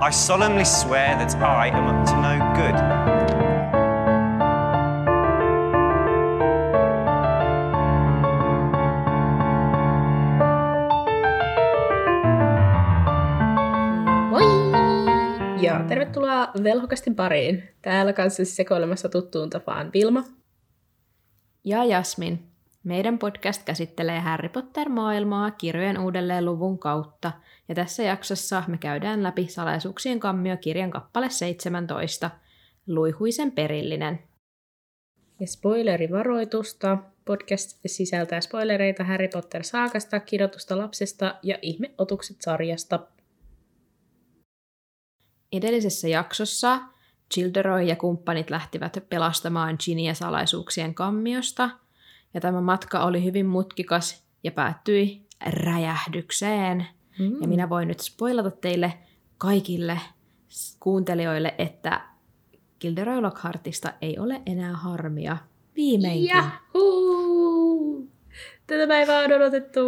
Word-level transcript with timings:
I 0.00 0.12
solemnly 0.12 0.64
swear 0.64 1.18
that 1.18 1.34
I 1.42 1.68
am 1.68 1.86
up 1.88 2.04
to 2.06 2.14
no 2.16 2.38
good. 2.54 2.78
Ja 15.62 15.84
tervetuloa 15.88 16.48
Velhokastin 16.62 17.14
pariin. 17.14 17.68
Täällä 17.82 18.12
kanssa 18.12 18.44
sekoilemassa 18.44 19.08
tuttuun 19.08 19.50
tapaan 19.50 19.90
Vilma. 19.92 20.24
Ja 21.64 21.84
Jasmin. 21.84 22.47
Meidän 22.84 23.18
podcast 23.18 23.64
käsittelee 23.64 24.20
Harry 24.20 24.48
Potter-maailmaa 24.48 25.50
kirjojen 25.50 25.98
uudelleen 25.98 26.44
luvun 26.44 26.78
kautta, 26.78 27.32
ja 27.68 27.74
tässä 27.74 28.02
jaksossa 28.02 28.62
me 28.66 28.78
käydään 28.78 29.22
läpi 29.22 29.48
salaisuuksien 29.48 30.20
kammio 30.20 30.56
kirjan 30.56 30.90
kappale 30.90 31.30
17, 31.30 32.30
Luihuisen 32.86 33.52
perillinen. 33.52 34.22
Ja 35.40 35.46
spoilerivaroitusta. 35.46 36.98
Podcast 37.24 37.80
sisältää 37.86 38.40
spoilereita 38.40 39.04
Harry 39.04 39.28
Potter-saakasta, 39.28 40.20
kirjoitusta 40.20 40.78
lapsesta 40.78 41.34
ja 41.42 41.58
ihmeotukset 41.62 42.36
sarjasta. 42.40 43.00
Edellisessä 45.52 46.08
jaksossa 46.08 46.80
Childeroy 47.34 47.82
ja 47.82 47.96
kumppanit 47.96 48.50
lähtivät 48.50 49.04
pelastamaan 49.08 49.76
Ginia 49.84 50.14
salaisuuksien 50.14 50.94
kammiosta, 50.94 51.70
ja 52.34 52.40
tämä 52.40 52.60
matka 52.60 53.04
oli 53.04 53.24
hyvin 53.24 53.46
mutkikas 53.46 54.24
ja 54.44 54.50
päättyi 54.50 55.26
räjähdykseen. 55.46 56.86
Mm. 57.18 57.42
Ja 57.42 57.48
minä 57.48 57.68
voin 57.68 57.88
nyt 57.88 58.00
spoilata 58.00 58.50
teille 58.50 58.94
kaikille 59.38 60.00
kuuntelijoille, 60.80 61.54
että 61.58 62.00
Gilderoy 62.80 63.20
Lockhartista 63.20 63.92
ei 64.02 64.18
ole 64.18 64.42
enää 64.46 64.76
harmia. 64.76 65.36
Viimeinkin. 65.76 66.28
Jahuu! 66.28 68.10
Tätä 68.66 68.86
päivää 68.88 69.24
on 69.24 69.32
odotettu. 69.32 69.80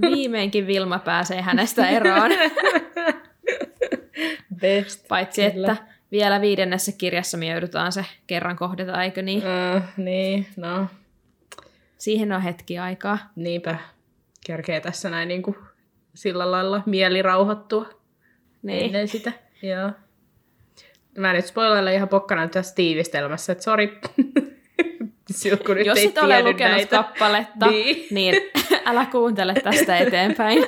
Viimeinkin 0.00 0.66
Vilma 0.66 0.98
pääsee 0.98 1.42
hänestä 1.42 1.88
eroon. 1.88 2.30
Best. 4.60 5.08
Paitsi 5.08 5.50
Kyllä. 5.50 5.72
että 5.72 5.86
vielä 6.12 6.40
viidennessä 6.40 6.92
kirjassa 6.92 7.38
me 7.38 7.46
joudutaan 7.46 7.92
se 7.92 8.04
kerran 8.26 8.56
kohdata, 8.56 9.02
eikö 9.02 9.22
niin? 9.22 9.42
Uh, 9.76 9.82
niin, 9.96 10.46
no, 10.56 10.86
Siihen 12.00 12.32
on 12.32 12.42
hetki 12.42 12.78
aikaa. 12.78 13.18
niinpä. 13.36 13.76
Kerkee 14.46 14.80
tässä 14.80 15.10
näin 15.10 15.28
niin 15.28 15.42
kuin 15.42 15.56
sillä 16.14 16.50
lailla 16.50 16.82
mieli 16.86 17.22
rauhoittua 17.22 17.88
Niin. 18.62 18.84
ennen 18.84 19.08
sitä. 19.08 19.32
Joo. 19.62 19.90
Mä 21.18 21.32
nyt 21.32 21.46
spoilailen 21.46 21.94
ihan 21.94 22.08
pokkana 22.08 22.48
tässä 22.48 22.74
tiivistelmässä, 22.74 23.52
että 23.52 23.64
sori. 23.64 23.98
Silloin, 25.30 25.86
Jos 25.86 25.98
et 25.98 26.18
ole 26.18 26.42
lukenut 26.42 26.76
näitä. 26.76 26.96
kappaletta, 26.96 27.66
Niin. 27.66 27.96
niin. 28.10 28.34
niin 28.34 28.50
älä 28.86 29.06
kuuntele 29.06 29.54
tästä 29.54 29.98
eteenpäin. 30.06 30.64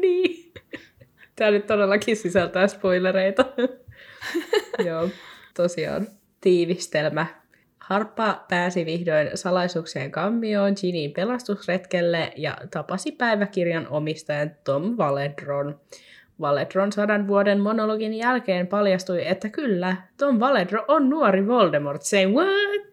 niin. 0.00 0.52
Tämä 1.36 1.50
nyt 1.50 1.66
todellakin 1.66 2.16
sisältää 2.16 2.66
spoilereita. 2.68 3.44
Joo, 4.84 5.08
tosiaan. 5.56 6.06
Tiivistelmä. 6.40 7.26
Harppa 7.92 8.44
pääsi 8.48 8.86
vihdoin 8.86 9.30
salaisuuksien 9.34 10.10
kammioon 10.10 10.72
Ginin 10.80 11.12
pelastusretkelle 11.12 12.32
ja 12.36 12.58
tapasi 12.70 13.12
päiväkirjan 13.12 13.88
omistajan 13.88 14.50
Tom 14.64 14.96
Valedron. 14.98 15.80
Valedron 16.40 16.92
sadan 16.92 17.28
vuoden 17.28 17.60
monologin 17.60 18.14
jälkeen 18.14 18.66
paljastui, 18.66 19.28
että 19.28 19.48
kyllä, 19.48 19.96
Tom 20.16 20.40
Valedro 20.40 20.84
on 20.88 21.10
nuori 21.10 21.46
Voldemort. 21.46 22.02
Say 22.02 22.26
what? 22.26 22.86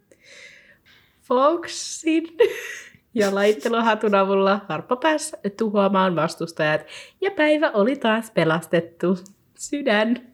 Foxin 1.22 2.27
ja 3.20 3.36
laitteluhatun 3.36 4.15
avulla 4.15 4.61
Harppa 4.70 4.95
pääsi 4.95 5.36
tuhoamaan 5.58 6.15
vastustajat 6.15 6.86
ja 7.21 7.32
päivä 7.32 7.71
oli 7.71 7.95
taas 7.95 8.32
pelastettu. 8.32 9.17
Sydän. 9.58 10.28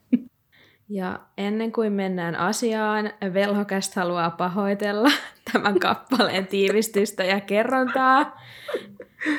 Ja 0.89 1.19
ennen 1.37 1.71
kuin 1.71 1.93
mennään 1.93 2.35
asiaan, 2.35 3.11
Velhokäst 3.33 3.95
haluaa 3.95 4.31
pahoitella 4.31 5.09
tämän 5.51 5.79
kappaleen 5.79 6.47
tiivistystä 6.47 7.23
ja 7.23 7.41
kerrontaa. 7.41 8.41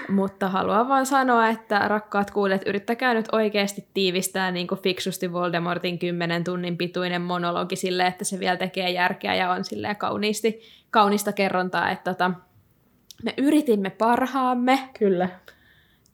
Mutta 0.09 0.49
haluan 0.49 0.89
vaan 0.89 1.07
sanoa, 1.07 1.49
että 1.49 1.89
rakkaat 1.89 2.31
kuulijat, 2.31 2.63
yrittäkää 2.67 3.15
nyt 3.15 3.27
oikeasti 3.33 3.89
tiivistää 3.95 4.51
niin 4.51 4.67
kuin 4.67 4.81
fiksusti 4.81 5.33
Voldemortin 5.33 5.99
10 5.99 6.45
tunnin 6.45 6.77
pituinen 6.77 7.23
monologi 7.23 7.77
sille, 7.77 8.07
että 8.07 8.25
se 8.25 8.39
vielä 8.39 8.57
tekee 8.57 8.91
järkeä 8.91 9.35
ja 9.35 9.51
on 9.51 9.65
silleen 9.65 9.97
kauniisti, 9.97 10.61
kaunista 10.91 11.33
kerrontaa. 11.33 11.91
Että 11.91 12.15
tota, 12.15 12.31
me 13.23 13.35
yritimme 13.37 13.91
parhaamme. 13.91 14.79
Kyllä. 14.99 15.29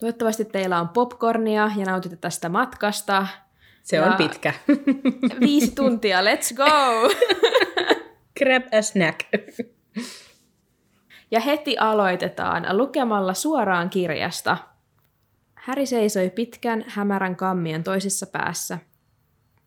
Toivottavasti 0.01 0.45
teillä 0.45 0.81
on 0.81 0.89
popcornia 0.89 1.71
ja 1.77 1.85
nautitte 1.87 2.17
tästä 2.17 2.49
matkasta. 2.49 3.27
Se 3.83 3.97
Ja- 3.97 4.05
on 4.07 4.15
pitkä. 4.17 4.55
Viisi 5.41 5.75
tuntia, 5.75 6.21
let's 6.23 6.55
go! 6.57 6.65
Grab 8.39 8.63
a 8.79 8.83
snack. 8.83 9.21
Ja 11.31 11.41
heti 11.41 11.79
aloitetaan 11.79 12.77
lukemalla 12.77 13.35
suoraan 13.35 13.91
kirjasta. 13.91 14.59
Häri 15.55 15.87
seisoi 15.87 16.31
pitkän, 16.31 16.85
hämärän 16.89 17.37
kammion 17.37 17.83
toisessa 17.83 18.27
päässä. 18.27 18.79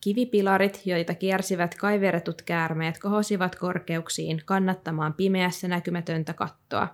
Kivipilarit, 0.01 0.81
joita 0.85 1.13
kiersivät 1.13 1.75
kaiveretut 1.75 2.41
käärmeet, 2.41 2.99
kohosivat 2.99 3.55
korkeuksiin 3.55 4.41
kannattamaan 4.45 5.13
pimeässä 5.13 5.67
näkymätöntä 5.67 6.33
kattoa. 6.33 6.87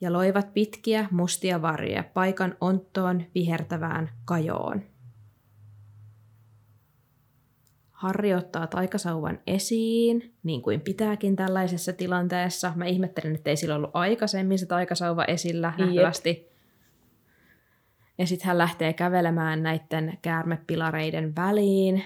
Ja 0.00 0.12
loivat 0.12 0.54
pitkiä, 0.54 1.08
mustia 1.10 1.62
varjoja 1.62 2.04
paikan 2.14 2.56
onttoon 2.60 3.24
vihertävään 3.34 4.10
kajoon. 4.24 4.82
Harri 7.98 8.34
ottaa 8.34 8.66
taikasauvan 8.66 9.38
esiin, 9.46 10.34
niin 10.42 10.62
kuin 10.62 10.80
pitääkin 10.80 11.36
tällaisessa 11.36 11.92
tilanteessa. 11.92 12.72
Mä 12.76 12.84
ihmettelen, 12.84 13.34
että 13.34 13.50
ei 13.50 13.56
sillä 13.56 13.74
ollut 13.74 13.90
aikaisemmin 13.94 14.58
se 14.58 14.66
taikasauva 14.66 15.24
esillä 15.24 15.72
Jep. 15.78 15.86
nähtävästi. 15.86 16.52
Ja 18.18 18.26
sitten 18.26 18.46
hän 18.46 18.58
lähtee 18.58 18.92
kävelemään 18.92 19.62
näiden 19.62 20.18
käärmepilareiden 20.22 21.36
väliin. 21.36 22.04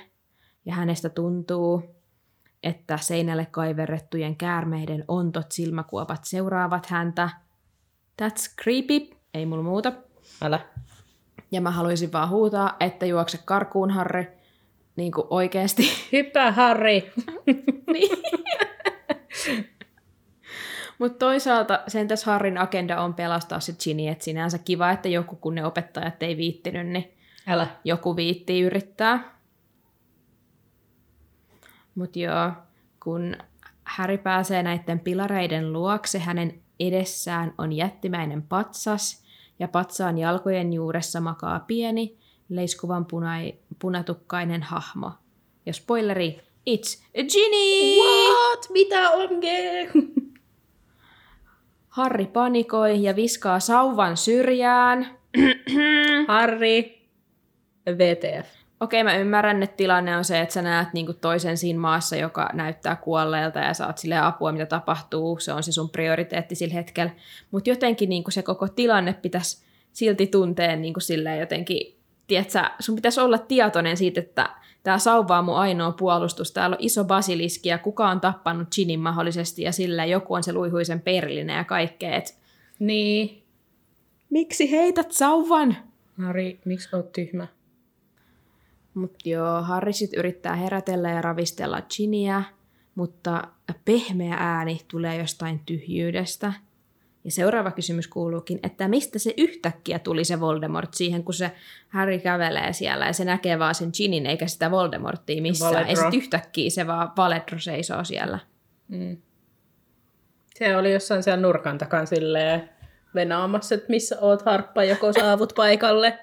Ja 0.64 0.75
hänestä 0.75 1.08
tuntuu, 1.08 1.82
että 2.62 2.97
seinälle 2.97 3.47
kaiverrettujen 3.47 4.36
käärmeiden 4.36 5.04
ontot 5.09 5.53
silmäkuopat 5.53 6.24
seuraavat 6.24 6.86
häntä. 6.86 7.30
That's 8.22 8.54
creepy, 8.62 9.16
ei 9.34 9.47
mulla 9.47 9.62
muuta. 9.62 9.92
Älä. 10.42 10.60
Ja 11.50 11.60
mä 11.60 11.70
haluaisin 11.70 12.12
vaan 12.12 12.28
huutaa, 12.28 12.76
että 12.80 13.06
juokse 13.06 13.38
karkuun, 13.44 13.91
Harri. 13.91 14.41
Niin 14.97 15.12
kuin 15.12 15.26
oikeesti. 15.30 15.82
Hyppää, 16.12 16.53
Harri. 16.53 17.12
Mutta 20.98 21.19
toisaalta 21.19 21.82
sentäs 21.88 22.25
Harrin 22.25 22.58
agenda 22.58 23.00
on 23.00 23.14
pelastaa 23.14 23.60
se 23.60 23.72
Ginny, 23.84 24.08
että 24.08 24.25
sinänsä 24.25 24.58
kiva, 24.58 24.91
että 24.91 25.08
joku 25.08 25.36
kun 25.36 25.54
ne 25.54 25.66
opettajat 25.66 26.22
ei 26.22 26.36
viittinyt, 26.36 26.86
niin 26.86 27.12
Älä. 27.47 27.66
joku 27.84 28.16
viitti 28.16 28.60
yrittää. 28.60 29.38
Mutta 31.94 32.19
joo, 32.19 32.53
kun 33.03 33.36
Harry 33.84 34.19
pääsee 34.19 34.62
näiden 34.62 35.00
pilareiden 35.00 35.72
luokse, 35.72 36.19
hänen 36.19 36.60
edessään 36.80 37.54
on 37.59 37.72
jättimäinen 37.72 38.42
patsas, 38.42 39.22
ja 39.59 39.69
patsaan 39.69 40.19
jalkojen 40.19 40.72
juuressa 40.72 41.20
makaa 41.20 41.60
pieni, 41.60 42.19
leiskuvan 42.56 43.04
punai, 43.04 43.54
punatukkainen 43.78 44.62
hahmo. 44.62 45.10
Ja 45.66 45.72
spoileri, 45.72 46.41
it's 46.71 47.03
a 47.18 47.22
Ginny! 47.32 47.97
What? 47.98 48.66
Mitä 48.72 49.10
onge? 49.10 49.88
Harri 51.88 52.27
panikoi 52.27 53.03
ja 53.03 53.16
viskaa 53.16 53.60
sauvan 53.60 54.16
syrjään. 54.16 55.18
Harri. 56.28 57.03
VTF. 57.86 58.47
Okei, 58.80 59.04
mä 59.04 59.16
ymmärrän, 59.16 59.62
että 59.62 59.77
tilanne 59.77 60.16
on 60.16 60.24
se, 60.24 60.41
että 60.41 60.53
sä 60.53 60.62
näet 60.62 60.88
niinku 60.92 61.12
toisen 61.12 61.56
siinä 61.56 61.80
maassa, 61.80 62.16
joka 62.16 62.50
näyttää 62.53 62.97
kuolleelta 62.97 63.59
ja 63.59 63.74
saat 63.74 63.98
sille 63.98 64.18
apua, 64.18 64.53
mitä 64.53 64.66
tapahtuu. 64.66 65.38
Se 65.38 65.53
on 65.53 65.62
se 65.62 65.72
sun 65.72 65.91
prioriteetti 65.91 66.54
sillä 66.54 66.74
hetkellä. 66.74 67.10
Mutta 67.50 67.71
jotenkin 67.71 68.09
niinku 68.09 68.30
se 68.30 68.42
koko 68.42 68.68
tilanne 68.68 69.12
pitäisi 69.12 69.65
silti 69.92 70.27
tuntea 70.27 70.77
niinku 70.77 71.00
silleen 71.00 71.41
jotenkin, 71.41 71.97
tiedätkö, 72.32 72.74
sun 72.80 72.94
pitäisi 72.94 73.20
olla 73.20 73.38
tietoinen 73.38 73.96
siitä, 73.96 74.20
että 74.20 74.50
tämä 74.82 74.98
sauva 74.98 75.38
on 75.38 75.44
mun 75.44 75.56
ainoa 75.56 75.92
puolustus. 75.92 76.52
Täällä 76.52 76.74
on 76.74 76.84
iso 76.84 77.04
basiliski 77.04 77.68
ja 77.68 77.78
kuka 77.78 78.08
on 78.08 78.20
tappanut 78.20 78.68
Ginin 78.74 79.00
mahdollisesti 79.00 79.62
ja 79.62 79.72
sillä 79.72 80.04
joku 80.04 80.34
on 80.34 80.42
se 80.42 80.52
luihuisen 80.52 81.00
perillinen 81.00 81.56
ja 81.56 81.64
kaikkea. 81.64 82.16
Et 82.16 82.38
Niin. 82.78 83.42
miksi 84.30 84.70
heität 84.70 85.12
sauvan? 85.12 85.76
Harri, 86.22 86.60
miksi 86.64 86.96
oot 86.96 87.12
tyhmä? 87.12 87.46
Mutta 88.94 89.28
joo, 89.28 89.62
Harry 89.62 89.92
sit 89.92 90.14
yrittää 90.16 90.56
herätellä 90.56 91.10
ja 91.10 91.22
ravistella 91.22 91.82
Giniä, 91.96 92.42
mutta 92.94 93.48
pehmeä 93.84 94.36
ääni 94.38 94.80
tulee 94.90 95.18
jostain 95.18 95.60
tyhjyydestä. 95.66 96.52
Ja 97.24 97.30
seuraava 97.30 97.71
kysymys 97.71 98.09
kuuluukin, 98.09 98.60
että 98.63 98.89
mistä 98.89 99.19
se 99.19 99.34
yhtäkkiä 99.36 99.98
tuli 99.98 100.24
se 100.24 100.41
Voldemort 100.41 100.95
siihen, 100.95 101.24
kun 101.24 101.34
se 101.34 101.53
Harry 101.89 102.19
kävelee 102.19 102.72
siellä 102.72 103.07
ja 103.07 103.13
se 103.13 103.24
näkee 103.24 103.59
vaan 103.59 103.74
sen 103.74 103.91
Ginin 103.97 104.27
eikä 104.27 104.47
sitä 104.47 104.71
Voldemorttia 104.71 105.42
missään. 105.42 105.74
Valedro. 105.74 105.89
Ei 105.91 105.97
sit 105.97 106.22
yhtäkkiä 106.22 106.71
se 106.71 106.86
vaan 106.86 107.13
Valedro 107.16 107.59
seisoo 107.59 108.04
siellä. 108.04 108.39
Mm. 108.89 109.16
Se 110.54 110.77
oli 110.77 110.92
jossain 110.92 111.22
siellä 111.22 111.42
nurkan 111.42 111.78
takan 111.78 112.07
silleen 112.07 112.69
venaamassa, 113.15 113.75
että 113.75 113.91
missä 113.91 114.16
oot 114.21 114.42
harppa, 114.42 114.84
joko 114.84 115.13
saavut 115.13 115.53
paikalle. 115.57 116.18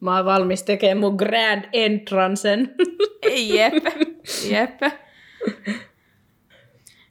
Mä 0.00 0.16
oon 0.16 0.24
valmis 0.24 0.62
tekemään 0.62 0.98
mun 0.98 1.14
grand 1.14 1.64
entrancen. 1.72 2.74
Jep, 3.54 3.74
jep. 4.50 4.80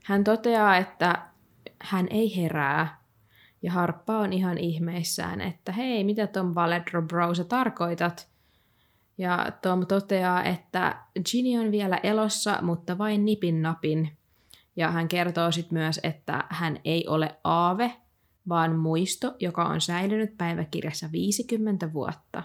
Hän 0.04 0.24
toteaa, 0.24 0.78
että 0.78 1.22
hän 1.80 2.08
ei 2.12 2.36
herää. 2.38 3.02
Ja 3.68 3.72
Harppa 3.72 4.18
on 4.18 4.34
ihan 4.34 4.58
ihmeissään, 4.58 5.42
että 5.42 5.72
hei, 5.72 6.04
mitä 6.04 6.28
Tom 6.28 6.56
Valedro 6.56 7.02
bro 7.02 7.36
sä 7.36 7.44
tarkoitat? 7.44 8.30
Ja 9.18 9.52
Tom 9.62 9.86
toteaa, 9.86 10.44
että 10.44 10.98
Ginny 11.32 11.66
on 11.66 11.72
vielä 11.72 12.00
elossa, 12.04 12.60
mutta 12.62 12.98
vain 12.98 13.26
nipin 13.26 13.62
napin. 13.62 14.18
Ja 14.76 14.92
hän 14.92 15.08
kertoo 15.08 15.52
sitten 15.52 15.78
myös, 15.78 16.00
että 16.04 16.44
hän 16.50 16.80
ei 16.86 17.08
ole 17.08 17.36
aave, 17.44 17.94
vaan 18.50 18.76
muisto, 18.76 19.36
joka 19.40 19.66
on 19.66 19.82
säilynyt 19.82 20.38
päiväkirjassa 20.38 21.10
50 21.12 21.94
vuotta. 21.94 22.44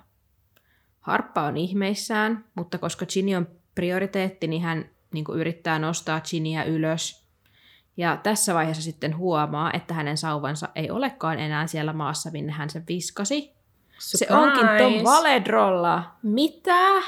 Harppa 1.00 1.42
on 1.42 1.56
ihmeissään, 1.56 2.44
mutta 2.54 2.78
koska 2.78 3.06
Ginny 3.06 3.34
on 3.34 3.48
prioriteetti, 3.74 4.46
niin 4.46 4.62
hän 4.62 4.90
niin 5.12 5.24
yrittää 5.34 5.78
nostaa 5.78 6.20
Ginnyä 6.20 6.64
ylös. 6.64 7.21
Ja 7.96 8.16
tässä 8.22 8.54
vaiheessa 8.54 8.82
sitten 8.82 9.16
huomaa, 9.16 9.72
että 9.72 9.94
hänen 9.94 10.16
sauvansa 10.16 10.68
ei 10.74 10.90
olekaan 10.90 11.38
enää 11.38 11.66
siellä 11.66 11.92
maassa, 11.92 12.30
minne 12.30 12.52
hän 12.52 12.70
sen 12.70 12.84
viskasi. 12.88 13.52
Se 13.98 14.26
onkin 14.30 14.66
Tom 14.78 15.04
Valedrolla. 15.04 16.12
Mitä? 16.22 17.02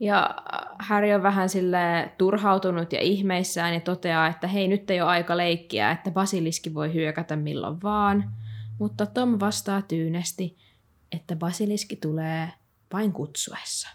Ja 0.00 0.34
Harry 0.78 1.12
on 1.12 1.22
vähän 1.22 1.48
sille 1.48 2.12
turhautunut 2.18 2.92
ja 2.92 3.00
ihmeissään 3.00 3.74
ja 3.74 3.80
toteaa, 3.80 4.26
että 4.26 4.46
hei, 4.46 4.68
nyt 4.68 4.90
ei 4.90 5.00
ole 5.00 5.10
aika 5.10 5.36
leikkiä, 5.36 5.90
että 5.90 6.10
basiliski 6.10 6.74
voi 6.74 6.94
hyökätä 6.94 7.36
milloin 7.36 7.82
vaan. 7.82 8.32
Mutta 8.78 9.06
Tom 9.06 9.36
vastaa 9.40 9.82
tyynesti, 9.82 10.56
että 11.12 11.36
basiliski 11.36 11.96
tulee 11.96 12.52
vain 12.92 13.12
kutsuessa. 13.12 13.88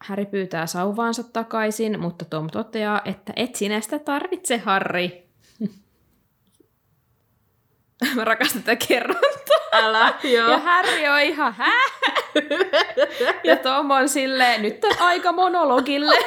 Harry 0.00 0.26
pyytää 0.26 0.66
sauvaansa 0.66 1.22
takaisin, 1.22 2.00
mutta 2.00 2.24
Tom 2.24 2.48
toteaa, 2.52 3.00
että 3.04 3.32
et 3.36 3.54
sinä 3.54 3.80
sitä 3.80 3.98
tarvitse, 3.98 4.58
Harry. 4.58 5.10
Mä 8.14 8.24
rakastan 8.24 8.62
tätä 8.62 8.86
kerrontaa. 8.88 9.30
Älä, 9.72 10.14
joo. 10.24 10.50
Ja 10.50 10.58
Harry 10.58 11.06
on 11.06 11.20
ihan, 11.20 11.52
hä? 11.52 11.72
Ja 13.44 13.56
Tom 13.56 13.90
on 13.90 14.08
silleen, 14.08 14.62
nyt 14.62 14.84
on 14.84 14.96
aika 15.00 15.32
monologille. 15.32 16.14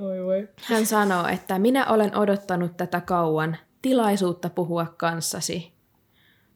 Oi 0.00 0.24
voi. 0.24 0.48
Hän 0.62 0.86
sanoo, 0.86 1.26
että 1.26 1.58
minä 1.58 1.86
olen 1.86 2.16
odottanut 2.16 2.76
tätä 2.76 3.00
kauan, 3.00 3.56
tilaisuutta 3.82 4.50
puhua 4.50 4.86
kanssasi. 4.96 5.72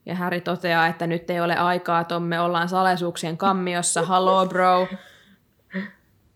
Ja 0.06 0.14
Harry 0.14 0.40
toteaa, 0.40 0.86
että 0.86 1.06
nyt 1.06 1.30
ei 1.30 1.40
ole 1.40 1.56
aikaa, 1.56 2.04
Tom, 2.04 2.22
me 2.22 2.40
ollaan 2.40 2.68
salaisuuksien 2.68 3.36
kammiossa, 3.36 4.02
hello 4.06 4.46
bro. 4.46 4.88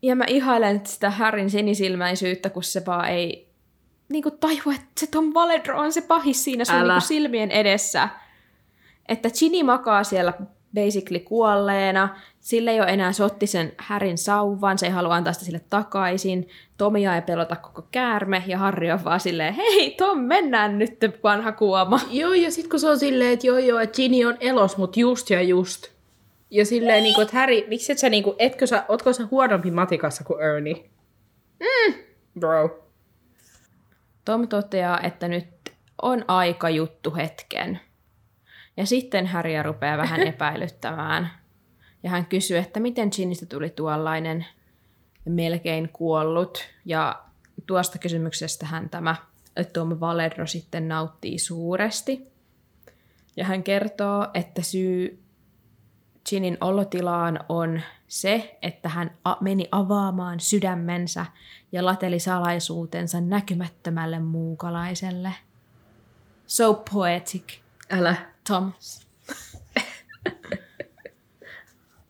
Ja 0.02 0.16
mä 0.16 0.24
ihailen 0.28 0.86
sitä 0.86 1.10
Harryn 1.10 1.50
sinisilmäisyyttä, 1.50 2.50
kun 2.50 2.62
se 2.62 2.82
vaan 2.86 3.08
ei 3.08 3.50
niin 4.08 4.22
kuin 4.22 4.38
tajua, 4.38 4.74
että 4.74 5.00
se 5.00 5.06
Tom 5.06 5.34
Valedro 5.34 5.80
on 5.80 5.92
se 5.92 6.00
pahis 6.00 6.44
siinä 6.44 6.64
sun 6.64 6.74
Älä. 6.74 6.82
niin 6.82 6.92
kuin 6.92 7.08
silmien 7.08 7.50
edessä. 7.50 8.08
Että 9.08 9.28
Ginny 9.38 9.62
makaa 9.62 10.04
siellä 10.04 10.32
basically 10.74 11.18
kuolleena, 11.18 12.16
sille 12.40 12.70
ei 12.70 12.80
ole 12.80 12.90
enää 12.90 13.12
sotti 13.12 13.46
sen 13.46 13.72
Härin 13.78 14.18
sauvan, 14.18 14.78
se 14.78 14.86
ei 14.86 14.92
halua 14.92 15.14
antaa 15.14 15.32
sitä 15.32 15.44
sille 15.44 15.60
takaisin, 15.70 16.48
Tomia 16.76 17.14
ei 17.14 17.22
pelota 17.22 17.56
koko 17.56 17.88
käärme, 17.90 18.42
ja 18.46 18.58
Harri 18.58 18.92
on 18.92 19.04
vaan 19.04 19.20
silleen, 19.20 19.54
hei 19.54 19.90
Tom, 19.90 20.18
mennään 20.18 20.78
nyt 20.78 20.98
vanha 21.22 21.52
kuoma. 21.52 22.00
Joo, 22.10 22.32
ja 22.32 22.50
sit 22.50 22.68
kun 22.68 22.80
se 22.80 22.88
on 22.88 22.98
silleen, 22.98 23.32
että 23.32 23.46
joo 23.46 23.58
joo, 23.58 23.78
että 23.78 23.96
Ginny 23.96 24.24
on 24.24 24.36
elos, 24.40 24.76
mut 24.76 24.96
just 24.96 25.30
ja 25.30 25.42
just. 25.42 25.94
Ja 26.50 26.66
silleen, 26.66 27.02
niin 27.02 27.14
kuin, 27.14 27.22
että 27.22 27.38
Harry, 27.38 27.64
miksi 27.68 27.92
et 27.92 27.98
sä, 27.98 28.08
niin 28.08 28.24
kuin, 28.24 28.36
etkö 28.38 28.66
sä, 28.66 28.84
ootko 28.88 29.12
sä 29.12 29.28
huonompi 29.30 29.70
matikassa 29.70 30.24
kuin 30.24 30.42
Ernie? 30.42 30.90
Mm. 31.60 31.94
Bro. 32.40 32.88
Tom 34.24 34.48
toteaa, 34.48 35.00
että 35.00 35.28
nyt 35.28 35.46
on 36.02 36.24
aika 36.28 36.70
juttu 36.70 37.14
hetken. 37.14 37.80
Ja 38.76 38.86
sitten 38.86 39.26
Harry 39.26 39.62
rupeaa 39.62 39.98
vähän 39.98 40.20
epäilyttämään. 40.32 41.30
Ja 42.02 42.10
hän 42.10 42.26
kysyy, 42.26 42.58
että 42.58 42.80
miten 42.80 43.08
Ginnystä 43.16 43.46
tuli 43.46 43.70
tuollainen 43.70 44.46
melkein 45.24 45.88
kuollut. 45.92 46.58
Ja 46.84 47.22
tuosta 47.66 47.98
kysymyksestä 47.98 48.66
hän 48.66 48.90
tämä 48.90 49.16
Tom 49.72 50.00
Valedro 50.00 50.46
sitten 50.46 50.88
nauttii 50.88 51.38
suuresti. 51.38 52.26
Ja 53.36 53.44
hän 53.44 53.62
kertoo, 53.62 54.28
että 54.34 54.62
syy 54.62 55.24
Ginin 56.28 56.58
olotilaan 56.60 57.40
on 57.48 57.80
se, 58.08 58.58
että 58.62 58.88
hän 58.88 59.10
a- 59.24 59.36
meni 59.40 59.68
avaamaan 59.72 60.40
sydämensä 60.40 61.26
ja 61.72 61.84
lateli 61.84 62.18
salaisuutensa 62.20 63.20
näkymättömälle 63.20 64.18
muukalaiselle. 64.18 65.32
So 66.46 66.82
poetic, 66.92 67.52
Älä. 67.90 68.16
Thomas. 68.46 69.06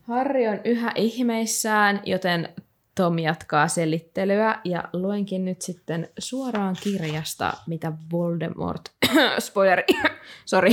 Harri 0.02 0.48
on 0.48 0.60
yhä 0.64 0.92
ihmeissään, 0.96 2.00
joten 2.04 2.54
Tom 2.94 3.18
jatkaa 3.18 3.68
selittelyä 3.68 4.60
ja 4.64 4.84
luenkin 4.92 5.44
nyt 5.44 5.62
sitten 5.62 6.08
suoraan 6.18 6.76
kirjasta, 6.82 7.52
mitä 7.66 7.92
Voldemort... 8.12 8.82
Spoileri. 9.38 9.84
Sorry. 10.46 10.70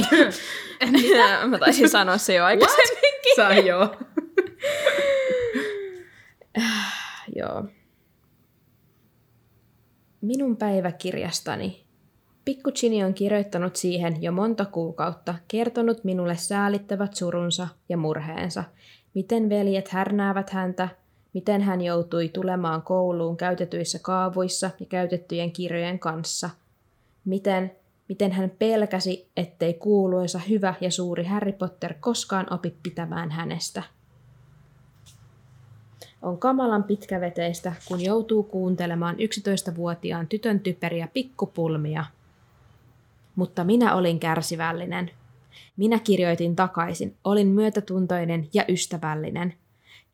Mitä? 0.91 1.47
Mä 1.47 1.57
taisin 1.57 1.89
sanoa 1.89 2.17
se 2.17 2.33
jo 2.33 2.45
aikaisemmin. 2.45 3.01
Saa 3.35 3.53
joo. 3.53 3.95
Joo. 7.35 7.65
Minun 10.21 10.57
päiväkirjastani. 10.57 11.85
Pikku 12.45 12.71
Ginny 12.71 13.03
on 13.03 13.13
kirjoittanut 13.13 13.75
siihen 13.75 14.23
jo 14.23 14.31
monta 14.31 14.65
kuukautta, 14.65 15.35
kertonut 15.47 16.03
minulle 16.03 16.35
säälittävät 16.35 17.15
surunsa 17.15 17.67
ja 17.89 17.97
murheensa, 17.97 18.63
miten 19.13 19.49
veljet 19.49 19.87
härnäävät 19.87 20.49
häntä, 20.49 20.89
miten 21.33 21.61
hän 21.61 21.81
joutui 21.81 22.29
tulemaan 22.29 22.81
kouluun 22.81 23.37
käytetyissä 23.37 23.99
kaavuissa 24.01 24.69
ja 24.79 24.85
käytettyjen 24.85 25.51
kirjojen 25.51 25.99
kanssa, 25.99 26.49
miten, 27.25 27.71
miten 28.09 28.31
hän 28.31 28.51
pelkäsi, 28.59 29.29
ettei 29.37 29.73
kuuluisa 29.73 30.39
hyvä 30.39 30.73
ja 30.81 30.91
suuri 30.91 31.23
Harry 31.23 31.51
Potter 31.51 31.93
koskaan 31.99 32.53
opi 32.53 32.75
pitämään 32.83 33.31
hänestä. 33.31 33.83
On 36.21 36.37
kamalan 36.37 36.83
pitkäveteistä, 36.83 37.73
kun 37.87 38.03
joutuu 38.03 38.43
kuuntelemaan 38.43 39.15
11-vuotiaan 39.15 40.27
tytön 40.27 40.59
typeriä 40.59 41.07
pikkupulmia. 41.13 42.05
Mutta 43.35 43.63
minä 43.63 43.95
olin 43.95 44.19
kärsivällinen. 44.19 45.11
Minä 45.77 45.99
kirjoitin 45.99 46.55
takaisin, 46.55 47.17
olin 47.23 47.47
myötätuntoinen 47.47 48.47
ja 48.53 48.65
ystävällinen. 48.69 49.53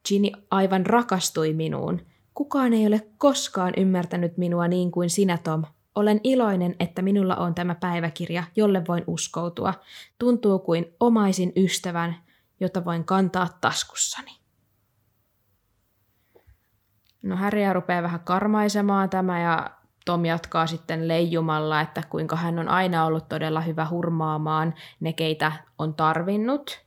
Ginny 0.07 0.29
aivan 0.51 0.85
rakastui 0.85 1.53
minuun. 1.53 2.01
Kukaan 2.33 2.73
ei 2.73 2.87
ole 2.87 3.07
koskaan 3.17 3.73
ymmärtänyt 3.77 4.37
minua 4.37 4.67
niin 4.67 4.91
kuin 4.91 5.09
sinä, 5.09 5.37
Tom. 5.37 5.63
Olen 5.95 6.21
iloinen, 6.23 6.75
että 6.79 7.01
minulla 7.01 7.35
on 7.35 7.55
tämä 7.55 7.75
päiväkirja, 7.75 8.43
jolle 8.55 8.83
voin 8.87 9.03
uskoutua. 9.07 9.73
Tuntuu 10.19 10.59
kuin 10.59 10.85
omaisin 10.99 11.53
ystävän, 11.55 12.15
jota 12.59 12.85
voin 12.85 13.03
kantaa 13.03 13.47
taskussani. 13.61 14.31
No 17.23 17.35
Häriä 17.35 17.73
rupeaa 17.73 18.03
vähän 18.03 18.19
karmaisemaan 18.19 19.09
tämä 19.09 19.41
ja 19.41 19.76
Tom 20.07 20.25
jatkaa 20.25 20.67
sitten 20.67 21.07
leijumalla, 21.07 21.81
että 21.81 22.03
kuinka 22.09 22.35
hän 22.35 22.59
on 22.59 22.69
aina 22.69 23.05
ollut 23.05 23.29
todella 23.29 23.61
hyvä 23.61 23.87
hurmaamaan 23.89 24.73
ne, 24.99 25.13
keitä 25.13 25.51
on 25.77 25.93
tarvinnut. 25.93 26.79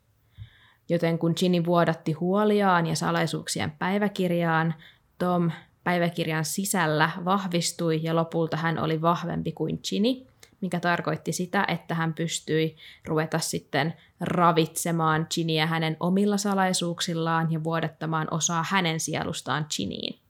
Joten 0.89 1.19
kun 1.19 1.33
Ginny 1.37 1.65
vuodatti 1.65 2.13
huoliaan 2.13 2.87
ja 2.87 2.95
salaisuuksien 2.95 3.71
päiväkirjaan, 3.71 4.75
Tom 5.19 5.51
päiväkirjan 5.85 6.45
sisällä 6.45 7.11
vahvistui 7.25 8.01
ja 8.03 8.17
lopulta 8.17 8.57
hän 8.57 8.79
oli 8.79 9.03
vahvempi 9.03 9.53
kuin 9.53 9.81
Ginny. 9.89 10.27
mikä 10.61 10.81
tarkoitti 10.81 11.33
sitä, 11.33 11.65
että 11.69 11.95
hän 11.95 12.15
pystyi 12.15 12.77
ruveta 13.07 13.39
sitten 13.39 13.95
ravitsemaan 14.21 15.27
Giniä 15.35 15.67
hänen 15.67 15.97
omilla 16.01 16.37
salaisuuksillaan 16.37 17.53
ja 17.53 17.65
vuodattamaan 17.65 18.29
osaa 18.31 18.65
hänen 18.71 19.01
sielustaan 19.01 19.67
Giniin. 19.77 20.30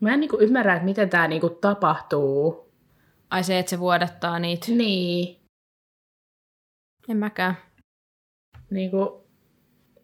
Mä 0.00 0.14
en 0.14 0.20
niinku 0.20 0.38
ymmärrä, 0.40 0.74
että 0.74 0.84
miten 0.84 1.10
tämä 1.10 1.28
niinku 1.28 1.50
tapahtuu. 1.50 2.72
Ai 3.30 3.44
se, 3.44 3.58
että 3.58 3.70
se 3.70 3.78
vuodattaa 3.78 4.38
niitä. 4.38 4.66
Niin. 4.68 5.40
En 7.08 7.16
mäkään. 7.16 7.56
Niinku, 8.70 9.26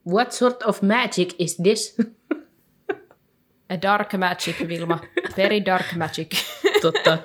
what 0.09 0.33
sort 0.33 0.63
of 0.63 0.83
magic 0.83 1.35
is 1.39 1.57
this? 1.57 1.97
A 3.71 3.83
dark 3.83 4.13
magic, 4.13 4.69
Vilma. 4.69 4.99
Very 5.37 5.65
dark 5.65 5.87
magic. 5.97 6.29
Totta. 6.83 7.19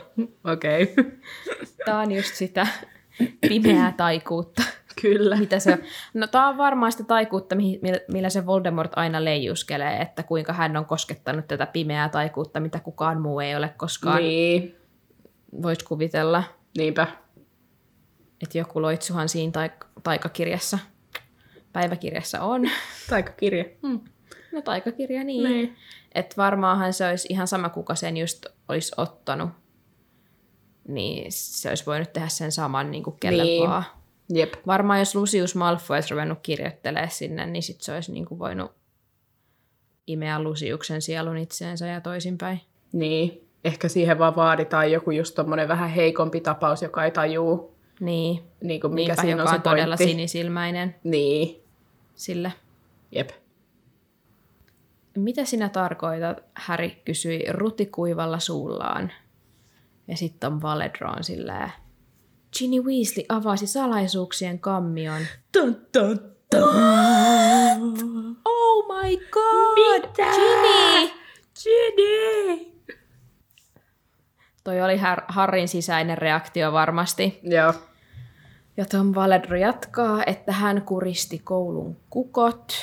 Okei. 0.43 0.83
Okay. 0.83 1.11
Tämä 1.85 1.99
on 1.99 2.11
just 2.11 2.35
sitä 2.35 2.67
pimeää 3.47 3.93
taikuutta. 3.97 4.63
Kyllä. 5.01 5.35
Mitä 5.35 5.59
se, 5.59 5.77
no 6.13 6.27
tämä 6.27 6.47
on 6.47 6.57
varmaan 6.57 6.91
sitä 6.91 7.03
taikuutta, 7.03 7.55
millä- 8.07 8.29
se 8.29 8.45
Voldemort 8.45 8.91
aina 8.95 9.23
leijuskelee, 9.25 9.97
että 9.97 10.23
kuinka 10.23 10.53
hän 10.53 10.77
on 10.77 10.85
koskettanut 10.85 11.47
tätä 11.47 11.65
pimeää 11.65 12.09
taikuutta, 12.09 12.59
mitä 12.59 12.79
kukaan 12.79 13.21
muu 13.21 13.39
ei 13.39 13.55
ole 13.55 13.69
koskaan. 13.77 14.17
Niin. 14.17 14.61
Niin. 14.61 14.75
Voisi 15.61 15.85
kuvitella, 15.85 16.43
Niinpä. 16.77 17.07
että 18.43 18.57
joku 18.57 18.81
loitsuhan 18.81 19.29
siinä 19.29 19.51
taik- 19.51 19.85
taikakirjassa, 20.03 20.79
päiväkirjassa 21.73 22.41
on. 22.41 22.61
Taikakirja. 23.09 23.65
Hmm. 23.87 23.99
No 24.51 24.61
taikakirja 24.61 25.23
niin. 25.23 25.43
Niin. 25.43 25.75
Että 26.15 26.35
varmaanhan 26.37 26.93
se 26.93 27.07
olisi 27.09 27.27
ihan 27.31 27.47
sama, 27.47 27.69
kuka 27.69 27.95
sen 27.95 28.17
just 28.17 28.45
olisi 28.69 28.91
ottanut. 28.97 29.49
Niin 30.87 31.25
se 31.29 31.69
olisi 31.69 31.85
voinut 31.85 32.13
tehdä 32.13 32.27
sen 32.27 32.51
saman 32.51 32.91
niin 32.91 33.03
kuin 33.03 33.17
kelle 33.19 33.43
Niin. 33.43 33.69
vaan. 33.69 33.83
Jep. 34.29 34.53
Varmaan 34.67 34.99
jos 34.99 35.15
Lucius 35.15 35.55
Malfoy 35.55 35.95
olisi 35.95 36.11
ruvennut 36.13 36.39
kirjoittelemaan 36.43 37.11
sinne, 37.11 37.45
niin 37.45 37.63
sit 37.63 37.81
se 37.81 37.93
olisi 37.93 38.11
niin 38.11 38.25
kuin 38.25 38.39
voinut 38.39 38.71
imeä 40.07 40.43
Luciuksen 40.43 41.01
sielun 41.01 41.37
itseensä 41.37 41.87
ja 41.87 42.01
toisinpäin. 42.01 42.61
Niin. 42.91 43.41
Ehkä 43.63 43.87
siihen 43.87 44.19
vaan 44.19 44.35
vaaditaan 44.35 44.91
joku 44.91 45.11
just 45.11 45.35
tommonen 45.35 45.67
vähän 45.67 45.89
heikompi 45.89 46.41
tapaus, 46.41 46.81
joka 46.81 47.05
ei 47.05 47.11
tajuu, 47.11 47.75
Niin, 47.99 48.43
niin 48.61 48.81
kuin 48.81 48.93
mikä 48.93 49.07
Niinpä, 49.07 49.21
siinä 49.21 49.43
on 49.43 49.49
on 49.49 49.55
se 49.55 49.61
todella 49.61 49.97
pointti. 49.97 50.13
sinisilmäinen 50.13 50.95
Niin. 51.03 51.63
sille. 52.15 52.53
Jep. 53.11 53.29
Mitä 55.17 55.45
sinä 55.45 55.69
tarkoitat, 55.69 56.43
Harry 56.55 56.89
kysyi 57.05 57.43
rutikuivalla 57.51 58.39
suullaan. 58.39 59.11
Ja 60.07 60.17
sitten 60.17 60.53
on 60.53 60.61
Valedron 60.61 61.23
silleen, 61.23 61.71
Ginny 62.59 62.81
Weasley 62.81 63.25
avasi 63.29 63.67
salaisuuksien 63.67 64.59
kammion. 64.59 65.21
Dun, 65.53 65.87
dun, 65.93 66.19
dun. 66.55 66.63
Oh 68.45 68.85
my 69.03 69.17
god! 69.17 70.01
Mitä? 70.01 70.31
Ginny! 70.31 71.11
Ginny! 71.63 72.71
Toi 74.63 74.81
oli 74.81 74.97
Har- 74.97 75.25
Harrin 75.27 75.67
sisäinen 75.67 76.17
reaktio 76.17 76.71
varmasti. 76.71 77.39
Joo. 77.43 77.73
Ja 78.77 78.85
Tom 78.85 79.11
Valedro 79.15 79.55
jatkaa, 79.57 80.23
että 80.27 80.51
hän 80.51 80.81
kuristi 80.81 81.39
koulun 81.39 81.97
kukot 82.09 82.73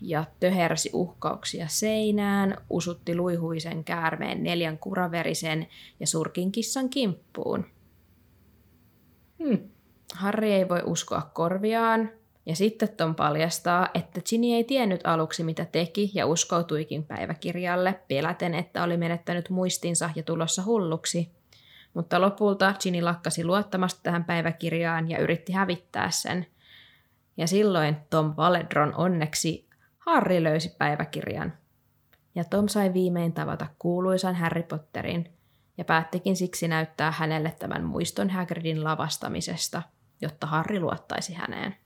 ja 0.00 0.24
töhersi 0.40 0.90
uhkauksia 0.92 1.66
seinään, 1.68 2.56
usutti 2.70 3.14
luihuisen 3.16 3.84
käärmeen 3.84 4.42
neljän 4.42 4.78
kuraverisen 4.78 5.66
ja 6.00 6.06
surkin 6.06 6.52
kissan 6.52 6.88
kimppuun. 6.88 7.64
Hmm. 9.44 9.58
Harry 10.14 10.48
ei 10.48 10.68
voi 10.68 10.82
uskoa 10.84 11.30
korviaan, 11.34 12.10
ja 12.48 12.56
sitten 12.56 12.88
Tom 12.96 13.14
paljastaa, 13.14 13.88
että 13.94 14.20
Ginny 14.28 14.46
ei 14.46 14.64
tiennyt 14.64 15.00
aluksi 15.04 15.44
mitä 15.44 15.64
teki 15.64 16.10
ja 16.14 16.26
uskoutuikin 16.26 17.04
päiväkirjalle, 17.04 18.00
peläten, 18.08 18.54
että 18.54 18.82
oli 18.82 18.96
menettänyt 18.96 19.50
muistinsa 19.50 20.10
ja 20.16 20.22
tulossa 20.22 20.62
hulluksi. 20.64 21.30
Mutta 21.94 22.20
lopulta 22.20 22.74
Ginny 22.82 23.02
lakkasi 23.02 23.44
luottamasta 23.44 24.00
tähän 24.02 24.24
päiväkirjaan 24.24 25.10
ja 25.10 25.18
yritti 25.18 25.52
hävittää 25.52 26.10
sen. 26.10 26.46
Ja 27.36 27.46
silloin 27.46 27.96
Tom 28.10 28.34
Valedron 28.36 28.94
onneksi 28.94 29.66
Harry 29.98 30.42
löysi 30.42 30.74
päiväkirjan. 30.78 31.52
Ja 32.34 32.44
Tom 32.44 32.68
sai 32.68 32.94
viimein 32.94 33.32
tavata 33.32 33.66
kuuluisan 33.78 34.34
Harry 34.34 34.62
Potterin 34.62 35.37
ja 35.78 35.84
päättikin 35.84 36.36
siksi 36.36 36.68
näyttää 36.68 37.10
hänelle 37.10 37.54
tämän 37.58 37.84
muiston 37.84 38.30
Hagridin 38.30 38.84
lavastamisesta, 38.84 39.82
jotta 40.20 40.46
Harry 40.46 40.80
luottaisi 40.80 41.34
häneen. 41.34 41.76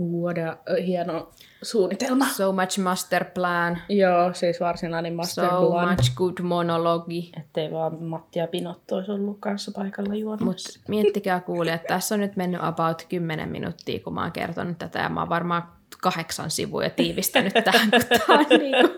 What 0.00 0.38
a, 0.38 0.56
hieno 0.86 1.30
suunnitelma. 1.62 2.26
So 2.26 2.52
much 2.52 2.78
master 2.78 3.24
plan, 3.24 3.78
Joo, 3.88 4.34
siis 4.34 4.60
varsinainen 4.60 5.14
master 5.14 5.50
so 5.50 5.70
plan. 5.70 5.88
much 5.88 6.14
good 6.14 6.40
monologi. 6.42 7.32
Ettei 7.36 7.72
vaan 7.72 8.02
Matti 8.02 8.38
ja 8.38 8.46
Pinotto 8.46 8.96
olisi 8.96 9.10
ollut 9.10 9.36
kanssa 9.40 9.72
paikalla 9.74 10.14
juomassa. 10.14 10.80
miettikää 10.88 11.40
kuulijat, 11.40 11.80
että 11.80 11.94
tässä 11.94 12.14
on 12.14 12.20
nyt 12.20 12.36
mennyt 12.36 12.60
about 12.64 13.06
10 13.08 13.48
minuuttia, 13.48 14.00
kun 14.00 14.14
mä 14.14 14.22
oon 14.22 14.32
kertonut 14.32 14.78
tätä, 14.78 14.98
ja 14.98 15.08
mä 15.08 15.20
oon 15.20 15.28
varmaan 15.28 15.62
kahdeksan 16.02 16.50
sivuja 16.50 16.90
tiivistänyt 16.90 17.52
tähän, 17.64 17.90
kun 17.90 18.00
tää 18.08 18.36
on 18.36 18.46
niinku, 18.48 18.94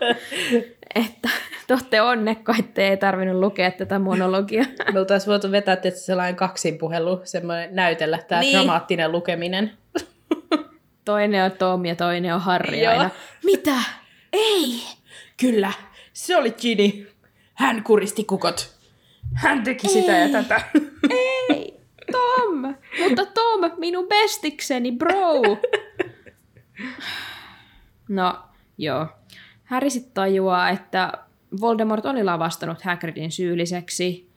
että 0.95 1.29
te 1.89 2.01
olette 2.01 2.87
ei 2.87 2.97
tarvinnut 2.97 3.39
lukea 3.39 3.71
tätä 3.71 3.99
monologia. 3.99 4.65
Me 4.93 4.99
oltaisiin 4.99 5.31
voitu 5.31 5.51
vetää 5.51 5.75
tietysti 5.75 6.05
sellainen 6.05 6.35
kaksinpuhelu, 6.35 7.21
semmoinen 7.23 7.75
näytellä 7.75 8.17
tämä 8.17 8.41
Niin. 8.41 8.57
dramaattinen 8.57 9.11
lukeminen. 9.11 9.71
Toinen 11.05 11.45
on 11.45 11.51
Tom 11.51 11.85
ja 11.85 11.95
toinen 11.95 12.35
on 12.35 12.41
Harry 12.41 12.77
Joo. 12.77 12.91
aina. 12.91 13.09
Mitä? 13.43 13.75
Ei! 14.33 14.81
Kyllä, 15.39 15.71
se 16.13 16.35
oli 16.37 16.51
Ginny. 16.51 17.11
Hän 17.53 17.83
kuristi 17.83 18.23
kukot. 18.23 18.75
Hän 19.33 19.63
teki 19.63 19.87
sitä 19.87 20.11
ja 20.11 20.29
tätä. 20.29 20.61
Ei! 21.49 21.79
Tom! 22.11 22.75
Mutta 22.99 23.25
Tom, 23.25 23.71
minun 23.77 24.07
bestikseni, 24.07 24.91
bro! 24.91 25.41
No, 28.09 28.39
joo. 28.77 29.07
Harry 29.63 29.89
sitten 29.89 30.13
tajuaa, 30.13 30.69
että 30.69 31.11
Voldemort 31.61 32.05
oli 32.05 32.23
lavastanut 32.23 32.81
Hagridin 32.81 33.31
syylliseksi. 33.31 34.31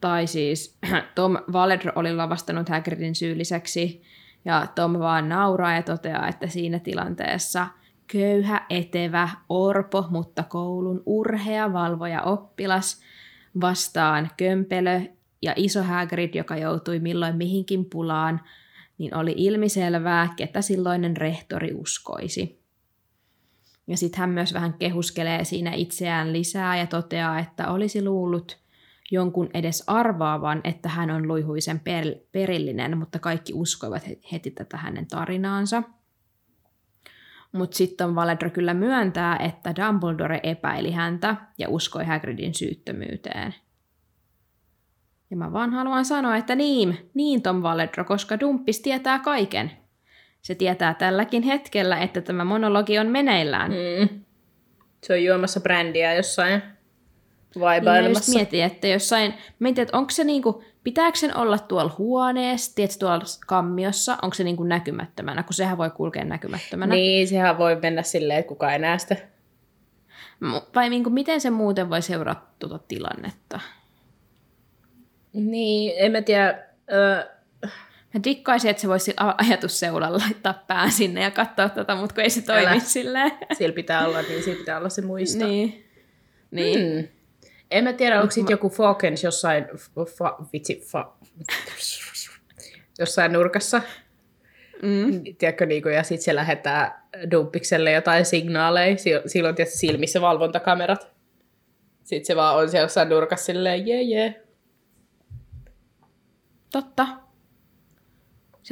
Tai 0.00 0.26
siis 0.26 0.78
Tom 1.14 1.36
Valedro 1.52 1.92
oli 1.94 2.14
lavastanut 2.14 2.68
Hagridin 2.68 3.14
syylliseksi. 3.14 4.02
Ja 4.44 4.66
Tom 4.74 4.98
vaan 4.98 5.28
nauraa 5.28 5.74
ja 5.74 5.82
toteaa, 5.82 6.28
että 6.28 6.46
siinä 6.46 6.78
tilanteessa 6.78 7.66
köyhä, 8.06 8.66
etevä, 8.70 9.28
orpo, 9.48 10.06
mutta 10.10 10.42
koulun 10.42 11.02
urhea, 11.06 11.72
valvoja 11.72 12.22
oppilas 12.22 13.00
vastaan 13.60 14.30
kömpelö 14.36 15.00
ja 15.42 15.52
iso 15.56 15.82
Hagrid, 15.82 16.34
joka 16.34 16.56
joutui 16.56 16.98
milloin 16.98 17.36
mihinkin 17.36 17.84
pulaan, 17.84 18.40
niin 18.98 19.16
oli 19.16 19.34
ilmiselvää, 19.36 20.28
ketä 20.36 20.62
silloinen 20.62 21.16
rehtori 21.16 21.74
uskoisi. 21.74 22.61
Ja 23.86 23.96
sitten 23.96 24.20
hän 24.20 24.30
myös 24.30 24.54
vähän 24.54 24.74
kehuskelee 24.74 25.44
siinä 25.44 25.72
itseään 25.74 26.32
lisää 26.32 26.76
ja 26.76 26.86
toteaa, 26.86 27.38
että 27.38 27.70
olisi 27.70 28.04
luullut 28.04 28.62
jonkun 29.10 29.50
edes 29.54 29.84
arvaavan, 29.86 30.60
että 30.64 30.88
hän 30.88 31.10
on 31.10 31.28
luihuisen 31.28 31.80
per- 31.80 32.16
perillinen, 32.32 32.98
mutta 32.98 33.18
kaikki 33.18 33.52
uskoivat 33.54 34.08
he- 34.08 34.18
heti 34.32 34.50
tätä 34.50 34.76
hänen 34.76 35.06
tarinaansa. 35.06 35.82
Mutta 37.52 37.76
sitten 37.76 38.14
Valedro 38.14 38.50
kyllä 38.50 38.74
myöntää, 38.74 39.36
että 39.36 39.74
Dumbledore 39.76 40.40
epäili 40.42 40.90
häntä 40.90 41.36
ja 41.58 41.68
uskoi 41.68 42.04
Hagridin 42.04 42.54
syyttömyyteen. 42.54 43.54
Ja 45.30 45.36
mä 45.36 45.52
vaan 45.52 45.70
haluan 45.72 46.04
sanoa, 46.04 46.36
että 46.36 46.54
niin, 46.54 47.10
niin 47.14 47.42
Tom 47.42 47.62
Valedro, 47.62 48.04
koska 48.04 48.40
Dumppis 48.40 48.80
tietää 48.80 49.18
kaiken. 49.18 49.81
Se 50.42 50.54
tietää 50.54 50.94
tälläkin 50.94 51.42
hetkellä, 51.42 51.98
että 51.98 52.20
tämä 52.20 52.44
monologi 52.44 52.98
on 52.98 53.06
meneillään. 53.06 53.70
Mm. 53.70 54.08
Se 55.02 55.12
on 55.12 55.24
juomassa 55.24 55.60
brändiä 55.60 56.14
jossain 56.14 56.62
Niin 57.54 57.60
vaibailemassa. 57.60 58.32
mietin, 58.38 58.64
että 58.64 58.86
jossain, 58.86 59.34
mietin, 59.58 59.82
että 59.82 59.98
onko 59.98 60.10
se 60.10 60.24
niinku, 60.24 60.64
pitääkö 60.84 61.18
sen 61.18 61.36
olla 61.36 61.58
tuolla 61.58 61.94
huoneessa, 61.98 62.74
tiedätkö, 62.74 62.98
tuolla 62.98 63.24
kammiossa, 63.46 64.18
onko 64.22 64.34
se 64.34 64.44
niinku 64.44 64.64
näkymättömänä, 64.64 65.42
kun 65.42 65.54
sehän 65.54 65.78
voi 65.78 65.90
kulkea 65.90 66.24
näkymättömänä. 66.24 66.94
Niin, 66.94 67.28
sehän 67.28 67.58
voi 67.58 67.76
mennä 67.82 68.02
silleen, 68.02 68.38
että 68.38 68.48
kukaan 68.48 68.72
ei 68.72 68.78
näe 68.78 68.98
sitä. 68.98 69.16
Vai 70.74 70.90
niinku, 70.90 71.10
miten 71.10 71.40
se 71.40 71.50
muuten 71.50 71.90
voi 71.90 72.02
seurata 72.02 72.40
tuota 72.58 72.78
tilannetta? 72.88 73.60
Niin, 75.32 75.92
en 75.96 76.12
mä 76.12 76.22
tiedä. 76.22 76.58
Ö, 76.92 77.28
Mä 78.14 78.20
dikkaisin, 78.24 78.70
että 78.70 78.80
se 78.80 78.88
voisi 78.88 79.14
ajatusseulalla 79.38 80.18
laittaa 80.18 80.64
pään 80.66 80.92
sinne 80.92 81.22
ja 81.22 81.30
katsoa 81.30 81.68
tätä, 81.68 81.94
mutta 81.94 82.14
kun 82.14 82.24
ei 82.24 82.30
se 82.30 82.42
toimi 82.42 82.66
Älä. 82.66 82.78
silleen. 82.80 83.32
sillä 83.58 83.74
pitää 83.74 84.06
olla, 84.06 84.22
niin 84.22 84.42
sillä 84.42 84.58
pitää 84.58 84.78
olla 84.78 84.88
se 84.88 85.02
muisto. 85.02 85.46
niin. 85.46 85.88
Niin. 86.50 86.80
Mm. 87.02 87.08
En 87.70 87.84
mä 87.84 87.92
tiedä, 87.92 88.20
onko 88.20 88.30
sitten 88.30 88.54
joku 88.54 88.68
Fawkens 88.68 89.24
jossain, 89.24 89.64
fa, 90.18 90.36
vitsi, 90.52 90.82
fa, 90.86 91.12
jossain 92.98 93.32
nurkassa. 93.32 93.82
Mm. 94.82 95.22
Tiedätkö, 95.38 95.66
niin 95.66 95.82
kuin, 95.82 95.94
ja 95.94 96.02
sitten 96.02 96.24
se 96.24 96.34
lähettää 96.34 97.06
dumpikselle 97.30 97.92
jotain 97.92 98.24
signaaleja. 98.26 98.94
Sil- 99.04 99.26
Silloin 99.28 99.54
tietysti 99.54 99.78
silmissä 99.78 100.20
valvontakamerat. 100.20 101.08
Sitten 102.04 102.26
se 102.26 102.36
vaan 102.36 102.56
on 102.56 102.68
siellä 102.70 102.84
jossain 102.84 103.08
nurkassa 103.08 103.44
silleen, 103.46 103.86
jee, 103.86 104.02
jee. 104.02 104.42
Totta. 106.72 107.06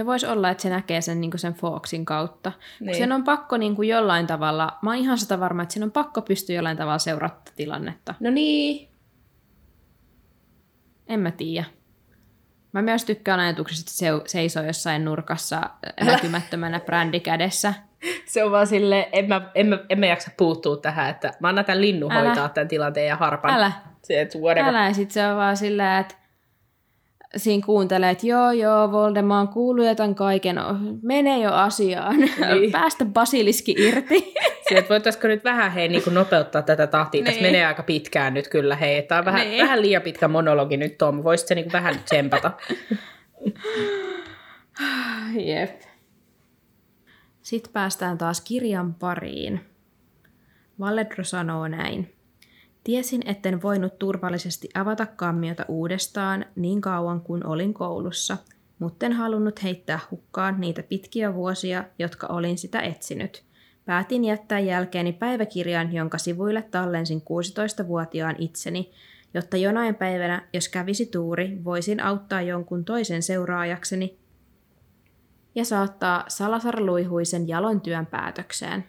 Se 0.00 0.06
voisi 0.06 0.26
olla, 0.26 0.50
että 0.50 0.62
se 0.62 0.70
näkee 0.70 1.00
sen, 1.00 1.20
niin 1.20 1.38
sen 1.38 1.54
Foxin 1.54 2.04
kautta. 2.04 2.52
Niin. 2.80 2.96
Sen 2.96 3.12
on 3.12 3.24
pakko 3.24 3.56
niin 3.56 3.76
kuin 3.76 3.88
jollain 3.88 4.26
tavalla, 4.26 4.78
mä 4.82 4.90
oon 4.90 4.98
ihan 4.98 5.18
sitä 5.18 5.40
varma, 5.40 5.62
että 5.62 5.72
sen 5.72 5.82
on 5.82 5.90
pakko 5.90 6.22
pystyä 6.22 6.56
jollain 6.56 6.76
tavalla 6.76 6.98
seurata 6.98 7.52
tilannetta. 7.56 8.14
No 8.20 8.30
niin. 8.30 8.88
En 11.08 11.20
mä 11.20 11.30
tiedä. 11.30 11.64
Mä 12.72 12.82
myös 12.82 13.04
tykkään 13.04 13.40
ajatuksesta, 13.40 13.90
että 14.08 14.22
se 14.26 14.30
seisoo 14.30 14.62
jossain 14.62 15.04
nurkassa 15.04 15.70
näkymättömänä 16.00 16.80
brändi 16.80 17.20
kädessä. 17.20 17.74
Se 18.32 18.44
on 18.44 18.52
vaan 18.52 18.66
silleen, 18.66 19.06
en 19.12 19.28
mä, 19.28 19.50
en 19.54 19.66
mä, 19.66 19.78
en 19.88 19.98
mä 19.98 20.06
jaksa 20.06 20.30
puuttua 20.36 20.76
tähän, 20.76 21.10
että 21.10 21.32
mä 21.40 21.48
annan 21.48 21.64
tämän 21.64 21.80
linnun 21.80 22.12
Älä. 22.12 22.28
hoitaa 22.28 22.48
tämän 22.48 22.68
tilanteen 22.68 23.06
ja 23.06 23.16
harpan. 23.16 23.50
Älä. 23.50 23.72
Se, 24.02 24.20
että 24.20 24.38
whatever. 24.38 24.68
Älä, 24.68 24.86
ja 24.86 24.94
sit 24.94 25.10
se 25.10 25.26
on 25.26 25.36
vaan 25.36 25.56
silleen, 25.56 26.00
että 26.00 26.14
siinä 27.36 27.66
kuuntelee, 27.66 28.10
että 28.10 28.26
joo, 28.26 28.50
joo, 28.52 28.92
Voldemort 28.92 29.50
kuuluu 29.50 29.84
ja 29.84 29.94
tämän 29.94 30.14
kaiken, 30.14 30.56
mene 31.02 31.38
jo 31.38 31.52
asiaan, 31.52 32.16
Niin. 32.18 32.72
päästä 32.78 33.04
basiliski 33.04 33.74
irti. 33.78 34.34
Se, 34.68 34.74
että 34.78 34.88
voitaisiko 34.88 35.28
nyt 35.28 35.44
vähän 35.44 35.72
hei, 35.72 35.88
niin 35.88 36.02
kuin 36.02 36.14
nopeuttaa 36.14 36.62
tätä 36.62 36.86
tahtia. 36.86 37.24
Tässä 37.24 37.40
Niin. 37.40 37.52
menee 37.52 37.66
aika 37.66 37.82
pitkään 37.82 38.34
nyt 38.34 38.48
kyllä. 38.48 38.76
Hei, 38.76 39.02
tämä 39.02 39.18
on 39.18 39.24
vähän, 39.24 39.40
Niin. 39.40 39.62
vähän 39.62 39.82
liian 39.82 40.02
pitkä 40.02 40.28
monologi 40.28 40.76
nyt 40.76 40.98
Tom. 40.98 41.22
Voisit 41.24 41.48
se 41.48 41.54
niin 41.54 41.64
kuin 41.64 41.72
vähän 41.72 41.98
tsempata? 42.04 42.50
Jep. 45.44 45.80
Sitten 47.42 47.72
päästään 47.72 48.18
taas 48.18 48.40
kirjan 48.40 48.94
pariin. 48.94 49.60
Valedro 50.80 51.24
sanoo 51.24 51.68
näin. 51.68 52.12
Tiesin, 52.90 53.22
etten 53.26 53.62
voinut 53.62 53.98
turvallisesti 53.98 54.68
avata 54.74 55.06
kammiota 55.06 55.64
uudestaan 55.68 56.46
niin 56.56 56.80
kauan 56.80 57.20
kuin 57.20 57.46
olin 57.46 57.74
koulussa, 57.74 58.36
mutten 58.78 59.12
halunnut 59.12 59.62
heittää 59.62 59.98
hukkaan 60.10 60.60
niitä 60.60 60.82
pitkiä 60.82 61.34
vuosia, 61.34 61.84
jotka 61.98 62.26
olin 62.26 62.58
sitä 62.58 62.80
etsinyt. 62.80 63.42
Päätin 63.84 64.24
jättää 64.24 64.58
jälkeeni 64.58 65.12
päiväkirjan, 65.12 65.92
jonka 65.92 66.18
sivuille 66.18 66.62
tallensin 66.62 67.20
16-vuotiaan 67.20 68.36
itseni, 68.38 68.90
jotta 69.34 69.56
jonain 69.56 69.94
päivänä, 69.94 70.48
jos 70.52 70.68
kävisi 70.68 71.06
tuuri, 71.06 71.64
voisin 71.64 72.02
auttaa 72.02 72.42
jonkun 72.42 72.84
toisen 72.84 73.22
seuraajakseni 73.22 74.18
ja 75.54 75.64
saattaa 75.64 76.24
Salasar 76.28 76.80
Luihuisen 76.80 77.48
jalon 77.48 77.80
työn 77.80 78.06
päätökseen. 78.06 78.84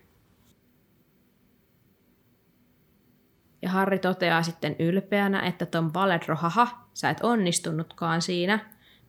Ja 3.61 3.69
Harri 3.69 3.99
toteaa 3.99 4.43
sitten 4.43 4.75
ylpeänä, 4.79 5.39
että 5.39 5.65
Tom 5.65 5.91
Valedro, 5.93 6.35
haha, 6.35 6.67
sä 6.93 7.09
et 7.09 7.17
onnistunutkaan 7.23 8.21
siinä, 8.21 8.59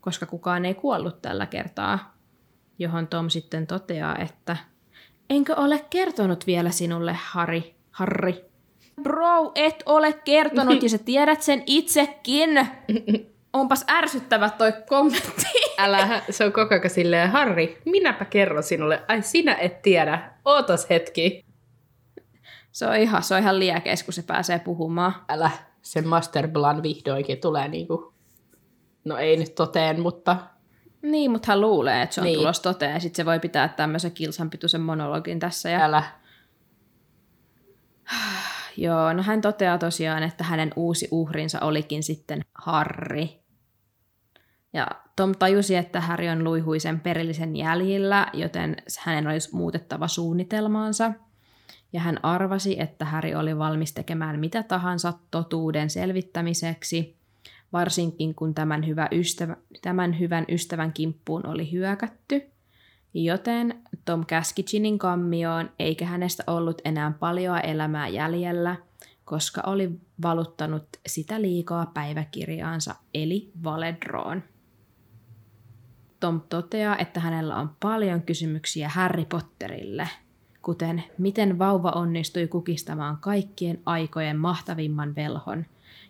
koska 0.00 0.26
kukaan 0.26 0.64
ei 0.64 0.75
kuollut 0.75 1.23
tällä 1.23 1.47
kertaa. 1.47 2.16
Johon 2.78 3.06
Tom 3.06 3.30
sitten 3.30 3.66
toteaa, 3.66 4.16
että 4.16 4.56
enkö 5.30 5.56
ole 5.56 5.85
kertonut 5.90 6.47
vielä 6.47 6.71
sinulle, 6.71 7.18
Harri, 7.23 7.75
Harri. 7.90 8.44
Bro, 9.02 9.52
et 9.54 9.82
ole 9.87 10.12
kertonut 10.12 10.82
ja 10.82 10.88
sä 10.88 10.99
tiedät 10.99 11.42
sen 11.42 11.62
itsekin. 11.66 12.50
Onpas 13.52 13.85
ärsyttävä 13.90 14.50
toi 14.50 14.73
kommentti. 14.88 15.47
Älä, 15.78 16.23
se 16.30 16.44
on 16.44 16.52
koko 16.52 16.75
ajan 16.75 16.90
silleen, 16.90 17.30
Harri, 17.30 17.78
minäpä 17.85 18.25
kerron 18.25 18.62
sinulle. 18.62 19.02
Ai 19.09 19.23
sinä 19.23 19.54
et 19.54 19.82
tiedä. 19.82 20.30
Ootas 20.44 20.86
hetki. 20.91 21.45
Se 22.73 22.87
on 22.87 22.97
ihan, 22.97 23.23
se 23.23 23.35
on 23.35 23.41
ihan 23.41 23.58
liekeis, 23.58 24.02
kun 24.02 24.15
se 24.15 24.23
pääsee 24.23 24.58
puhumaan. 24.58 25.15
Älä, 25.28 25.50
se 25.82 26.02
Master 26.02 26.49
Plan 26.49 26.82
vihdoinkin 26.82 27.39
tulee 27.39 27.69
niinku, 27.69 28.15
no 29.04 29.17
ei 29.17 29.37
nyt 29.37 29.54
toteen, 29.54 30.00
mutta 30.00 30.37
Niin, 31.02 31.30
mutta 31.30 31.52
hän 31.52 31.61
luulee, 31.61 32.02
että 32.02 32.15
se 32.15 32.21
on 32.21 32.25
niin. 32.25 32.39
tulos 32.39 32.61
toteen, 32.61 32.93
ja 32.93 33.00
sitten 33.00 33.17
se 33.17 33.26
voi 33.26 33.41
pitää 33.41 33.69
tämmöisen 33.69 34.13
kilsanpituisen 34.13 34.80
monologin 34.80 35.39
tässä. 35.39 35.71
Ja... 35.71 35.85
älä. 35.85 36.02
Joo, 38.76 39.13
no 39.13 39.23
hän 39.23 39.41
toteaa 39.41 39.78
tosiaan, 39.78 40.23
että 40.23 40.45
hänen 40.45 40.71
uusi 40.76 41.08
uhrinsa 41.11 41.61
olikin 41.61 42.02
sitten 42.02 42.45
Harri. 42.54 43.43
Ja 44.73 44.87
Tom 45.17 45.35
tajusi, 45.39 45.76
että 45.76 46.00
Harry 46.00 46.28
on 46.28 46.45
luihuisen 46.45 47.00
perillisen 47.00 47.56
jäljillä, 47.56 48.26
joten 48.32 48.76
hänen 48.99 49.26
olisi 49.26 49.49
muutettava 49.52 50.08
suunnitelmaansa. 50.08 51.13
Ja 51.93 52.00
hän 52.00 52.25
arvasi, 52.25 52.81
että 52.81 53.05
Harry 53.05 53.35
oli 53.35 53.59
valmis 53.59 53.93
tekemään 53.93 54.41
mitä 54.41 54.63
tahansa 54.63 55.13
totuuden 55.31 55.91
selvittämiseksi, 55.91 57.17
varsinkin 57.73 58.35
kun 58.35 58.55
tämän, 58.55 58.87
hyvä 58.87 59.09
ystävä, 59.13 59.57
tämän 59.83 60.19
hyvän 60.19 60.45
ystävän 60.49 60.93
kimppuun 60.93 61.47
oli 61.47 61.73
hyökätty. 61.73 62.43
Joten 63.15 63.83
Tom 64.05 64.26
käski 64.26 64.63
Ginin 64.63 64.99
kammioon, 64.99 65.71
eikä 65.78 66.07
hänestä 66.07 66.45
ollut 66.47 66.81
enää 66.85 67.13
paljoa 67.21 67.61
elämää 67.61 68.09
jäljellä, 68.09 68.76
koska 69.25 69.63
oli 69.67 69.91
valuttanut 70.23 70.87
sitä 71.07 71.43
liikaa 71.43 71.87
päiväkirjaansa, 71.87 72.95
eli 73.15 73.52
Valedroon. 73.65 74.43
Tom 76.21 76.41
toteaa, 76.49 76.99
että 76.99 77.21
hänellä 77.21 77.57
on 77.57 77.76
paljon 77.81 78.23
kysymyksiä 78.23 78.89
Harry 78.89 79.25
Potterille, 79.25 80.09
kuten 80.62 81.04
miten 81.18 81.58
vauva 81.58 81.90
onnistui 81.90 82.46
kukistamaan 82.46 83.16
kaikkien 83.20 83.78
aikojen 83.86 84.36
mahtavimman 84.36 85.14
velhon, 85.14 85.64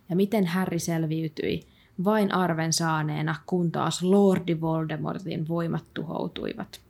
ja 0.09 0.17
miten 0.17 0.47
Harry 0.47 0.79
selviytyi 0.79 1.61
vain 2.05 2.35
arven 2.35 2.73
saaneena, 2.73 3.35
kun 3.47 3.73
taas 3.73 4.03
Lordi 4.03 4.61
Voldemortin 4.61 5.49
voimat 5.49 5.85
tuhoutuivat. 5.95 6.81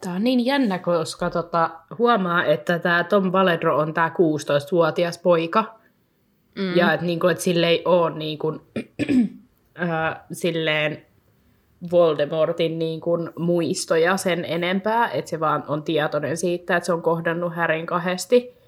Tämä 0.00 0.16
on 0.16 0.24
niin 0.24 0.46
jännä, 0.46 0.78
koska 0.78 1.30
tota, 1.30 1.70
huomaa, 1.98 2.44
että 2.44 2.78
tämä 2.78 3.04
Tom 3.04 3.32
Valedro 3.32 3.78
on 3.78 3.94
tämä 3.94 4.08
16-vuotias 4.08 5.18
poika. 5.18 5.78
Mm. 6.58 6.76
Ja 6.76 6.92
että 6.92 7.06
niinku, 7.06 7.26
et 7.26 7.40
sille 7.40 7.68
ei 7.68 7.82
ole 7.84 8.18
niinku, 8.18 8.48
äh, 9.82 10.20
silleen 10.32 11.07
Voldemortin 11.90 12.78
niinku, 12.78 13.18
muistoja 13.38 14.16
sen 14.16 14.44
enempää, 14.44 15.10
että 15.10 15.28
se 15.28 15.40
vaan 15.40 15.64
on 15.68 15.82
tietoinen 15.82 16.36
siitä, 16.36 16.76
että 16.76 16.86
se 16.86 16.92
on 16.92 17.02
kohdannut 17.02 17.54
Härin 17.54 17.86
kahdesti. 17.86 18.58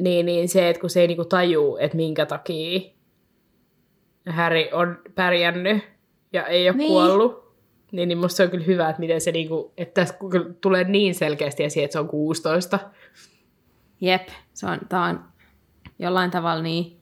Niin, 0.00 0.26
niin 0.26 0.48
se, 0.48 0.68
että 0.68 0.80
kun 0.80 0.90
se 0.90 1.00
ei 1.00 1.06
niinku 1.06 1.24
tajuu, 1.24 1.76
että 1.76 1.96
minkä 1.96 2.26
takia 2.26 2.80
Häri 4.26 4.70
on 4.72 4.98
pärjännyt 5.14 5.82
ja 6.32 6.46
ei 6.46 6.68
ole 6.68 6.76
niin. 6.76 6.78
Niin. 6.78 6.88
kuollut, 6.88 7.54
niin, 7.92 8.08
niin 8.08 8.18
musta 8.18 8.36
se 8.36 8.42
on 8.42 8.50
kyllä 8.50 8.64
hyvä, 8.64 8.88
että 8.88 9.00
miten 9.00 9.20
se 9.20 9.32
niinku, 9.32 9.72
että 9.76 10.00
tässä 10.00 10.14
tulee 10.60 10.84
niin 10.84 11.14
selkeästi 11.14 11.64
esiin, 11.64 11.84
että 11.84 11.92
se 11.92 11.98
on 11.98 12.08
16. 12.08 12.78
Jep, 14.00 14.28
se 14.52 14.66
on, 14.66 14.78
tää 14.88 15.04
on 15.04 15.24
jollain 15.98 16.30
tavalla 16.30 16.62
niin 16.62 17.00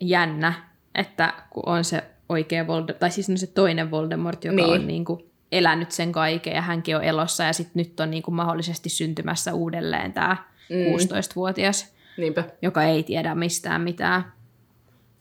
jännä, 0.00 0.52
että 0.94 1.34
kun 1.50 1.62
on 1.66 1.84
se 1.84 2.04
oikea 2.28 2.66
Voldemort, 2.66 2.98
tai 2.98 3.10
siis 3.10 3.28
no 3.28 3.36
se 3.36 3.46
toinen 3.46 3.90
Voldemort, 3.90 4.44
joka 4.44 4.56
Niin. 4.56 4.68
on 4.80 4.86
niin 4.86 5.04
kuin 5.04 5.24
elänyt 5.52 5.92
sen 5.92 6.12
kaiken 6.12 6.54
ja 6.54 6.62
hänkin 6.62 6.96
on 6.96 7.04
elossa 7.04 7.44
ja 7.44 7.52
sitten 7.52 7.72
nyt 7.80 8.00
on 8.00 8.10
niin 8.10 8.22
kuin 8.22 8.34
mahdollisesti 8.34 8.88
syntymässä 8.88 9.54
uudelleen 9.54 10.12
tämä 10.12 10.36
mm. 10.70 10.76
16-vuotias, 10.76 11.94
Niinpä. 12.18 12.44
joka 12.62 12.82
ei 12.82 13.02
tiedä 13.02 13.34
mistään 13.34 13.80
mitään. 13.80 14.32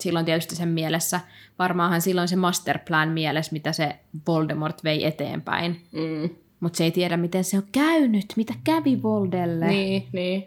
Silloin 0.02 0.26
tietysti 0.26 0.56
sen 0.56 0.70
mielessä, 0.70 1.20
varmaanhan 1.60 2.02
silloin 2.02 2.28
se 2.28 2.36
masterplan 2.36 3.10
mielessä, 3.10 3.54
mitä 3.54 3.72
se 3.72 3.96
Voldemort 4.28 4.84
vei 4.84 5.06
eteenpäin. 5.06 5.82
Mm. 5.91 6.30
Mutta 6.60 6.78
se 6.78 6.84
ei 6.84 6.91
tiedä, 6.91 7.17
miten 7.17 7.43
se 7.43 7.58
on 7.58 7.63
käynyt, 7.72 8.26
mitä 8.36 8.54
kävi 8.63 9.04
Voldelle. 9.04 9.67
Niin, 9.67 10.08
niin. 10.12 10.43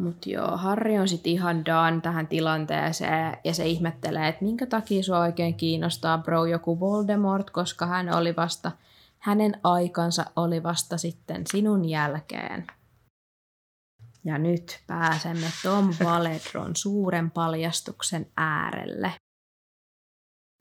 Mutta 0.00 0.30
joo, 0.30 0.56
Harri 0.56 0.98
on 0.98 1.08
sitten 1.08 1.32
ihan 1.32 1.64
done 1.64 2.00
tähän 2.00 2.26
tilanteeseen 2.26 3.36
ja 3.44 3.54
se 3.54 3.66
ihmettelee, 3.66 4.28
että 4.28 4.44
minkä 4.44 4.66
takia 4.66 5.02
sua 5.02 5.18
oikein 5.18 5.54
kiinnostaa 5.54 6.18
bro 6.18 6.44
joku 6.44 6.80
Voldemort, 6.80 7.50
koska 7.50 7.86
hän 7.86 8.14
oli 8.14 8.36
vasta, 8.36 8.72
hänen 9.18 9.60
aikansa 9.64 10.24
oli 10.36 10.62
vasta 10.62 10.98
sitten 10.98 11.46
sinun 11.46 11.88
jälkeen. 11.88 12.66
Ja 14.24 14.38
nyt 14.38 14.80
pääsemme 14.86 15.46
Tom 15.62 15.94
Valedron 16.04 16.76
suuren 16.76 17.30
paljastuksen 17.30 18.26
äärelle. 18.36 19.12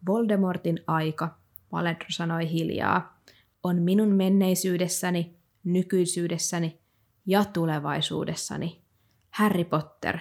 Voldemortin 0.08 0.80
aika, 0.88 1.36
Valedro 1.72 2.08
sanoi 2.10 2.52
hiljaa, 2.52 3.22
on 3.64 3.82
minun 3.82 4.10
menneisyydessäni, 4.10 5.36
nykyisyydessäni 5.64 6.80
ja 7.26 7.46
tulevaisuudessani. 7.46 8.89
Harry 9.30 9.64
Potter. 9.64 10.20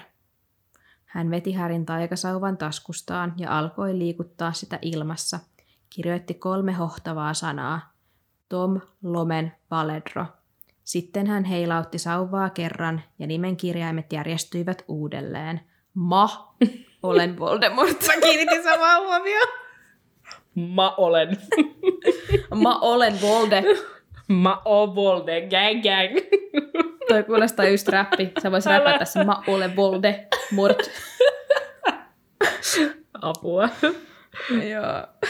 Hän 1.04 1.30
veti 1.30 1.52
Härin 1.52 1.86
taikasauvan 1.86 2.56
taskustaan 2.56 3.34
ja 3.36 3.58
alkoi 3.58 3.98
liikuttaa 3.98 4.52
sitä 4.52 4.78
ilmassa. 4.82 5.40
Kirjoitti 5.90 6.34
kolme 6.34 6.72
hohtavaa 6.72 7.34
sanaa. 7.34 7.92
Tom 8.48 8.80
Lomen 9.02 9.52
Valedro. 9.70 10.26
Sitten 10.84 11.26
hän 11.26 11.44
heilautti 11.44 11.98
sauvaa 11.98 12.50
kerran 12.50 13.02
ja 13.18 13.26
nimen 13.26 13.56
kirjaimet 13.56 14.12
järjestyivät 14.12 14.84
uudelleen. 14.88 15.60
Ma, 15.94 16.54
olen 17.02 17.38
Voldemort. 17.38 18.06
Mä 18.06 18.20
kiinnitin 18.22 18.62
samaa 18.62 19.00
huomioon. 19.00 19.48
Mä 20.74 20.90
olen. 20.90 21.36
Ma 22.54 22.78
olen 22.80 23.20
Volde. 23.22 23.64
Mä 24.28 24.58
oon 24.64 24.94
Volde, 24.94 25.40
gang 25.40 25.82
gang. 25.82 26.26
Toi 27.08 27.22
kuulostaa 27.22 27.68
just 27.68 27.88
räppi. 27.88 28.32
Sä 28.42 28.50
vois 28.50 28.66
räpätä 28.66 28.98
tässä 28.98 29.24
Ma 29.24 29.42
olen 29.46 29.76
Volde. 29.76 30.28
Mort. 30.52 30.90
Apua. 33.22 33.68
Joo. 34.70 35.28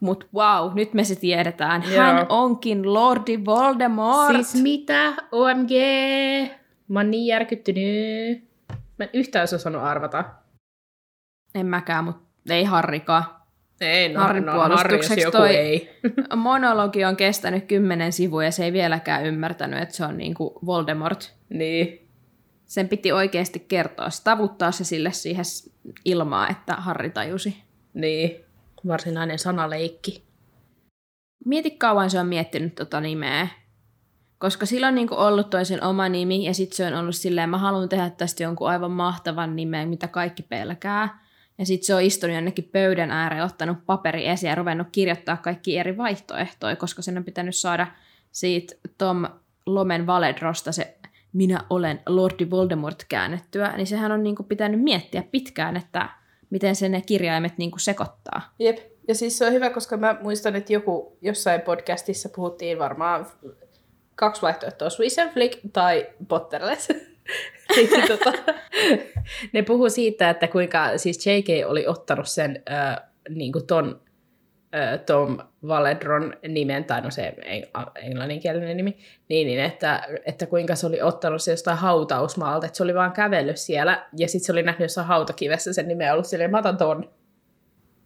Mut 0.00 0.28
wow, 0.34 0.74
nyt 0.74 0.94
me 0.94 1.04
se 1.04 1.16
tiedetään. 1.16 1.82
Joo. 1.82 2.04
Hän 2.04 2.26
onkin 2.28 2.94
Lordi 2.94 3.44
Voldemort. 3.44 4.34
Siis 4.34 4.62
mitä? 4.62 5.14
OMG. 5.32 5.70
Mä 6.88 6.98
oon 6.98 7.10
niin 7.10 7.26
järkyttynyt. 7.26 8.44
Mä 8.98 9.04
en 9.04 9.10
yhtään 9.12 9.42
olisi 9.42 9.54
osannut 9.54 9.82
arvata. 9.82 10.24
En 11.54 11.66
mäkään, 11.66 12.04
mutta 12.04 12.54
ei 12.54 12.64
Harrikaan. 12.64 13.35
Ei, 13.80 14.12
no, 14.12 14.20
Harrin 14.20 14.46
no 14.46 14.52
Harri, 14.52 14.96
jos 14.96 15.10
joku 15.16 15.30
toi- 15.30 15.56
ei. 15.56 15.90
Monologi 16.36 17.04
on 17.04 17.16
kestänyt 17.16 17.64
kymmenen 17.64 18.12
sivua 18.12 18.44
ja 18.44 18.50
se 18.50 18.64
ei 18.64 18.72
vieläkään 18.72 19.26
ymmärtänyt, 19.26 19.82
että 19.82 19.94
se 19.94 20.04
on 20.04 20.16
niinku 20.16 20.58
Voldemort. 20.66 21.34
niin. 21.48 22.02
Sen 22.66 22.88
piti 22.88 23.12
oikeasti 23.12 23.60
kertoa, 23.68 24.08
tavuttaa 24.24 24.72
se 24.72 24.84
sille 24.84 25.12
siihen 25.12 25.44
ilmaa, 26.04 26.48
että 26.48 26.74
Harri 26.74 27.10
tajusi. 27.10 27.56
Niin. 27.94 28.36
Varsinainen 28.86 29.38
sanaleikki. 29.38 30.22
Mieti 31.44 31.70
kauan 31.70 32.10
se 32.10 32.20
on 32.20 32.26
miettinyt 32.26 32.74
tota 32.74 33.00
nimeä. 33.00 33.48
Koska 34.38 34.66
sillä 34.66 34.88
on 34.88 34.94
niinku 34.94 35.14
ollut 35.14 35.50
toisen 35.50 35.84
oma 35.84 36.08
nimi 36.08 36.44
ja 36.44 36.54
sitten 36.54 36.76
se 36.76 36.86
on 36.86 36.94
ollut 36.94 37.16
silleen, 37.16 37.50
mä 37.50 37.58
haluan 37.58 37.88
tehdä 37.88 38.10
tästä 38.10 38.42
jonkun 38.42 38.68
aivan 38.68 38.90
mahtavan 38.90 39.56
nimen, 39.56 39.88
mitä 39.88 40.08
kaikki 40.08 40.42
pelkää. 40.42 41.25
Ja 41.58 41.66
sitten 41.66 41.86
se 41.86 41.94
on 41.94 42.02
istunut 42.02 42.34
jonnekin 42.34 42.68
pöydän 42.72 43.10
ääreen, 43.10 43.44
ottanut 43.44 43.86
paperi 43.86 44.26
esiin 44.26 44.48
ja 44.48 44.54
ruvennut 44.54 44.88
kirjoittaa 44.92 45.36
kaikki 45.36 45.78
eri 45.78 45.96
vaihtoehtoja, 45.96 46.76
koska 46.76 47.02
sen 47.02 47.18
on 47.18 47.24
pitänyt 47.24 47.56
saada 47.56 47.86
siitä 48.32 48.74
Tom 48.98 49.26
Lomen 49.66 50.06
Valedrosta 50.06 50.72
se 50.72 50.96
minä 51.36 51.60
olen 51.70 52.00
Lordi 52.06 52.50
Voldemort 52.50 53.04
käännettyä, 53.08 53.76
niin 53.76 53.86
sehän 53.86 54.12
on 54.12 54.22
niinku 54.22 54.42
pitänyt 54.42 54.82
miettiä 54.82 55.22
pitkään, 55.30 55.76
että 55.76 56.08
miten 56.50 56.76
se 56.76 56.88
ne 56.88 57.00
kirjaimet 57.00 57.58
niinku 57.58 57.78
sekoittaa. 57.78 58.54
Jep. 58.58 58.78
Ja 59.08 59.14
siis 59.14 59.38
se 59.38 59.46
on 59.46 59.52
hyvä, 59.52 59.70
koska 59.70 59.96
mä 59.96 60.18
muistan, 60.22 60.56
että 60.56 60.72
joku 60.72 61.18
jossain 61.20 61.60
podcastissa 61.60 62.28
puhuttiin 62.28 62.78
varmaan 62.78 63.26
kaksi 64.14 64.42
vaihtoehtoa, 64.42 64.90
Swiss 64.90 65.16
Flick 65.32 65.60
tai 65.72 66.06
Potterless. 66.28 66.88
Niin, 67.76 67.88
tota, 68.08 68.32
ne 69.52 69.62
puhuu 69.62 69.90
siitä, 69.90 70.30
että 70.30 70.48
kuinka 70.48 70.98
siis 70.98 71.26
J.K. 71.26 71.70
oli 71.70 71.86
ottanut 71.86 72.28
sen 72.28 72.62
äh, 72.70 72.96
niin 73.28 73.52
kuin 73.52 73.66
ton 73.66 74.00
äh, 74.74 75.00
Tom 75.06 75.38
Valedron 75.68 76.34
nimen, 76.48 76.84
tai 76.84 77.00
no 77.00 77.10
se 77.10 77.34
englanninkielinen 78.02 78.76
nimi, 78.76 78.98
niin, 79.28 79.46
niin 79.46 79.60
että, 79.60 80.02
että 80.24 80.46
kuinka 80.46 80.74
se 80.74 80.86
oli 80.86 81.02
ottanut 81.02 81.42
se 81.42 81.50
jostain 81.50 81.78
hautausmaalta, 81.78 82.66
että 82.66 82.76
se 82.76 82.82
oli 82.82 82.94
vaan 82.94 83.12
kävellyt 83.12 83.56
siellä, 83.56 84.06
ja 84.16 84.28
sitten 84.28 84.46
se 84.46 84.52
oli 84.52 84.62
nähnyt 84.62 84.84
jossain 84.84 85.06
hautakivessä 85.06 85.72
sen 85.72 85.88
nimen 85.88 86.12
ollut 86.12 86.26
silleen, 86.26 86.50
mä 86.50 86.58
otan 86.58 86.76
ton. 86.76 87.10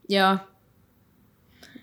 Joo, 0.09 0.37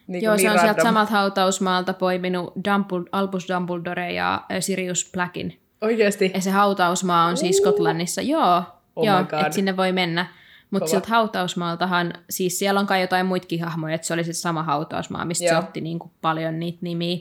Niin 0.08 0.24
Joo, 0.24 0.38
se 0.38 0.44
niin 0.44 0.52
on 0.52 0.60
sieltä 0.60 0.84
samalta 0.84 1.12
hautausmaalta 1.12 1.94
poiminut 1.94 2.54
Dumbledore, 2.56 3.10
Albus 3.12 3.48
Dumbledore 3.50 4.14
ja 4.14 4.46
Sirius 4.60 5.10
Blackin. 5.14 5.67
Oikeesti? 5.82 6.32
Ja 6.34 6.42
se 6.42 6.52
hautausmaa 6.52 7.26
on 7.26 7.38
siis 7.38 7.58
Skotlannissa. 7.58 8.22
Joo, 8.22 8.64
Oh 8.96 9.06
joo 9.06 9.20
että 9.20 9.52
sinne 9.52 9.78
voi 9.78 9.92
mennä. 9.92 10.26
Mutta 10.72 10.80
Kova. 10.84 10.90
sieltä 10.90 11.08
hautausmaaltahan, 11.10 12.14
siis 12.30 12.60
siellä 12.60 12.80
on 12.80 12.88
kai 12.88 13.02
jotain 13.02 13.26
muitakin 13.26 13.64
hahmoja, 13.64 13.96
että 13.96 14.08
se 14.08 14.14
oli 14.14 14.24
se 14.24 14.34
sama 14.34 14.64
hautausmaa, 14.64 15.26
mistä 15.26 15.46
Joo. 15.46 15.62
se 15.62 15.68
otti 15.68 15.82
niin 15.82 16.00
kuin 16.00 16.12
paljon 16.22 16.60
niitä 16.60 16.78
nimiä. 16.82 17.18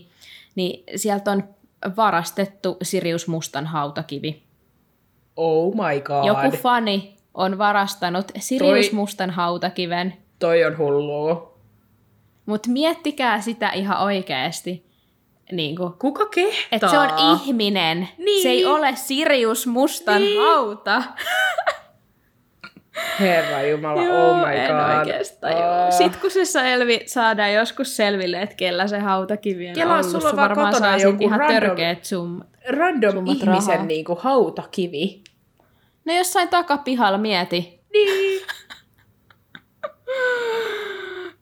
Niin 0.54 0.84
sieltä 0.96 1.30
on 1.30 1.44
varastettu 1.96 2.76
Sirius 2.82 3.28
Mustan 3.28 3.66
hautakivi. 3.66 4.42
Oh 5.36 5.74
my 5.74 6.00
god. 6.00 6.26
Joku 6.26 6.56
fani 6.56 7.16
on 7.34 7.58
varastanut 7.58 8.32
Sirius 8.38 8.86
Toi- 8.86 8.94
Mustan 8.94 9.30
hautakiven. 9.30 10.14
Toi 10.38 10.64
on 10.64 10.78
hullua. 10.78 11.56
Mutta 12.46 12.70
miettikää 12.70 13.40
sitä 13.40 13.70
ihan 13.70 13.98
oikeasti. 14.02 14.85
Niin 15.52 15.76
kuin, 15.76 15.92
Kuka 15.92 16.26
kehtaa? 16.26 16.68
Että 16.72 16.88
se 16.88 16.98
on 16.98 17.08
ihminen. 17.18 18.08
Niin. 18.18 18.42
Se 18.42 18.48
ei 18.48 18.64
ole 18.64 18.92
Sirius 18.96 19.66
Mustan 19.66 20.20
Niin. 20.22 20.40
hauta. 20.40 21.02
Herra 23.20 23.62
Jumala, 23.62 24.00
oh 24.00 24.46
my 24.48 24.54
en 24.56 24.70
god. 24.76 24.98
oikeastaan 24.98 25.54
Oh. 25.54 25.60
joo. 25.60 25.90
Sitten 25.90 26.20
kun 26.20 26.30
se 26.30 26.44
selvi, 26.44 27.00
saadaan 27.06 27.52
joskus 27.52 27.96
selville, 27.96 28.42
että 28.42 28.54
kellä 28.56 28.86
se 28.86 28.98
hautakivi 28.98 29.68
on 29.68 29.74
Kelaa, 29.74 29.96
ollut, 29.98 30.10
sulla 30.10 30.28
on 30.30 30.36
varmaan 30.36 30.74
saa 30.74 30.96
joku 30.96 31.24
ihan 31.24 31.40
random- 31.40 31.46
törkeät 31.52 32.04
summat. 32.04 32.46
Random 32.68 33.12
Summat 33.12 33.36
ihmisen 33.36 33.74
rahaa. 33.74 33.86
niinku 33.86 34.14
hautakivi. 34.20 35.22
No 36.04 36.14
jossain 36.14 36.48
takapihalla 36.48 37.18
mieti. 37.18 37.80
Niin. 37.92 38.42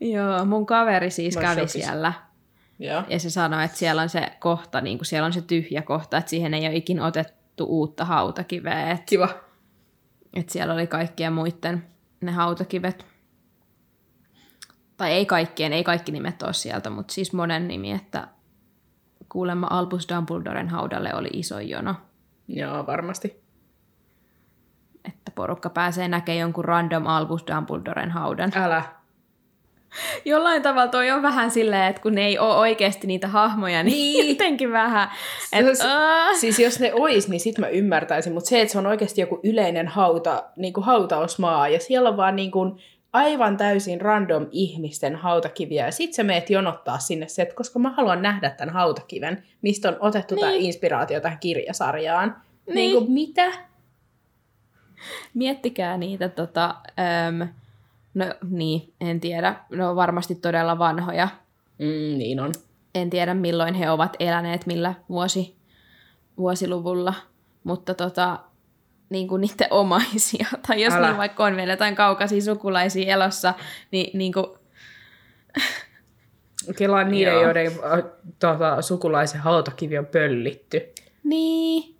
Joo, 0.14 0.44
mun 0.44 0.66
kaveri 0.66 1.10
siis 1.10 1.36
Mä 1.36 1.42
kävi 1.42 1.54
shokissa. 1.54 1.78
siellä. 1.78 2.12
Joo. 2.84 3.02
Ja 3.08 3.18
se 3.18 3.30
sanoi, 3.30 3.64
että 3.64 3.76
siellä 3.76 4.02
on 4.02 4.08
se 4.08 4.32
kohta, 4.38 4.80
niin 4.80 4.98
kuin 4.98 5.06
siellä 5.06 5.26
on 5.26 5.32
se 5.32 5.42
tyhjä 5.42 5.82
kohta, 5.82 6.16
että 6.16 6.30
siihen 6.30 6.54
ei 6.54 6.66
ole 6.66 6.76
ikin 6.76 7.00
otettu 7.00 7.64
uutta 7.64 8.04
hautakiveä. 8.04 8.90
Että 8.90 9.04
Kiva. 9.06 9.28
Että 10.34 10.52
siellä 10.52 10.74
oli 10.74 10.86
kaikkien 10.86 11.32
muiden 11.32 11.86
ne 12.20 12.32
hautakivet. 12.32 13.06
Tai 14.96 15.12
ei 15.12 15.26
kaikkien, 15.26 15.72
ei 15.72 15.84
kaikki 15.84 16.12
nimet 16.12 16.42
ole 16.42 16.52
sieltä, 16.52 16.90
mutta 16.90 17.14
siis 17.14 17.32
monen 17.32 17.68
nimi, 17.68 17.92
että 17.92 18.28
kuulemma 19.28 19.66
Albus 19.70 20.08
Dumbledoren 20.08 20.68
haudalle 20.68 21.14
oli 21.14 21.28
iso 21.32 21.60
jono. 21.60 21.94
Joo, 22.48 22.86
varmasti. 22.86 23.44
Että 25.04 25.32
porukka 25.34 25.70
pääsee 25.70 26.08
näkemään 26.08 26.40
jonkun 26.40 26.64
random 26.64 27.06
Albus 27.06 27.44
Dumbledoren 27.46 28.10
haudan. 28.10 28.52
Älä. 28.54 29.03
Jollain 30.24 30.62
tavalla 30.62 30.88
toi 30.88 31.10
on 31.10 31.22
vähän 31.22 31.50
silleen, 31.50 31.84
että 31.90 32.02
kun 32.02 32.14
ne 32.14 32.26
ei 32.26 32.38
ole 32.38 32.54
oikeasti 32.56 33.06
niitä 33.06 33.28
hahmoja, 33.28 33.82
niin, 33.82 33.92
Niin. 33.94 34.28
jotenkin 34.38 34.72
vähän. 34.72 35.08
Se 35.50 35.56
Et, 35.58 35.66
olisi- 35.66 35.86
uh, 35.86 36.38
Siis 36.40 36.58
jos 36.58 36.80
ne 36.80 36.92
ois, 36.94 37.28
niin 37.28 37.40
sit 37.40 37.58
mä 37.58 37.68
ymmärtäisin, 37.68 38.32
mutta 38.32 38.48
se, 38.48 38.60
että 38.60 38.72
se 38.72 38.78
on 38.78 38.86
oikeasti 38.86 39.20
joku 39.20 39.40
yleinen 39.42 39.88
hauta, 39.88 40.44
niinku 40.56 40.80
hautausmaa, 40.80 41.68
ja 41.68 41.80
siellä 41.80 42.08
on 42.08 42.16
vaan 42.16 42.36
niinku 42.36 42.78
aivan 43.12 43.56
täysin 43.56 44.00
random 44.00 44.46
ihmisten 44.50 45.16
hautakiviä, 45.16 45.84
ja 45.86 45.92
sit 45.92 46.14
sä 46.14 46.24
meet 46.24 46.50
jonottaa 46.50 46.98
sinne 46.98 47.28
se, 47.28 47.42
että 47.42 47.54
koska 47.54 47.78
mä 47.78 47.90
haluan 47.90 48.22
nähdä 48.22 48.50
tämän 48.50 48.74
hautakiven, 48.74 49.42
mistä 49.62 49.88
on 49.88 49.96
otettu 50.00 50.34
niin. 50.34 50.40
tämä 50.40 50.52
Niin. 50.52 50.64
inspiraatio 50.64 51.20
tähän 51.20 51.38
kirjasarjaan. 51.38 52.36
Niin. 52.66 52.74
Niin. 52.74 52.92
Niinku, 52.92 53.12
mitä? 53.12 53.52
Miettikää 55.34 55.96
niitä, 55.96 56.28
tota, 56.28 56.74
äm, 57.28 57.48
no 58.14 58.24
niin, 58.50 58.92
en 59.00 59.20
tiedä, 59.20 59.54
ne 59.70 59.86
on 59.86 59.96
varmasti 59.96 60.34
todella 60.34 60.78
vanhoja. 60.78 61.28
Mm, 61.78 62.18
niin 62.18 62.40
on. 62.40 62.52
En 62.94 63.10
tiedä 63.10 63.34
milloin 63.34 63.74
he 63.74 63.90
ovat 63.90 64.16
eläneet, 64.18 64.66
millä 64.66 64.94
vuosi, 65.08 65.56
vuosiluvulla, 66.38 67.14
mutta 67.64 67.94
tota, 67.94 68.38
niin 69.10 69.28
kuin 69.28 69.40
niiden 69.40 69.72
omaisia, 69.82 70.46
tai 70.66 70.82
jos 70.82 70.94
Älä. 70.94 71.06
niin 71.06 71.16
vaikka 71.16 71.44
on 71.44 71.56
vielä 71.56 71.72
jotain 71.72 71.94
kaukaisia 71.94 72.42
sukulaisia 72.42 73.14
elossa, 73.14 73.54
niin, 73.90 74.18
niin 74.18 74.32
kuin, 74.32 74.46
Kelaan 76.76 77.10
niiden, 77.10 77.32
Joo. 77.32 77.42
joiden 77.42 77.66
äh, 77.66 78.04
tota, 78.38 78.82
sukulaisen 78.82 79.40
hautakivi 79.40 79.98
on 79.98 80.06
pöllitty. 80.06 80.92
niin, 81.24 81.96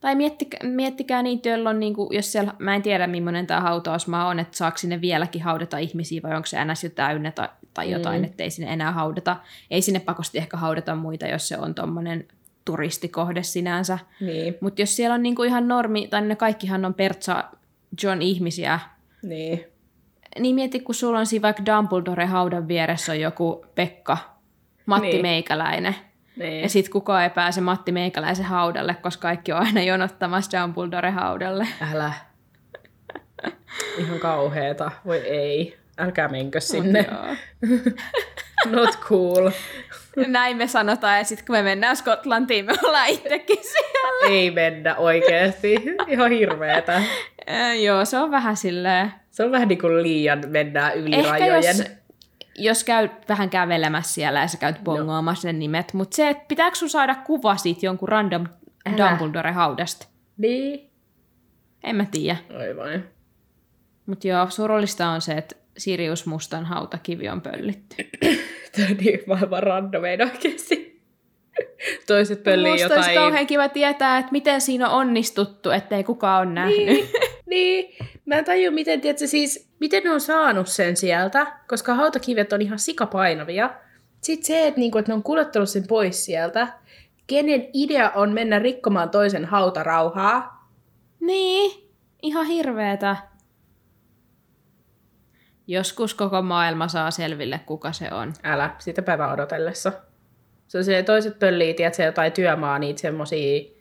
tai 0.00 0.14
miettikää, 0.14 0.60
miettikää 0.62 1.22
niitä, 1.22 1.48
joilla 1.48 1.70
on, 1.70 1.80
niin 1.80 1.94
kuin, 1.94 2.08
jos 2.16 2.32
siellä, 2.32 2.54
mä 2.58 2.74
en 2.74 2.82
tiedä 2.82 3.06
millainen 3.06 3.46
tämä 3.46 3.60
hautausmaa 3.60 4.26
on, 4.26 4.38
että 4.38 4.56
saako 4.56 4.78
sinne 4.78 5.00
vieläkin 5.00 5.42
haudata 5.42 5.78
ihmisiä, 5.78 6.20
vai 6.22 6.36
onko 6.36 6.46
se 6.46 6.64
ns. 6.64 6.84
jo 6.84 6.90
täynnä 6.90 7.30
tai, 7.30 7.48
tai 7.74 7.90
jotain, 7.90 8.20
Mm. 8.20 8.24
mm. 8.26 8.30
että 8.30 8.42
ei 8.42 8.50
sinne 8.50 8.72
enää 8.72 8.92
haudata. 8.92 9.36
Ei 9.70 9.82
sinne 9.82 10.00
pakosti 10.00 10.38
ehkä 10.38 10.56
haudata 10.56 10.94
muita, 10.94 11.26
jos 11.26 11.48
se 11.48 11.58
on 11.58 11.74
tuommoinen 11.74 12.28
turistikohde 12.64 13.42
sinänsä. 13.42 13.98
Niin. 14.20 14.54
Mutta 14.60 14.82
jos 14.82 14.96
siellä 14.96 15.14
on 15.14 15.22
niinku 15.22 15.42
ihan 15.42 15.68
normi, 15.68 16.08
tai 16.08 16.22
ne 16.22 16.36
kaikkihan 16.36 16.84
on 16.84 16.94
Pertsa 16.94 17.44
John 18.02 18.22
ihmisiä, 18.22 18.80
Niin. 19.22 19.64
niin 20.38 20.54
mieti, 20.54 20.80
kun 20.80 20.94
sulla 20.94 21.18
on 21.18 21.26
siinä 21.26 21.42
vaikka 21.42 21.62
Dumbledore 21.66 22.26
haudan 22.26 22.68
vieressä 22.68 23.12
on 23.12 23.20
joku 23.20 23.66
Pekka, 23.74 24.18
Matti 24.86 25.06
Niin. 25.06 25.22
Meikäläinen. 25.22 25.94
Niin. 26.40 26.62
Ja 26.62 26.68
sit 26.68 26.88
kukaan 26.88 27.22
ei 27.22 27.30
pääse 27.30 27.60
Matti 27.60 27.92
Meikäläisen 27.92 28.44
haudalle, 28.44 28.94
koska 28.94 29.22
kaikki 29.22 29.52
on 29.52 29.66
aina 29.66 29.82
jonottamassa 29.82 30.62
Dumbledore 30.62 31.10
haudalle. 31.10 31.68
Älä. 31.92 32.12
Ihan 33.98 34.18
kauheeta. 34.20 34.90
Voi 35.06 35.18
ei. 35.18 35.78
Älkää 35.98 36.28
menkö 36.28 36.60
sinne. 36.60 37.06
Not 38.70 38.98
cool. 39.00 39.50
Näin 40.26 40.56
me 40.56 40.66
sanotaan, 40.66 41.18
ja 41.18 41.24
sitten 41.24 41.46
kun 41.46 41.56
me 41.56 41.62
mennään 41.62 41.96
Skotlantiin, 41.96 42.64
me 42.64 42.72
ollaan 42.84 43.08
itsekin 43.08 43.58
siellä. 43.62 44.34
ei 44.34 44.50
mennä 44.50 44.96
oikeesti. 44.96 45.74
Ihan 46.08 46.30
hirveetä. 46.30 47.02
Äh, 47.50 47.80
joo, 47.82 48.04
se 48.04 48.18
on 48.18 48.30
vähän 48.30 48.56
silleen... 48.56 49.12
Se 49.30 49.44
on 49.44 49.52
vähän 49.52 49.68
niin 49.68 49.80
kuin 49.80 50.02
liian 50.02 50.42
mennään 50.46 50.94
yli 50.94 51.14
Ehkä 51.14 51.30
rajojen. 51.30 51.64
jos, 51.78 51.84
jos 52.58 52.84
käyt 52.84 53.12
vähän 53.28 53.50
kävelemässä 53.50 54.14
siellä 54.14 54.40
ja 54.40 54.48
sä 54.48 54.58
käyt 54.58 54.84
bongoamassa 54.84 55.48
ne 55.48 55.52
nimet, 55.52 55.92
mutta 55.92 56.16
se, 56.16 56.28
että 56.28 56.44
pitääkö 56.48 56.76
sun 56.76 56.90
saada 56.90 57.14
kuva 57.14 57.56
siitä 57.56 57.86
jonkun 57.86 58.08
random 58.08 58.46
Älä. 58.86 58.96
Dumbledore-haudasta? 59.10 60.06
Niin. 60.36 60.90
En 61.84 61.96
mä 61.96 62.06
tiedä. 62.10 62.36
Aivan. 62.58 63.04
Mutta 64.06 64.28
joo, 64.28 64.50
surullista 64.50 65.08
on 65.08 65.20
se, 65.20 65.32
että 65.32 65.56
Sirius 65.78 66.26
Mustan 66.26 66.64
hautakivi 66.64 67.28
on 67.28 67.40
pöllitty. 67.40 67.96
Tämä 68.76 68.88
on 68.90 68.96
niin 68.96 69.20
maailman 69.26 69.62
randomein 69.62 70.22
oikeesti. 70.22 71.02
Toiset 72.06 72.42
pöllii 72.42 72.72
Musta 72.72 72.86
olisi 72.86 72.98
jotain... 72.98 73.18
kauhean 73.18 73.46
kiva 73.46 73.68
tietää, 73.68 74.18
että 74.18 74.32
miten 74.32 74.60
siinä 74.60 74.88
on 74.88 75.00
onnistuttu, 75.00 75.70
ettei 75.70 76.04
kukaan 76.04 76.46
ole 76.46 76.54
nähnyt. 76.54 76.86
Niin, 76.86 77.08
niin. 77.50 77.96
Mä 78.26 78.34
en 78.34 78.44
tajua, 78.44 78.70
miten, 78.70 79.00
tiedätkö, 79.00 79.26
siis, 79.26 79.70
miten 79.80 80.04
ne 80.04 80.10
on 80.10 80.20
saanut 80.20 80.68
sen 80.68 80.96
sieltä, 80.96 81.56
koska 81.68 81.94
hautakivet 81.94 82.52
on 82.52 82.62
ihan 82.62 82.78
sikapainavia. 82.78 83.70
Sitten 84.20 84.46
se, 84.46 84.66
että, 84.66 84.80
niinku, 84.80 84.98
että 84.98 85.10
ne 85.12 85.14
on 85.14 85.22
kuljettanut 85.22 85.68
sen 85.68 85.86
pois 85.86 86.24
sieltä, 86.24 86.68
kenen 87.26 87.68
idea 87.72 88.10
on 88.10 88.32
mennä 88.32 88.58
rikkomaan 88.58 89.10
toisen 89.10 89.44
hautarauhaa. 89.44 90.70
Niin, 91.20 91.88
ihan 92.22 92.46
hirveetä. 92.46 93.16
Joskus 95.66 96.14
koko 96.14 96.42
maailma 96.42 96.88
saa 96.88 97.10
selville, 97.10 97.60
kuka 97.66 97.92
se 97.92 98.08
on. 98.12 98.32
Älä, 98.42 98.74
sitä 98.78 99.02
päivää 99.02 99.32
odotellessa. 99.32 99.92
Se 100.68 100.78
on 100.78 100.84
se, 100.84 101.02
toiset 101.02 101.38
pöllii, 101.38 101.74
tiedätkö, 101.74 102.02
jotain 102.02 102.32
työmaa, 102.32 102.78
niitä 102.78 103.00
semmosia 103.00 103.79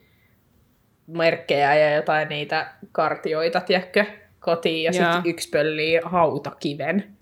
merkkejä 1.17 1.75
ja 1.75 1.95
jotain 1.95 2.29
niitä 2.29 2.73
kartioita, 2.91 3.61
tiedätkö, 3.61 4.05
kotiin, 4.39 4.83
ja 4.83 4.93
sitten 4.93 5.21
yksi 5.25 5.49
pöllii 5.49 5.99
hautakiven. 6.03 7.17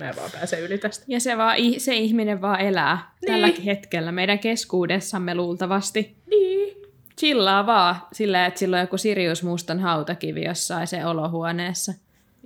Mä 0.00 0.08
en 0.08 0.16
vaan 0.16 0.30
pääse 0.30 0.60
yli 0.60 0.78
tästä. 0.78 1.04
Ja 1.08 1.20
se, 1.20 1.36
vaan, 1.36 1.56
se 1.78 1.94
ihminen 1.94 2.40
vaan 2.40 2.60
elää 2.60 2.96
niin. 2.96 3.32
tälläkin 3.32 3.64
hetkellä 3.64 4.12
meidän 4.12 4.38
keskuudessamme 4.38 5.34
luultavasti. 5.34 6.16
Niin. 6.26 6.76
Chillaa 7.18 7.66
vaan 7.66 7.96
sillä, 8.12 8.46
että 8.46 8.58
sillä 8.58 8.76
on 8.76 8.80
joku 8.80 8.98
Sirius 8.98 9.42
Mustan 9.42 9.80
hautakivi 9.80 10.44
jossain 10.44 10.86
se 10.86 11.06
olohuoneessa. 11.06 11.92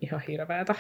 Ihan 0.02 0.22
hirveetä. 0.28 0.74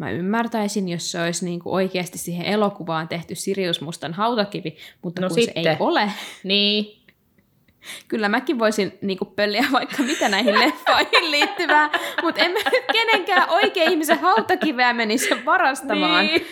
Mä 0.00 0.10
ymmärtäisin, 0.10 0.88
jos 0.88 1.10
se 1.12 1.22
olisi 1.22 1.44
niinku 1.44 1.74
oikeasti 1.74 2.18
siihen 2.18 2.46
elokuvaan 2.46 3.08
tehty 3.08 3.34
Sirius 3.34 3.80
Mustan 3.80 4.14
hautakivi, 4.14 4.76
mutta 5.02 5.20
No 5.22 5.28
kun 5.28 5.34
se 5.34 5.40
sitten. 5.44 5.66
ei 5.66 5.76
ole. 5.80 6.12
Niin. 6.44 7.02
Kyllä 8.08 8.28
mäkin 8.28 8.58
voisin 8.58 8.98
niinku 9.02 9.24
pölliä 9.24 9.64
vaikka 9.72 10.02
mitä 10.02 10.28
näihin 10.28 10.58
leffoihin 10.58 11.30
liittyvää, 11.30 11.90
mutta 12.22 12.40
en 12.42 12.52
mä 12.52 12.58
nyt 12.58 12.84
kenenkään 12.92 13.48
oikein 13.50 13.90
ihmisen 13.90 14.18
hautakiveä 14.18 14.92
menisi 14.92 15.44
varastamaan. 15.44 16.26
Niin. 16.26 16.46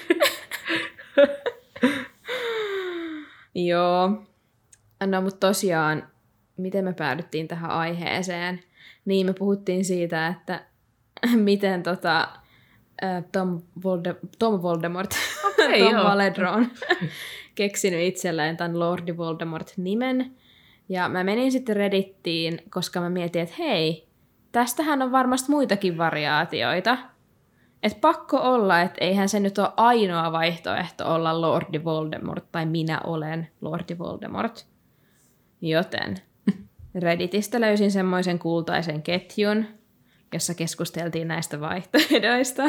Joo. 3.69 4.09
No 5.07 5.21
mutta 5.21 5.47
tosiaan, 5.47 6.09
miten 6.57 6.85
me 6.85 6.93
päädyttiin 6.93 7.49
tähän 7.49 7.71
aiheeseen? 7.71 8.61
Niin 9.05 9.27
me 9.27 9.33
puhuttiin 9.33 9.85
siitä, 9.85 10.27
että 10.27 10.65
miten 11.37 11.83
tota, 11.83 12.29
ä, 13.05 13.23
Tom, 13.33 13.63
Volde- 13.85 14.29
Tom 14.39 14.63
Voldemort, 14.63 15.11
Okei, 15.45 15.81
Tom 15.85 15.93
joo. 15.93 16.05
Valedron 16.05 16.55
on 16.55 16.67
keksinyt 17.55 18.01
itselleen 18.01 18.57
tämän 18.57 18.79
Lordi 18.79 19.17
Voldemort-nimen. 19.17 20.35
Ja 20.89 21.09
mä 21.09 21.25
menin 21.25 21.53
sitten 21.53 21.77
Reddittiin, 21.77 22.63
koska 22.71 23.01
mä 23.01 23.11
mietin, 23.11 23.43
että 23.43 23.55
hei, 23.59 24.09
tästähän 24.53 25.03
on 25.03 25.13
varmasti 25.13 25.51
muitakin 25.51 25.99
variaatioita. 25.99 26.99
Et 27.83 28.01
pakko 28.01 28.37
olla, 28.37 28.81
että 28.81 29.05
eihän 29.05 29.29
se 29.29 29.41
nyt 29.41 29.59
ole 29.59 29.69
ainoa 29.77 30.33
vaihtoehto 30.33 31.15
olla 31.15 31.41
Lordi 31.41 31.85
Voldemort, 31.85 32.45
tai 32.53 32.67
minä 32.67 33.01
olen 33.05 33.49
Lordi 33.61 33.99
Voldemort. 33.99 34.67
Joten 35.61 36.17
Redditistä 37.03 37.61
löysin 37.61 37.91
semmoisen 37.91 38.39
kultaisen 38.39 39.03
ketjun, 39.03 39.67
jossa 40.33 40.55
keskusteltiin 40.55 41.29
näistä 41.29 41.61
vaihtoehdoista. 41.61 42.63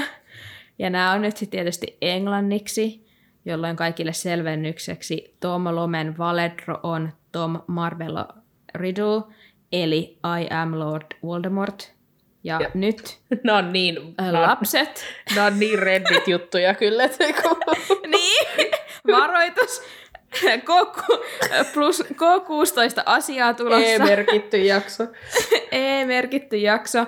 Ja 0.79 0.89
nämä 0.89 1.11
on 1.11 1.21
nyt 1.21 1.37
sitten 1.37 1.57
tietysti 1.57 1.97
englanniksi, 2.01 3.05
jolloin 3.45 3.75
kaikille 3.75 4.13
selvennykseksi 4.13 5.35
Tom 5.39 5.63
Lomen 5.75 6.17
Valedro 6.17 6.79
on 6.83 7.13
Tom 7.31 7.61
Marvello 7.67 8.25
Riddle, 8.75 9.21
eli 9.71 10.17
I 10.41 10.53
am 10.53 10.79
Lord 10.79 11.05
Voldemort. 11.23 11.93
Ja, 12.43 12.59
Ja- 12.61 12.69
nyt 12.73 13.19
Ne 13.43 13.53
on 13.53 13.73
niin, 13.73 13.95
lapset 14.31 15.05
ne 15.35 15.41
on 15.41 15.59
niin 15.59 15.79
reddit-juttuja 15.79 16.73
kyllä, 16.73 17.03
että 17.03 17.23
niin, 18.11 18.71
varoitus. 19.11 19.81
K- 20.65 21.73
plus 21.73 22.03
K16 22.03 23.03
asiaa 23.05 23.53
tulossa. 23.53 23.85
E-merkitty 23.85 24.57
jakso. 24.57 25.03
E-merkitty 25.71 26.57
jakso. 26.57 27.05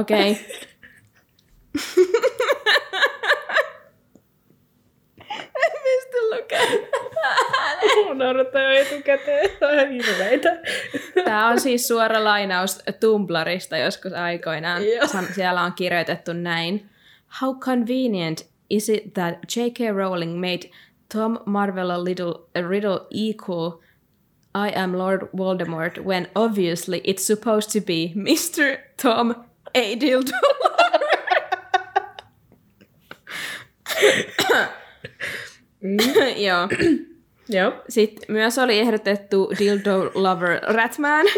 Okei. 0.00 0.38
En 5.30 5.72
pysty 5.82 6.18
lukemaan. 6.30 6.78
Mun 8.06 8.18
naurattaa 8.18 8.62
jo 8.62 8.80
etukäteen. 8.80 9.50
Ihan 9.74 9.90
hirveitä. 9.90 10.48
Tämä 11.24 11.48
on 11.48 11.60
siis 11.60 11.88
suora 11.88 12.24
lainaus 12.24 12.78
Tumblrista 13.00 13.76
joskus 13.76 14.12
aikoinaan. 14.12 14.88
Joo. 14.88 15.08
Siellä 15.34 15.62
on 15.62 15.72
kirjoitettu 15.72 16.32
näin. 16.32 16.90
How 17.40 17.58
convenient 17.58 18.46
is 18.70 18.88
it 18.88 19.14
that 19.14 19.34
J.K. 19.56 19.78
Rowling 19.96 20.40
made 20.40 20.70
Tom 21.14 21.38
Marvel 21.46 21.90
a 21.90 22.04
little 22.04 22.34
a 22.54 22.68
riddle 22.68 23.00
equal 23.10 23.70
I 24.54 24.70
am 24.70 24.98
Lord 24.98 25.28
Voldemort 25.32 25.98
when 26.04 26.28
obviously 26.34 27.00
it's 27.04 27.24
supposed 27.24 27.70
to 27.72 27.80
be 27.80 28.12
Mr. 28.16 28.78
Tom 28.96 29.34
A. 29.74 29.96
Dildor. 29.96 30.32
Joo. 36.36 36.68
Joo. 37.48 37.72
Sitten 37.88 38.24
myös 38.28 38.58
oli 38.58 38.78
ehdotettu 38.78 39.52
Dildo 39.58 40.10
Lover 40.14 40.60
Ratman. 40.62 41.26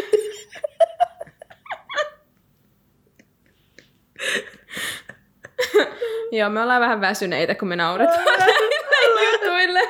Joo, 6.31 6.49
me 6.49 6.61
ollaan 6.61 6.81
vähän 6.81 7.01
väsyneitä, 7.01 7.55
kun 7.55 7.67
me 7.67 7.75
nauretaan 7.75 8.25
näille 8.25 9.31
jutuille. 9.31 9.81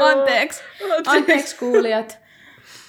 Anteeksi. 0.00 0.62
Anteeksi 1.06 1.56
kuulijat. 1.56 2.18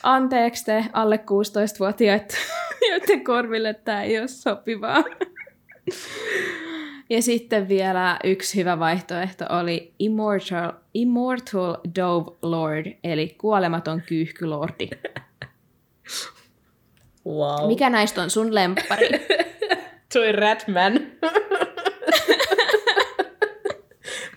Anteeksi 0.04 0.66
te 0.66 0.86
alle 0.94 1.16
16-vuotiaat, 1.16 2.38
joiden 2.92 3.24
korville 3.24 3.74
tämä 3.74 4.04
ei 4.04 4.20
ole 4.20 4.28
sopivaa. 4.28 5.04
Ja 7.10 7.22
sitten 7.22 7.68
vielä 7.68 8.20
yksi 8.24 8.60
hyvä 8.60 8.80
vaihtoehto 8.80 9.46
oli 9.50 9.94
Immortal, 10.00 10.72
Immortal 10.94 11.76
Dove 12.00 12.32
Lord, 12.42 12.86
eli 13.04 13.36
kuolematon 13.38 14.02
kyyhkylordi. 14.02 14.90
Wow. 17.28 17.68
Mikä 17.68 17.90
näistä 17.90 18.22
on 18.22 18.30
sun 18.30 18.56
lemppari? 18.56 19.10
Toi 20.14 20.32
Ratman. 20.32 20.94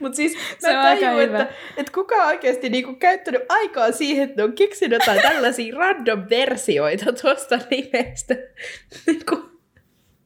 Mut 0.03 0.15
siis 0.15 0.33
Se 0.59 0.73
mä 0.73 0.83
aika 0.83 1.07
tajun, 1.07 1.21
hyvä. 1.23 1.43
että, 1.43 1.55
että 1.77 1.93
kuka 1.93 2.15
on 2.15 2.27
oikeasti 2.27 2.69
niinku 2.69 2.95
käyttänyt 2.95 3.43
aikaa 3.49 3.93
siihen, 3.93 4.25
että 4.25 4.37
ne 4.37 4.45
on 4.45 4.53
keksinyt 4.53 5.01
jotain 5.01 5.23
tällaisia 5.33 5.77
random 5.79 6.25
versioita 6.31 7.13
tuosta 7.13 7.59
nimestä. 7.71 8.35
Niinku, 9.07 9.53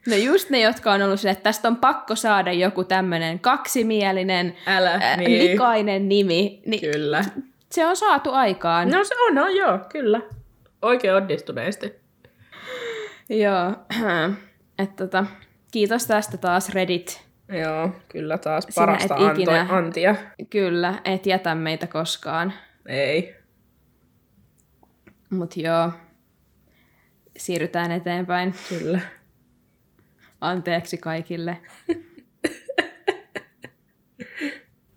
No 0.06 0.16
just 0.16 0.50
ne, 0.50 0.60
jotka 0.60 0.92
on 0.92 1.02
ollut 1.02 1.20
sille, 1.20 1.32
että 1.32 1.42
tästä 1.42 1.68
on 1.68 1.76
pakko 1.76 2.16
saada 2.16 2.52
joku 2.52 2.84
tämmöinen 2.84 3.38
kaksimielinen, 3.40 4.56
Älä, 4.66 4.90
ää, 4.90 5.16
niin. 5.16 5.52
likainen 5.52 6.08
nimi. 6.08 6.62
Niin 6.66 6.92
Kyllä. 6.92 7.24
se 7.72 7.86
on 7.86 7.96
saatu 7.96 8.30
aikaan. 8.30 8.88
No 8.90 9.04
se 9.04 9.14
on, 9.28 9.34
no 9.34 9.48
joo, 9.48 9.78
kyllä. 9.92 10.20
Oikein 10.82 11.14
onnistuneesti. 11.14 11.92
Joo. 13.28 13.72
että 14.78 15.04
tota, 15.04 15.26
kiitos 15.72 16.06
tästä 16.06 16.36
taas 16.36 16.68
Reddit. 16.68 17.25
Joo, 17.48 17.90
kyllä 18.08 18.38
taas 18.38 18.64
Sinä 18.68 18.86
parasta 18.86 19.14
et 19.16 19.20
ikinä- 19.38 19.60
antoi, 19.60 19.78
antia. 19.78 20.14
Kyllä, 20.50 20.94
et 21.04 21.26
jätä 21.26 21.54
meitä 21.54 21.86
koskaan. 21.86 22.52
Ei. 22.86 23.36
Mut 25.30 25.56
joo, 25.56 25.92
siirrytään 27.36 27.92
eteenpäin. 27.92 28.54
Kyllä. 28.68 29.00
Anteeksi 30.40 30.98
kaikille. 30.98 31.56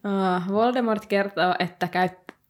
Ah, 0.03 0.47
Voldemort 0.49 1.05
kertoo, 1.05 1.55
että 1.59 1.87
käy, 1.87 2.09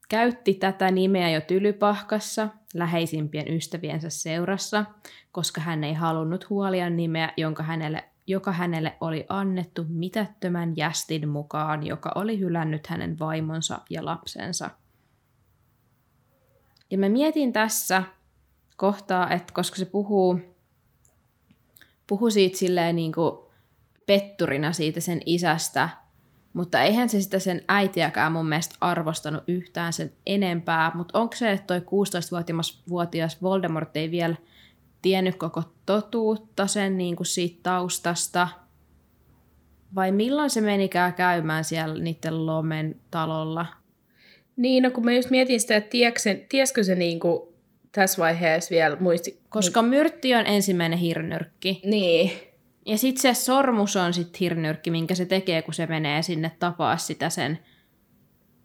käytti 0.10 0.54
tätä 0.54 0.92
nimeä 0.92 1.30
jo 1.30 1.42
tylypahkassa 1.42 2.48
läheisimpien 2.74 3.54
ystäviensä 3.56 4.10
seurassa, 4.10 4.86
koska 5.32 5.62
hän 5.62 5.84
ei 5.84 5.94
halunnut 5.94 6.50
huolia 6.50 6.90
nimeä, 6.90 7.34
jonka 7.38 7.64
hänelle, 7.64 8.04
joka 8.30 8.52
hänelle 8.52 8.98
oli 9.02 9.26
annettu 9.30 9.86
mitättömän 9.88 10.74
jästin 10.78 11.30
mukaan, 11.30 11.86
joka 11.86 12.12
oli 12.16 12.40
hylännyt 12.40 12.88
hänen 12.88 13.20
vaimonsa 13.20 13.80
ja 13.90 14.06
lapsensa. 14.06 14.70
Ja 16.92 16.98
mä 16.98 17.10
mietin 17.10 17.54
tässä 17.54 18.04
kohtaa, 18.78 19.30
että 19.30 19.54
koska 19.54 19.78
se 19.78 19.86
puhuu 19.86 20.40
puhui 22.08 22.32
siitä 22.32 22.58
silleen 22.58 22.96
niin 22.96 23.12
kuin 23.12 23.40
petturina 24.06 24.74
siitä 24.74 25.00
sen 25.00 25.22
isästä, 25.26 25.90
mutta 26.54 26.82
eihän 26.82 27.10
se 27.10 27.22
sitä 27.22 27.40
sen 27.40 27.62
äitiäkään 27.68 28.32
mun 28.32 28.50
mielestä 28.50 28.76
arvostanut 28.82 29.44
yhtään 29.48 29.94
sen 29.94 30.14
enempää, 30.26 30.92
mutta 30.96 31.20
onko 31.20 31.36
se, 31.36 31.52
että 31.52 31.68
toi 31.68 31.80
16-vuotias 31.80 33.42
Voldemort 33.42 33.98
ei 33.98 34.12
vielä 34.12 34.36
tiennyt 35.02 35.36
koko 35.36 35.64
totuutta 35.86 36.68
sen 36.68 36.98
niin 36.98 37.16
kuin 37.16 37.28
siitä 37.28 37.60
taustasta, 37.64 38.48
vai 39.96 40.12
milloin 40.12 40.50
se 40.50 40.62
menikään 40.62 41.14
käymään 41.14 41.64
siellä 41.64 42.04
niiden 42.04 42.46
Lomen 42.46 42.96
talolla? 43.12 43.66
Niin, 44.56 44.84
no 44.84 44.92
kun 44.92 45.06
mä 45.06 45.14
just 45.14 45.30
mietin 45.30 45.60
sitä, 45.62 45.76
että 45.76 45.90
tieksen, 45.90 46.46
tiesikö 46.50 46.84
se 46.84 46.96
niinku 46.96 47.54
tässä 47.92 48.22
vaiheessa 48.22 48.72
vielä 48.72 48.98
muisti... 49.00 49.40
Koska 49.50 49.82
myrtti 49.82 50.36
on 50.36 50.46
ensimmäinen 50.46 51.00
hirnyrkki. 51.00 51.82
Niin. 51.86 52.32
Ja 52.86 52.98
sitten 52.98 53.22
se 53.22 53.42
sormus 53.42 53.96
on 53.96 54.14
sitten 54.14 54.40
hirnyrkki, 54.40 54.92
minkä 54.92 55.16
se 55.16 55.26
tekee, 55.26 55.62
kun 55.62 55.74
se 55.74 55.86
menee 55.86 56.22
sinne 56.22 56.52
tapaa 56.60 56.98
sitä 56.98 57.30
sen 57.30 57.60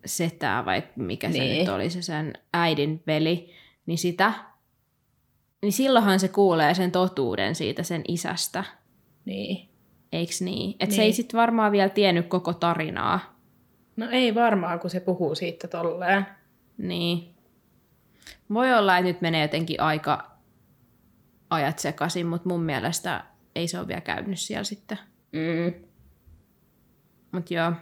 setää, 0.07 0.65
vai 0.65 0.83
mikä 0.97 1.33
se 1.33 1.39
Niin. 1.39 1.59
nyt 1.59 1.69
oli, 1.69 1.91
se 1.91 2.03
sen 2.03 2.33
äidin 2.53 3.03
veli, 3.07 3.51
niin 3.87 3.99
sitä, 3.99 4.33
niin 5.65 5.73
silloinhan 5.73 6.21
se 6.21 6.29
kuulee 6.29 6.75
sen 6.75 6.93
totuuden 6.93 7.55
siitä 7.55 7.83
sen 7.83 8.03
isästä, 8.09 8.65
Niin. 9.25 9.69
eiks 10.13 10.43
niin? 10.43 10.71
Että 10.71 10.85
Niin. 10.87 10.97
se 10.97 11.03
ei 11.03 11.13
sitten 11.13 11.41
varmaan 11.41 11.73
vielä 11.73 11.89
tiennyt 11.89 12.27
koko 12.27 12.53
tarinaa. 12.53 13.35
No 13.97 14.07
ei 14.11 14.35
varmaan, 14.35 14.81
kun 14.81 14.91
se 14.91 15.01
puhuu 15.01 15.35
siitä 15.35 15.69
tolleen. 15.69 16.27
Niin. 16.79 17.35
Voi 18.55 18.75
olla, 18.75 18.99
että 18.99 19.09
nyt 19.09 19.21
menee 19.21 19.43
jotenkin 19.43 19.81
aika 19.81 20.31
ajat 21.51 21.79
sekaisin, 21.79 22.27
mutta 22.27 22.49
mun 22.49 22.63
mielestä 22.63 23.25
ei 23.55 23.69
se 23.69 23.79
ole 23.79 23.89
vielä 23.89 24.01
käynyt 24.01 24.41
siellä 24.41 24.65
sitten. 24.65 24.99
Mm. 25.33 25.75
Mut 27.33 27.51
joo. 27.51 27.73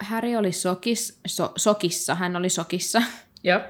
Häri 0.00 0.36
oli 0.36 0.52
sokis, 0.52 1.20
so, 1.26 1.52
sokissa, 1.56 2.14
hän 2.14 2.36
oli 2.36 2.48
sokissa, 2.48 3.02
Joo. 3.44 3.60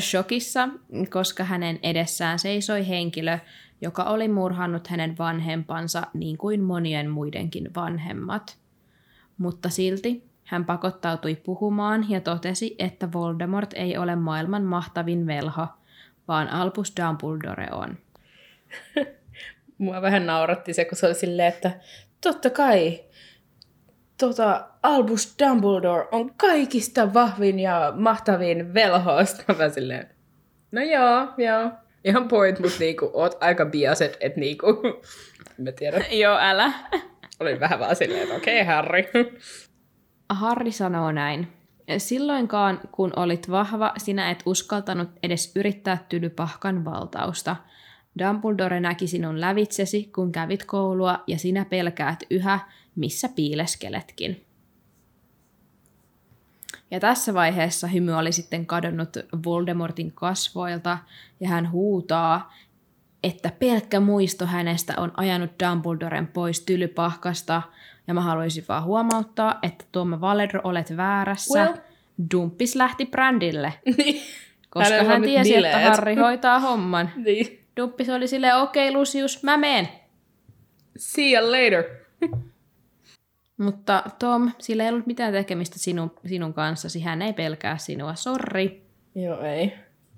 Shokissa, 0.00 0.68
koska 1.10 1.44
hänen 1.44 1.78
edessään 1.82 2.38
seisoi 2.38 2.88
henkilö, 2.88 3.38
joka 3.80 4.02
oli 4.02 4.28
murhannut 4.28 4.86
hänen 4.86 5.18
vanhempansa 5.18 6.02
niin 6.14 6.38
kuin 6.38 6.60
monien 6.60 7.10
muidenkin 7.10 7.74
vanhemmat. 7.74 8.58
Mutta 9.38 9.68
silti 9.68 10.24
hän 10.44 10.64
pakottautui 10.64 11.34
puhumaan 11.36 12.10
ja 12.10 12.20
totesi, 12.20 12.76
että 12.78 13.12
Voldemort 13.12 13.72
ei 13.72 13.96
ole 13.96 14.16
maailman 14.16 14.62
mahtavin 14.62 15.26
velho, 15.26 15.66
vaan 16.28 16.48
Albus 16.48 16.92
Dumbledore 17.00 17.68
on. 17.72 17.98
Mua 19.78 20.02
vähän 20.02 20.26
nauratti 20.26 20.72
se, 20.72 20.84
kun 20.84 20.98
se 20.98 21.06
oli 21.06 21.14
silleen, 21.14 21.48
että 21.48 21.70
totta 22.20 22.50
kai 22.50 23.00
tota, 24.18 24.66
Albus 24.82 25.34
Dumbledore 25.42 26.08
on 26.12 26.34
kaikista 26.34 27.14
vahvin 27.14 27.60
ja 27.60 27.92
mahtavin 27.96 28.74
velho. 28.74 29.24
Sitten 29.24 29.56
mä 29.56 29.68
silleen, 29.68 30.08
no 30.72 30.80
joo, 30.82 31.28
joo. 31.36 31.70
Ihan 32.04 32.28
point, 32.28 32.58
mutta 32.58 32.78
niinku, 32.78 33.10
oot 33.14 33.36
aika 33.40 33.66
biaset, 33.66 34.16
että 34.20 34.40
niinku, 34.40 34.66
mä 35.64 35.72
tiedän, 35.72 36.04
Joo, 36.20 36.38
älä. 36.40 36.72
olin 37.40 37.60
vähän 37.60 37.80
vaan 37.80 37.96
silleen, 37.96 38.22
että 38.22 38.34
okei, 38.34 38.62
okay, 38.62 38.74
Harry. 38.74 39.04
Harri 40.30 40.72
sanoo 40.72 41.12
näin. 41.12 41.48
Silloinkaan, 41.98 42.80
kun 42.92 43.12
olit 43.16 43.50
vahva, 43.50 43.92
sinä 43.96 44.30
et 44.30 44.42
uskaltanut 44.46 45.08
edes 45.22 45.52
yrittää 45.56 46.04
tylypahkan 46.08 46.84
valtausta. 46.84 47.56
Dumbledore 48.18 48.80
näki 48.80 49.06
sinun 49.06 49.40
lävitsesi, 49.40 50.10
kun 50.14 50.32
kävit 50.32 50.64
koulua, 50.64 51.24
ja 51.26 51.38
sinä 51.38 51.64
pelkäät 51.64 52.18
yhä, 52.30 52.58
missä 52.96 53.28
piileskeletkin. 53.28 54.44
Ja 56.90 57.00
tässä 57.00 57.34
vaiheessa 57.34 57.86
hymy 57.86 58.12
oli 58.12 58.32
sitten 58.32 58.66
kadonnut 58.66 59.16
Voldemortin 59.44 60.12
kasvoilta, 60.12 60.98
ja 61.40 61.48
hän 61.48 61.70
huutaa, 61.70 62.54
että 63.22 63.52
pelkkä 63.58 64.00
muisto 64.00 64.46
hänestä 64.46 64.94
on 64.96 65.12
ajanut 65.16 65.50
Dumbledoren 65.64 66.26
pois 66.26 66.60
tylypahkasta, 66.60 67.62
ja 68.06 68.14
mä 68.14 68.20
haluaisin 68.20 68.64
vaan 68.68 68.84
huomauttaa, 68.84 69.58
että 69.62 69.84
Tuomo 69.92 70.20
Valedro 70.20 70.60
olet 70.64 70.96
väärässä. 70.96 71.64
Well. 71.64 71.74
Dumppis 72.30 72.76
lähti 72.76 73.06
Brandille, 73.06 73.72
niin. 73.96 74.22
koska 74.70 75.04
hän 75.04 75.20
nyt 75.20 75.30
tiesi, 75.30 75.56
että 75.56 75.68
bileet. 75.68 75.88
Harri 75.88 76.14
hoitaa 76.14 76.60
homman. 76.60 77.10
niin. 77.24 77.60
Dumppis 77.76 78.08
oli 78.08 78.28
silleen, 78.28 78.56
okei 78.56 78.88
okay, 78.88 79.00
Lucius, 79.00 79.42
mä 79.42 79.56
meen. 79.56 79.88
See 80.96 81.38
you 81.38 81.52
later. 81.52 81.84
Mutta 83.56 84.02
Tom, 84.18 84.52
sillä 84.58 84.82
ei 84.82 84.88
ollut 84.90 85.06
mitään 85.06 85.32
tekemistä 85.32 85.78
sinun, 85.78 86.10
sinun 86.26 86.54
kanssasi, 86.54 87.00
hän 87.00 87.22
ei 87.22 87.32
pelkää 87.32 87.76
sinua, 87.78 88.14
sorri. 88.14 88.86
Joo, 89.14 89.40
ei. 89.40 89.74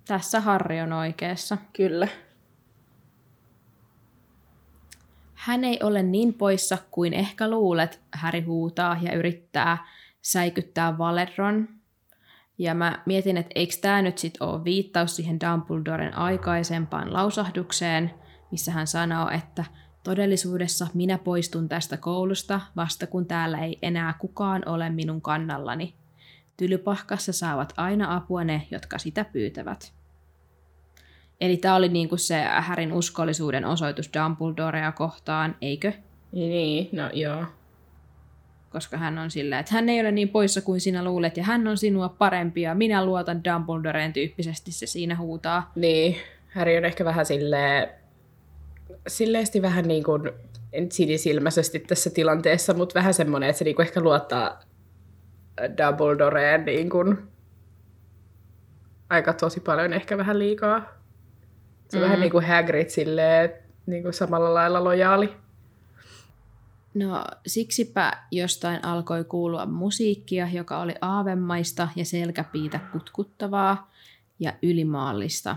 Tässä 0.08 0.40
Harri 0.40 0.80
on 0.80 0.92
oikeassa. 0.92 1.58
Kyllä. 1.72 2.08
Hän 5.34 5.64
ei 5.64 5.78
ole 5.82 6.02
niin 6.02 6.34
poissa 6.34 6.78
kuin 6.90 7.12
ehkä 7.12 7.50
luulet, 7.50 8.00
Häri 8.14 8.40
huutaa 8.40 8.98
ja 9.02 9.14
yrittää 9.14 9.86
säikyttää 10.22 10.98
Valedron. 10.98 11.68
Ja 12.58 12.74
mä 12.74 13.02
mietin, 13.06 13.36
että 13.36 13.52
eikö 13.54 13.74
tämä 13.80 14.02
nyt 14.02 14.18
sit 14.18 14.34
ole 14.40 14.64
viittaus 14.64 15.16
siihen 15.16 15.38
Dumbledoren 15.40 16.18
aikaisempaan 16.18 17.12
lausahdukseen, 17.12 18.14
missä 18.50 18.72
hän 18.72 18.86
sanoo, 18.86 19.30
että 19.30 19.64
todellisuudessa 20.06 20.86
minä 20.94 21.18
poistun 21.18 21.68
tästä 21.68 21.96
koulusta 21.96 22.60
vasta 22.76 23.06
kun 23.06 23.26
täällä 23.26 23.58
ei 23.58 23.78
enää 23.82 24.14
kukaan 24.18 24.62
ole 24.68 24.90
minun 24.90 25.22
kannallani. 25.22 25.94
Tylypahkassa 26.56 27.32
saavat 27.32 27.72
aina 27.76 28.16
apua 28.16 28.44
ne, 28.44 28.66
jotka 28.70 28.98
sitä 28.98 29.24
pyytävät. 29.24 29.92
Eli 31.40 31.56
tämä 31.56 31.74
oli 31.74 31.88
niinku 31.88 32.16
se 32.16 32.42
Härin 32.42 32.92
uskollisuuden 32.92 33.64
osoitus 33.64 34.10
Dumbledorea 34.14 34.92
kohtaan, 34.92 35.56
eikö? 35.60 35.92
Niin, 36.32 36.88
no 36.92 37.10
joo. 37.12 37.44
Koska 38.70 38.96
hän 38.96 39.18
on 39.18 39.30
silleen, 39.30 39.60
että 39.60 39.74
hän 39.74 39.88
ei 39.88 40.00
ole 40.00 40.12
niin 40.12 40.28
poissa 40.28 40.60
kuin 40.60 40.80
sinä 40.80 41.04
luulet, 41.04 41.36
ja 41.36 41.44
hän 41.44 41.68
on 41.68 41.78
sinua 41.78 42.08
parempi, 42.08 42.62
ja 42.62 42.74
minä 42.74 43.04
luotan 43.04 43.44
Dumbledoreen 43.44 44.12
tyyppisesti 44.12 44.72
se 44.72 44.86
siinä 44.86 45.16
huutaa. 45.16 45.72
Niin, 45.74 46.16
Harry 46.54 46.76
on 46.76 46.84
ehkä 46.84 47.04
vähän 47.04 47.26
silleen, 47.26 47.88
silleesti 49.08 49.62
vähän 49.62 49.88
niin 49.88 50.04
kuin, 50.04 50.30
en 50.72 50.92
sinisilmäisesti 50.92 51.78
tässä 51.78 52.10
tilanteessa, 52.10 52.74
mutta 52.74 52.94
vähän 52.94 53.14
semmoinen, 53.14 53.50
että 53.50 53.58
se 53.58 53.64
niin 53.64 53.76
kuin 53.76 53.86
ehkä 53.86 54.00
luottaa 54.00 54.60
Dumbledoreen 55.60 56.64
niin 56.64 56.90
kuin, 56.90 57.18
aika 59.10 59.32
tosi 59.32 59.60
paljon, 59.60 59.92
ehkä 59.92 60.18
vähän 60.18 60.38
liikaa. 60.38 60.80
Se 61.88 61.96
on 61.96 62.02
mm. 62.02 62.04
vähän 62.04 62.20
niin 62.20 62.30
kuin 62.30 62.46
Hagrid 62.46 62.88
silleen, 62.88 63.50
niin 63.86 64.02
kuin 64.02 64.14
samalla 64.14 64.54
lailla 64.54 64.84
lojaali. 64.84 65.36
No 66.94 67.24
siksipä 67.46 68.12
jostain 68.30 68.84
alkoi 68.84 69.24
kuulua 69.24 69.66
musiikkia, 69.66 70.48
joka 70.52 70.78
oli 70.78 70.94
aavemaista 71.00 71.88
ja 71.96 72.04
selkäpiitä 72.04 72.80
kutkuttavaa 72.92 73.90
ja 74.38 74.52
ylimaallista. 74.62 75.56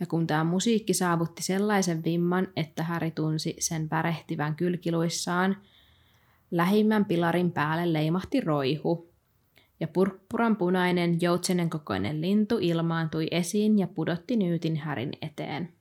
Ja 0.00 0.06
kun 0.06 0.26
tämä 0.26 0.44
musiikki 0.44 0.94
saavutti 0.94 1.42
sellaisen 1.42 2.04
vimman, 2.04 2.48
että 2.56 2.82
Häri 2.82 3.10
tunsi 3.10 3.56
sen 3.58 3.90
värehtivän 3.90 4.56
kylkiluissaan, 4.56 5.56
lähimmän 6.50 7.04
pilarin 7.04 7.52
päälle 7.52 7.92
leimahti 7.92 8.40
roihu. 8.40 9.08
Ja 9.80 9.88
purppuran 9.88 10.56
punainen 10.56 11.18
joutsenen 11.20 11.70
kokoinen 11.70 12.20
lintu 12.20 12.58
ilmaantui 12.60 13.28
esiin 13.30 13.78
ja 13.78 13.86
pudotti 13.86 14.36
nyytin 14.36 14.76
Härin 14.76 15.12
eteen. 15.22 15.78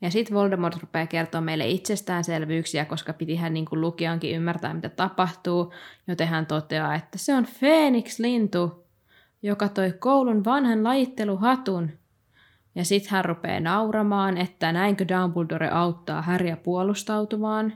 Ja 0.00 0.10
sitten 0.10 0.34
Voldemort 0.34 0.76
rupeaa 0.76 1.06
kertoa 1.06 1.40
meille 1.40 1.68
itsestäänselvyyksiä, 1.68 2.84
koska 2.84 3.12
pitihän 3.12 3.54
niin 3.54 3.64
kuin 3.64 3.80
lukijankin 3.80 4.36
ymmärtää, 4.36 4.74
mitä 4.74 4.88
tapahtuu, 4.88 5.72
joten 6.06 6.28
hän 6.28 6.46
toteaa, 6.46 6.94
että 6.94 7.18
se 7.18 7.34
on 7.34 7.46
Phoenix-lintu, 7.58 8.81
joka 9.42 9.68
toi 9.68 9.92
koulun 9.98 10.44
vanhan 10.44 10.84
lajitteluhatun. 10.84 11.90
Ja 12.74 12.84
sitten 12.84 13.10
hän 13.10 13.24
rupeaa 13.24 13.60
nauramaan, 13.60 14.38
että 14.38 14.72
näinkö 14.72 15.04
Dumbledore 15.08 15.68
auttaa 15.68 16.22
Häriä 16.22 16.56
puolustautumaan. 16.56 17.72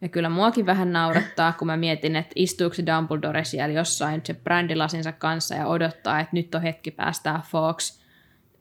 Ja 0.00 0.08
kyllä 0.08 0.28
muakin 0.28 0.66
vähän 0.66 0.92
naurattaa, 0.92 1.52
kun 1.52 1.66
mä 1.66 1.76
mietin, 1.76 2.16
että 2.16 2.32
istuuko 2.36 2.74
se 2.74 2.86
Dumbledore 2.86 3.44
siellä 3.44 3.74
jossain 3.74 4.20
se 4.24 4.34
brändilasinsa 4.34 5.12
kanssa 5.12 5.54
ja 5.54 5.66
odottaa, 5.66 6.20
että 6.20 6.36
nyt 6.36 6.54
on 6.54 6.62
hetki 6.62 6.90
päästää 6.90 7.42
Fox– 7.50 7.92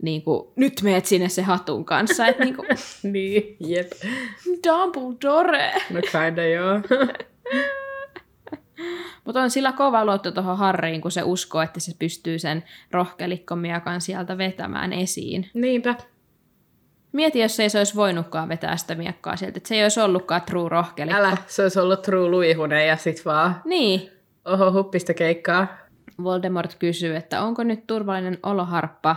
niin 0.02 0.22
kuin, 0.22 0.48
nyt 0.56 0.74
meet 0.84 1.06
sinne 1.06 1.30
se 1.30 1.42
hatun 1.42 1.86
kanssa. 1.86 2.28
Että 2.28 2.44
niin 2.44 2.56
kuin, 2.56 2.68
niin, 3.14 3.58
jep. 3.60 3.92
Dumbledore! 4.68 5.72
No 5.90 6.02
kinda 6.12 6.48
joo. 6.48 6.82
Mutta 9.26 9.42
on 9.42 9.50
sillä 9.52 9.72
kova 9.72 10.06
luotto 10.06 10.32
tuohon 10.32 10.58
Harriin, 10.58 11.02
kun 11.02 11.12
se 11.12 11.24
uskoo, 11.24 11.62
että 11.62 11.80
se 11.80 11.92
pystyy 12.00 12.40
sen 12.40 12.64
rohkelikkomiakan 12.92 14.02
sieltä 14.02 14.38
vetämään 14.38 14.94
esiin. 14.94 15.50
Niinpä. 15.54 15.96
Mieti, 17.12 17.40
jos 17.40 17.60
ei 17.60 17.70
se 17.70 17.78
olisi 17.78 17.96
voinutkaan 17.96 18.50
vetää 18.50 18.78
sitä 18.78 18.96
miekkaa 18.96 19.36
sieltä, 19.36 19.58
että 19.58 19.68
se 19.68 19.76
ei 19.76 19.84
olisi 19.84 20.00
ollutkaan 20.00 20.42
true 20.42 20.70
rohkelikko. 20.70 21.20
Älä, 21.20 21.38
se 21.48 21.64
olisi 21.64 21.80
ollut 21.80 22.02
true 22.02 22.30
luihune 22.30 22.86
ja 22.86 22.98
sit 22.98 23.26
vaan, 23.26 23.62
Niin. 23.66 24.10
oho, 24.46 24.72
huppista 24.72 25.14
keikkaa. 25.14 25.68
Voldemort 26.24 26.76
kysyy, 26.80 27.16
että 27.16 27.42
onko 27.42 27.64
nyt 27.64 27.88
turvallinen 27.88 28.40
olo 28.44 28.66
Harppa, 28.66 29.16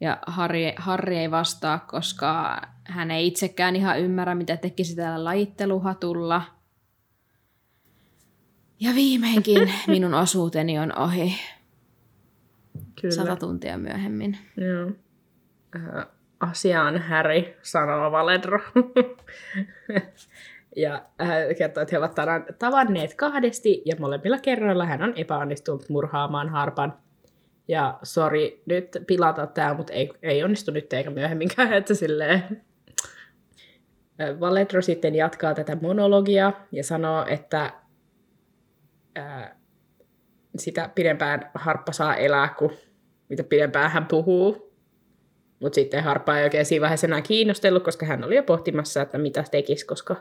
ja 0.00 0.18
Harry, 0.26 0.58
Harry 0.76 1.14
ei 1.16 1.30
vastaa, 1.30 1.78
koska 1.78 2.60
hän 2.84 3.10
ei 3.10 3.26
itsekään 3.26 3.76
ihan 3.76 4.00
ymmärrä, 4.00 4.34
mitä 4.34 4.56
tekisi 4.56 4.96
täällä 4.96 5.24
lajitteluhatulla. 5.24 6.42
Ja 8.80 8.90
viimeinkin 8.94 9.72
minun 9.86 10.14
osuuteni 10.14 10.78
on 10.78 10.98
ohi. 10.98 11.34
Kyllä. 13.00 13.14
Sata 13.14 13.36
tuntia 13.36 13.78
myöhemmin. 13.78 14.38
Joo. 14.56 14.90
Äh, 15.76 16.06
asiaan 16.40 16.98
Harry, 16.98 17.42
sanoo 17.62 18.12
Valedro. 18.12 18.60
ja 20.76 21.02
hän 21.18 21.54
kertoo, 21.58 21.82
että 21.82 21.94
he 21.94 21.98
ovat 21.98 22.14
tavan- 22.14 22.54
tavanneet 22.58 23.14
kahdesti 23.14 23.82
ja 23.84 23.96
molemmilla 23.98 24.38
kerroilla 24.38 24.86
hän 24.86 25.02
on 25.02 25.12
epäonnistunut 25.16 25.88
murhaamaan 25.88 26.48
harpan. 26.48 26.94
Ja 27.68 27.98
sori 28.02 28.62
nyt 28.66 28.88
pilata 29.06 29.46
tämä, 29.46 29.74
mutta 29.74 29.92
ei, 29.92 30.10
ei 30.22 30.44
onnistu 30.44 30.70
nyt 30.70 30.92
eikä 30.92 31.10
myöhemminkään, 31.10 31.72
että 31.72 31.94
silleen... 31.94 32.62
Äh, 34.20 34.40
Valedro 34.40 34.82
sitten 34.82 35.14
jatkaa 35.14 35.54
tätä 35.54 35.76
monologia 35.82 36.52
ja 36.72 36.84
sanoo, 36.84 37.26
että 37.28 37.72
ää, 39.20 39.60
sitä 40.56 40.90
pidempään 40.94 41.50
harppa 41.54 41.92
saa 41.92 42.16
elää, 42.16 42.54
kun 42.58 42.72
mitä 43.28 43.44
pidempään 43.44 43.90
hän 43.90 44.06
puhuu. 44.06 44.70
Mutta 45.60 45.74
sitten 45.74 46.04
Harppa 46.04 46.38
ei 46.38 46.44
oikein 46.44 46.66
siinä 46.66 46.80
vaiheessa 46.80 47.06
enää 47.06 47.22
kiinnostellut, 47.22 47.82
koska 47.82 48.06
hän 48.06 48.24
oli 48.24 48.36
jo 48.36 48.42
pohtimassa, 48.42 49.02
että 49.02 49.18
mitä 49.18 49.44
tekisi, 49.50 49.86
koska 49.86 50.16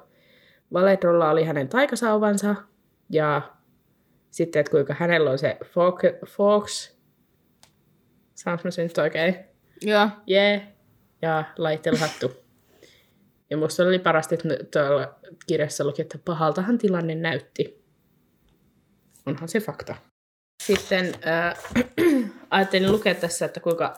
Valedrolla 0.74 1.30
oli 1.30 1.44
hänen 1.44 1.70
taikasauvansa. 1.70 2.56
Ja 3.10 3.42
sitten, 4.32 4.60
että 4.60 4.72
kuinka 4.72 4.96
hänellä 5.00 5.32
on 5.32 5.38
se 5.38 5.58
Fox, 5.66 6.02
Fox 6.28 6.92
saanko 8.36 8.62
mä 8.64 8.72
sen 8.72 8.84
nyt 8.88 8.98
oikein? 8.98 9.36
Joo. 9.82 10.10
Yeah. 10.32 10.62
Ja 11.22 11.44
laitteluhattu. 11.58 12.32
Ja 13.50 13.58
musta 13.58 13.84
oli 13.84 14.00
parasta, 14.00 14.36
että 14.36 14.48
tuolla 14.72 15.16
kirjassa 15.48 15.84
luki, 15.84 16.02
että 16.02 16.20
pahaltahan 16.26 16.78
tilanne 16.78 17.16
näytti. 17.16 17.79
Onhan 19.30 19.50
se 19.50 19.60
fakta. 19.60 19.96
Sitten 20.64 21.14
äh, 21.28 21.58
ajattelin 22.50 22.92
lukea 22.92 23.16
tässä, 23.16 23.46
että 23.46 23.60
kuinka 23.60 23.94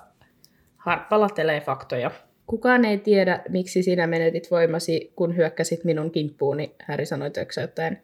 Harppa 0.77 1.19
latelee 1.19 1.61
faktoja. 1.61 2.11
Kukaan 2.47 2.85
ei 2.85 2.97
tiedä, 2.97 3.41
miksi 3.49 3.83
sinä 3.83 4.07
menetit 4.07 4.51
voimasi, 4.51 5.13
kun 5.15 5.35
hyökkäsit 5.35 5.83
minun 5.83 6.11
kimppuuni, 6.11 6.75
Häri 6.83 7.05
sanoi 7.05 7.31
töksäyttäen. 7.31 8.01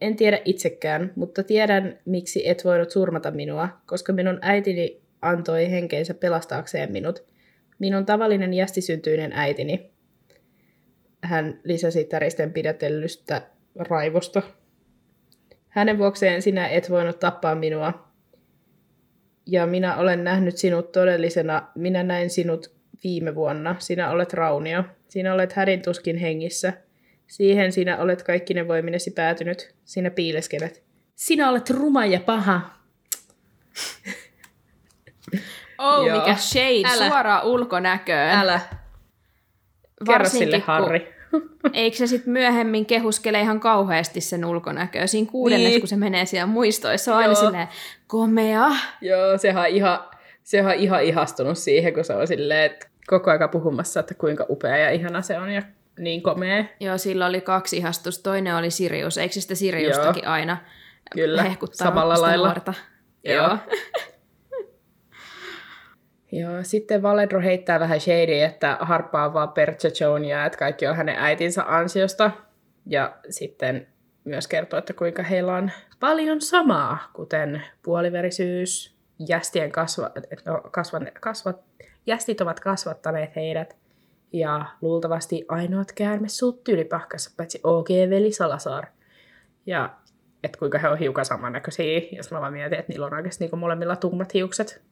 En 0.00 0.16
tiedä 0.16 0.40
itsekään, 0.44 1.12
mutta 1.16 1.42
tiedän, 1.42 1.98
miksi 2.04 2.48
et 2.48 2.64
voinut 2.64 2.90
surmata 2.90 3.30
minua, 3.30 3.68
koska 3.86 4.12
minun 4.12 4.38
äitini 4.42 5.00
antoi 5.22 5.70
henkeensä 5.70 6.14
pelastaakseen 6.14 6.92
minut. 6.92 7.24
Minun 7.78 8.06
tavallinen 8.06 8.54
jästisyntyinen 8.54 9.32
äitini. 9.32 9.90
Hän 11.22 11.60
lisäsi 11.64 12.04
täristen 12.04 12.52
pidätellystä 12.52 13.42
raivosta. 13.76 14.42
Hänen 15.76 15.98
vuokseen 15.98 16.42
sinä 16.42 16.68
et 16.68 16.90
voinut 16.90 17.18
tappaa 17.20 17.54
minua. 17.54 18.06
Ja 19.46 19.66
minä 19.66 19.96
olen 19.96 20.24
nähnyt 20.24 20.56
sinut 20.56 20.92
todellisena. 20.92 21.62
Minä 21.74 22.02
näin 22.02 22.30
sinut 22.30 22.72
viime 23.04 23.34
vuonna. 23.34 23.76
Sinä 23.78 24.10
olet 24.10 24.32
raunio. 24.32 24.84
Sinä 25.08 25.34
olet 25.34 25.52
hädin 25.52 25.82
tuskin 25.82 26.16
hengissä. 26.16 26.72
Siihen 27.26 27.72
sinä 27.72 27.98
olet 27.98 28.22
kaikki 28.22 28.54
ne 28.54 28.68
voiminesi 28.68 29.10
päätynyt. 29.10 29.74
Sinä 29.84 30.10
piileskelet. 30.10 30.82
Sinä 31.14 31.50
olet 31.50 31.70
ruma 31.70 32.06
ja 32.06 32.20
paha. 32.20 32.60
Oh, 35.78 36.06
Joo. 36.06 36.18
mikä 36.18 36.34
shade, 36.36 36.82
Älä. 36.94 37.08
suoraan 37.08 37.44
ulkonäköön. 37.46 38.30
Älä. 38.30 38.60
Kerro 38.60 40.12
Varsinkin, 40.18 40.46
sille 40.46 40.56
kun- 40.58 40.66
Harri. 40.66 41.15
Eikö 41.72 41.96
se 41.96 42.06
sitten 42.06 42.32
myöhemmin 42.32 42.86
kehuskele 42.86 43.40
ihan 43.40 43.60
kauheasti 43.60 44.20
sen 44.20 44.44
ulkonäköä? 44.44 45.06
Siinä 45.06 45.30
kuudennes, 45.30 45.68
Niin. 45.68 45.80
kun 45.80 45.88
se 45.88 45.96
menee 45.96 46.24
siellä 46.26 46.46
muistoissa, 46.46 47.12
on 47.12 47.18
aina 47.18 47.32
Joo. 47.32 47.34
silleen 47.44 47.68
komea. 48.06 48.66
Joo, 49.00 49.38
sehän 49.38 49.62
on 49.64 49.68
ihan, 49.70 49.98
sehän 50.42 50.74
on 50.74 50.80
ihan 50.82 51.02
ihastunut 51.04 51.58
siihen, 51.58 51.94
kun 51.94 52.04
se 52.04 52.14
on 52.14 52.26
silleen, 52.26 52.64
että 52.64 52.86
koko 53.06 53.30
aika 53.30 53.48
puhumassa, 53.48 54.00
että 54.00 54.14
kuinka 54.14 54.46
upea 54.48 54.76
ja 54.76 54.90
ihana 54.90 55.22
se 55.22 55.38
on 55.38 55.50
ja 55.50 55.62
niin 55.98 56.22
komea. 56.22 56.64
Joo, 56.80 56.98
sillä 56.98 57.26
oli 57.26 57.40
kaksi 57.40 57.76
ihastusta. 57.76 58.22
Toinen 58.30 58.56
oli 58.56 58.70
Sirius. 58.70 59.18
Eikö 59.18 59.34
se 59.34 59.40
sitä 59.40 59.54
Siriustakin 59.54 60.28
aina 60.28 60.56
Kyllä, 61.12 61.42
hehkuttaa 61.42 61.86
samalla 61.86 62.20
lailla. 62.20 62.46
nuorta? 62.46 62.74
Joo. 63.24 63.36
Joo. 63.46 63.58
Joo, 66.32 66.62
sitten 66.62 67.02
Valedro 67.02 67.40
heittää 67.40 67.80
vähän 67.80 68.00
shadea, 68.00 68.46
että 68.46 68.78
harppaa 68.80 69.34
vaan 69.34 69.52
Percha 69.52 69.88
Jonia, 70.00 70.46
että 70.46 70.58
kaikki 70.58 70.86
on 70.86 70.96
hänen 70.96 71.16
äitinsä 71.18 71.64
ansiosta. 71.66 72.30
Ja 72.86 73.16
sitten 73.30 73.86
myös 74.24 74.48
kertoo, 74.48 74.78
että 74.78 74.92
kuinka 74.92 75.22
heillä 75.22 75.54
on 75.54 75.70
paljon 76.00 76.40
samaa, 76.40 77.10
kuten 77.12 77.62
puoliverisyys, 77.82 78.96
jästien 79.28 79.72
kasva, 79.72 80.10
no, 80.44 80.60
kasvan, 80.70 81.08
kasvat, 81.20 81.60
jästit 82.06 82.40
ovat 82.40 82.60
kasvattaneet 82.60 83.36
heidät, 83.36 83.76
ja 84.32 84.64
luultavasti 84.82 85.44
ainoat 85.48 85.92
käärmesuut 85.92 86.64
tyylipahkassa, 86.64 87.30
paitsi 87.36 87.60
OG-veli 87.64 88.32
Salazar. 88.32 88.86
Ja 89.66 89.94
että 90.42 90.58
kuinka 90.58 90.78
he 90.78 90.88
on 90.88 90.98
hiukan 90.98 91.24
samannäköisiä, 91.24 92.00
jos 92.12 92.30
mä 92.30 92.40
vaan 92.40 92.52
mietin, 92.52 92.78
että 92.78 92.92
niillä 92.92 93.06
on 93.06 93.14
oikeasti 93.14 93.44
niin 93.44 93.58
molemmilla 93.58 93.96
tummat 93.96 94.34
hiukset. 94.34 94.82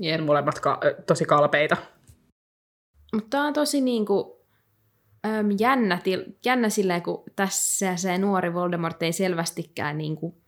Jep. 0.00 0.20
Molemmat 0.20 0.60
ka- 0.60 0.80
tosi 1.06 1.24
kalpeita. 1.24 1.76
Mutta 3.14 3.28
tämä 3.30 3.46
on 3.46 3.52
tosi 3.52 3.80
niinku, 3.80 4.46
äm, 5.26 5.46
jännä, 5.60 5.98
til- 6.04 6.32
jännä 6.44 6.68
silleen, 6.68 7.02
kun 7.02 7.22
tässä 7.36 7.96
se 7.96 8.18
nuori 8.18 8.54
Voldemort 8.54 9.02
ei 9.02 9.12
selvästikään 9.12 9.98
niinku, 9.98 10.40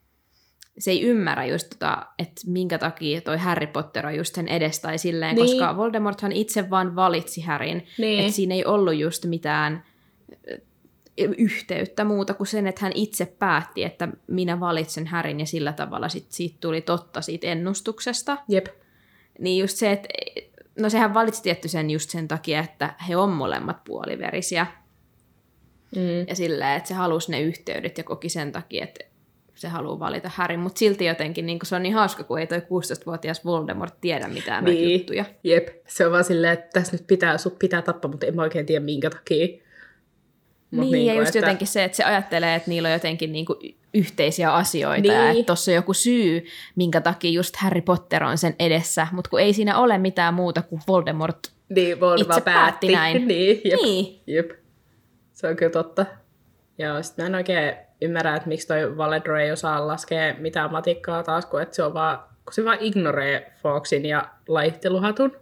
se 0.78 0.90
ei 0.90 1.02
ymmärrä 1.02 1.44
just 1.44 1.70
tota, 1.70 2.06
että 2.18 2.40
minkä 2.46 2.78
takia 2.78 3.20
toi 3.20 3.36
Harry 3.38 3.66
Potter 3.66 4.06
on 4.06 4.16
just 4.16 4.34
sen 4.34 4.48
edes 4.48 4.80
tai 4.80 4.98
silleen, 4.98 5.34
Niin. 5.36 5.46
koska 5.46 5.76
Voldemorthan 5.76 6.32
itse 6.32 6.70
vaan 6.70 6.96
valitsi 6.96 7.40
Harryn, 7.40 7.82
Niin. 7.98 8.20
että 8.20 8.32
siinä 8.32 8.54
ei 8.54 8.64
ollut 8.64 8.96
just 8.96 9.24
mitään 9.26 9.84
yhteyttä 11.38 12.04
muuta 12.04 12.34
kuin 12.34 12.46
sen, 12.46 12.66
että 12.66 12.80
hän 12.82 12.92
itse 12.94 13.26
päätti, 13.38 13.84
että 13.84 14.08
minä 14.26 14.60
valitsen 14.60 15.06
Harryn 15.06 15.40
ja 15.40 15.46
sillä 15.46 15.72
tavalla 15.72 16.08
sit 16.08 16.26
siitä 16.32 16.56
tuli 16.60 16.80
totta 16.80 17.20
siitä 17.20 17.46
ennustuksesta. 17.46 18.36
Jep. 18.48 18.66
Niin 19.38 19.60
just 19.60 19.76
se, 19.76 19.92
että 19.92 20.08
no 20.78 20.90
sehän 20.90 21.14
valitsi 21.14 21.42
tietty 21.42 21.68
sen 21.68 21.90
just 21.90 22.10
sen 22.10 22.28
takia, 22.28 22.60
että 22.60 22.94
he 23.08 23.16
on 23.16 23.30
molemmat 23.30 23.84
puoliverisiä. 23.84 24.66
Mm. 25.96 26.26
Ja 26.28 26.34
silleen, 26.34 26.76
että 26.76 26.88
se 26.88 26.94
halusi 26.94 27.30
ne 27.30 27.40
yhteydet 27.40 27.98
ja 27.98 28.04
koki 28.04 28.28
sen 28.28 28.52
takia, 28.52 28.84
että 28.84 29.04
se 29.54 29.68
haluaa 29.68 29.98
valita 29.98 30.30
Harry. 30.34 30.56
Mutta 30.56 30.78
silti 30.78 31.04
jotenkin 31.04 31.46
niin 31.46 31.58
se 31.62 31.76
on 31.76 31.82
niin 31.82 31.94
hauska, 31.94 32.24
kun 32.24 32.38
ei 32.38 32.46
toi 32.46 32.58
16-vuotias 32.58 33.44
Voldemort 33.44 33.94
tiedä 34.00 34.28
mitään 34.28 34.64
Niin. 34.64 34.92
juttuja. 34.98 35.24
Jep. 35.44 35.68
Se 35.88 36.06
on 36.06 36.12
vaan 36.12 36.24
silleen, 36.24 36.52
että 36.52 36.68
tässä 36.80 36.96
nyt 36.96 37.06
pitää, 37.06 37.38
sut 37.38 37.58
pitää 37.58 37.82
tappaa, 37.82 38.10
mutta 38.10 38.26
en 38.26 38.36
mä 38.36 38.42
oikein 38.42 38.66
tiedä 38.66 38.84
minkä 38.84 39.10
takia. 39.10 39.46
Mut 40.70 40.90
niin, 40.90 41.06
ja 41.06 41.12
niinku, 41.12 41.22
just 41.22 41.34
jotenkin 41.34 41.66
se, 41.66 41.84
että 41.84 41.96
se 41.96 42.04
ajattelee, 42.04 42.54
että 42.54 42.70
niillä 42.70 42.88
on 42.88 42.92
jotenkin 42.92 43.32
niinku 43.32 43.58
yhteisiä 43.94 44.54
asioita 44.54 45.02
niin. 45.02 45.14
ja 45.14 45.30
että 45.30 45.42
tuossa 45.42 45.70
on 45.70 45.74
joku 45.74 45.94
syy, 45.94 46.46
minkä 46.76 47.00
takia 47.00 47.30
just 47.30 47.56
Harry 47.56 47.80
Potter 47.80 48.24
on 48.24 48.38
sen 48.38 48.54
edessä, 48.58 49.06
mutta 49.12 49.30
kun 49.30 49.40
ei 49.40 49.52
siinä 49.52 49.78
ole 49.78 49.98
mitään 49.98 50.34
muuta 50.34 50.62
kuin 50.62 50.82
Voldemort 50.88 51.38
Niin, 51.68 52.00
Voldemort 52.00 52.38
Itse 52.38 52.40
päätti 52.40 52.92
näin. 52.96 53.28
niin, 53.28 53.60
jep. 53.64 53.80
Niin. 53.82 54.20
Jep. 54.26 54.50
Se 55.32 55.46
on 55.46 55.56
kyllä 55.56 55.72
totta. 55.72 56.06
Joo, 56.78 57.02
sit 57.02 57.16
mä 57.16 57.26
en 57.26 57.34
oikein 57.34 57.74
ymmärrä, 58.02 58.36
että 58.36 58.48
miksi 58.48 58.66
toi 58.66 58.96
Valedro 58.96 59.38
ei 59.38 59.52
osaa 59.52 59.86
laskea 59.86 60.34
mitään 60.38 60.72
matikkaa 60.72 61.22
taas, 61.22 61.46
kun, 61.46 61.62
että 61.62 61.76
se 61.76 61.82
on 61.82 61.94
vaan, 61.94 62.18
kun 62.18 62.54
se 62.54 62.64
vaan 62.64 62.78
ignoree 62.80 63.52
Foxin 63.62 64.06
ja 64.06 64.28
laitteluhatun. 64.48 65.36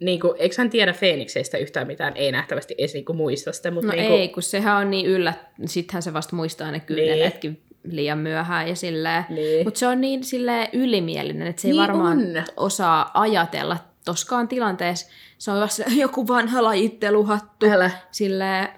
Niin 0.00 0.20
kuin, 0.20 0.34
eikö 0.38 0.54
hän 0.58 0.70
tiedä 0.70 0.92
Phoenixeistä 0.98 1.58
yhtään 1.58 1.86
mitään? 1.86 2.12
Ei 2.16 2.32
nähtävästi 2.32 2.74
edes 2.78 2.94
niin 2.94 3.04
kuin 3.04 3.16
muista 3.16 3.52
sitä, 3.52 3.70
mutta 3.70 3.86
No 3.86 3.92
niin 3.92 4.08
kuin, 4.08 4.20
ei, 4.20 4.28
kun 4.28 4.42
sehän 4.42 4.76
on 4.76 4.90
niin 4.90 5.06
yllä, 5.06 5.34
sittenhän 5.66 6.02
se 6.02 6.12
vasta 6.12 6.36
muistaa 6.36 6.70
ne 6.70 6.80
kyyneleetkin 6.80 7.62
liian 7.84 8.18
myöhään 8.18 8.68
ja 8.68 8.76
silleen. 8.76 9.24
Niin. 9.28 9.66
Mutta 9.66 9.78
se 9.80 9.86
on 9.86 10.00
niin 10.00 10.24
silleen 10.24 10.68
ylimielinen, 10.72 11.46
että 11.46 11.62
se 11.62 11.68
ei 11.68 11.72
Niin 11.72 11.80
varmaan 11.82 12.18
on. 12.18 12.44
osaa 12.56 13.10
ajatella 13.14 13.76
toskaan 14.04 14.48
tilanteessa. 14.48 15.06
Se 15.38 15.50
on 15.50 15.60
vasta 15.60 15.82
joku 15.96 16.28
vanha 16.28 16.62
lajitteluhattu. 16.64 17.66
Älä. 17.66 17.90
Silleen, 18.10 18.68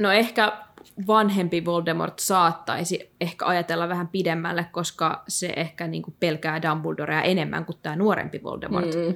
no 0.00 0.12
ehkä 0.12 0.52
vanhempi 1.06 1.64
Voldemort 1.64 2.18
saattaisi 2.18 3.10
ehkä 3.20 3.46
ajatella 3.46 3.88
vähän 3.88 4.08
pidemmälle, 4.08 4.66
koska 4.72 5.22
se 5.28 5.52
ehkä 5.56 5.86
niinku 5.86 6.14
pelkää 6.20 6.62
Dumbledorea 6.62 7.22
enemmän 7.22 7.64
kuin 7.64 7.78
tämä 7.82 7.96
nuorempi 7.96 8.42
Voldemort. 8.42 8.94
Mm. 8.94 9.14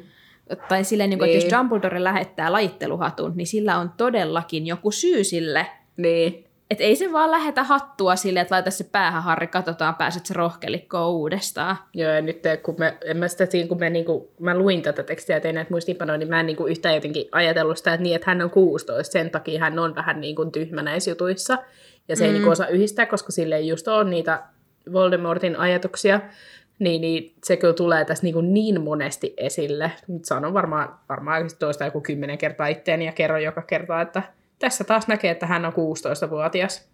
Tai 0.68 0.84
silleen, 0.84 1.10
niin 1.10 1.18
kuin, 1.18 1.30
että 1.30 1.38
Niin. 1.38 1.50
jos 1.50 1.58
Dumbledore 1.58 2.04
lähettää 2.04 2.52
lajitteluhatun, 2.52 3.32
niin 3.36 3.46
sillä 3.46 3.78
on 3.78 3.90
todellakin 3.96 4.66
joku 4.66 4.90
syy 4.90 5.24
sille. 5.24 5.66
Niin. 5.96 6.44
Että 6.70 6.84
ei 6.84 6.96
se 6.96 7.12
vaan 7.12 7.30
lähetä 7.30 7.62
hattua 7.62 8.16
sille, 8.16 8.40
että 8.40 8.54
laita 8.54 8.70
se 8.70 8.84
päähän, 8.92 9.22
Harri, 9.22 9.46
katsotaan, 9.46 9.94
pääset 9.94 10.26
se 10.26 10.34
rohkelikkoon 10.34 11.10
uudestaan. 11.10 11.76
Joo, 11.94 12.12
ja 12.12 12.20
nyt 12.22 12.42
kun 12.62 12.74
me, 12.78 12.98
en 13.04 13.16
mä 13.16 13.28
sitä 13.28 13.46
siinä, 13.46 13.68
kun 13.68 13.78
me, 13.78 13.90
niinku, 13.90 14.32
mä 14.40 14.58
luin 14.58 14.82
tätä 14.82 15.02
tekstiä 15.02 15.36
ja 15.36 15.40
tein 15.40 15.54
näitä 15.54 15.70
muistiinpanoja, 15.70 16.18
niin 16.18 16.28
mä 16.28 16.40
en 16.40 16.46
niinku 16.46 16.66
yhtään 16.66 16.94
jotenkin 16.94 17.28
ajatellut 17.32 17.78
sitä, 17.78 17.94
että 17.94 18.02
niin, 18.02 18.16
että 18.16 18.30
hän 18.30 18.42
on 18.42 18.50
16, 18.50 19.12
sen 19.12 19.30
takia 19.30 19.60
hän 19.60 19.78
on 19.78 19.94
vähän 19.94 20.20
niinku 20.20 20.44
tyhmä 20.44 20.82
näissä 20.82 21.10
jutuissa. 21.10 21.58
Ja 22.08 22.16
se 22.16 22.24
mm. 22.24 22.26
ei 22.26 22.32
niinku 22.32 22.50
osaa 22.50 22.66
yhdistää, 22.68 23.06
koska 23.06 23.32
sille 23.32 23.56
ei 23.56 23.68
just 23.68 23.88
ole 23.88 24.10
niitä 24.10 24.42
Voldemortin 24.92 25.56
ajatuksia. 25.56 26.20
Niin, 26.78 27.00
niin 27.00 27.34
se 27.44 27.56
kyllä 27.56 27.74
tulee 27.74 28.04
tässä 28.04 28.24
niinku 28.24 28.40
niin 28.40 28.80
monesti 28.80 29.34
esille. 29.36 29.92
Nyt 30.08 30.24
sanon 30.24 30.54
varmaan, 30.54 30.98
varmaan 31.08 31.50
toista 31.58 31.84
joku 31.84 32.00
kymmenen 32.00 32.38
kertaa 32.38 32.66
itteeni 32.66 33.06
ja 33.06 33.12
kerron 33.12 33.42
joka 33.42 33.62
kerta, 33.62 34.00
että 34.00 34.22
tässä 34.58 34.84
taas 34.84 35.08
näkee, 35.08 35.30
että 35.30 35.46
hän 35.46 35.64
on 35.64 35.72
16-vuotias. 35.72 36.88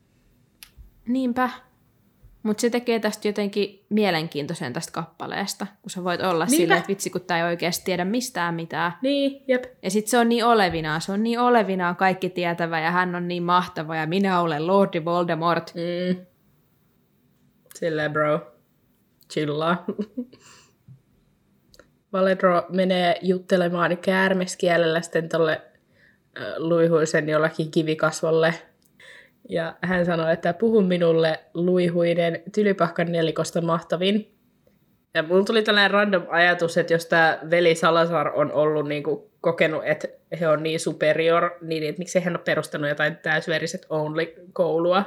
Niinpä. 1.08 1.50
Mutta 2.42 2.60
se 2.60 2.70
tekee 2.70 3.00
tästä 3.00 3.28
jotenkin 3.28 3.84
mielenkiintoisen 3.88 4.72
tästä 4.72 4.92
kappaleesta, 4.92 5.66
kun 5.82 5.90
sä 5.90 6.04
voit 6.04 6.20
olla 6.20 6.44
Niinpä. 6.44 6.56
silleen, 6.56 6.78
että 6.78 6.88
vitsi, 6.88 7.10
kun 7.10 7.20
tää 7.20 7.38
ei 7.38 7.44
oikeasti 7.44 7.84
tiedä 7.84 8.04
mistään 8.04 8.54
mitään. 8.54 8.92
Niin, 9.02 9.42
jep. 9.48 9.64
Ja 9.82 9.90
sit 9.90 10.06
se 10.06 10.18
on 10.18 10.28
niin 10.28 10.44
olevinaan, 10.44 11.00
se 11.00 11.12
on 11.12 11.22
niin 11.22 11.38
olevinaan 11.40 11.96
kaikki 11.96 12.30
tietävä 12.30 12.80
ja 12.80 12.90
hän 12.90 13.14
on 13.14 13.28
niin 13.28 13.42
mahtava 13.42 13.96
ja 13.96 14.06
minä 14.06 14.40
olen 14.40 14.66
Lordi 14.66 15.04
Voldemort. 15.04 15.72
Mm. 15.74 16.26
Silleen 17.74 18.12
bro. 18.12 18.49
Chillaa. 19.30 19.84
Valedro 22.12 22.66
menee 22.68 23.18
juttelemaan 23.22 23.98
käärmeskielellä 23.98 25.00
sitten 25.00 25.28
tolle 25.28 25.62
luihuisen 26.56 27.28
jollakin 27.28 27.70
kivikasvolle. 27.70 28.54
Ja 29.48 29.74
hän 29.82 30.06
sanoi, 30.06 30.32
että 30.32 30.52
puhu 30.52 30.82
minulle 30.82 31.40
luihuinen 31.54 32.42
tylypahkan 32.54 33.12
nelikosta 33.12 33.60
mahtavin. 33.60 34.34
Ja 35.14 35.22
mulla 35.22 35.44
tuli 35.44 35.62
tällainen 35.62 35.90
random 35.90 36.22
ajatus, 36.28 36.78
että 36.78 36.92
jos 36.92 37.06
tämä 37.06 37.38
veli 37.50 37.74
Salazar 37.74 38.28
on 38.28 38.52
ollut 38.52 38.88
niinku 38.88 39.30
kokenut, 39.40 39.82
että 39.84 40.08
he 40.40 40.48
on 40.48 40.62
niin 40.62 40.80
superior, 40.80 41.50
niin 41.60 41.82
että 41.82 41.98
miksei 41.98 42.22
hän 42.22 42.36
ole 42.36 42.42
perustanut 42.44 42.88
jotain 42.88 43.16
täysveriset 43.16 43.86
only-koulua. 43.88 45.04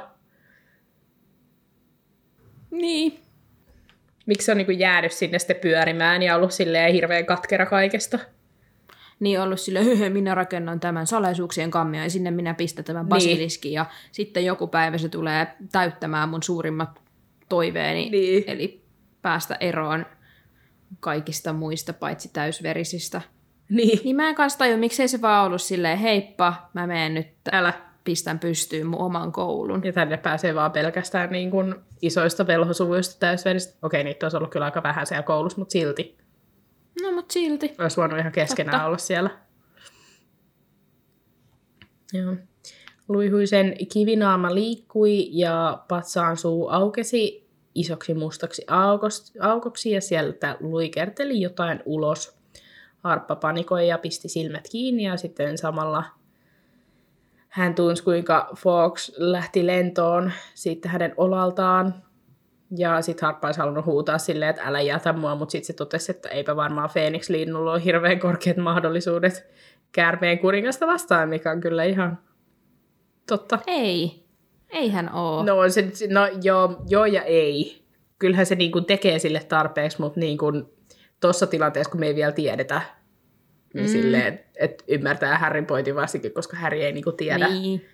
Niin. 2.70 3.23
Miksi 4.26 4.44
se 4.44 4.52
on 4.52 4.58
niinku 4.58 4.72
jäänyt 4.72 5.12
sinne 5.12 5.38
sitten 5.38 5.56
pyörimään 5.56 6.22
ja 6.22 6.36
ollut 6.36 6.52
silleen 6.52 6.92
hirveän 6.92 7.26
katkera 7.26 7.66
kaikesta? 7.66 8.18
Niin 9.20 9.40
ollut 9.40 9.60
sille, 9.60 9.84
höhö, 9.84 10.10
minä 10.10 10.34
rakennan 10.34 10.80
tämän 10.80 11.06
salaisuuksien 11.06 11.70
kammia 11.70 12.02
ja 12.02 12.10
sinne 12.10 12.30
minä 12.30 12.54
pistän 12.54 12.84
tämän 12.84 13.06
basiliskin 13.06 13.72
ja 13.72 13.86
sitten 14.12 14.44
joku 14.44 14.66
päivä 14.66 14.98
se 14.98 15.08
tulee 15.08 15.46
täyttämään 15.72 16.28
mun 16.28 16.42
suurimmat 16.42 17.00
toiveeni, 17.48 18.10
Niin. 18.10 18.44
eli 18.46 18.84
päästä 19.22 19.56
eroon 19.60 20.06
kaikista 21.00 21.52
muista 21.52 21.92
paitsi 21.92 22.30
täysverisistä. 22.32 23.20
Niin. 23.68 24.00
Niin 24.04 24.16
mä 24.16 24.28
en 24.28 24.34
kanssa 24.34 24.58
tajua, 24.58 24.76
miksei 24.76 25.08
se 25.08 25.20
vaan 25.20 25.46
ollut 25.46 25.62
silleen, 25.62 25.98
heippa, 25.98 26.70
mä 26.74 26.86
menen 26.86 27.14
nyt, 27.14 27.28
Älä. 27.52 27.72
Pistän 28.04 28.38
pystyyn 28.38 28.86
mun 28.86 29.00
oman 29.00 29.32
koulun. 29.32 29.84
Ja 29.84 29.92
tänne 29.92 30.16
pääsee 30.16 30.54
vaan 30.54 30.72
pelkästään 30.72 31.30
niin 31.30 31.50
kuin 31.50 31.74
isoista 32.02 32.46
velhosuvuista 32.46 33.18
täysveristä. 33.18 33.78
Okei, 33.82 34.04
niitä 34.04 34.26
olisi 34.26 34.36
ollut 34.36 34.50
kyllä 34.50 34.64
aika 34.64 34.82
vähän 34.82 35.06
siellä 35.06 35.22
koulussa, 35.22 35.58
mutta 35.58 35.72
silti. 35.72 36.18
No 37.02 37.12
mut 37.12 37.30
silti. 37.30 37.74
Olisi 37.78 37.96
voinut 37.96 38.18
ihan 38.18 38.32
keskenään 38.32 38.72
Totta. 38.72 38.86
olla 38.86 38.98
siellä. 38.98 39.30
Joo. 42.12 42.36
Luihuisen 43.08 43.76
kivinaama 43.92 44.54
liikkui 44.54 45.28
ja 45.30 45.84
patsaan 45.88 46.36
suu 46.36 46.68
aukesi 46.68 47.48
isoksi 47.74 48.14
mustaksi 48.14 48.66
aukoksi 49.40 49.90
ja 49.90 50.00
sieltä 50.00 50.56
luikerteli 50.60 51.40
jotain 51.40 51.82
ulos. 51.84 52.36
Harppa 52.98 53.36
panikoi 53.36 53.88
ja 53.88 53.98
pisti 53.98 54.28
silmät 54.28 54.68
kiinni 54.72 55.02
ja 55.02 55.16
sitten 55.16 55.58
samalla 55.58 56.04
hän 57.54 57.74
tunsi, 57.74 58.04
kuinka 58.04 58.48
Fox 58.56 59.12
lähti 59.16 59.66
lentoon 59.66 60.32
sitten 60.54 60.90
hänen 60.90 61.14
olaltaan. 61.16 61.94
Ja 62.76 63.02
sitten 63.02 63.26
Harppa 63.26 63.48
olisi 63.48 63.60
halunnut 63.60 63.86
huutaa 63.86 64.18
silleen, 64.18 64.50
että 64.50 64.62
älä 64.62 64.80
jätä 64.80 65.12
mua, 65.12 65.34
mutta 65.34 65.52
sitten 65.52 65.66
se 65.66 65.72
totesi, 65.72 66.12
että 66.12 66.28
eipä 66.28 66.56
varmaan 66.56 66.90
Phoenix-linnulla 66.90 67.72
ole 67.72 67.84
hirveän 67.84 68.18
korkeat 68.18 68.56
mahdollisuudet 68.56 69.46
käärmeen 69.92 70.38
kuningasta 70.38 70.86
vastaan, 70.86 71.28
mikä 71.28 71.50
on 71.50 71.60
kyllä 71.60 71.84
ihan 71.84 72.18
totta. 73.28 73.58
Ei. 73.66 74.24
Eihän 74.70 75.14
oo. 75.14 75.44
No, 75.44 75.58
on 75.58 75.70
se, 75.70 75.88
no 76.10 76.20
joo, 76.42 76.82
joo 76.88 77.06
ja 77.06 77.22
ei. 77.22 77.84
Kyllähän 78.18 78.46
se 78.46 78.54
niin 78.54 78.72
kuin 78.72 78.84
tekee 78.84 79.18
sille 79.18 79.40
tarpeeksi, 79.48 80.00
mutta 80.00 80.20
niin 80.20 80.38
kuin 80.38 80.64
tuossa 81.20 81.46
tilanteessa, 81.46 81.90
kun 81.90 82.00
me 82.00 82.06
ei 82.06 82.14
vielä 82.14 82.32
tiedetä, 82.32 82.82
niin 83.74 83.86
Mm. 83.86 83.92
silleen, 83.92 84.40
että 84.56 84.84
ymmärtää 84.88 85.38
Harryn 85.38 85.66
pointin 85.66 85.94
varsinkin, 85.94 86.32
koska 86.34 86.56
Harry 86.56 86.80
ei 86.80 86.92
niin 86.92 87.04
kuin 87.04 87.16
tiedä. 87.16 87.48
Niin, 87.48 87.86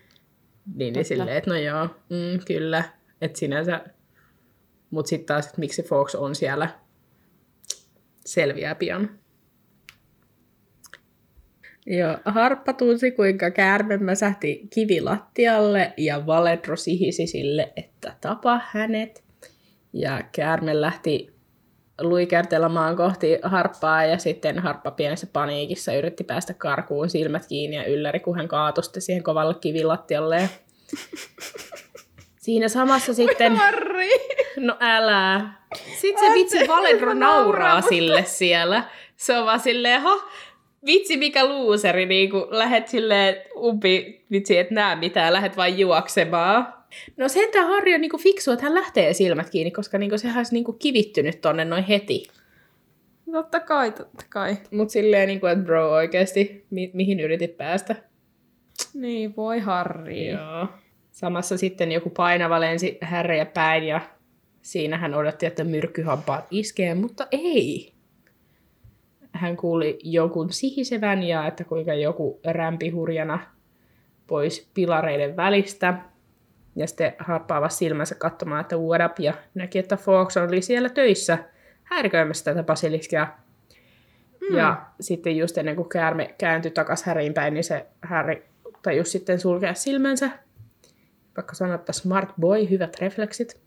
Niin. 0.74 0.93
niin 0.93 1.05
silleen, 1.05 1.37
että 1.37 1.51
no 1.51 1.57
joo, 1.57 1.85
mm, 1.85 2.41
kyllä. 2.47 2.85
Että 3.20 3.39
sinänsä, 3.39 3.85
mutta 4.91 5.09
sitten 5.09 5.26
taas, 5.26 5.47
että 5.47 5.61
miksi 5.61 5.83
Fox 5.83 6.14
on 6.14 6.35
siellä, 6.35 6.68
selviää 8.26 8.74
pian. 8.74 9.11
Joo, 11.87 12.16
Harppa 12.24 12.72
tunsi, 12.72 13.11
kuinka 13.11 13.51
käärme 13.51 13.97
mäsähti 13.97 14.62
kivilattialle 14.74 15.93
ja 15.97 16.26
Valedro 16.26 16.76
sihisi 16.76 17.26
sille, 17.26 17.72
että 17.76 18.16
tapa 18.20 18.61
hänet. 18.70 19.24
Ja 19.93 20.22
käärme 20.33 20.81
lähti 20.81 21.33
luikertelemaan 22.01 22.96
kohti 22.96 23.38
Harppaa 23.42 24.05
ja 24.05 24.18
sitten 24.18 24.59
Harppa 24.59 24.90
pienessä 24.90 25.26
paniikissa 25.32 25.94
yritti 25.94 26.24
päästä 26.24 26.55
karkuun 26.55 27.11
silmät 27.11 27.46
kiinni 27.46 27.76
ja 27.76 27.84
ylläri, 27.84 28.20
kun 28.20 28.36
hän 28.36 28.48
kaatui 28.48 28.84
sitten 28.84 29.03
siihen 29.03 29.22
kovalle 29.22 29.55
kivilattialle. 29.61 30.51
Siinä 32.40 32.68
samassa 32.68 33.14
sitten... 33.14 33.57
Harri! 33.57 34.11
No 34.57 34.76
älä. 34.80 35.40
Sitten 36.01 36.26
se 36.26 36.34
vitsi 36.34 36.68
Valedro 36.68 37.14
nauraa 37.14 37.80
sille 37.80 38.24
siellä. 38.24 38.84
Se 39.16 39.38
on 39.38 39.46
vaan 39.46 39.61
silleen, 39.61 40.01
ha, 40.01 40.11
vitsi 40.86 41.16
mikä 41.16 41.46
luuseri, 41.46 42.07
niin 42.07 42.30
kun 42.30 42.46
lähet 42.51 42.88
silleen 42.88 43.36
umpi, 43.57 44.24
vitsi 44.30 44.59
et 44.59 44.70
näe 44.70 44.96
mitään, 44.96 45.32
lähet 45.32 45.57
vain 45.57 45.78
juoksemaan. 45.78 46.80
No 47.16 47.28
sentään 47.28 47.68
Harri 47.68 47.95
on 47.95 48.01
niinku 48.01 48.18
fiksu, 48.18 48.51
että 48.51 48.64
hän 48.64 48.74
lähtee 48.74 49.12
silmät 49.12 49.51
kiinni, 49.51 49.70
koska 49.70 49.99
niinku 49.99 50.18
sehän 50.18 50.36
olisi 50.36 50.55
niinku 50.55 50.72
kivittynyt 50.72 51.41
tonne 51.41 51.64
noin 51.64 51.84
heti. 51.84 52.26
Totta 53.32 53.61
kai, 53.61 53.93
totta 53.93 54.24
kai. 54.28 54.57
Mut 54.70 54.91
silleen, 54.91 55.28
niinku, 55.28 55.47
että 55.47 55.64
bro 55.64 55.93
oikeesti, 55.93 56.66
mi- 56.70 56.91
mihin 56.95 57.20
yritit 57.20 57.57
päästä? 57.57 57.97
Niin, 58.95 59.36
voi 59.36 59.59
Harri. 59.59 60.28
Joo. 60.28 60.66
Samassa 61.11 61.57
sitten 61.59 61.93
joku 61.93 62.11
painava 62.11 62.61
lensi 62.61 62.99
härejä 63.01 63.47
päin 63.47 63.84
ja 63.84 64.01
siinä 64.62 64.99
hän 64.99 65.14
odotti, 65.14 65.47
että 65.47 65.64
myrkkyhampaat 65.64 66.47
iskee, 66.51 66.95
mutta 66.95 67.26
ei. 67.30 67.93
Hän 69.32 69.57
kuuli 69.57 69.99
jonkun 70.03 70.53
sihisevän 70.53 71.22
ja 71.22 71.47
että 71.47 71.64
kuinka 71.64 71.95
joku 71.95 72.41
rämpi 72.45 72.88
hurjana 72.91 73.38
pois 74.26 74.70
pilareiden 74.74 75.36
välistä. 75.36 75.95
Ja 76.77 76.87
sitten 76.87 77.12
harppaava 77.18 77.68
silmänsä 77.68 78.14
katsomaan, 78.14 78.61
että 78.61 78.77
what 78.77 79.11
up, 79.11 79.18
ja 79.18 79.35
näki, 79.55 79.79
että 79.79 79.97
Fox 79.97 80.37
oli 80.37 80.62
siellä 80.62 80.89
töissä 80.89 81.39
häiriköimässä 81.85 82.45
tätä 82.45 82.62
basiliskia. 82.62 83.29
Hmm. 84.49 84.57
Ja 84.57 84.87
sitten 85.01 85.37
just 85.37 85.59
ennen 85.59 85.77
kuin 85.77 85.89
käärme 85.89 86.35
kääntyi 86.39 86.71
takaisin 86.71 87.07
Häriin 87.07 87.35
päin, 87.35 87.55
niin 87.55 87.64
se 87.64 87.87
Häri 88.03 88.49
tajus 88.83 89.12
sitten 89.12 89.41
sulkea 89.41 89.75
silmänsä. 89.75 90.31
Vaikka 91.37 91.55
sanottaa 91.55 91.93
smart 91.93 92.29
boy, 92.41 92.71
hyvät 92.71 93.01
refleksit. 93.01 93.61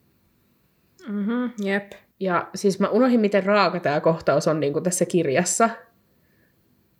Mm-hmm, 1.07 1.51
jep. 1.63 1.91
Ja 2.19 2.47
siis 2.55 2.79
mä 2.79 2.89
unohdin, 2.89 3.19
miten 3.19 3.43
raaka 3.43 3.79
tämä 3.79 4.01
kohtaus 4.01 4.47
on 4.47 4.59
niin 4.59 4.73
kuin 4.73 4.83
tässä 4.83 5.05
kirjassa. 5.05 5.69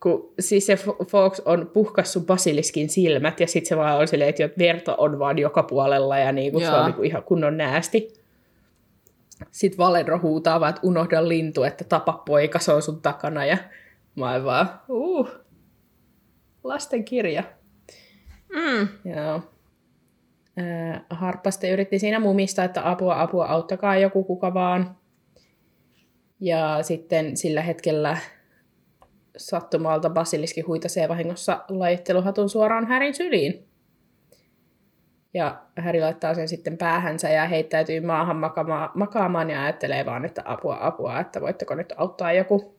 Kun 0.04 0.34
siis 0.40 0.66
se 0.66 0.78
Fox 1.08 1.40
on 1.46 1.72
puhkassu 1.74 2.22
basiliskin 2.22 2.90
silmät 2.90 3.40
ja 3.40 3.48
sitten 3.48 3.70
se 3.70 3.78
vaan 3.78 4.00
on 4.00 4.08
silleen, 4.08 4.30
että 4.30 4.50
verta 4.58 4.96
on 4.96 5.20
vaan 5.20 5.40
joka 5.40 5.64
puolella 5.64 6.18
ja 6.18 6.32
niin 6.32 6.52
kuin 6.52 6.66
se 6.66 6.72
on 6.72 6.86
niin 6.86 6.96
kuin 6.96 7.06
ihan 7.06 7.24
kunnon 7.24 7.58
näästi. 7.58 8.14
Sitten 9.52 9.78
Valenro 9.78 10.20
huutaa 10.20 10.60
vaan, 10.60 10.70
että 10.70 10.82
unohda 10.84 11.28
lintu, 11.28 11.64
että 11.64 11.84
tapa 11.84 12.14
poika, 12.14 12.60
se 12.60 12.74
on 12.74 12.82
sun 12.82 13.02
takana. 13.02 13.46
Ja 13.46 13.58
mä 14.16 14.32
oon 14.32 14.46
vaan, 14.46 14.70
uh, 14.90 15.30
lasten 16.64 17.04
kirja. 17.04 17.44
Mm. 18.56 18.88
Joo. 19.16 19.42
Harppaste 21.10 21.70
yritti 21.70 22.00
siinä 22.00 22.20
mumista, 22.20 22.64
että 22.64 22.90
apua, 22.92 23.22
apua, 23.22 23.46
auttakaa 23.46 23.98
joku 23.98 24.24
kuka 24.24 24.54
vaan. 24.54 24.98
Ja 26.40 26.80
sitten 26.82 27.38
sillä 27.38 27.62
hetkellä 27.62 28.18
sattumalta 29.38 30.10
Basiliski 30.10 30.62
huitasee 30.62 31.10
vahingossa 31.10 31.66
lajitteluhatun 31.70 32.50
suoraan 32.50 32.88
Härin 32.88 33.14
syliin. 33.14 33.68
Ja 35.34 35.64
Häri 35.78 36.02
laittaa 36.02 36.34
sen 36.34 36.48
sitten 36.48 36.78
päähänsä 36.78 37.30
ja 37.30 37.48
heittäytyy 37.48 38.00
maahan 38.00 38.36
makaamaan, 38.36 38.90
makaamaan 38.94 39.50
ja 39.50 39.64
ajattelee 39.64 40.06
vaan, 40.06 40.26
että 40.26 40.42
apua, 40.46 40.78
apua, 40.82 41.20
että 41.20 41.42
voitteko 41.42 41.76
nyt 41.76 41.94
auttaa 41.98 42.34
joku. 42.34 42.78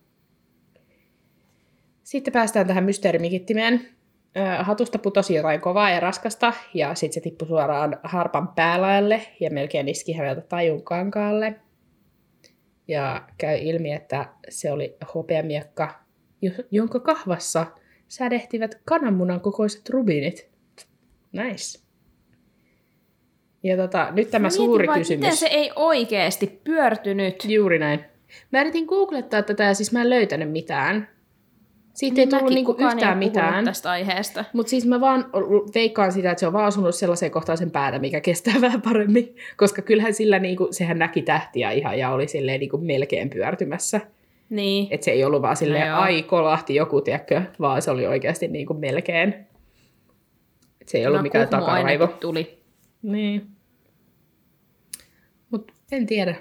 Sitten 2.03 2.33
päästään 2.33 2.67
tähän 2.67 2.85
mysteerimikittimeen. 2.85 3.89
Hatusta 4.61 4.99
putosi 4.99 5.35
jotain 5.35 5.61
kovaa 5.61 5.91
ja 5.91 6.01
raskasta, 6.01 6.53
ja 6.75 6.95
sitten 6.95 7.15
se 7.15 7.21
tippui 7.21 7.49
suoraan 7.49 8.01
harpan 8.03 8.49
päälaelle 8.49 9.23
ja 9.41 9.51
melkein 9.51 9.89
iski 9.89 10.13
häneltä 10.13 10.41
tajun 10.41 10.83
kankaalle. 10.83 11.55
Ja 12.89 13.29
käy 13.39 13.59
ilmi, 13.59 13.93
että 13.93 14.29
se 14.49 14.73
oli 14.73 14.97
hopeamiekka, 15.15 16.04
jonka 16.71 17.01
kahvassa 17.01 17.67
sädehtivät 18.09 18.81
kananmunan 18.85 19.41
kokoiset 19.41 19.91
rubinit. 19.91 20.49
Nice. 21.33 21.81
Ja 23.63 23.77
tota, 23.77 24.09
nyt 24.13 24.31
tämä 24.31 24.43
Mietin 24.43 24.57
suuri 24.57 24.87
vaan, 24.87 24.99
kysymys. 24.99 25.21
Miten 25.21 25.37
se 25.37 25.47
ei 25.47 25.71
oikeasti 25.77 26.61
pyörtynyt? 26.65 27.45
Juuri 27.45 27.79
näin. 27.79 28.01
Mä 28.53 28.61
yritin 28.61 28.85
googlettaa 28.85 29.43
tätä 29.43 29.65
ja 29.65 29.75
siis 29.75 29.93
mä 29.93 30.01
en 30.01 30.11
löytänyt 30.11 30.53
mitään. 30.53 31.09
Siitä 31.95 32.21
ei 32.21 32.27
tullut 32.27 32.51
niinku 32.51 32.77
yhtään 32.79 33.23
ei 33.23 33.29
mitään. 33.29 33.65
tästä 33.65 33.91
aiheesta. 33.91 34.45
Mutta 34.53 34.71
siis 34.71 34.87
mä 34.87 35.01
vaan 35.01 35.31
veikkaan 35.75 36.13
sitä, 36.13 36.31
että 36.31 36.41
se 36.41 36.47
on 36.47 36.53
vaan 36.53 36.69
osunut 36.69 36.95
sellaiseen 36.95 37.33
kohtaan 37.33 37.59
sen 37.59 37.71
päätä, 37.71 37.99
mikä 37.99 38.21
kestää 38.21 38.55
vähän 38.61 38.83
paremmin. 38.83 39.37
Koska 39.57 39.83
kyllähän 39.83 40.15
sillä, 40.15 40.39
niinku, 40.39 40.69
sehän 40.71 40.99
näki 40.99 41.23
tähtiä 41.23 41.71
ihan 41.71 41.99
ja 41.99 42.11
oli 42.11 42.29
silleen 42.29 42.61
niinku 42.61 42.79
melkein 42.79 43.31
pyörtymässä. 43.31 44.01
Niin. 44.51 44.89
Että 44.91 45.05
se 45.05 45.11
ei 45.11 45.25
ollut 45.25 45.43
vaan 45.43 45.57
silleen, 45.57 45.89
joo. 45.89 45.99
ai 45.99 46.23
kolahti 46.23 46.75
joku, 46.75 47.01
tiedätkö, 47.01 47.43
vaan 47.61 47.83
se 47.83 47.91
oli 47.91 48.07
oikeasti 48.07 48.49
niinku 48.49 48.75
melkein. 48.75 49.35
Et 50.81 50.89
se 50.89 50.99
ei 50.99 51.07
ollut 51.07 51.19
No, 51.19 51.23
mikään 51.23 51.49
takaraivo. 51.49 52.07
tuli. 52.07 52.63
Niin. 53.03 53.51
Mut 55.51 55.73
en 55.93 56.07
tiedä. 56.07 56.35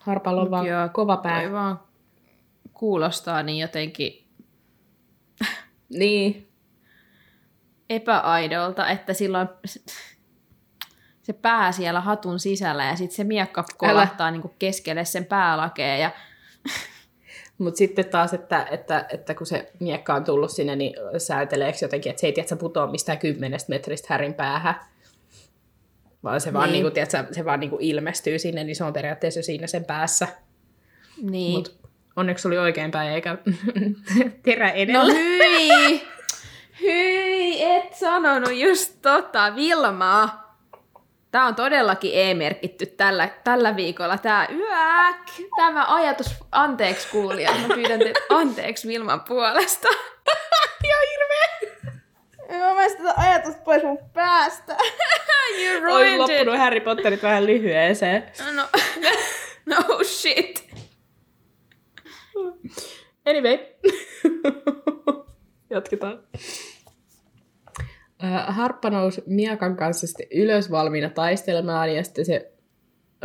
Harpalla 0.00 0.42
on 0.42 0.50
vaan 0.50 0.66
joo, 0.66 0.88
kova 0.92 1.16
pää. 1.16 1.52
Vaan 1.52 1.80
kuulostaa 2.74 3.42
niin 3.42 3.58
jotenkin 3.58 4.24
Niin. 5.98 6.48
epäaidolta, 7.90 8.88
että 8.88 9.12
silloin 9.12 9.48
se 11.22 11.32
pää 11.32 11.72
siellä 11.72 12.00
hatun 12.00 12.38
sisällä 12.40 12.84
ja 12.84 12.96
sitten 12.96 13.16
se 13.16 13.24
miekka 13.24 13.64
kolahtaa 13.76 14.30
niin 14.30 14.42
keskelle 14.58 15.04
sen 15.04 15.24
päälakeen 15.24 16.00
ja 16.00 16.10
Mutta 17.58 17.78
sitten 17.78 18.04
taas, 18.04 18.34
että, 18.34 18.66
että, 18.70 19.06
että 19.12 19.34
kun 19.34 19.46
se 19.46 19.72
miekka 19.80 20.14
on 20.14 20.24
tullut 20.24 20.50
sinne, 20.50 20.76
niin 20.76 20.94
sääteleekö 21.18 21.78
jotenkin, 21.82 22.10
että 22.10 22.20
se 22.20 22.26
ei 22.26 22.32
tiedä, 22.32 22.44
että 22.44 22.56
putoa 22.56 22.86
mistään 22.86 23.18
kymmenestä 23.18 23.70
metristä 23.70 24.06
härin 24.10 24.34
päähän. 24.34 24.74
Vaan 26.24 26.40
se 26.40 26.52
vaan, 26.52 26.64
Niin. 26.64 26.72
niin. 26.72 26.84
Niin 26.84 26.92
tiedätkö, 27.08 27.34
se 27.34 27.44
vaan 27.44 27.60
niin 27.60 27.70
ilmestyy 27.80 28.38
sinne, 28.38 28.64
niin 28.64 28.76
se 28.76 28.84
on 28.84 28.92
periaatteessa 28.92 29.42
siinä 29.42 29.66
sen 29.66 29.84
päässä. 29.84 30.28
niin. 31.22 31.52
Mut 31.52 31.76
onneksi 32.16 32.48
oli 32.48 32.58
oikein 32.58 32.90
päin, 32.90 33.10
eikä 33.12 33.38
terä 34.42 34.66
No 34.68 34.74
edellä. 34.74 35.12
hyi! 35.14 36.02
Hyi, 36.82 37.62
et 37.64 37.94
sanonut 37.94 38.52
just 38.54 38.94
tota, 39.02 39.52
Vilma. 39.56 40.45
Tämä 41.36 41.46
on 41.46 41.54
todellakin 41.54 42.10
E-merkitty 42.14 42.86
tällä, 42.86 43.28
tällä 43.44 43.76
viikolla. 43.76 44.18
Tämä 44.18 44.48
yäk, 44.50 45.16
tämä 45.56 45.94
ajatus, 45.94 46.26
anteeksi 46.52 47.08
kuulija, 47.08 47.52
mä 47.52 47.74
pyydän 47.74 47.98
teitä 47.98 48.20
anteeksi 48.30 48.88
Vilman 48.88 49.20
puolesta. 49.20 49.88
Ihan 50.84 51.02
hirveä. 51.10 51.76
Mä 52.58 52.74
pääsin 52.74 52.98
tätä 52.98 53.14
ajatusta 53.16 53.62
pois 53.62 53.82
mun 53.82 53.98
päästä. 54.12 54.76
you 55.62 55.76
Oli 55.76 55.80
ruined 55.80 56.12
it. 56.12 56.18
loppunut 56.18 56.58
Harry 56.58 56.80
Potterit 56.80 57.22
vähän 57.22 57.46
lyhyeseen. 57.46 58.32
No, 58.54 58.62
no 59.76 60.04
shit. 60.04 60.70
Anyway. 63.26 63.58
Jatketaan. 65.70 66.22
Harppa 68.46 68.90
nousi 68.90 69.22
Miakan 69.26 69.76
kanssa 69.76 70.06
sitten 70.06 70.26
ylös 70.34 70.70
valmiina 70.70 71.10
taistelemaan 71.10 71.94
ja 71.94 72.04
sitten 72.04 72.24
se 72.24 72.52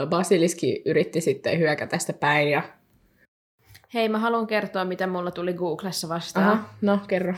Basiliski 0.05 0.81
yritti 0.85 1.21
sitten 1.21 1.59
hyökätä 1.59 1.97
sitä 1.97 2.13
päin 2.13 2.49
ja... 2.49 2.63
Hei, 3.93 4.09
mä 4.09 4.19
haluan 4.19 4.47
kertoa, 4.47 4.85
mitä 4.85 5.07
mulla 5.07 5.31
tuli 5.31 5.53
Googlessa 5.53 6.09
vastaan. 6.09 6.49
Aha, 6.49 6.69
no 6.81 6.99
kerro. 7.07 7.33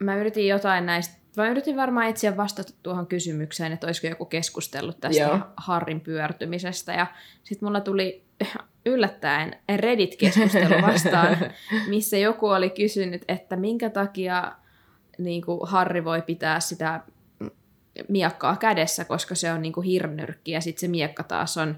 Mä 0.00 0.16
yritin 0.16 0.48
jotain 0.48 0.86
näistä, 0.86 1.14
mä 1.36 1.48
yritin 1.48 1.76
varmaan 1.76 2.06
etsiä 2.06 2.36
vastata 2.36 2.72
tuohon 2.82 3.06
kysymykseen, 3.06 3.72
että 3.72 3.86
olisiko 3.86 4.06
joku 4.06 4.24
keskustellut 4.24 5.00
tästä 5.00 5.22
Joo. 5.22 5.38
Harrin 5.56 6.00
pyörtymisestä. 6.00 6.92
Ja 6.92 7.06
sitten 7.42 7.66
mulla 7.66 7.80
tuli 7.80 8.24
yllättäen 8.86 9.56
Reddit-keskustelu 9.76 10.82
vastaan, 10.82 11.36
missä 11.88 12.16
joku 12.16 12.46
oli 12.46 12.70
kysynyt, 12.70 13.24
että 13.28 13.56
minkä 13.56 13.90
takia 13.90 14.52
niin 15.22 15.42
kuin 15.42 15.60
Harri 15.62 16.04
voi 16.04 16.22
pitää 16.22 16.60
sitä 16.60 17.00
miekkaa 18.08 18.56
kädessä, 18.56 19.04
koska 19.04 19.34
se 19.34 19.52
on 19.52 19.62
niin 19.62 19.72
kuin 19.72 19.86
hirnyrkki 19.86 20.50
ja 20.50 20.60
sitten 20.60 20.80
se 20.80 20.88
miekka 20.88 21.22
taas 21.22 21.56
on 21.56 21.76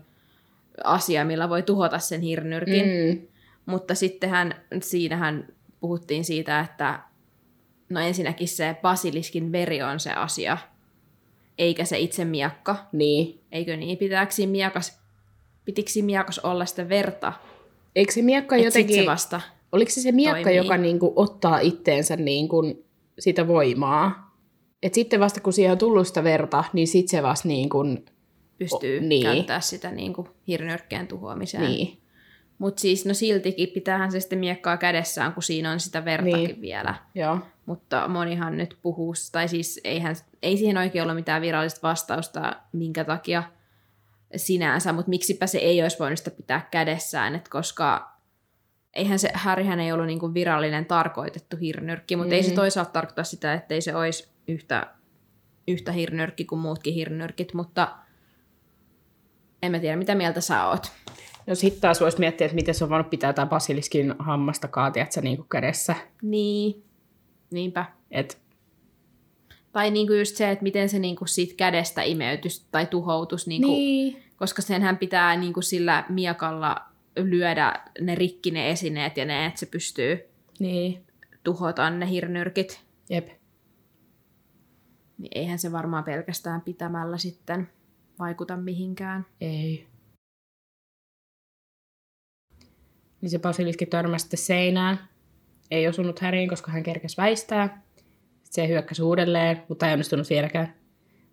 asia, 0.85 1.25
millä 1.25 1.49
voi 1.49 1.63
tuhota 1.63 1.99
sen 1.99 2.21
hirnyrkin. 2.21 2.87
Mm. 2.87 3.27
Mutta 3.67 3.95
sittenhän 3.95 4.55
siinähän 4.83 5.49
puhuttiin 5.81 6.25
siitä, 6.25 6.61
että 6.61 7.01
no 7.89 8.01
ensinnäkin 8.01 8.49
se 8.49 8.77
basiliskin 8.83 9.53
veri 9.53 9.83
on 9.83 10.01
se 10.01 10.13
asia, 10.13 10.59
eikä 11.59 11.85
se 11.85 11.99
itse 11.99 12.25
miakka. 12.25 12.77
Niin. 12.93 13.41
Eikö 13.53 13.77
niin? 13.77 13.99
Pitääkö 13.99 14.33
miakas, 14.47 15.01
pitikö 15.65 15.91
miakas 16.03 16.39
olla 16.39 16.67
sitä 16.67 16.89
verta? 16.89 17.33
Eikö 17.97 18.13
se 18.13 18.23
miekka 18.23 18.57
Et 18.57 18.65
jotenkin... 18.65 18.97
se 18.97 19.07
vasta 19.07 19.41
Oliko 19.75 19.91
se 19.91 20.01
se 20.01 20.13
miekka, 20.13 20.43
toimii. 20.43 20.57
joka 20.57 20.77
niinku 20.77 21.13
ottaa 21.17 21.59
itteensä 21.59 22.17
niinku 22.17 22.85
sitä 23.19 23.47
voimaa? 23.49 24.35
Et 24.83 24.95
sitten 24.95 25.21
vasta 25.21 25.41
kun 25.41 25.53
siihen 25.53 25.73
on 25.73 25.79
tullut 25.79 26.07
sitä 26.09 26.25
verta, 26.25 26.65
niin 26.73 26.87
sitten 26.89 27.19
se 27.19 27.23
vasta 27.23 27.49
niinku, 27.49 27.85
pystyy 28.59 28.99
O- 28.99 29.03
niin. 29.03 29.23
käyttää 29.23 29.61
sitä 29.61 29.91
niin 29.91 30.13
kuin 30.13 30.29
hirnyrkkeen 30.49 31.07
tuhoamiseen. 31.07 31.63
niin. 31.65 32.01
Mutta 32.59 32.81
siis 32.81 33.07
no 33.07 33.15
siltikin 33.15 33.69
pitäähän 33.69 34.13
se 34.13 34.21
sitten 34.21 34.39
miekkaa 34.39 34.77
kädessään, 34.77 35.33
kun 35.33 35.43
siinä 35.43 35.71
on 35.71 35.81
sitä 35.81 36.05
vertakin 36.05 36.35
Niin. 36.37 36.47
niin. 36.49 36.61
vielä. 36.61 36.95
Joo. 37.15 37.39
Mutta 37.67 38.09
monihan 38.09 38.57
nyt 38.57 38.79
puhuu, 38.83 39.15
tai 39.33 39.49
siis 39.49 39.81
eihän, 39.85 40.17
ei 40.43 40.57
siihen 40.57 40.77
oikein 40.77 41.03
ollut 41.03 41.17
mitään 41.17 41.43
virallista 41.43 41.89
vastausta, 41.89 42.57
minkä 42.73 43.05
takia 43.05 43.43
sinänsä, 44.37 44.93
mutta 44.93 45.09
miksipä 45.09 45.47
se 45.47 45.59
ei 45.59 45.83
olisi 45.83 45.99
voinut 45.99 46.19
sitä 46.19 46.31
pitää 46.31 46.69
kädessään, 46.71 47.35
että 47.35 47.51
koska 47.51 48.14
eihän 48.95 49.19
se, 49.19 49.31
Harryhän 49.35 49.81
ei 49.81 49.93
ollut 49.93 50.07
niinku 50.07 50.35
virallinen 50.35 50.87
tarkoitettu 50.87 51.57
hirnyrkki, 51.57 52.17
mutta 52.17 52.31
mm. 52.31 52.35
ei 52.35 52.43
se 52.43 52.51
Mm. 52.51 52.55
toisaalta 52.57 52.91
tarkoita 52.91 53.25
sitä, 53.25 53.55
ettei 53.55 53.81
se 53.81 53.97
olisi 53.97 54.29
yhtä, 54.49 54.87
yhtä 55.69 55.93
hirnyrkki 55.93 56.45
kuin 56.45 56.61
muutkin 56.61 56.95
hirnyrkit, 56.95 57.55
mutta 57.55 57.97
en 59.63 59.73
mä 59.73 59.79
tiedä, 59.79 59.97
mitä 59.97 60.15
mieltä 60.15 60.41
sä 60.41 60.67
oot. 60.67 60.93
No 61.47 61.55
sitten 61.55 61.81
taas 61.81 62.01
voisi 62.01 62.19
miettiä, 62.19 62.45
että 62.45 62.55
miten 62.55 62.75
se 62.75 62.85
on 62.85 62.91
voinut 62.91 63.11
pitää 63.11 63.33
tämä 63.33 63.47
basiliskin 63.47 64.15
hammasta 64.19 64.69
kaatiat 64.69 65.13
se 65.13 65.21
niinku 65.21 65.43
kädessä. 65.45 65.95
Niin, 66.23 66.85
niinpä. 67.51 67.85
Et, 68.11 68.39
Tai 69.73 69.91
niinku 69.91 70.13
just 70.13 70.37
se, 70.37 70.51
että 70.51 70.63
miten 70.63 70.89
se 70.89 70.99
niinku 70.99 71.27
siitä 71.27 71.55
kädestä 71.57 72.03
imeytys 72.03 72.67
tai 72.71 72.87
tuhoutus, 72.87 73.47
niinku, 73.47 73.69
niin. 73.69 74.23
koska 74.37 74.63
senhän 74.63 74.99
pitää 74.99 75.37
niinku 75.37 75.63
sillä 75.63 76.05
miekalla 76.09 76.94
lyödä 77.17 77.81
ne 78.01 78.15
rikki 78.15 78.51
ne 78.51 78.71
esineet 78.71 79.17
ja 79.17 79.25
ne, 79.25 79.47
että 79.47 79.61
se 79.61 79.67
pystyy 79.67 80.21
Niin, 80.59 81.07
tuhota 81.45 81.91
ne 81.91 82.11
hirnyrkit. 82.11 82.81
jep. 83.11 83.29
Niin 85.19 85.31
eihän 85.35 85.59
se 85.59 85.73
varmaan 85.73 86.05
pelkästään 86.05 86.61
pitämällä 86.61 87.19
sitten 87.19 87.69
vaikuta 88.19 88.57
mihinkään. 88.57 89.27
Ei. 89.41 89.87
Niin 93.21 93.31
se 93.31 93.39
basiliski 93.39 93.87
törmäsi 93.87 94.23
sitten 94.23 94.39
seinään. 94.39 94.99
Ei 95.71 95.89
osunut 95.89 96.21
Häriin, 96.21 96.49
koska 96.49 96.73
hän 96.73 96.83
kerkesi 96.83 97.17
väistää. 97.17 97.83
Sitten 98.43 98.65
se 98.65 98.69
hyökkäsi 98.69 99.03
uudelleen, 99.03 99.63
mutta 99.69 99.87
ei 99.87 99.93
onnistunut 99.93 100.31
vieläkään. 100.31 100.75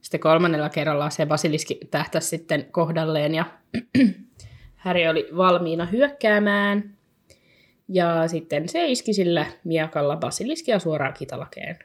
Sitten 0.02 0.20
kolmannella 0.20 0.70
kerralla 0.70 1.10
se 1.10 1.26
basiliski 1.26 1.80
tähtäsi 1.92 2.28
sitten 2.28 2.66
kohdalleen 2.72 3.36
ja 3.36 3.46
Häri 4.82 5.08
oli 5.08 5.30
valmiina 5.38 5.86
hyökkäämään. 5.86 6.98
Ja 7.88 8.28
sitten 8.28 8.70
se 8.70 8.88
iski 8.88 9.14
sillä 9.14 9.46
miakalla 9.64 10.16
basiliskia 10.16 10.80
suoraan 10.80 11.14
kitalakeen. 11.14 11.80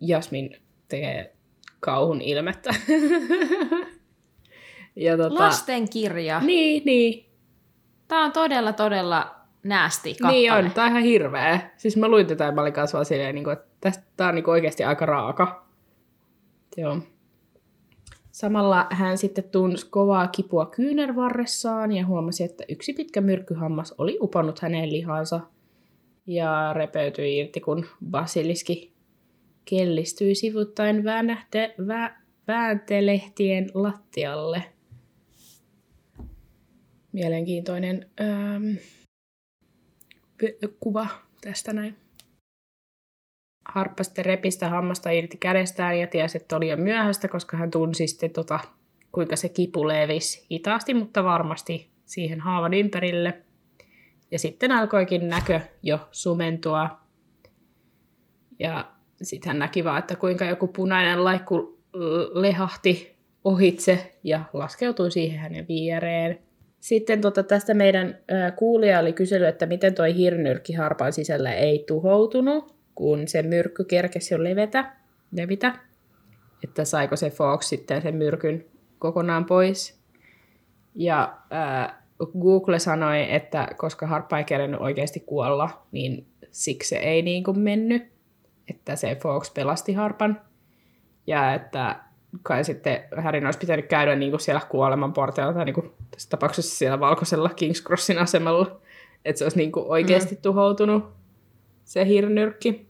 Jasmin 0.00 0.56
tekee 0.88 1.34
kauhun 1.80 2.20
ilmettä. 2.20 2.70
ja 4.96 5.16
tota, 5.16 5.34
Lastenkirja. 5.34 6.40
Niin, 6.40 6.82
niin. 6.84 7.26
Tämä 8.08 8.24
on 8.24 8.32
todella, 8.32 8.72
todella 8.72 9.34
näästi 9.62 10.14
kappale. 10.14 10.32
Niin 10.32 10.52
on, 10.52 10.70
tää 10.70 10.84
on 10.84 10.90
ihan 10.90 11.02
hirveä. 11.02 11.60
Siis 11.76 11.96
mä 11.96 12.08
luin 12.08 12.26
tätä 12.26 12.44
ja 12.44 12.52
mä 12.52 12.60
olin 12.60 12.72
kanssa 12.72 12.98
vaan 12.98 13.06
silleen, 13.06 13.34
niin 13.34 13.50
että 13.50 13.68
tästä, 13.80 14.04
tää 14.16 14.28
on 14.28 14.34
niin 14.34 14.50
oikeasti 14.50 14.84
aika 14.84 15.06
raaka. 15.06 15.66
Joo. 16.76 16.98
Samalla 18.40 18.86
hän 18.90 19.18
sitten 19.18 19.44
tunsi 19.44 19.86
kovaa 19.90 20.28
kipua 20.28 20.66
kyynärvarressaan 20.66 21.92
ja 21.92 22.06
huomasi, 22.06 22.44
että 22.44 22.64
yksi 22.68 22.92
pitkä 22.92 23.20
myrkkyhammas 23.20 23.94
oli 23.98 24.18
uponnut 24.20 24.58
hänen 24.58 24.92
lihansa 24.92 25.40
ja 26.26 26.72
repeytyi 26.72 27.38
irti, 27.38 27.60
kun 27.60 27.86
basiliski 28.10 28.92
kellistyi 29.64 30.34
sivuttain 30.34 31.04
väännähte, 31.04 31.74
vä, 31.86 32.16
vääntelehtien 32.48 33.70
lattialle. 33.74 34.62
Mielenkiintoinen 37.12 38.10
ähm, 38.20 38.76
kuva 40.80 41.06
tästä 41.40 41.72
näin. 41.72 41.96
Harppa 43.74 44.02
sitten 44.02 44.24
repi 44.24 44.50
sitä 44.50 44.68
hammasta 44.68 45.10
irti 45.10 45.36
kädestään 45.36 45.98
ja 45.98 46.06
tiesi, 46.06 46.38
että 46.38 46.56
oli 46.56 46.68
jo 46.68 46.76
myöhäistä, 46.76 47.28
koska 47.28 47.56
hän 47.56 47.70
tunsi 47.70 48.06
sitten, 48.06 48.30
tota, 48.30 48.58
kuinka 49.12 49.36
se 49.36 49.48
kipu 49.48 49.88
levisi 49.88 50.46
hitaasti, 50.50 50.94
mutta 50.94 51.24
varmasti 51.24 51.90
siihen 52.04 52.40
haavan 52.40 52.74
ympärille. 52.74 53.34
Ja 54.30 54.38
sitten 54.38 54.72
alkoikin 54.72 55.28
näkö 55.28 55.60
jo 55.82 55.98
sumentua. 56.12 56.90
Ja 58.58 58.92
sitten 59.22 59.48
hän 59.48 59.58
näki 59.58 59.84
vaan, 59.84 59.98
että 59.98 60.16
kuinka 60.16 60.44
joku 60.44 60.66
punainen 60.66 61.24
laikku 61.24 61.78
lehahti 62.32 63.16
ohitse 63.44 64.16
ja 64.24 64.44
laskeutui 64.52 65.10
siihen 65.10 65.38
hänen 65.38 65.68
viereen. 65.68 66.38
Sitten 66.80 67.20
tota, 67.20 67.42
tästä 67.42 67.74
meidän 67.74 68.18
kuulija 68.56 68.98
oli 68.98 69.12
kysellyt, 69.12 69.48
että 69.48 69.66
miten 69.66 69.94
toi 69.94 70.16
hirnyrkki 70.16 70.72
harpan 70.72 71.12
sisällä 71.12 71.52
ei 71.52 71.84
tuhoutunut, 71.86 72.79
kun 73.00 73.28
se 73.28 73.42
myrkky 73.42 73.84
kerkesi 73.84 74.34
jo 74.34 74.44
levetä, 74.44 74.92
levitä. 75.32 75.74
Että 76.64 76.84
saiko 76.84 77.16
se 77.16 77.30
Fox 77.30 77.64
sitten 77.64 78.02
sen 78.02 78.14
myrkyn 78.14 78.64
kokonaan 78.98 79.44
pois. 79.44 80.00
Ja 80.94 81.36
ää, 81.50 82.02
Google 82.40 82.78
sanoi, 82.78 83.34
että 83.34 83.68
koska 83.76 84.06
harppa 84.06 84.38
ei 84.38 84.44
kerennyt 84.44 84.80
oikeasti 84.80 85.20
kuolla, 85.20 85.86
niin 85.92 86.26
siksi 86.50 86.88
se 86.88 86.96
ei 86.96 87.22
niin 87.22 87.44
kuin 87.44 87.58
mennyt. 87.58 88.02
Että 88.68 88.96
se 88.96 89.16
Fox 89.22 89.54
pelasti 89.54 89.92
harpan. 89.92 90.40
Ja 91.26 91.54
että 91.54 92.00
kai 92.42 92.64
sitten 92.64 93.04
Härin 93.16 93.46
olisi 93.46 93.58
pitänyt 93.58 93.86
käydä 93.86 94.16
niin 94.16 94.32
kuin 94.32 94.40
siellä 94.40 94.60
kuoleman 94.68 95.12
porteilla, 95.12 95.52
tai 95.52 95.64
niin 95.64 95.74
kuin 95.74 95.90
tässä 96.10 96.30
tapauksessa 96.30 96.76
siellä 96.76 97.00
valkoisella 97.00 97.48
King's 97.48 97.82
Crossin 97.86 98.18
asemalla, 98.18 98.80
että 99.24 99.38
se 99.38 99.44
olisi 99.44 99.58
niin 99.58 99.72
kuin 99.72 99.86
oikeasti 99.88 100.34
mm. 100.34 100.40
tuhoutunut, 100.40 101.04
se 101.84 102.06
hirnyrkki. 102.06 102.89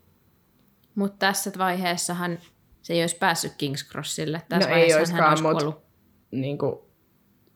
Mutta 0.95 1.16
tässä 1.18 1.51
vaiheessahan 1.59 2.38
se 2.82 2.93
ei 2.93 3.03
olisi 3.03 3.16
päässyt 3.16 3.53
King's 3.53 3.91
Crossille. 3.91 4.43
Tässä 4.49 4.68
No 4.70 4.76
ei 4.76 4.80
vaiheessa 4.88 5.14
hän 5.14 5.24
olisikaan, 5.24 5.30
olisi 5.30 5.43
mut- 5.43 5.53
kuollut. 5.53 5.82
Niin 6.30 6.59
kuin, 6.59 6.76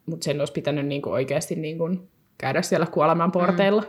mutta 0.07 0.25
sen 0.25 0.41
olisi 0.41 0.53
pitänyt 0.53 0.87
niin 0.87 1.03
kuin 1.03 1.13
oikeasti 1.13 1.55
niin 1.57 1.79
kuin 1.79 2.11
käydä 2.39 2.63
siellä 2.63 2.87
kuoleman 2.87 3.33
porteilla. 3.33 3.83
Mm. 3.83 3.89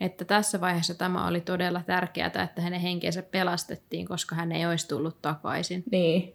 Että 0.00 0.24
tässä 0.24 0.60
vaiheessa 0.60 0.94
tämä 0.94 1.26
oli 1.26 1.40
todella 1.40 1.82
tärkeää, 1.86 2.26
että 2.26 2.62
hänen 2.62 2.80
henkensä 2.80 3.22
pelastettiin, 3.22 4.06
koska 4.06 4.34
hän 4.36 4.52
ei 4.52 4.66
olisi 4.66 4.88
tullut 4.88 5.22
takaisin. 5.22 5.84
Niin. 5.90 6.34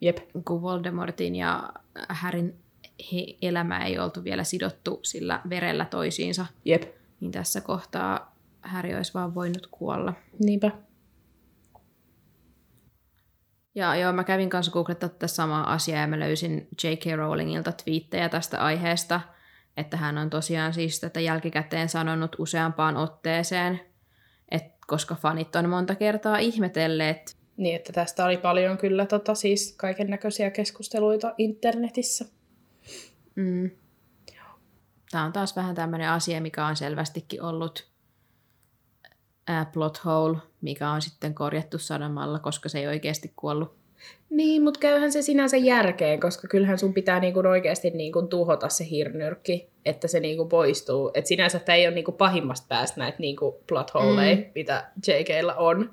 Jep. 0.00 0.18
Kun 0.44 0.62
Voldemortin 0.62 1.36
ja 1.36 1.68
Härin 2.08 2.54
he- 3.12 3.36
elämä 3.42 3.84
ei 3.84 3.98
oltu 3.98 4.24
vielä 4.24 4.44
sidottu 4.44 5.00
sillä 5.02 5.40
verellä 5.48 5.84
toisiinsa, 5.84 6.46
Jep. 6.64 6.82
niin 7.20 7.32
tässä 7.32 7.60
kohtaa 7.60 8.35
Häri 8.66 8.94
olisi 8.96 9.14
vaan 9.14 9.34
voinut 9.34 9.68
kuolla. 9.70 10.12
Niinpä. 10.44 10.70
Ja 13.74 13.94
joo, 13.96 14.12
mä 14.12 14.24
kävin 14.24 14.50
kanssa 14.50 14.72
googlettaa 14.72 15.08
tätä 15.08 15.26
samaa 15.26 15.72
asiaa 15.72 16.00
ja 16.00 16.06
mä 16.06 16.20
löysin 16.20 16.68
J.K. 16.84 17.16
Rowlingilta 17.16 17.72
twiittejä 17.72 18.28
tästä 18.28 18.60
aiheesta, 18.64 19.20
että 19.76 19.96
hän 19.96 20.18
on 20.18 20.30
tosiaan 20.30 20.74
siis 20.74 21.00
tätä 21.00 21.20
jälkikäteen 21.20 21.88
sanonut 21.88 22.36
useampaan 22.38 22.96
otteeseen, 22.96 23.80
että 24.50 24.76
koska 24.86 25.14
fanit 25.14 25.56
on 25.56 25.68
monta 25.68 25.94
kertaa 25.94 26.38
ihmetelleet, 26.38 27.36
Niin, 27.56 27.76
että 27.76 27.92
tästä 27.92 28.24
oli 28.24 28.36
paljon 28.36 28.78
kyllä 28.78 29.06
tota, 29.06 29.34
siis 29.34 29.74
kaiken 29.76 30.10
näköisiä 30.10 30.50
keskusteluita 30.50 31.34
internetissä. 31.38 32.24
mm, 33.34 33.70
tämä 35.10 35.24
on 35.24 35.32
taas 35.32 35.56
vähän 35.56 35.74
tämmöinen 35.74 36.10
asia, 36.10 36.40
mikä 36.40 36.66
on 36.66 36.76
selvästikin 36.76 37.42
ollut 37.42 37.95
ää, 39.46 39.64
plot 39.64 40.04
hole, 40.04 40.38
mikä 40.60 40.90
on 40.90 41.02
sitten 41.02 41.34
korjattu 41.34 41.78
sanomalla, 41.78 42.38
koska 42.38 42.68
se 42.68 42.78
ei 42.78 42.86
oikeasti 42.86 43.32
kuollut. 43.36 43.76
Niin, 44.30 44.62
mutta 44.62 44.80
käyhän 44.80 45.12
se 45.12 45.22
sinänsä 45.22 45.56
järkeen, 45.56 46.20
koska 46.20 46.48
kyllähän 46.48 46.78
sun 46.78 46.94
pitää 46.94 47.20
niinku 47.20 47.40
oikeasti 47.48 47.90
niinku 47.90 48.22
tuhota 48.22 48.68
se 48.68 48.90
hirnyrkki, 48.90 49.70
että 49.84 50.08
se 50.08 50.20
niinku 50.20 50.46
poistuu. 50.46 51.10
Et 51.14 51.26
sinänsä 51.26 51.58
tämä 51.58 51.76
ei 51.76 51.86
ole 51.86 51.94
niinku 51.94 52.12
pahimmasta 52.12 52.66
päästä 52.68 53.00
näitä 53.00 53.18
niinku 53.18 53.62
plot 53.68 53.94
holeja, 53.94 54.36
mm. 54.36 54.44
mitä 54.54 54.90
JKllä 55.06 55.54
on. 55.54 55.90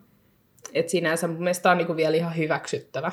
Et 0.73 0.89
sinänsä 0.89 1.27
mun 1.27 1.37
mielestä 1.37 1.71
on 1.71 1.77
niinku 1.77 1.95
vielä 1.95 2.17
ihan 2.17 2.37
hyväksyttävä. 2.37 3.11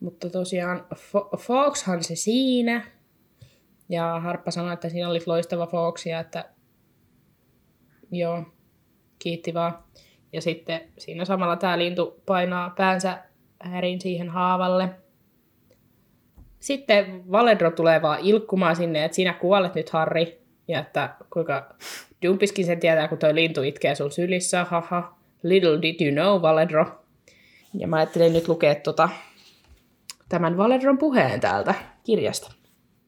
Mutta 0.00 0.30
tosiaan 0.30 0.86
Fo- 0.94 1.36
Foxhan 1.36 2.04
se 2.04 2.16
siinä. 2.16 2.86
Ja 3.88 4.20
Harppa 4.20 4.50
sanoi, 4.50 4.72
että 4.72 4.88
siinä 4.88 5.08
oli 5.08 5.20
loistava 5.26 5.66
Fox 5.66 6.06
ja 6.06 6.20
että 6.20 6.44
joo, 8.10 8.44
kiitti 9.20 9.54
vaan. 9.54 9.78
Ja 10.32 10.42
sitten 10.42 10.80
siinä 10.98 11.24
samalla 11.24 11.56
tämä 11.56 11.78
lintu 11.78 12.22
painaa 12.26 12.70
päänsä 12.70 13.18
härin 13.60 14.00
siihen 14.00 14.28
haavalle. 14.28 14.88
Sitten 16.60 17.30
Valedro 17.32 17.70
tulee 17.70 18.02
vaan 18.02 18.20
ilkkumaan 18.20 18.76
sinne, 18.76 19.04
että 19.04 19.14
sinä 19.14 19.32
kuolet 19.32 19.74
nyt, 19.74 19.90
Harri. 19.90 20.40
Ja 20.68 20.80
että 20.80 21.14
kuinka 21.32 21.74
Dumpiskin 22.26 22.66
sen 22.66 22.80
tietää, 22.80 23.08
kun 23.08 23.18
toi 23.18 23.34
lintu 23.34 23.62
itkee 23.62 23.94
sun 23.94 24.12
sylissä. 24.12 24.64
Haha. 24.64 25.14
Little 25.42 25.82
did 25.82 26.06
you 26.06 26.12
know, 26.12 26.42
Valedro. 26.42 26.86
Ja 27.74 27.88
mä 27.88 27.96
ajattelin 27.96 28.32
nyt 28.32 28.48
lukea 28.48 28.74
tota, 28.74 29.08
tämän 30.28 30.56
Valedron 30.56 30.98
puheen 30.98 31.40
täältä 31.40 31.74
kirjasta. 32.04 32.52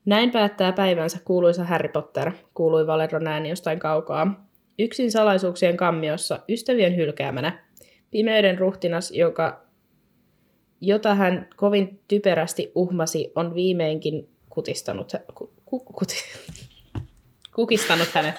Näin 0.04 0.30
päättää 0.30 0.72
päivänsä 0.72 1.18
kuuluisa 1.24 1.64
Harry 1.64 1.88
Potter, 1.88 2.32
kuului 2.54 2.86
Valedron 2.86 3.26
ääni 3.26 3.48
jostain 3.48 3.78
kaukaa. 3.78 4.46
Yksin 4.78 5.12
salaisuuksien 5.12 5.76
kammiossa, 5.76 6.38
ystävien 6.48 6.96
hylkäämänä, 6.96 7.64
pimeyden 8.10 8.58
ruhtinas, 8.58 9.10
joka, 9.10 9.66
jota 10.80 11.14
hän 11.14 11.48
kovin 11.56 12.00
typerästi 12.08 12.72
uhmasi, 12.74 13.32
on 13.34 13.54
viimeinkin 13.54 14.28
kutistanut, 14.48 15.12
ku, 15.34 15.52
ku, 15.64 15.78
kuti, 15.80 16.14
kukistanut 17.56 18.08
hänet. 18.14 18.34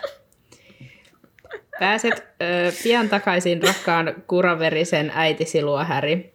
Pääset 1.80 2.14
ö, 2.14 2.72
pian 2.84 3.10
takaisin 3.10 3.64
rakkaan 3.64 4.24
kuraverisen 4.28 5.12
äitisi 5.16 5.64
luo, 5.64 5.84
Häri. 5.84 6.34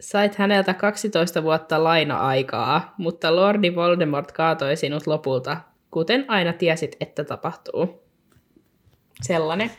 Sait 0.00 0.34
häneltä 0.34 0.74
12 0.74 1.42
vuotta 1.42 1.84
laina-aikaa, 1.84 2.94
mutta 2.98 3.36
Lordi 3.36 3.74
Voldemort 3.74 4.32
kaatoi 4.32 4.76
sinut 4.76 5.06
lopulta, 5.06 5.56
kuten 5.90 6.24
aina 6.28 6.52
tiesit, 6.52 6.96
että 7.00 7.24
tapahtuu. 7.24 8.02
Sellainen 9.22 9.70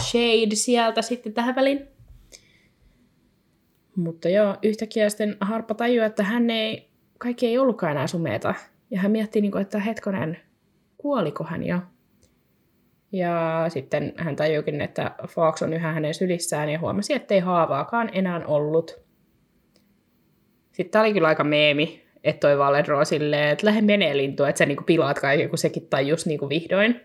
shade 0.00 0.54
sieltä 0.54 1.02
sitten 1.02 1.32
tähän 1.32 1.54
väliin. 1.54 1.88
Mutta 3.96 4.28
joo, 4.28 4.56
yhtäkkiä 4.62 5.08
sitten 5.08 5.36
Harppa 5.40 5.74
tajuaa, 5.74 6.06
että 6.06 6.22
hän 6.22 6.50
ei, 6.50 6.88
kaikki 7.18 7.46
ei 7.46 7.58
ollutkaan 7.58 7.92
enää 7.92 8.06
sumeeta. 8.06 8.54
Ja 8.90 9.00
hän 9.00 9.10
mietti, 9.10 9.40
niin 9.40 9.52
kuin, 9.52 9.62
että 9.62 9.80
hetkonen, 9.80 10.38
kuoliko 10.98 11.44
hän 11.44 11.66
jo? 11.66 11.78
Ja 13.12 13.64
sitten 13.68 14.12
hän 14.16 14.36
tajuikin, 14.36 14.80
että 14.80 15.10
Fox 15.28 15.62
on 15.62 15.72
yhä 15.72 15.92
hänen 15.92 16.14
sylissään 16.14 16.68
ja 16.68 16.78
huomasi, 16.78 17.14
ettei 17.14 17.40
haavaakaan 17.40 18.10
enää 18.12 18.46
ollut. 18.46 19.02
Sitten 20.72 20.90
tämä 20.90 21.04
oli 21.04 21.12
kyllä 21.12 21.28
aika 21.28 21.44
meemi, 21.44 22.02
että 22.24 22.40
toi 22.40 22.58
Valedro 22.58 23.04
silleen, 23.04 23.48
että 23.48 23.66
lähde 23.66 23.80
menee 23.80 24.16
lintu, 24.16 24.44
että 24.44 24.58
sä 24.58 24.66
niinku 24.66 24.84
pilaat 24.84 25.18
kaiken, 25.18 25.48
kun 25.48 25.58
sekin 25.58 25.86
tajus 25.88 26.26
niinku 26.26 26.48
vihdoin. 26.48 27.00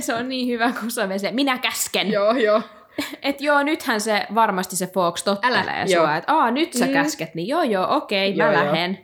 Se 0.00 0.14
on 0.14 0.28
niin 0.28 0.48
hyvä, 0.48 0.72
kun 0.80 0.90
se 0.90 1.02
on 1.02 1.18
se, 1.20 1.30
minä 1.30 1.58
käsken. 1.58 2.10
Joo, 2.10 2.32
joo. 2.32 2.62
Et 3.22 3.40
joo, 3.40 3.62
nythän 3.62 4.00
se 4.00 4.26
varmasti 4.34 4.76
se 4.76 4.86
Fox 4.86 5.24
tottelee 5.24 5.60
Älä, 5.60 5.86
sua, 5.86 5.94
joo. 5.96 6.16
että 6.16 6.32
aa, 6.34 6.50
nyt 6.50 6.72
sä 6.72 6.86
Mm. 6.86 6.92
käsket, 6.92 7.34
niin 7.34 7.48
joo 7.48 7.62
joo, 7.62 7.96
okei, 7.96 8.36
mä 8.36 8.44
Joo, 8.44 8.52
joo. 8.52 8.64
lähden. 8.64 8.98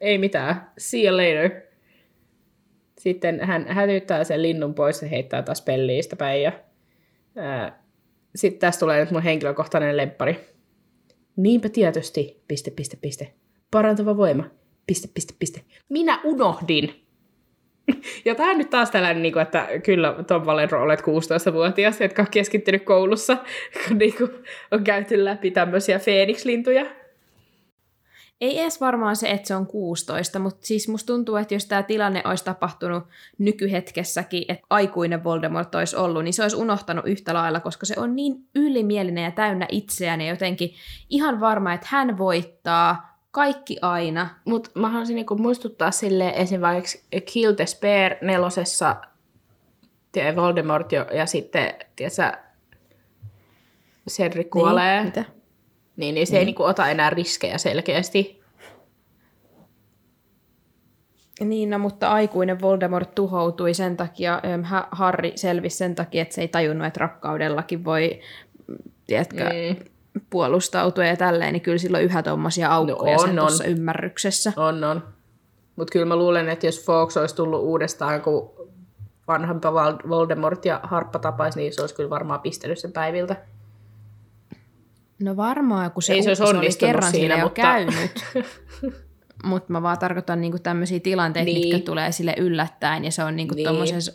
Ei 0.00 0.18
mitään. 0.18 0.70
See 0.78 1.06
you 1.08 1.16
later. 1.16 1.50
Sitten 2.98 3.40
hän 3.46 3.66
hälyttää 3.68 4.24
sen 4.24 4.42
linnun 4.42 4.74
pois 4.74 5.02
ja 5.02 5.08
heittää 5.08 5.42
taas 5.42 5.62
pelliistä 5.62 6.16
päin. 6.16 6.42
Ja, 6.42 6.52
ää, 7.36 7.82
sitten 8.34 8.60
tästä 8.60 8.80
tulee 8.80 9.00
nyt 9.00 9.10
mun 9.10 9.22
henkilökohtainen 9.22 9.96
lemppari. 9.96 10.54
Niinpä 11.36 11.68
tietysti, 11.68 12.42
piste, 12.48 12.70
piste, 12.70 12.96
piste. 13.00 13.32
Parantava 13.70 14.16
voima, 14.16 14.44
piste, 14.86 15.08
piste, 15.14 15.34
piste. 15.38 15.60
Minä 15.88 16.20
unohdin. 16.24 17.03
Ja 18.24 18.34
tämä 18.34 18.54
nyt 18.54 18.70
taas 18.70 18.90
tällainen, 18.90 19.22
niin 19.22 19.32
kuin, 19.32 19.42
että 19.42 19.68
kyllä 19.84 20.14
Tom 20.26 20.46
Valero 20.46 20.82
olet 20.82 21.00
16-vuotias, 21.00 22.00
jotka 22.00 22.22
on 22.22 22.28
keskittynyt 22.30 22.84
koulussa, 22.84 23.36
kun 23.88 23.98
niin 23.98 24.14
kuin, 24.16 24.30
on 24.70 24.84
käyty 24.84 25.24
läpi 25.24 25.50
tämmöisiä 25.50 25.98
Phoenix-lintuja. 25.98 26.86
Ei 28.40 28.60
edes 28.60 28.80
varmaan 28.80 29.16
se, 29.16 29.28
että 29.28 29.48
se 29.48 29.54
on 29.54 29.66
16, 29.66 30.38
mutta 30.38 30.66
siis 30.66 30.88
musta 30.88 31.06
tuntuu, 31.06 31.36
että 31.36 31.54
jos 31.54 31.66
tämä 31.66 31.82
tilanne 31.82 32.22
olisi 32.24 32.44
tapahtunut 32.44 33.04
nykyhetkessäkin, 33.38 34.44
että 34.48 34.66
aikuinen 34.70 35.24
Voldemort 35.24 35.74
olisi 35.74 35.96
ollut, 35.96 36.24
niin 36.24 36.34
se 36.34 36.42
olisi 36.42 36.56
unohtanut 36.56 37.06
yhtä 37.06 37.34
lailla, 37.34 37.60
koska 37.60 37.86
se 37.86 37.94
on 37.96 38.16
niin 38.16 38.34
ylimielinen 38.54 39.24
ja 39.24 39.30
täynnä 39.30 39.66
itseään 39.70 40.20
ja 40.20 40.28
jotenkin 40.28 40.74
ihan 41.10 41.40
varma, 41.40 41.72
että 41.72 41.86
hän 41.90 42.18
voittaa 42.18 43.13
kaikki 43.34 43.76
aina. 43.82 44.28
Mutta 44.44 44.70
mä 44.74 44.88
haluaisin 44.88 45.14
niinku 45.14 45.34
muistuttaa 45.36 45.90
sille 45.90 46.32
esimerkiksi 46.36 47.04
Kill 47.32 47.52
the 47.52 47.66
Spare 47.66 48.18
nelosessa 48.22 48.96
tie 50.12 50.36
Voldemort 50.36 50.92
jo, 50.92 51.06
ja 51.12 51.26
sitten 51.26 51.74
tiedätkö, 51.96 52.32
Cedric 54.10 54.50
kuolee, 54.50 54.96
niin, 54.96 55.04
Mitä? 55.06 55.24
niin, 55.96 56.14
niin 56.14 56.26
se 56.26 56.38
ei 56.38 56.44
niinku 56.44 56.62
ota 56.62 56.88
enää 56.88 57.10
riskejä 57.10 57.58
selkeästi. 57.58 58.44
Niin, 61.40 61.70
no, 61.70 61.78
mutta 61.78 62.08
aikuinen 62.08 62.60
Voldemort 62.60 63.14
tuhoutui 63.14 63.74
sen 63.74 63.96
takia, 63.96 64.40
ähm, 64.44 64.62
Ha- 64.62 64.88
Harry 64.90 65.32
selvisi 65.34 65.76
sen 65.76 65.94
takia, 65.94 66.22
että 66.22 66.34
se 66.34 66.40
ei 66.40 66.48
tajunnut, 66.48 66.86
että 66.86 67.00
rakkaudellakin 67.00 67.84
voi, 67.84 68.20
mm, 68.66 68.76
tiedätkö, 69.06 69.44
Mm. 69.44 69.84
Puolustautua 70.30 71.04
ja 71.04 71.16
tälleen, 71.16 71.52
niin 71.52 71.60
kyllä 71.62 71.78
silloin 71.78 72.04
yhä 72.04 72.22
tuommoisia 72.22 72.68
aukkoja 72.68 73.14
No 73.16 73.20
on, 73.22 73.28
sen 73.28 73.38
on. 73.38 73.46
tuossa 73.46 73.64
ymmärryksessä. 73.64 74.52
On, 74.56 74.84
on. 74.84 75.02
Mutta 75.76 75.92
kyllä 75.92 76.06
mä 76.06 76.16
luulen, 76.16 76.48
että 76.48 76.66
jos 76.66 76.84
Fox 76.84 77.16
olisi 77.16 77.34
tullut 77.36 77.60
uudestaan, 77.62 78.22
kun 78.22 78.50
vanhempa 79.28 79.72
Voldemort 80.08 80.64
ja 80.64 80.80
Harppa 80.82 81.18
tapaisi, 81.18 81.58
niin 81.58 81.72
se 81.74 81.80
olisi 81.80 81.94
kyllä 81.94 82.10
varmaan 82.10 82.40
pistänyt 82.40 82.78
sen 82.78 82.92
päiviltä. 82.92 83.36
No 85.22 85.36
varmaan, 85.36 85.90
kun 85.90 86.02
se, 86.02 86.12
Ei 86.12 86.22
se 86.22 86.30
olisi 86.30 86.42
ukko, 86.42 86.58
oli 86.58 86.68
kerran 86.78 87.10
siinä, 87.10 87.34
siinä, 87.34 87.44
mutta- 87.44 87.62
käynyt. 87.62 87.94
Mutta 89.44 89.72
mä 89.72 89.82
vaan 89.82 89.98
tarkoitan 89.98 90.40
niinku 90.40 90.58
tämmöisiä 90.58 91.00
tilanteita, 91.00 91.44
Niin. 91.44 91.68
mitkä 91.74 91.86
tulee 91.90 92.12
sille 92.12 92.34
yllättäen, 92.38 93.04
ja 93.04 93.10
se 93.12 93.24
on 93.24 93.36
niinku 93.36 93.54
Niin. 93.54 93.56
niin. 93.56 93.66
tuommoisessa 93.68 94.12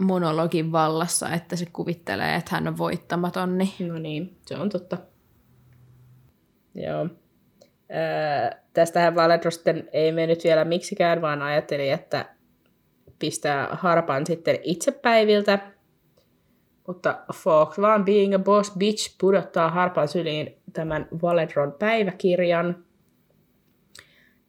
monologin 0.00 0.72
vallassa, 0.72 1.28
että 1.28 1.56
se 1.56 1.66
kuvittelee, 1.72 2.34
että 2.34 2.50
hän 2.54 2.68
on 2.68 2.78
voittamaton. 2.78 3.58
Niin. 3.58 3.88
No 3.88 3.98
niin, 3.98 4.36
se 4.46 4.56
on 4.56 4.68
totta. 4.68 4.98
Joo. 6.74 7.08
Öö, 7.90 8.58
tästähän 8.72 9.14
Valedro 9.14 9.50
sitten 9.50 9.88
ei 9.92 10.12
mennyt 10.12 10.44
vielä 10.44 10.64
miksikään, 10.64 11.22
vaan 11.22 11.42
ajatteli, 11.42 11.90
että 11.90 12.36
pistää 13.18 13.68
harpan 13.72 14.26
sitten 14.26 14.58
itse 14.62 14.92
päiviltä. 14.92 15.58
Mutta 16.86 17.18
Fox 17.34 17.78
vaan 17.78 18.04
being 18.04 18.34
a 18.34 18.38
boss 18.38 18.76
bitch 18.78 19.16
pudottaa 19.20 19.70
harpan 19.70 20.08
syliin 20.08 20.62
tämän 20.72 21.08
Valedron 21.22 21.72
päiväkirjan. 21.72 22.84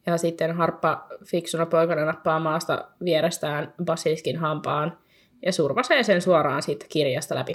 Ja 0.06 0.18
sitten 0.18 0.56
harppa 0.56 1.08
fiksuna 1.26 1.66
poikana 1.66 2.06
nappaa 2.06 2.40
maasta 2.40 2.88
vierestään 3.04 3.74
basiliskin 3.86 4.38
hampaan 4.38 4.98
ja 5.46 5.52
survasee 5.52 6.04
sen 6.04 6.22
suoraan 6.22 6.64
siitä 6.64 6.86
kirjasta 6.90 7.36
läpi. 7.36 7.54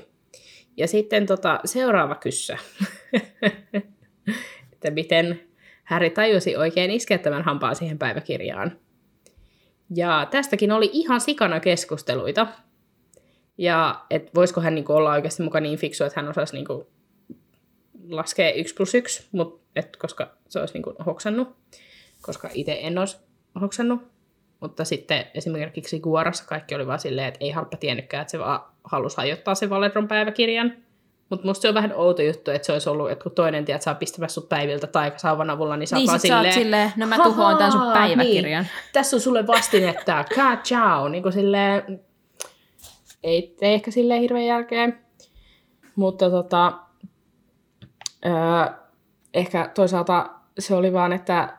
Ja 0.77 0.89
sitten 0.89 1.27
tota, 1.27 1.61
seuraava 1.65 2.15
kyssä. 2.15 2.59
että 4.73 4.91
miten 4.91 5.41
Harry 5.85 6.11
tajusi 6.11 6.57
oikein 6.57 6.91
iskeä 6.91 7.19
tämän 7.19 7.43
hampaan 7.43 7.77
siihen 7.77 7.99
päiväkirjaan. 7.99 8.79
Ja 9.95 10.29
tästäkin 10.31 10.73
oli 10.73 10.91
ihan 10.93 11.21
sikana 11.21 11.61
keskusteluita. 11.61 12.47
Ja 13.59 14.05
että 14.11 14.31
voisiko 14.35 14.61
hän 14.61 14.75
niinku 14.75 14.93
olla 14.93 15.13
oikeasti 15.13 15.43
mukaan 15.43 15.63
niin 15.63 15.79
fiksu, 15.79 16.05
että 16.05 16.21
hän 16.21 16.31
osaisi 16.31 16.57
niinku 16.57 16.87
laskea 18.09 18.53
1 18.53 18.75
plus 18.75 18.95
1, 18.95 19.29
mut, 19.33 19.63
et, 19.77 19.97
koska 19.97 20.37
se 20.49 20.61
olisi 20.61 20.75
niinku 20.75 20.95
hoksannut. 21.07 21.49
Koska 22.23 22.51
itse 22.55 22.79
en 22.81 22.99
olisi 22.99 23.17
hoksannut. 23.61 24.12
Mutta 24.63 24.85
sitten 24.85 25.25
esimerkiksi 25.35 26.01
Guarassa 26.01 26.45
kaikki 26.47 26.75
oli 26.75 26.87
vaan 26.87 26.99
silleen, 26.99 27.29
että 27.29 27.39
ei 27.41 27.51
Harppa 27.51 27.77
tiennytkään, 27.77 28.21
että 28.21 28.31
se 28.31 28.39
vaan 28.39 28.61
halusi 28.85 29.17
hajottaa 29.17 29.55
sen 29.55 29.71
Valedron 29.71 30.09
päiväkirjan. 30.09 30.73
Mutta 31.29 31.47
musta 31.47 31.63
se 31.63 31.69
on 31.69 31.75
vähän 31.75 31.93
outo 31.95 32.23
juttu, 32.23 32.51
että 32.51 32.67
se 32.67 32.73
olisi 32.73 32.89
ollut, 32.91 33.11
että 33.11 33.23
kun 33.23 33.33
toinen 33.33 33.65
tiedät, 33.65 33.83
saa 33.83 33.95
pistämässä 33.95 34.35
sut 34.35 34.49
päiviltä 34.49 34.87
taikasauvan 34.87 35.51
avulla, 35.51 35.77
niin 35.77 35.87
sä 35.87 35.97
Niin 35.97 36.07
vaan 36.07 36.21
silleen, 36.21 36.55
silleen, 36.55 36.93
no 36.97 37.07
mä 37.07 37.17
tuhoan 37.17 37.57
tän 37.59 37.73
sun 37.73 37.81
"Hahaa, 37.81 37.95
päiväkirjan. 37.95 38.63
Niin, 38.63 38.73
tässä 38.93 39.17
on 39.17 39.21
sulle 39.21 39.47
vastinetta, 39.47 40.25
ka 40.35 40.57
ciao, 40.57 41.09
niin 41.09 41.23
kuin 41.23 41.33
silleen, 41.33 42.01
ei 43.23 43.57
tee 43.61 43.75
ehkä 43.75 43.91
silleen 43.91 44.21
hirveän 44.21 44.47
jälkeen. 44.47 44.99
Mutta 45.97 46.31
tota, 46.31 46.73
öö, 48.27 48.33
ehkä 49.35 49.71
toisaalta 49.75 50.31
se 50.59 50.75
oli 50.75 50.93
vaan, 50.93 51.13
että, 51.13 51.57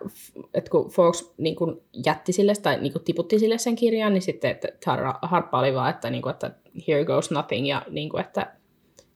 että 0.53 0.71
kun 0.71 0.89
Fox 0.89 1.33
niin 1.37 1.55
kun 1.55 1.81
jätti 2.05 2.31
sille 2.31 2.53
tai 2.61 2.81
niin 2.81 2.93
kun 2.93 3.03
tiputti 3.03 3.39
sille 3.39 3.57
sen 3.57 3.75
kirjan, 3.75 4.13
niin 4.13 4.21
sitten 4.21 4.51
että 4.51 4.67
Har- 4.85 5.19
Harppa 5.21 5.59
oli 5.59 5.73
vaan, 5.73 5.89
että, 5.89 6.09
niin 6.09 6.21
kun, 6.21 6.31
että 6.31 6.51
here 6.87 7.05
goes 7.05 7.31
nothing 7.31 7.67
ja 7.67 7.85
niin 7.89 8.09
kun, 8.09 8.19
että 8.19 8.53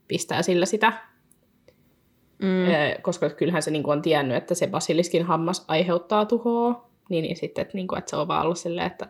pistää 0.08 0.42
sillä 0.42 0.66
sitä. 0.66 0.94
Mm. 2.42 3.02
Koska 3.02 3.30
kyllähän 3.30 3.64
se 3.64 3.72
niin 3.72 3.84
kuin 3.84 3.98
on 3.98 4.02
tiennyt, 4.02 4.38
että 4.38 4.56
se 4.56 4.68
basiliskin 4.68 5.26
hammas 5.26 5.66
aiheuttaa 5.68 6.26
tuhoa, 6.26 6.90
niin, 7.10 7.22
niin 7.22 7.36
sitten, 7.36 7.62
että, 7.62 7.78
niin 7.78 7.88
kuin, 7.88 8.00
että 8.00 8.10
se 8.10 8.16
on 8.16 8.28
vaan 8.28 8.44
ollut 8.44 8.58
silleen, 8.58 8.88
että 8.88 9.08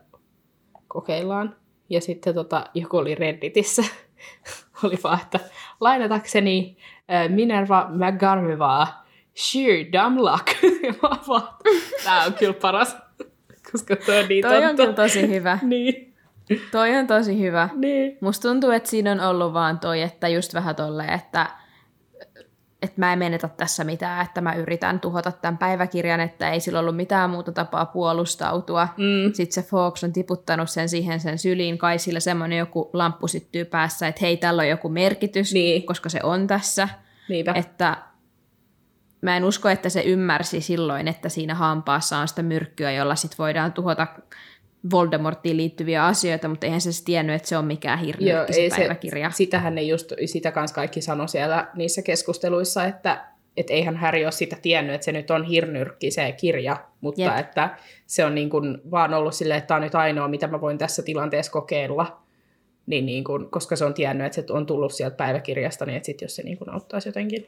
kokeillaan. 0.88 1.56
Ja 1.90 2.02
sitten 2.02 2.36
tota, 2.36 2.66
joku 2.74 2.98
oli 2.98 3.16
Redditissä, 3.16 3.84
oli 4.84 4.98
vaan, 5.04 5.20
että 5.22 5.40
lainatakseni 5.80 6.78
Minerva 7.30 7.90
McGarvivaa, 7.90 9.07
sheer 9.38 9.86
dumb 9.92 10.18
luck. 10.20 10.48
Ja 10.88 10.94
mä 11.04 11.10
vaan, 11.28 11.48
tää 12.04 12.24
on 12.24 12.34
kyllä 12.34 12.54
paras, 12.54 12.98
koska 13.72 13.96
toi 13.96 14.20
on 14.20 14.28
niin 14.28 14.42
Toi 14.46 14.66
on 14.66 14.76
kyllä 14.76 14.94
tosi 14.94 15.28
hyvä. 15.30 15.60
Niin, 15.64 16.14
Toi 16.72 16.96
on 16.96 17.08
tosi 17.08 17.40
hyvä. 17.42 17.70
niin. 17.76 18.18
Musta 18.22 18.48
tuntuu, 18.50 18.70
että 18.72 18.90
siinä 18.90 19.12
on 19.12 19.20
ollut 19.20 19.54
vaan 19.54 19.80
toi, 19.80 20.02
että 20.02 20.28
just 20.28 20.54
vähän 20.54 20.76
tolleen, 20.76 21.14
että, 21.14 21.48
että 22.82 22.96
mä 23.02 23.14
en 23.14 23.20
menetä 23.20 23.48
tässä 23.48 23.84
mitään, 23.84 24.26
että 24.26 24.42
mä 24.42 24.54
yritän 24.56 25.00
tuhota 25.00 25.32
tämän 25.32 25.58
päiväkirjan, 25.58 26.20
että 26.20 26.50
ei 26.52 26.60
sillä 26.60 26.80
ollut 26.80 26.96
mitään 26.96 27.30
muuta 27.30 27.52
tapaa 27.52 27.86
puolustautua. 27.86 28.88
Mm. 28.98 29.34
Sitten 29.34 29.64
se 29.64 29.70
Fox 29.70 30.04
on 30.04 30.14
tiputtanut 30.14 30.70
sen 30.70 30.90
siihen 30.90 31.20
sen 31.20 31.38
syliin, 31.38 31.78
kai 31.78 32.00
sillä 32.00 32.20
semmoinen 32.20 32.58
joku 32.58 32.90
lamppu 32.94 33.28
syttyy 33.28 33.66
päässä, 33.66 34.08
että 34.08 34.22
hei, 34.22 34.38
tällä 34.38 34.62
on 34.62 34.70
joku 34.70 34.90
merkitys, 34.90 35.54
Niin. 35.54 35.86
koska 35.86 36.10
se 36.10 36.20
on 36.24 36.48
tässä. 36.48 36.90
Niinpä. 37.30 37.54
Että 37.56 37.98
mä 39.22 39.38
en 39.38 39.44
usko, 39.44 39.70
että 39.70 39.90
se 39.90 40.02
ymmärsi 40.02 40.62
silloin, 40.62 41.08
että 41.08 41.30
siinä 41.30 41.56
hampaassa 41.56 42.18
on 42.18 42.28
sitä 42.28 42.44
myrkkyä, 42.44 42.92
jolla 42.92 43.16
sit 43.16 43.40
voidaan 43.40 43.74
tuhota 43.74 44.08
Voldemortiin 44.92 45.58
liittyviä 45.58 46.06
asioita, 46.06 46.48
mutta 46.48 46.66
eihän 46.66 46.82
se 46.82 46.92
siis 46.92 47.04
tiennyt, 47.04 47.36
että 47.36 47.48
se 47.48 47.58
on 47.58 47.66
mikään 47.66 48.00
hirnyrkki 48.00 48.54
se 48.54 48.70
päiväkirja. 48.78 49.32
sitähän 49.32 49.76
ne 49.76 49.82
just, 49.82 50.14
sitä 50.26 50.52
kanssa 50.52 50.76
kaikki 50.76 51.02
sanoi 51.02 51.30
siellä 51.30 51.68
niissä 51.76 52.02
keskusteluissa, 52.02 52.86
että 52.86 53.26
et 53.58 53.70
eihän 53.70 53.98
Harry 53.98 54.24
ole 54.24 54.32
sitä 54.32 54.58
tiennyt, 54.62 54.96
että 54.96 55.06
se 55.06 55.12
nyt 55.12 55.32
on 55.32 55.44
hirnyrkki 55.44 56.12
se 56.12 56.32
kirja, 56.32 56.78
mutta 57.02 57.22
Jep. 57.22 57.38
että 57.38 57.78
se 58.08 58.26
on 58.26 58.36
niin 58.36 58.50
kuin 58.50 58.78
vaan 58.92 59.14
ollut 59.14 59.34
silleen, 59.34 59.58
että 59.58 59.68
tämä 59.68 59.76
on 59.76 59.82
nyt 59.82 59.96
ainoa, 59.96 60.28
mitä 60.28 60.48
mä 60.48 60.62
voin 60.62 60.78
tässä 60.78 61.04
tilanteessa 61.04 61.52
kokeilla. 61.52 62.22
Niin, 62.86 63.06
niin 63.06 63.24
kuin, 63.24 63.50
koska 63.50 63.76
se 63.76 63.86
on 63.86 63.94
tiennyt, 63.94 64.26
että 64.26 64.36
se 64.36 64.54
on 64.54 64.66
tullut 64.66 64.94
sieltä 64.94 65.16
päiväkirjasta, 65.16 65.86
niin 65.86 65.96
että 65.96 66.06
sit 66.06 66.22
jos 66.22 66.36
se 66.36 66.44
niin 66.44 66.58
kuin 66.58 66.70
auttaisi 66.70 67.10
jotenkin. 67.10 67.48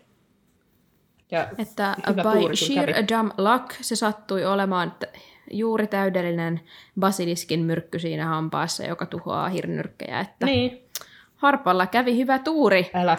Ja 1.31 1.47
Että 1.57 1.95
by 2.05 2.55
sheer 2.55 2.93
kävi. 2.93 3.07
dumb 3.07 3.31
luck 3.37 3.71
se 3.81 3.95
sattui 3.95 4.45
olemaan, 4.45 4.87
että 4.87 5.07
juuri 5.51 5.87
täydellinen 5.87 6.61
basiliskin 6.99 7.59
myrkky 7.59 7.99
siinä 7.99 8.25
hampaassa, 8.25 8.83
joka 8.83 9.05
tuhoaa 9.05 9.49
hirnyrkkejä. 9.49 10.19
Että 10.19 10.45
Niin. 10.45 10.89
Harpalla 11.35 11.87
kävi 11.87 12.17
hyvä 12.17 12.39
tuuri. 12.39 12.89
Älä. 12.93 13.17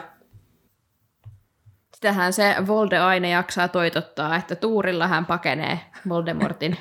Sitähän 1.95 2.33
se 2.33 2.55
Volde 2.67 2.99
aina 2.99 3.29
jaksaa 3.29 3.69
toitottaa, 3.69 4.37
että 4.37 4.57
tuurilla 4.57 5.09
hän 5.09 5.27
pakenee 5.27 5.81
Voldemortin 6.09 6.77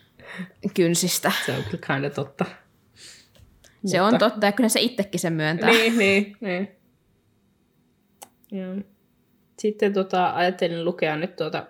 kynsistä. 0.76 1.32
Se 1.46 1.52
on 1.52 1.62
kyllä 1.64 1.86
kinda 1.86 2.10
totta. 2.10 2.44
Se 3.86 4.02
on 4.02 4.18
totta, 4.18 4.46
ja 4.46 4.52
kyllä 4.52 4.68
se 4.68 4.80
itsekin 4.80 5.20
sen 5.20 5.32
myöntää. 5.32 5.70
Niin, 5.70 5.98
niin, 5.98 6.36
niin. 6.40 6.68
Joo. 8.52 8.74
Sitten 9.58 9.92
tota, 9.92 10.30
ajattelin 10.30 10.84
lukea 10.84 11.16
nyt 11.16 11.36
tuota, 11.36 11.66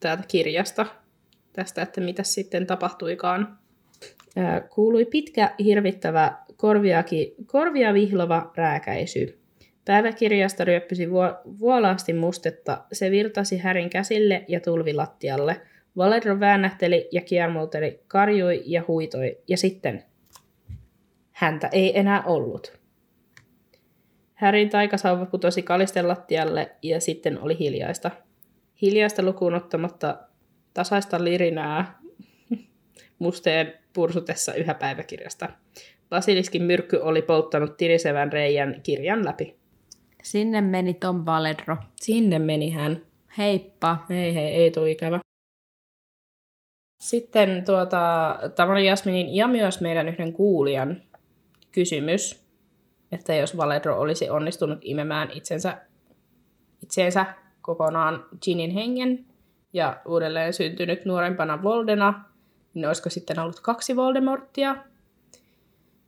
täältä 0.00 0.22
kirjasta 0.28 0.86
tästä, 1.52 1.82
että 1.82 2.00
mitä 2.00 2.22
sitten 2.22 2.66
tapahtuikaan. 2.66 3.58
Kuului 4.70 5.04
pitkä, 5.04 5.54
hirvittävä, 5.58 6.32
korviaki, 6.56 7.34
korvia 7.46 7.94
vihlova 7.94 8.52
rääkäisy. 8.56 9.38
Päiväkirjasta 9.84 10.64
ryöppysi 10.64 11.10
vuo, 11.10 11.34
vuolaasti 11.60 12.12
mustetta. 12.12 12.84
Se 12.92 13.10
virtasi 13.10 13.58
Härin 13.58 13.90
käsille 13.90 14.44
ja 14.48 14.60
tulvi 14.60 14.94
lattialle. 14.94 15.60
Valedro 15.96 16.40
väännähteli 16.40 17.08
ja 17.12 17.20
kiemurteli, 17.20 18.00
karjui 18.08 18.62
ja 18.66 18.82
huitoi. 18.88 19.38
Ja 19.48 19.56
sitten 19.56 20.04
häntä 21.32 21.68
ei 21.72 21.98
enää 21.98 22.22
ollut. 22.22 22.79
Härin 24.40 24.70
taikasauva 24.70 25.26
putosi 25.26 25.62
kalisten 25.62 26.08
lattialle 26.08 26.70
ja 26.82 27.00
sitten 27.00 27.40
oli 27.40 27.58
hiljaista. 27.58 28.10
Hiljaista 28.82 29.22
lukuun 29.22 29.54
ottamatta 29.54 30.18
tasaista 30.74 31.24
lirinää 31.24 32.00
musteen 33.18 33.74
pursutessa 33.92 34.54
yhä 34.54 34.74
päiväkirjasta. 34.74 35.48
Basiliskin 36.10 36.62
myrkky 36.62 36.96
oli 36.96 37.22
polttanut 37.22 37.76
tirisevän 37.76 38.32
reijän 38.32 38.80
kirjan 38.82 39.24
läpi. 39.24 39.56
Sinne 40.22 40.60
meni 40.60 40.94
Tom 40.94 41.26
Valedro. 41.26 41.76
Sinne 41.96 42.38
meni 42.38 42.70
hän. 42.70 43.02
Heippa. 43.38 43.98
Ei 44.10 44.34
hei, 44.34 44.46
ei 44.46 44.70
tule 44.70 44.90
ikävä. 44.90 45.20
Sitten 47.00 47.64
tuota, 47.64 48.34
tämä 48.56 48.72
oli 48.72 48.86
Jasminin 48.86 49.34
ja 49.34 49.48
myös 49.48 49.80
meidän 49.80 50.08
yhden 50.08 50.32
kuulijan 50.32 51.02
kysymys, 51.72 52.49
että 53.12 53.34
jos 53.34 53.56
Valedro 53.56 54.00
olisi 54.00 54.30
onnistunut 54.30 54.78
imemään 54.82 55.30
itsensä, 55.30 55.78
itseensä 56.82 57.26
kokonaan 57.62 58.26
Ginin 58.42 58.70
hengen 58.70 59.24
ja 59.72 60.00
uudelleen 60.06 60.52
syntynyt 60.52 61.04
nuorempana 61.04 61.62
Voldena, 61.62 62.24
niin 62.74 62.86
olisiko 62.86 63.10
sitten 63.10 63.38
ollut 63.38 63.60
kaksi 63.60 63.96
Voldemorttia? 63.96 64.76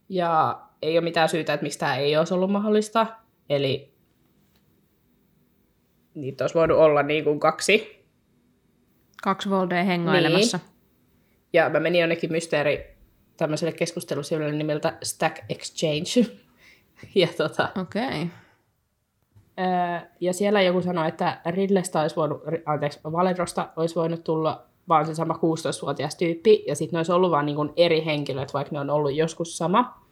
Ja 0.09 0.61
ei 0.83 0.99
ole 0.99 1.05
mitään 1.05 1.29
syytä, 1.29 1.55
että 1.55 1.63
miksi 1.65 1.79
tämä 1.79 1.97
ei 1.97 2.17
olisi 2.17 2.35
ollut 2.35 2.51
mahdollista. 2.51 3.07
Eli 3.49 3.93
niitä 6.15 6.45
olisi 6.45 6.55
voinut 6.55 6.79
olla 6.79 7.03
niin 7.03 7.25
kuin 7.25 7.41
kaksi. 7.41 8.05
Kaksi 9.23 9.51
Voldea 9.51 9.85
hengailemassa. 9.85 10.57
Niin. 10.57 10.73
Ja 11.53 11.71
mä 11.71 11.81
menin 11.81 12.01
jonnekin 12.01 12.33
mysteeri 12.33 12.97
tämmöiselle 13.37 13.73
keskustelusivuille 13.73 14.53
nimeltä 14.53 14.99
Stack 15.03 15.39
Exchange. 15.49 16.37
ja, 17.15 17.29
tota, 17.37 17.69
Okei. 17.81 18.05
Okay. 18.05 18.27
ää, 19.57 20.11
ja 20.21 20.33
siellä 20.33 20.63
joku 20.63 20.83
sanoi, 20.83 21.09
että 21.09 21.41
Ridlestä 21.47 22.01
olisi 22.01 22.17
voinut, 22.17 22.43
anteeksi, 22.67 23.01
Valedrosta 23.05 23.69
olisi 23.77 23.95
voinut 23.95 24.25
tulla 24.25 24.67
vaan 24.89 25.07
se 25.07 25.15
sama 25.15 25.35
16-vuotias 25.35 26.17
tyyppi, 26.17 26.65
ja 26.67 26.77
sitten 26.77 26.97
ne 26.97 26.99
olisi 26.99 27.13
ollut 27.13 27.31
vaan 27.31 27.47
niin 27.47 27.73
eri 27.77 28.05
henkilöt, 28.05 28.55
vaikka 28.55 28.73
ne 28.73 28.81
on 28.81 28.91
ollut 28.91 29.15
joskus 29.15 29.59
sama. 29.59 30.03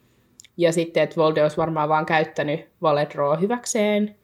Ja 0.56 0.72
sitten, 0.72 1.02
että 1.02 1.16
Volde 1.16 1.42
olisi 1.42 1.56
varmaan 1.56 1.88
vaan 1.88 2.06
käyttänyt 2.06 2.68
Valedroa 2.82 3.36
hyväkseen, 3.36 4.16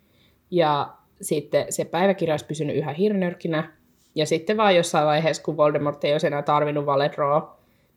ja 0.51 0.95
sitten 1.21 1.73
se 1.73 1.85
päiväkirja 1.85 2.33
olisi 2.33 2.47
pysynyt 2.47 2.77
yhä 2.77 2.93
hirnyrkkinä, 2.93 3.73
ja 4.15 4.27
sitten 4.27 4.57
vaan 4.57 4.77
jossain 4.77 5.07
vaiheessa, 5.07 5.43
kun 5.43 5.57
Voldemort 5.57 6.05
ei 6.05 6.13
olisi 6.13 6.27
enää 6.27 6.43
tarvinnut 6.43 6.87
Valedroa, 6.87 7.56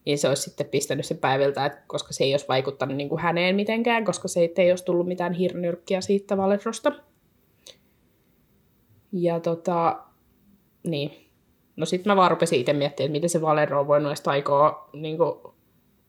niin 0.10 0.18
se 0.18 0.30
olisi 0.30 0.41
sitten 0.41 0.70
pistänyt 0.70 1.05
sen 1.05 1.18
päiviltä, 1.18 1.66
että 1.66 1.82
koska 1.88 2.14
se 2.14 2.24
ei 2.24 2.34
olisi 2.34 2.47
vaikuttanut 2.47 2.97
niin 2.97 3.10
kuin 3.10 3.22
häneen 3.22 3.55
mitenkään, 3.55 4.05
koska 4.05 4.28
se 4.28 4.39
ei, 4.39 4.53
ei 4.57 4.72
olisi 4.72 4.86
tullut 4.86 5.07
mitään 5.07 5.34
hirnyrkkiä 5.34 6.01
siitä 6.01 6.38
Valedrosta. 6.38 6.91
Ja 9.12 9.39
tota, 9.39 9.99
niin. 10.84 11.30
No 11.76 11.86
sitten 11.86 12.12
mä 12.12 12.16
vaan 12.16 12.32
rupesin 12.32 12.60
itse 12.60 12.74
miettimään, 12.74 13.05
että 13.07 13.12
miten 13.12 13.30
se 13.30 13.41
Valedro 13.41 13.80
on 13.80 13.88
voinut 13.88 14.10
edes 14.10 14.22
taikoa 14.22 14.89
niin 14.93 15.18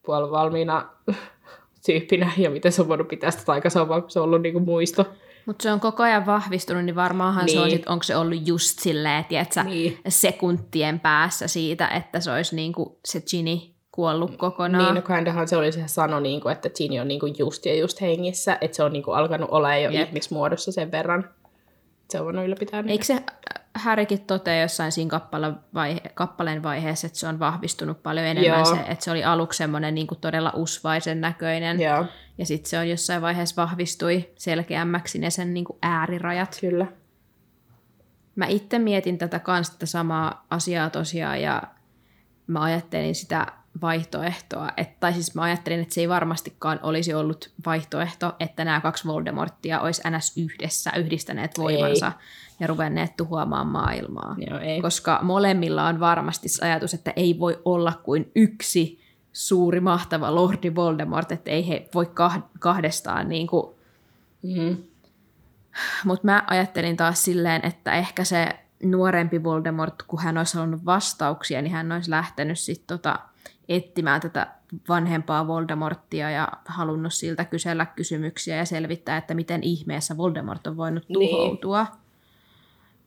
puolivalmiina 0.03 0.91
tyyppinä, 1.87 2.33
ja 2.39 2.51
miten 2.51 2.73
se 2.73 2.83
on 2.83 2.89
voinut 2.89 3.09
pitää 3.09 3.31
sitä 3.31 3.45
taikasauvaa, 3.45 4.01
kun 4.01 4.11
se 4.11 4.21
on 4.21 4.25
ollut 4.25 4.43
niin 4.43 4.53
kuin 4.53 4.65
muisto. 4.65 5.07
Mutta 5.47 5.63
se 5.63 5.73
on 5.73 5.81
koko 5.81 6.03
ajan 6.03 6.27
vahvistunut, 6.27 6.85
niin 6.85 6.97
varmaanhan 6.97 7.45
niin. 7.45 7.53
se 7.53 7.61
on 7.61 7.69
Niin. 7.69 7.79
sit, 7.79 7.89
onko 7.89 8.03
se 8.03 8.17
ollut 8.17 8.49
just 8.49 8.79
silleen, 8.79 9.25
tiedätkö, 9.25 9.63
Niin. 9.63 9.99
sekuntien 10.09 11.01
päässä 11.01 11.49
siitä, 11.49 11.89
että 11.89 12.21
se 12.21 12.33
olisi 12.33 12.57
niinku 12.57 12.99
se 13.05 13.21
Ginny 13.31 13.80
kuollut 13.93 14.37
kokonaan. 14.37 14.85
Niin, 14.85 14.95
no 14.95 15.15
kindahan 15.17 15.49
se 15.49 15.57
oli 15.57 15.73
se 15.73 15.83
sano, 15.87 16.21
niin 16.21 16.41
kuin, 16.41 16.53
että 16.53 16.71
Ginny 16.71 16.99
on 16.99 17.09
niin 17.09 17.21
kuin 17.21 17.35
just 17.39 17.67
ja 17.67 17.75
just 17.75 18.01
hengissä, 18.01 18.59
että 18.61 18.77
se 18.77 18.83
on 18.83 18.93
niin 18.93 19.03
kuin 19.03 19.17
alkanut 19.17 19.51
olla 19.51 19.77
jo 19.77 19.91
Jep. 19.91 20.09
ihmismuodossa 20.09 20.73
sen 20.73 20.91
verran. 20.91 21.31
Se 22.11 22.19
on 22.19 22.25
voinut 22.25 22.45
ylläpitää 22.45 22.83
niitä. 22.83 22.93
Eikö 22.93 23.05
se 23.05 23.23
Härikin 23.75 24.21
totea 24.21 24.61
jossain 24.61 24.93
siinä 24.93 25.11
kappaleen, 25.11 25.57
vaihe, 25.75 26.01
kappaleen 26.15 26.63
vaiheessa, 26.63 27.07
että 27.07 27.19
se 27.19 27.27
on 27.29 27.39
vahvistunut 27.39 28.03
paljon 28.03 28.27
enemmän 28.27 28.59
Joo. 28.59 28.75
se, 28.75 28.81
että 28.89 29.05
se 29.05 29.11
oli 29.11 29.25
aluksi 29.25 29.57
semmoinen 29.57 29.95
niin 29.95 30.07
todella 30.21 30.53
usvaisen 30.57 31.21
näköinen, 31.21 31.81
Joo, 31.81 32.05
ja 32.39 32.47
sitten 32.47 32.71
se 32.71 32.79
on 32.79 32.89
jossain 32.89 33.23
vaiheessa 33.23 33.63
vahvistui 33.63 34.31
selkeämmäksi 34.37 35.19
ne 35.19 35.31
sen 35.31 35.55
niin 35.55 35.65
kuin 35.65 35.79
äärirajat. 35.83 36.59
kyllä. 36.61 36.87
Mä 38.37 38.47
itse 38.47 38.79
mietin 38.79 39.19
tätä 39.19 39.39
kanssa 39.39 39.73
tätä 39.73 39.87
samaa 39.87 40.47
asiaa 40.51 40.91
tosiaan 40.91 41.43
ja 41.43 41.63
mä 42.47 42.63
ajattelin 42.63 43.15
sitä 43.15 43.47
vaihtoehtoa, 43.83 44.69
että, 44.77 44.97
tai 45.01 45.13
siis 45.13 45.35
mä 45.35 45.43
ajattelin, 45.43 45.81
että 45.81 45.95
se 45.95 46.01
ei 46.01 46.09
varmastikaan 46.09 46.81
olisi 46.83 47.15
ollut 47.15 47.51
vaihtoehto, 47.67 48.37
että 48.41 48.65
nämä 48.65 48.81
kaksi 48.81 49.09
Voldemorttia 49.09 49.81
olisi 49.81 50.03
NS 50.11 50.37
yhdessä 50.37 50.91
yhdistäneet 50.97 51.59
voimansa 51.59 52.13
ja 52.61 52.67
ruvenneet 52.67 53.17
tuhoamaan 53.17 53.67
maailmaa. 53.67 54.37
Joo, 54.51 54.59
ei. 54.59 54.81
Koska 54.83 55.19
molemmilla 55.23 55.87
on 55.87 56.01
varmasti 56.01 56.49
se 56.49 56.67
ajatus, 56.67 56.95
että 56.95 57.13
ei 57.17 57.39
voi 57.39 57.63
olla 57.65 57.93
kuin 58.03 58.31
yksi 58.35 59.01
suuri 59.33 59.81
mahtava 59.81 60.35
Lordi 60.35 60.75
Voldemort, 60.75 61.33
että 61.33 61.51
ei 61.51 61.69
he 61.69 61.89
voi 61.95 62.05
kah- 62.05 62.49
kahdestaan 62.59 63.29
niin 63.29 63.47
kuin 63.47 63.67
Mm-hmm. 64.43 64.77
mutta 66.05 66.27
mä 66.27 66.45
ajattelin 66.47 66.97
taas 66.97 67.25
silleen, 67.25 67.67
että 67.67 67.93
ehkä 67.93 68.25
se 68.25 68.49
nuorempi 68.83 69.45
Voldemort, 69.45 70.03
kun 70.03 70.23
hän 70.23 70.39
olisi 70.39 70.57
halunnut 70.57 70.85
vastauksia, 70.85 71.63
niin 71.63 71.73
hän 71.73 71.93
olisi 71.93 72.11
lähtenyt 72.11 72.59
sitten 72.59 72.99
tota, 72.99 73.19
etsimään 73.71 74.21
tätä 74.21 74.47
vanhempaa 74.89 75.47
Voldemorttia 75.47 76.31
ja 76.31 76.49
halunnut 76.65 77.15
siltä 77.15 77.45
kysellä 77.45 77.87
kysymyksiä 77.87 78.57
ja 78.57 78.65
selvittää, 78.65 79.17
että 79.17 79.35
miten 79.35 79.63
ihmeessä 79.63 80.17
Voldemort 80.17 80.67
on 80.67 80.77
voinut 80.77 81.09
Niin. 81.09 81.31
tuhoutua. 81.31 81.87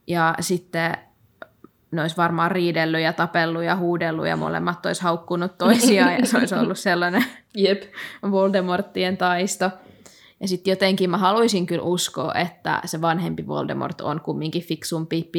Ja 0.08 0.36
sitten 0.40 0.98
ne 1.92 2.02
olisi 2.02 2.18
varmaan 2.18 2.52
riidellyt 2.52 3.02
ja 3.02 3.14
tapellut 3.14 3.64
ja 3.64 3.76
huudellut 3.76 4.28
ja 4.28 4.38
molemmat 4.38 4.86
olisi 4.86 5.04
haukkunut 5.04 5.58
toisiaan 5.58 6.14
ja 6.14 6.26
se 6.26 6.38
olisi 6.38 6.56
ollut 6.56 6.80
sellainen 6.80 7.26
Jep. 7.56 7.84
Voldemorttien 8.32 9.18
taisto. 9.18 9.72
Ja 10.40 10.48
sitten 10.48 10.72
jotenkin 10.72 11.10
mä 11.10 11.18
haluaisin 11.18 11.66
kyllä 11.66 11.84
uskoa, 11.84 12.34
että 12.34 12.82
se 12.86 13.02
vanhempi 13.02 13.48
Voldemort 13.48 14.02
on 14.02 14.22
kumminkin 14.22 14.64
fiksumpi, 14.64 15.30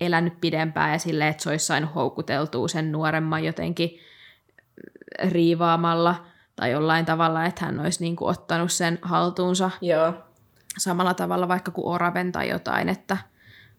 elänyt 0.00 0.40
pidempään 0.40 0.92
ja 0.92 0.98
silleen, 0.98 1.30
että 1.30 1.42
se 1.42 1.50
olisi 1.50 1.66
saanut 1.66 1.94
houkuteltua 1.94 2.68
sen 2.68 2.92
nuoremman 2.92 3.44
jotenkin 3.44 3.98
riivaamalla 5.28 6.14
tai 6.56 6.70
jollain 6.70 7.04
tavalla, 7.04 7.44
että 7.44 7.64
hän 7.64 7.80
olisi 7.80 8.04
niinku 8.04 8.26
ottanut 8.26 8.72
sen 8.72 8.98
haltuunsa 9.02 9.70
Joo. 9.80 10.12
samalla 10.78 11.14
tavalla 11.14 11.48
vaikka 11.48 11.70
kuin 11.70 11.86
Oraven 11.86 12.32
tai 12.32 12.48
jotain, 12.48 12.88
että 12.88 13.16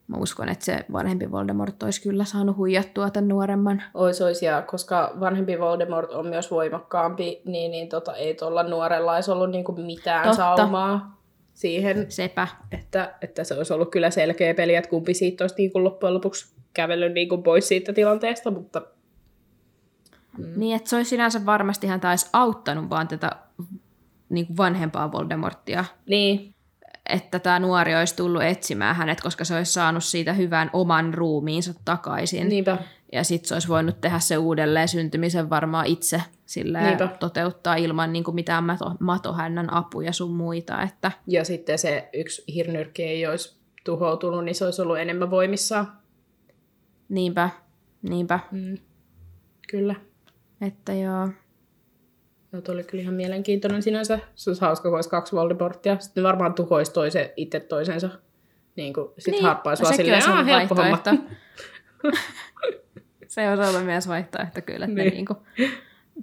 mä 0.07 0.17
uskon, 0.17 0.49
että 0.49 0.65
se 0.65 0.85
vanhempi 0.91 1.31
Voldemort 1.31 1.83
olisi 1.83 2.01
kyllä 2.01 2.25
saanut 2.25 2.57
huijattua 2.57 3.09
tämän 3.09 3.27
nuoremman. 3.27 3.83
Ois, 3.93 4.21
ois, 4.21 4.43
ja 4.43 4.61
koska 4.61 5.13
vanhempi 5.19 5.59
Voldemort 5.59 6.11
on 6.11 6.27
myös 6.27 6.51
voimakkaampi, 6.51 7.41
niin, 7.45 7.71
niin 7.71 7.89
tota, 7.89 8.15
ei 8.15 8.35
tuolla 8.35 8.63
nuorella 8.63 9.13
olisi 9.13 9.31
ollut 9.31 9.49
niinku 9.49 9.71
mitään 9.71 10.23
Totta. 10.23 10.55
saumaa 10.57 11.21
siihen, 11.53 12.11
Sepä. 12.11 12.47
että, 12.71 13.13
että 13.21 13.43
se 13.43 13.53
olisi 13.53 13.73
ollut 13.73 13.91
kyllä 13.91 14.09
selkeä 14.09 14.53
peli, 14.53 14.75
että 14.75 14.89
kumpi 14.89 15.13
siitä 15.13 15.43
olisi 15.43 15.55
niinku 15.57 15.83
loppujen 15.83 16.13
lopuksi 16.13 16.55
kävellyt 16.73 17.13
niinku 17.13 17.37
pois 17.37 17.67
siitä 17.67 17.93
tilanteesta, 17.93 18.51
mutta 18.51 18.81
Mm. 20.37 20.53
Niin, 20.55 20.75
että 20.75 20.89
se 20.89 20.95
olisi 20.95 21.09
sinänsä 21.09 21.45
varmasti 21.45 21.87
hän 21.87 21.99
taisi 21.99 22.29
auttanut 22.33 22.89
vaan 22.89 23.07
tätä 23.07 23.31
niin 24.29 24.47
kuin 24.47 24.57
vanhempaa 24.57 25.11
Voldemorttia. 25.11 25.85
niin, 26.09 26.53
että 27.09 27.39
tämä 27.39 27.59
nuori 27.59 27.95
olisi 27.95 28.15
tullut 28.15 28.43
etsimään 28.43 28.95
hänet, 28.95 29.21
koska 29.21 29.45
se 29.45 29.55
olisi 29.55 29.73
saanut 29.73 30.03
siitä 30.03 30.33
hyvän 30.33 30.69
oman 30.73 31.13
ruumiinsa 31.13 31.73
takaisin. 31.85 32.49
Niinpä. 32.49 32.77
Ja 33.11 33.23
sitten 33.23 33.47
se 33.47 33.53
olisi 33.53 33.67
voinut 33.67 34.01
tehdä 34.01 34.19
se 34.19 34.37
uudelleen 34.37 34.87
syntymisen 34.87 35.49
varmaan 35.49 35.85
itse 35.85 36.21
Niinpä. 36.55 37.07
toteuttaa 37.19 37.75
ilman 37.75 38.13
niin 38.13 38.23
kuin 38.23 38.35
mitään 38.35 38.63
mato, 38.63 38.91
matohännän 38.99 39.73
apuja 39.73 40.13
sun 40.13 40.31
muita. 40.31 40.81
Että 40.81 41.11
Ja 41.27 41.45
sitten 41.45 41.79
se 41.79 42.09
yksi 42.13 42.43
hirnyrkki 42.53 43.03
ei 43.03 43.27
olisi 43.27 43.59
tuhoutunut, 43.85 44.45
niin 44.45 44.55
se 44.55 44.65
olisi 44.65 44.81
ollut 44.81 44.99
enemmän 44.99 45.29
voimissaan. 45.31 45.87
niinpä, 47.09 47.49
niinpä. 48.01 48.39
Mm. 48.51 48.77
Kyllä. 49.69 49.95
Että 50.61 50.93
joo. 50.93 51.29
No, 52.51 52.61
tuo 52.61 52.73
oli 52.73 52.83
kyllä 52.83 53.01
ihan 53.01 53.13
mielenkiintoinen 53.13 53.83
sinänsä. 53.83 54.19
Se 54.35 54.49
olisi 54.49 54.61
hauska, 54.61 54.89
kun 54.89 54.97
olisi 54.97 55.09
kaksi 55.09 55.35
Voldemortia. 55.35 55.99
Sitten 55.99 56.23
ne 56.23 56.27
varmaan 56.27 56.53
tuhoisi 56.53 56.93
toisen, 56.93 57.29
itse 57.35 57.59
toisensa. 57.59 58.09
Niin 58.75 58.93
kuin, 58.93 59.07
sitten 59.17 59.31
niin, 59.31 59.43
harppaisi 59.43 59.83
vaan 59.83 59.95
silleen, 59.95 60.23
aah, 60.23 60.33
ollut 60.33 60.45
helppo 60.45 60.75
homma. 60.75 60.89
vaihtoehto. 60.91 61.23
se 63.27 63.49
olisi 63.49 63.69
ollut 63.69 63.85
myös 63.85 64.07
vaihtoehto 64.07 64.61
kyllä, 64.61 64.85
että 64.85 64.95
Niin. 64.95 65.05
ne 65.09 65.15
niinku 65.15 65.35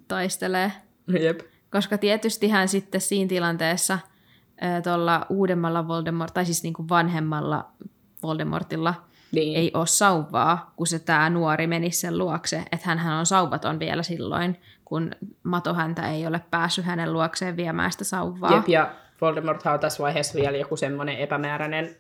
taistelee. 0.09 0.73
Jep. 1.21 1.41
Koska 1.71 1.99
tietystihän 1.99 2.69
sitten 2.69 3.01
siinä 3.01 3.29
tilanteessa 3.29 3.99
tuolla 4.85 5.27
uudemmalla 5.29 5.89
Voldemort, 5.89 6.35
tai 6.35 6.45
siis 6.45 6.63
niinku 6.63 6.89
vanhemmalla 6.89 7.71
Voldemortilla 8.23 8.95
Niin. 9.35 9.57
ei 9.57 9.71
ole 9.75 9.87
sauvaa, 9.87 10.73
kun 10.77 10.87
se 10.87 10.99
tämä 10.99 11.31
nuori 11.31 11.67
menisi 11.67 12.01
sen 12.01 12.19
luokse. 12.19 12.57
Että 12.73 12.87
hänhän 12.89 13.19
on 13.19 13.27
sauvaton 13.27 13.79
vielä 13.79 14.03
silloin, 14.03 14.61
kun 14.85 15.11
Mato 15.43 15.75
häntä 15.75 16.11
ei 16.11 16.27
ole 16.27 16.41
päässyt 16.51 16.85
hänen 16.85 17.13
luokseen 17.13 17.57
viemään 17.57 17.93
sitä 17.93 18.05
sauvaa. 18.05 18.55
Jep, 18.55 18.69
ja 18.69 18.91
Voldemorthan 19.21 19.75
on 19.75 19.81
tässä 19.81 20.03
vaiheessa 20.03 20.35
vielä 20.39 20.57
joku 20.57 20.77
semmoinen 20.77 21.17
epämääräinen. 21.19 21.97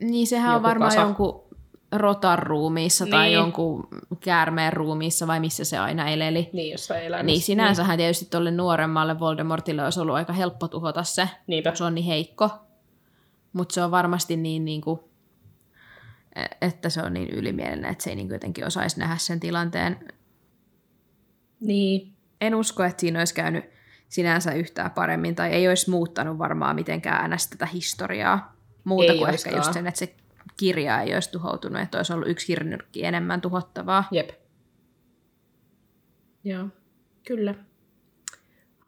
Niin 0.00 0.26
sehän 0.26 0.56
on 0.56 0.62
varmaan 0.62 0.90
kasa. 0.90 1.00
jonkun 1.00 1.44
rotan 1.92 2.38
ruumiissa 2.38 3.06
tai 3.06 3.22
Niin. 3.24 3.34
jonkun 3.34 3.88
käärmeen 4.20 4.72
ruumiissa 4.72 5.26
vai 5.26 5.40
missä 5.40 5.64
se 5.64 5.78
aina 5.78 6.08
eleli. 6.08 6.50
Niin, 6.52 6.72
jossain 6.72 7.02
elämässä. 7.02 7.26
Niin 7.26 7.40
sinänsähän 7.40 7.96
tietysti 7.98 8.24
tuolle 8.30 8.50
nuoremmalle 8.50 9.18
Voldemortille 9.20 9.84
olisi 9.84 10.00
ollut 10.00 10.14
aika 10.14 10.32
helppo 10.32 10.68
tuhota 10.68 11.02
se, 11.02 11.28
Niinpä. 11.46 11.70
kun 11.70 11.76
se 11.76 11.84
on 11.84 11.94
niin 11.94 12.04
heikko. 12.06 12.50
Mutta 13.52 13.72
se 13.74 13.82
on 13.84 13.90
varmasti 13.90 14.36
niin, 14.36 14.64
niin 14.64 14.80
kuin, 14.80 15.00
että 16.60 16.88
se 16.88 17.02
on 17.02 17.14
niin 17.14 17.28
ylimielinen, 17.28 17.90
että 17.90 18.04
se 18.04 18.10
ei 18.10 18.16
niin 18.16 18.28
jotenkin 18.28 18.66
osaisi 18.66 18.98
nähdä 18.98 19.16
sen 19.16 19.40
tilanteen. 19.40 19.98
Niin. 21.60 22.12
En 22.40 22.54
usko, 22.54 22.84
että 22.84 23.00
siinä 23.00 23.18
olisi 23.18 23.34
käynyt 23.34 23.64
sinänsä 24.08 24.52
yhtään 24.52 24.90
paremmin, 24.90 25.34
tai 25.34 25.50
ei 25.50 25.68
olisi 25.68 25.90
muuttanut 25.90 26.38
varmaan 26.38 26.76
mitenkään 26.76 27.30
ns. 27.30 27.48
tätä 27.48 27.66
historiaa. 27.66 28.56
Muuta 28.84 29.12
Ei 29.12 29.18
kuin 29.18 29.30
ehkä 29.30 29.56
just 29.56 29.72
sen, 29.72 29.86
että 29.86 29.98
se 29.98 30.14
kirja 30.56 31.00
ei 31.00 31.14
olisi 31.14 31.32
tuhoutunut, 31.32 31.82
että 31.82 31.98
olisi 31.98 32.12
ollut 32.12 32.28
yksi 32.28 32.48
hirnyrkki 32.48 33.04
enemmän 33.04 33.40
tuhottavaa. 33.40 34.04
Jep. 34.10 34.30
Joo, 36.44 36.68
kyllä. 37.26 37.54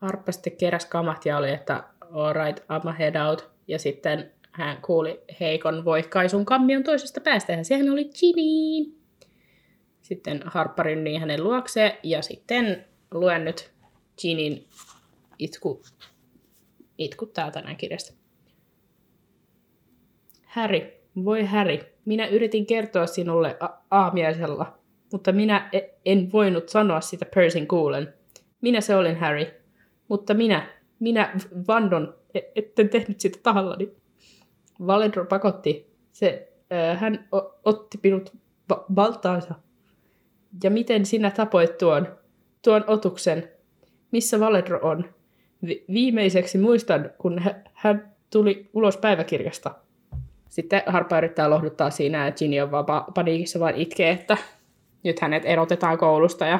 Harppa 0.00 0.32
sitten 0.32 0.56
keräs 0.56 0.86
kamat 0.86 1.26
ja 1.26 1.36
oli, 1.36 1.50
että 1.50 1.84
all 2.12 2.32
right, 2.32 2.64
I'm 2.64 2.96
head 2.98 3.16
out. 3.28 3.50
Ja 3.68 3.78
sitten 3.78 4.30
hän 4.50 4.82
kuuli 4.82 5.20
heikon 5.40 5.84
voikkaisun 5.84 6.44
kammion 6.44 6.84
toisesta 6.84 7.20
päästä 7.20 7.52
ja 7.52 7.64
sehän 7.64 7.90
oli 7.90 8.04
Ginny. 8.04 9.00
Sitten 10.02 10.40
Harppa 10.44 10.82
rynnii 10.82 11.18
hänen 11.18 11.44
luokseen 11.44 11.92
ja 12.02 12.22
sitten 12.22 12.84
luen 13.10 13.44
nyt 13.44 13.70
Ginin 14.20 14.66
itku, 15.38 15.82
itku 16.98 17.26
täältä 17.26 17.60
näin 17.60 17.76
kirjasta. 17.76 18.14
Harry, 20.44 20.92
voi 21.24 21.44
Harry, 21.44 21.78
minä 22.04 22.26
yritin 22.26 22.66
kertoa 22.66 23.06
sinulle 23.06 23.56
a- 23.60 23.68
aamiaisella, 23.90 24.78
mutta 25.12 25.32
minä 25.32 25.68
e- 25.72 25.80
en 26.04 26.32
voinut 26.32 26.68
sanoa 26.68 27.00
sitä 27.00 27.26
Persin 27.34 27.68
kuulen. 27.68 28.14
Minä 28.60 28.80
se 28.80 28.96
olin 28.96 29.16
Harry, 29.16 29.46
mutta 30.08 30.34
minä, 30.34 30.68
minä 30.98 31.36
Vandon, 31.68 32.14
e- 32.34 32.40
etten 32.54 32.88
tehnyt 32.88 33.20
sitä 33.20 33.38
tahallani. 33.42 33.99
Valedro 34.86 35.24
pakotti. 35.24 35.90
Se, 36.12 36.52
äh, 36.72 37.00
hän 37.00 37.28
o- 37.34 37.54
otti 37.64 37.98
minut 38.02 38.32
va- 38.70 38.84
valtaansa. 38.96 39.54
Ja 40.64 40.70
miten 40.70 41.06
sinä 41.06 41.30
tapoit 41.30 41.78
tuon, 41.78 42.08
tuon 42.64 42.84
otuksen? 42.86 43.48
Missä 44.12 44.40
Valedro 44.40 44.78
on? 44.82 45.04
Vi- 45.66 45.84
viimeiseksi 45.92 46.58
muistan, 46.58 47.10
kun 47.18 47.38
hä- 47.38 47.60
hän 47.74 48.14
tuli 48.30 48.70
ulos 48.74 48.96
päiväkirjasta. 48.96 49.74
Sitten 50.48 50.82
Harpa 50.86 51.18
yrittää 51.18 51.50
lohduttaa 51.50 51.90
siinä, 51.90 52.26
että 52.26 52.38
Ginny 52.38 52.60
on 52.60 52.70
vaan 52.70 52.84
pa- 52.84 53.12
paniikissa 53.14 53.60
vaan 53.60 53.74
itkee, 53.74 54.10
että 54.10 54.36
nyt 55.02 55.20
hänet 55.20 55.42
erotetaan 55.46 55.98
koulusta 55.98 56.46
ja 56.46 56.58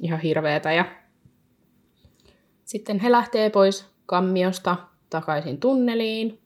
ihan 0.00 0.20
hirveetä. 0.20 0.72
Ja... 0.72 0.84
Sitten 2.64 2.98
he 3.00 3.12
lähtee 3.12 3.50
pois 3.50 3.86
kammiosta 4.06 4.76
takaisin 5.10 5.60
tunneliin. 5.60 6.38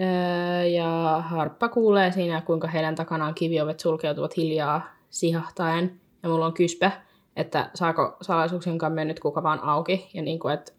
Öö, 0.00 0.64
ja 0.64 1.22
Harppa 1.26 1.68
kuulee 1.68 2.12
siinä, 2.12 2.40
kuinka 2.40 2.68
heidän 2.68 2.94
takanaan 2.94 3.34
kiviovet 3.34 3.80
sulkeutuvat 3.80 4.36
hiljaa 4.36 4.82
sihahtaen. 5.10 6.00
Ja 6.22 6.28
mulla 6.28 6.46
on 6.46 6.52
kyspä, 6.54 6.92
että 7.36 7.70
saako 7.74 8.16
salaisuuksien 8.22 8.78
kammio 8.78 9.04
nyt 9.04 9.20
kuka 9.20 9.42
vaan 9.42 9.64
auki. 9.64 10.10
Ja 10.14 10.22
niin 10.22 10.38
kuin, 10.38 10.54
että 10.54 10.72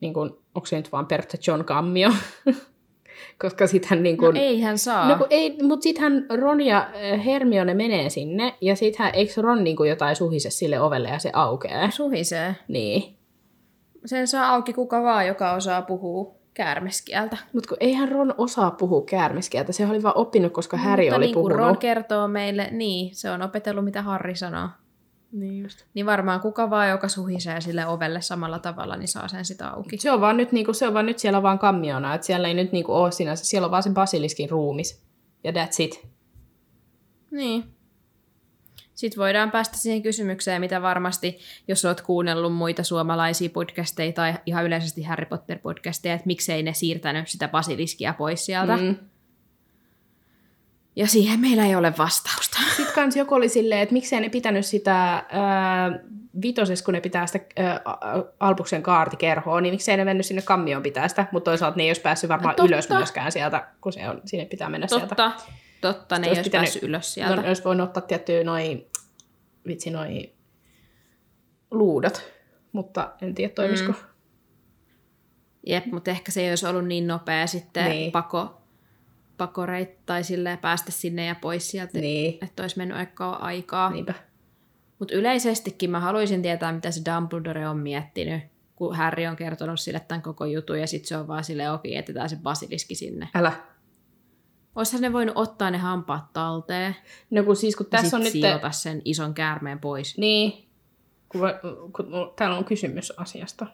niin 0.00 0.14
kuin, 0.14 0.30
onko 0.54 0.66
se 0.66 0.76
nyt 0.76 0.92
vaan 0.92 1.06
Pertta 1.06 1.36
John 1.46 1.64
kammio? 1.64 2.10
Koska 3.42 3.66
sitten 3.66 4.02
niin 4.02 4.16
kuin, 4.16 4.34
No 4.34 4.40
eihän 4.40 4.78
saa. 4.78 5.08
No 5.08 5.16
kun 5.16 5.26
ei, 5.30 5.58
mutta 5.62 5.82
sittenhän 5.82 6.26
Ron 6.40 6.60
ja 6.60 6.90
Hermione 7.24 7.74
menee 7.74 8.10
sinne, 8.10 8.54
ja 8.60 8.76
sittenhän 8.76 9.14
eikö 9.14 9.42
Ron 9.42 9.64
niinku 9.64 9.84
jotain 9.84 10.16
suhise 10.16 10.50
sille 10.50 10.80
ovelle 10.80 11.08
ja 11.08 11.18
se 11.18 11.30
aukeaa? 11.32 11.90
Suhisee. 11.90 12.56
Niin. 12.68 13.16
Sen 14.04 14.28
saa 14.28 14.54
auki 14.54 14.72
kuka 14.72 15.02
vaan, 15.02 15.26
joka 15.26 15.52
osaa 15.52 15.82
puhua 15.82 16.34
käärmeskieltä. 16.56 17.36
Mutta 17.52 17.68
kun 17.68 17.76
eihän 17.80 18.08
Ron 18.08 18.34
osaa 18.38 18.70
puhua 18.70 19.02
käärmeskieltä, 19.02 19.72
se 19.72 19.86
oli 19.86 20.02
vaan 20.02 20.16
oppinut, 20.16 20.52
koska 20.52 20.76
Harry 20.76 21.04
Mutta 21.04 21.16
oli 21.16 21.24
niin 21.24 21.34
kuin 21.34 21.42
puhunut. 21.42 21.58
Ron 21.58 21.78
kertoo 21.78 22.28
meille, 22.28 22.68
niin, 22.70 23.16
se 23.16 23.30
on 23.30 23.42
opetellut 23.42 23.84
mitä 23.84 24.02
Harri 24.02 24.36
sanoo. 24.36 24.68
Niin 25.32 25.62
just. 25.62 25.84
Niin 25.94 26.06
varmaan 26.06 26.40
kuka 26.40 26.70
vaan, 26.70 26.88
joka 26.88 27.08
suhisee 27.08 27.60
sille 27.60 27.86
ovelle 27.86 28.20
samalla 28.20 28.58
tavalla, 28.58 28.96
niin 28.96 29.08
saa 29.08 29.28
sen 29.28 29.44
sitä 29.44 29.68
auki. 29.68 29.98
Se 29.98 30.10
on 30.10 30.20
vaan 30.20 30.36
nyt, 30.36 30.52
niinku, 30.52 30.72
se 30.72 30.86
on 30.86 30.94
vaan 30.94 31.06
nyt 31.06 31.18
siellä 31.18 31.42
vaan 31.42 31.58
kammiona, 31.58 32.14
että 32.14 32.26
siellä 32.26 32.48
ei 32.48 32.54
nyt 32.54 32.72
niinku 32.72 32.92
ole 32.92 33.12
sinänsä, 33.12 33.44
siellä 33.44 33.64
on 33.64 33.70
vaan 33.70 33.82
se 33.82 33.90
basiliskin 33.90 34.50
ruumis. 34.50 35.02
Ja 35.44 35.52
that's 35.52 35.76
it. 35.78 36.08
Niin. 37.30 37.64
Sitten 38.96 39.20
voidaan 39.20 39.50
päästä 39.50 39.76
siihen 39.76 40.02
kysymykseen, 40.02 40.60
mitä 40.60 40.82
varmasti, 40.82 41.38
jos 41.68 41.84
olet 41.84 42.00
kuunnellut 42.00 42.54
muita 42.54 42.82
suomalaisia 42.82 43.50
podcasteja 43.50 44.12
tai 44.12 44.34
ihan 44.46 44.64
yleisesti 44.64 45.02
Harry 45.02 45.26
Potter-podcasteja, 45.26 46.14
että 46.14 46.26
miksei 46.26 46.62
ne 46.62 46.72
siirtänyt 46.72 47.28
sitä 47.28 47.48
basiliskia 47.48 48.14
pois 48.18 48.46
sieltä. 48.46 48.76
Mm. 48.76 48.96
Ja 50.96 51.06
siihen 51.06 51.40
meillä 51.40 51.66
ei 51.66 51.74
ole 51.74 51.92
vastausta. 51.98 52.58
Sitten 52.76 52.94
kans 52.94 53.16
joku 53.16 53.34
oli 53.34 53.48
silleen, 53.48 53.80
että 53.80 53.92
miksei 53.92 54.20
ne 54.20 54.28
pitänyt 54.28 54.66
sitä 54.66 55.12
ää, 55.28 55.98
vitosessa, 56.42 56.84
kun 56.84 56.94
ne 56.94 57.00
pitää 57.00 57.26
sitä 57.26 57.44
ää, 57.56 57.80
Albuksen 58.40 58.82
kaartikerhoa, 58.82 59.60
niin 59.60 59.74
miksei 59.74 59.96
ne 59.96 60.04
mennyt 60.04 60.26
sinne 60.26 60.42
kammioon 60.42 60.82
pitää 60.82 61.08
sitä, 61.08 61.26
mutta 61.32 61.50
toisaalta 61.50 61.76
ne 61.76 61.82
ei 61.82 61.90
olisi 61.90 62.00
päässyt 62.00 62.30
varmaan 62.30 62.52
No 62.52 62.56
totta. 62.56 62.74
ylös 62.74 62.88
myöskään 62.88 63.32
sieltä, 63.32 63.68
kun 63.80 63.92
se 63.92 64.08
on, 64.08 64.20
sinne 64.24 64.44
pitää 64.44 64.68
mennä 64.68 64.86
sieltä. 64.86 65.32
Totta, 65.80 66.18
ne 66.18 66.26
ei 66.26 66.32
olisi 66.36 66.50
päässyt 66.50 66.82
ylös 66.82 67.14
sieltä. 67.14 67.36
Ne 67.42 67.48
olisi 67.48 67.64
voinut 67.64 67.88
ottaa 67.88 68.02
tiettyä 68.02 68.44
noi, 68.44 68.86
vitsi 69.66 69.90
noi 69.90 70.32
luudat, 71.70 72.22
mutta 72.72 73.12
en 73.22 73.34
tiedä 73.34 73.52
toimisiko. 73.54 73.92
Mm. 73.92 73.98
Jep, 75.66 75.86
mutta 75.86 76.10
ehkä 76.10 76.32
se 76.32 76.40
ei 76.40 76.48
olisi 76.48 76.66
ollut 76.66 76.86
niin 76.86 77.06
nopea 77.06 77.46
sitten 77.46 77.90
Niin. 77.90 78.12
pako, 78.12 78.62
pakoreit 79.36 80.06
tai 80.06 80.24
silleen 80.24 80.58
päästä 80.58 80.92
sinne 80.92 81.26
ja 81.26 81.34
pois 81.34 81.70
sieltä, 81.70 81.98
Niin, 81.98 82.44
että 82.44 82.62
olisi 82.62 82.78
mennyt 82.78 82.96
aikaa 82.96 83.44
aikaa. 83.44 83.90
niinpä. 83.90 84.14
Mutta 84.98 85.14
yleisestikin 85.14 85.90
mä 85.90 86.00
haluaisin 86.00 86.42
tietää, 86.42 86.72
mitä 86.72 86.90
se 86.90 87.02
Dumbledore 87.14 87.68
on 87.68 87.78
miettinyt, 87.78 88.42
kun 88.76 88.96
Harry 88.96 89.26
on 89.26 89.36
kertonut 89.36 89.80
sille 89.80 90.00
tämän 90.00 90.22
koko 90.22 90.44
jutun 90.44 90.80
ja 90.80 90.86
sitten 90.86 91.08
se 91.08 91.16
on 91.16 91.28
vaan 91.28 91.44
sille 91.44 91.70
okei, 91.70 91.92
jätetään 91.94 92.28
se 92.30 92.36
basiliski 92.42 92.94
sinne. 92.94 93.28
Älä. 93.34 93.52
Olisihan 94.76 95.02
ne 95.02 95.12
voinut 95.12 95.36
ottaa 95.38 95.70
ne 95.70 95.78
hampaat 95.78 96.32
talteen 96.32 96.96
No 97.30 97.42
kun 97.42 97.56
siis 97.56 97.76
kun 97.76 97.86
tässä 97.86 98.16
on 98.16 98.22
nyt... 98.22 98.32
siilota 98.32 98.70
sen 98.70 99.02
ison 99.04 99.34
käärmeen 99.34 99.78
pois. 99.78 100.18
Niin, 100.18 100.66
kun, 101.28 101.40
kun 101.96 102.10
mulla- 102.10 102.32
täällä 102.36 102.56
on 102.56 102.64
kysymys 102.64 103.12
asiasta. 103.16 103.66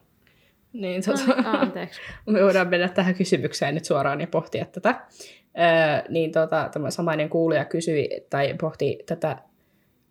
Niin, 0.72 1.02
No, 1.06 1.12
tota, 1.12 1.50
anteeksi. 1.50 2.00
me 2.26 2.42
voidaan 2.42 2.68
mennä 2.68 2.88
tähän 2.88 3.14
kysymykseen 3.14 3.74
nyt 3.74 3.84
suoraan 3.84 4.20
ja 4.20 4.26
pohtia 4.26 4.64
tätä. 4.64 5.04
Öö, 5.58 6.02
niin 6.08 6.32
tota, 6.32 6.68
tämä 6.72 6.90
samainen 6.90 7.28
kuulija 7.28 7.64
kysyi 7.64 8.08
tai 8.30 8.54
pohti 8.60 8.98
tätä 9.06 9.36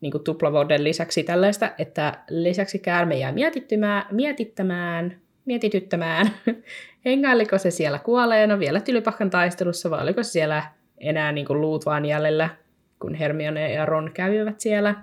niin 0.01 0.11
kuin 0.11 0.23
tuplavuoden 0.23 0.83
lisäksi 0.83 1.23
tällaista, 1.23 1.71
että 1.77 2.23
lisäksi 2.29 2.79
käärme 2.79 3.17
jää 3.17 3.31
mietittymään, 3.31 4.05
mietittämään, 4.11 5.21
mietityttämään. 5.45 6.31
Hengailiko 7.05 7.57
se 7.57 7.71
siellä 7.71 7.99
kuolleena 7.99 8.59
vielä 8.59 8.79
tylypahkan 8.79 9.29
taistelussa 9.29 9.89
vai 9.89 10.03
oliko 10.03 10.23
se 10.23 10.29
siellä 10.31 10.63
enää 11.01 11.31
niin 11.31 11.45
kuin 11.47 11.61
luut 11.61 11.85
vaan 11.85 12.05
jäljellä, 12.05 12.49
kun 12.99 13.15
Hermione 13.15 13.73
ja 13.73 13.85
Ron 13.85 14.11
kävivät 14.13 14.59
siellä. 14.59 14.95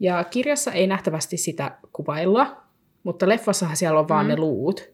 Ja 0.00 0.24
kirjassa 0.24 0.72
ei 0.72 0.86
nähtävästi 0.86 1.36
sitä 1.36 1.78
kuvailla, 1.92 2.62
mutta 3.02 3.28
leffassahan 3.28 3.76
siellä 3.76 4.00
on 4.00 4.08
vaan 4.08 4.26
mm. 4.26 4.30
ne 4.30 4.36
luut. 4.36 4.90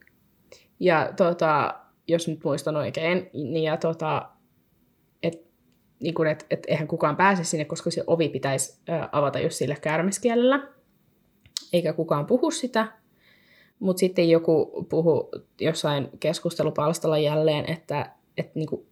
Ja 0.81 1.13
tota, 1.17 1.75
jos 2.09 2.29
nyt 2.29 2.45
muistan 2.45 2.77
oikein, 2.77 3.31
niin 3.33 3.65
ja 3.65 3.77
tota, 3.77 4.29
et, 5.23 5.43
niin 6.01 6.15
kun, 6.15 6.27
et, 6.27 6.47
et 6.51 6.67
eihän 6.69 6.89
kukaan 6.89 7.17
pääse 7.17 7.45
sinne, 7.45 7.65
koska 7.65 7.91
se 7.91 8.05
ovi 8.07 8.29
pitäisi 8.29 8.81
ä, 8.91 9.09
avata 9.13 9.39
just 9.39 9.57
sillä 9.57 9.77
kärmeskielellä. 9.77 10.69
Eikä 11.73 11.93
kukaan 11.93 12.27
puhu 12.27 12.51
sitä. 12.51 12.87
Mutta 13.79 14.01
sitten 14.01 14.31
joku 14.31 14.87
puhu 14.89 15.31
jossain 15.61 16.09
keskustelupalstalla 16.21 17.19
jälleen, 17.19 17.71
että, 17.71 18.11
että 18.37 18.53
niin 18.55 18.69
kuin 18.69 18.88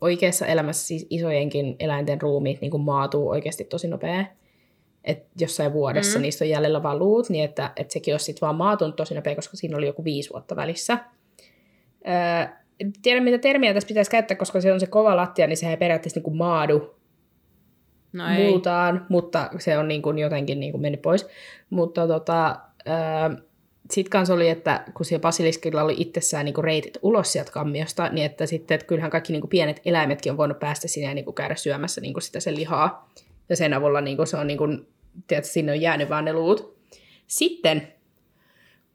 oikeassa 0.00 0.46
elämässä 0.46 0.86
siis 0.86 1.06
isojenkin 1.10 1.76
eläinten 1.78 2.20
ruumiit 2.20 2.60
niin 2.60 2.70
kuin 2.70 2.82
maatuu 2.82 3.28
oikeasti 3.28 3.64
tosi 3.64 3.88
nopea. 3.88 4.24
Että 5.04 5.28
jossain 5.40 5.72
vuodessa 5.72 6.18
mm. 6.18 6.22
niistä 6.22 6.44
on 6.44 6.48
jäljellä 6.48 6.82
vaan 6.82 6.98
luut, 6.98 7.30
niin 7.30 7.44
että, 7.44 7.72
että 7.76 7.92
sekin 7.92 8.14
olisi 8.14 8.24
sitten 8.24 8.40
vaan 8.40 8.56
maatunut 8.56 8.96
tosi 8.96 9.14
nopea, 9.14 9.34
koska 9.34 9.56
siinä 9.56 9.76
oli 9.76 9.86
joku 9.86 10.04
viisi 10.04 10.30
vuotta 10.30 10.56
välissä. 10.56 10.98
Öö, 12.08 12.56
en 12.80 12.92
tiedä, 13.02 13.20
mitä 13.20 13.38
termiä 13.38 13.74
tässä 13.74 13.86
pitäisi 13.86 14.10
käyttää, 14.10 14.36
koska 14.36 14.60
se 14.60 14.72
on 14.72 14.80
se 14.80 14.86
kova 14.86 15.16
lattia, 15.16 15.46
niin 15.46 15.56
se 15.56 15.70
ei 15.70 15.76
periaatteessa 15.76 16.18
niin 16.18 16.24
kuin 16.24 16.36
maadu 16.36 17.00
No 18.12 18.28
ei. 18.28 18.46
multaan, 18.46 19.06
mutta 19.08 19.50
se 19.58 19.78
on 19.78 19.88
niin 19.88 20.02
kuin 20.02 20.18
jotenkin 20.18 20.60
niin 20.60 20.72
kuin 20.72 20.82
mennyt 20.82 21.02
pois. 21.02 21.26
Mutta 21.70 22.06
tota, 22.06 22.56
öö, 22.88 23.42
sitten 23.90 24.10
kanssa 24.10 24.34
oli, 24.34 24.48
että 24.48 24.84
kun 24.94 25.06
siellä 25.06 25.22
basiliskilla 25.22 25.82
oli 25.82 25.94
itsessään 25.98 26.44
niin 26.44 26.54
kuin 26.54 26.64
reitit 26.64 26.98
ulos 27.02 27.32
sieltä 27.32 27.52
kammiosta, 27.52 28.08
niin 28.08 28.26
että 28.26 28.46
sitten 28.46 28.74
että 28.74 28.86
kyllähän 28.86 29.10
kaikki 29.10 29.32
niin 29.32 29.40
kuin 29.40 29.50
pienet 29.50 29.80
eläimetkin 29.84 30.32
on 30.32 30.36
voinut 30.36 30.58
päästä 30.58 30.88
sinne 30.88 31.08
ja 31.08 31.14
niin 31.14 31.24
kuin 31.24 31.34
käydä 31.34 31.54
syömässä 31.54 32.00
niin 32.00 32.12
kuin 32.12 32.22
sitä 32.22 32.40
sen 32.40 32.56
lihaa. 32.56 33.10
Ja 33.48 33.56
sen 33.56 33.74
avulla 33.74 34.00
niin 34.00 34.16
kuin 34.16 34.26
se 34.26 34.36
on, 34.36 34.46
niin 34.46 34.58
kuin, 34.58 34.88
tiedätkö, 35.26 35.50
sinne 35.50 35.72
on 35.72 35.80
jäänyt 35.80 36.08
vaan 36.08 36.24
ne 36.24 36.32
luut. 36.32 36.76
Sitten 37.26 37.88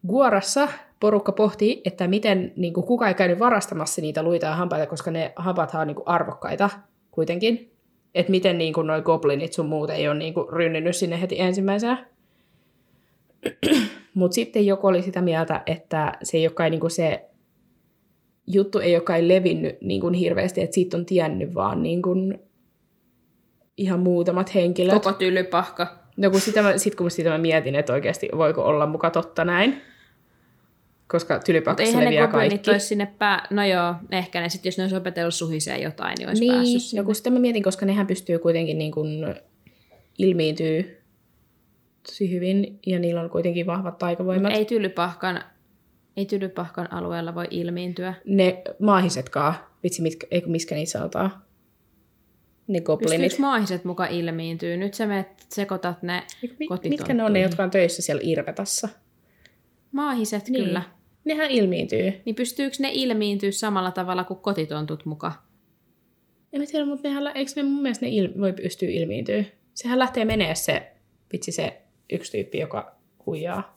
Guorassa 0.08 0.68
porukka 1.00 1.32
pohti, 1.32 1.82
että 1.84 2.08
miten 2.08 2.52
niin 2.56 2.72
kuin, 2.72 2.86
kuka 2.86 3.08
ei 3.08 3.14
käynyt 3.14 3.38
varastamassa 3.38 4.00
niitä 4.00 4.22
luita 4.22 4.46
ja 4.46 4.54
hampaita, 4.56 4.86
koska 4.86 5.10
ne 5.10 5.32
hampaathan 5.36 5.80
on 5.80 5.86
niin 5.86 5.94
kuin, 5.94 6.08
arvokkaita 6.08 6.70
kuitenkin. 7.10 7.72
Että 8.14 8.30
miten 8.30 8.58
niin 8.58 8.72
kuin, 8.72 8.86
noi 8.86 9.02
goblinit 9.02 9.52
sun 9.52 9.66
muut 9.66 9.90
ei 9.90 10.08
ole 10.08 10.18
niin 10.18 10.34
kuin, 10.34 10.48
rynninyt 10.52 10.96
sinne 10.96 11.20
heti 11.20 11.40
ensimmäisenä. 11.40 12.06
Mutta 14.16 14.34
sitten 14.34 14.66
joku 14.66 14.86
oli 14.86 15.02
sitä 15.02 15.22
mieltä, 15.22 15.62
että 15.66 16.12
se, 16.22 16.38
joka 16.38 16.64
ei, 16.64 16.70
niinku 16.70 16.88
se 16.88 17.24
juttu 18.46 18.78
ei 18.78 18.92
joka 18.92 19.16
ei 19.16 19.28
levinnyt 19.28 19.80
niinku 19.80 20.08
hirveästi, 20.08 20.60
että 20.62 20.74
siitä 20.74 20.96
on 20.96 21.06
tiennyt 21.06 21.54
vaan 21.54 21.82
niinku 21.82 22.14
ihan 23.76 24.00
muutamat 24.00 24.54
henkilöt. 24.54 24.94
Koko 24.94 25.12
tylypahka. 25.12 25.98
No 26.16 26.30
kun 26.30 26.40
sitä, 26.40 26.62
mä- 26.62 26.78
sit 26.78 26.94
kun 26.94 27.10
sitä 27.10 27.30
mä 27.30 27.38
mietin, 27.38 27.74
että 27.74 27.92
oikeasti 27.92 28.28
voiko 28.36 28.62
olla 28.62 28.86
muka 28.86 29.10
totta 29.10 29.44
näin. 29.44 29.80
Koska 31.08 31.38
tylypahkassa 31.38 32.00
leviää 32.00 32.26
kaikki. 32.26 32.70
olisi 32.70 32.86
sinne 32.86 33.12
pää... 33.18 33.46
No 33.50 33.64
joo, 33.64 33.94
ehkä 34.10 34.40
ne 34.40 34.48
sitten, 34.48 34.68
jos 34.68 34.78
ne 34.78 34.84
olisi 34.84 34.96
opetellut 34.96 35.34
suhisee 35.34 35.78
jotain, 35.78 36.14
niin 36.18 36.28
olisi 36.28 36.46
päässyt 36.46 36.64
Niin, 36.66 36.80
sinne. 36.80 37.02
no 37.02 37.06
kun 37.06 37.14
sitä 37.14 37.30
mä 37.30 37.38
mietin, 37.38 37.62
koska 37.62 37.86
nehän 37.86 38.06
pystyy 38.06 38.38
kuitenkin 38.38 38.78
niin 38.78 38.92
kuin 38.92 39.34
ilmiintyy 40.18 41.02
tosi 42.06 42.30
hyvin, 42.32 42.78
ja 42.86 42.98
niillä 42.98 43.20
on 43.20 43.30
kuitenkin 43.30 43.66
vahvat 43.66 43.98
taikavoimat. 43.98 44.52
Ei 44.52 44.64
tylypahkan, 44.64 45.40
ei 46.16 46.26
tylypahkan 46.26 46.92
alueella 46.92 47.34
voi 47.34 47.46
ilmiintyä. 47.50 48.14
Ne 48.24 48.62
maahisetkaan, 48.80 49.54
vitsi, 49.82 50.02
mitkä, 50.02 50.26
eikö 50.30 50.48
miskä 50.48 50.74
niitä 50.74 50.92
sanotaan? 50.92 51.30
Ne 52.68 52.80
goblinit. 52.80 53.20
Pystyykö 53.20 53.40
maahiset 53.42 53.84
muka 53.84 54.06
ilmiintyy? 54.06 54.76
Nyt 54.76 54.94
sä 54.94 55.06
menet, 55.06 55.28
sekoitat 55.48 56.02
ne 56.02 56.14
Eikö 56.42 56.54
mi- 56.58 56.66
kotitonttuihin. 56.66 56.90
mitkä 56.90 57.14
ne 57.14 57.24
on 57.24 57.32
ne, 57.32 57.40
jotka 57.40 57.62
on 57.62 57.70
töissä 57.70 58.02
siellä 58.02 58.20
Irvetassa? 58.24 58.88
Maahiset, 59.92 60.48
Niin. 60.48 60.64
kyllä. 60.64 60.82
Nehän 61.24 61.50
ilmiintyy. 61.50 62.12
Niin 62.24 62.34
pystyykö 62.34 62.76
ne 62.80 62.90
ilmiintyä 62.92 63.50
samalla 63.50 63.90
tavalla 63.90 64.24
kuin 64.24 64.40
kotitontut 64.40 65.04
muka? 65.06 65.32
En 66.52 66.60
mä 66.60 66.66
tiedä, 66.66 66.86
mutta 66.86 67.08
nehän, 67.08 67.36
eikö 67.36 67.52
ne 67.56 67.62
mun 67.62 67.82
mielestä 67.82 68.06
ne 68.06 68.12
il- 68.12 68.40
voi 68.40 68.52
pystyä 68.52 68.88
ilmiintyä? 68.88 69.44
Sehän 69.74 69.98
lähtee 69.98 70.24
menee 70.24 70.54
se, 70.54 70.92
vitsi 71.32 71.52
se 71.52 71.82
yksi 72.12 72.32
tyyppi, 72.32 72.58
joka 72.58 72.96
huijaa. 73.26 73.74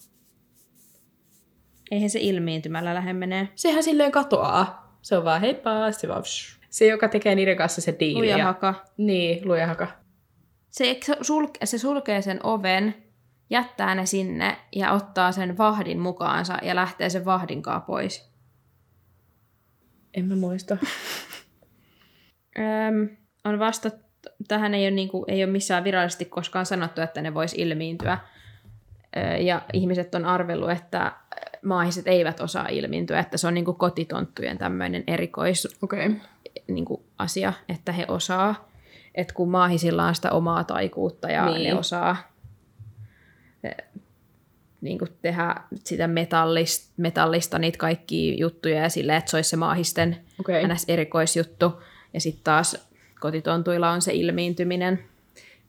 Eihän 1.92 2.10
se 2.10 2.20
ilmiintymällä 2.22 2.94
lähde 2.94 3.14
menee. 3.14 3.48
Sehän 3.56 3.84
silleen 3.84 4.12
katoaa. 4.12 4.98
Se 5.02 5.18
on 5.18 5.24
vaan 5.26 5.42
heippa, 5.42 5.92
se 5.92 6.08
vaan 6.08 6.24
vsh. 6.24 6.60
Se, 6.70 6.86
joka 6.88 7.08
tekee 7.10 7.36
niiden 7.36 7.58
kanssa 7.58 7.82
se 7.82 7.96
diili. 8.00 8.30
ja- 8.30 8.36
Lujahaka. 8.36 8.86
Niin, 8.98 9.48
lujahaka. 9.48 9.88
Se, 10.70 11.00
sulke, 11.22 11.66
se 11.66 11.78
sulkee 11.78 12.22
sen 12.22 12.40
oven, 12.46 12.96
jättää 13.50 13.96
ne 13.96 14.06
sinne 14.06 14.58
ja 14.76 14.92
ottaa 14.92 15.32
sen 15.32 15.58
vahdin 15.58 16.00
mukaansa 16.00 16.58
ja 16.62 16.76
lähtee 16.76 17.10
sen 17.10 17.26
vahdinkaa 17.26 17.80
pois. 17.80 18.30
En 20.14 20.26
mä 20.26 20.36
muista. 20.36 20.78
Öm, 22.60 23.18
on 23.46 23.60
vasta, 23.60 23.92
tähän 24.48 24.74
ei 24.74 24.84
ole, 24.84 24.92
niinku, 24.92 25.26
ei 25.28 25.44
ole 25.44 25.52
missään 25.52 25.84
virallisesti 25.84 26.26
koskaan 26.26 26.66
sanottu, 26.66 27.02
että 27.02 27.22
ne 27.22 27.34
vois 27.34 27.54
ilmiintyä. 27.54 28.18
Ja 29.40 29.62
ihmiset 29.74 30.16
on 30.16 30.26
arvellut, 30.26 30.72
että 30.72 31.12
maahiset 31.64 32.08
eivät 32.08 32.40
osaa 32.40 32.68
ilmiintyä, 32.68 33.20
että 33.20 33.38
se 33.38 33.48
on 33.48 33.54
niinku 33.54 33.74
kotitonttujen 33.74 34.58
tämmöinen 34.58 35.04
erikois. 35.08 35.78
Okay. 35.82 36.16
niinku, 36.68 37.04
asia, 37.18 37.54
että 37.70 37.92
he 37.92 38.06
osaa. 38.08 38.70
Että 39.16 39.34
kun 39.34 39.52
maahisilla 39.52 40.06
on 40.06 40.16
sitä 40.16 40.32
omaa 40.32 40.64
taikuutta 40.64 41.32
ja 41.32 41.46
Niin. 41.46 41.58
niin. 41.58 41.74
ne 41.74 41.80
osaa 41.80 42.18
eh, 43.64 43.76
niinku, 44.82 45.06
tehdä 45.22 45.56
sitä 45.84 46.08
metallista, 46.08 46.94
metallista 46.98 47.60
niitä 47.60 47.78
kaikkia 47.78 48.36
juttuja 48.38 48.82
ja 48.82 48.90
silleen, 48.90 49.18
että 49.18 49.32
se 49.32 49.38
olisi 49.38 49.50
se 49.50 49.56
maahisten 49.58 50.18
ns. 50.74 50.86
erikoisjuttu. 50.88 51.84
Ja 52.14 52.22
sitten 52.22 52.44
taas 52.44 52.89
kotitontuilla 53.20 53.90
on 53.90 54.02
se 54.02 54.14
ilmiintyminen. 54.14 55.00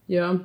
Joo. 0.09 0.37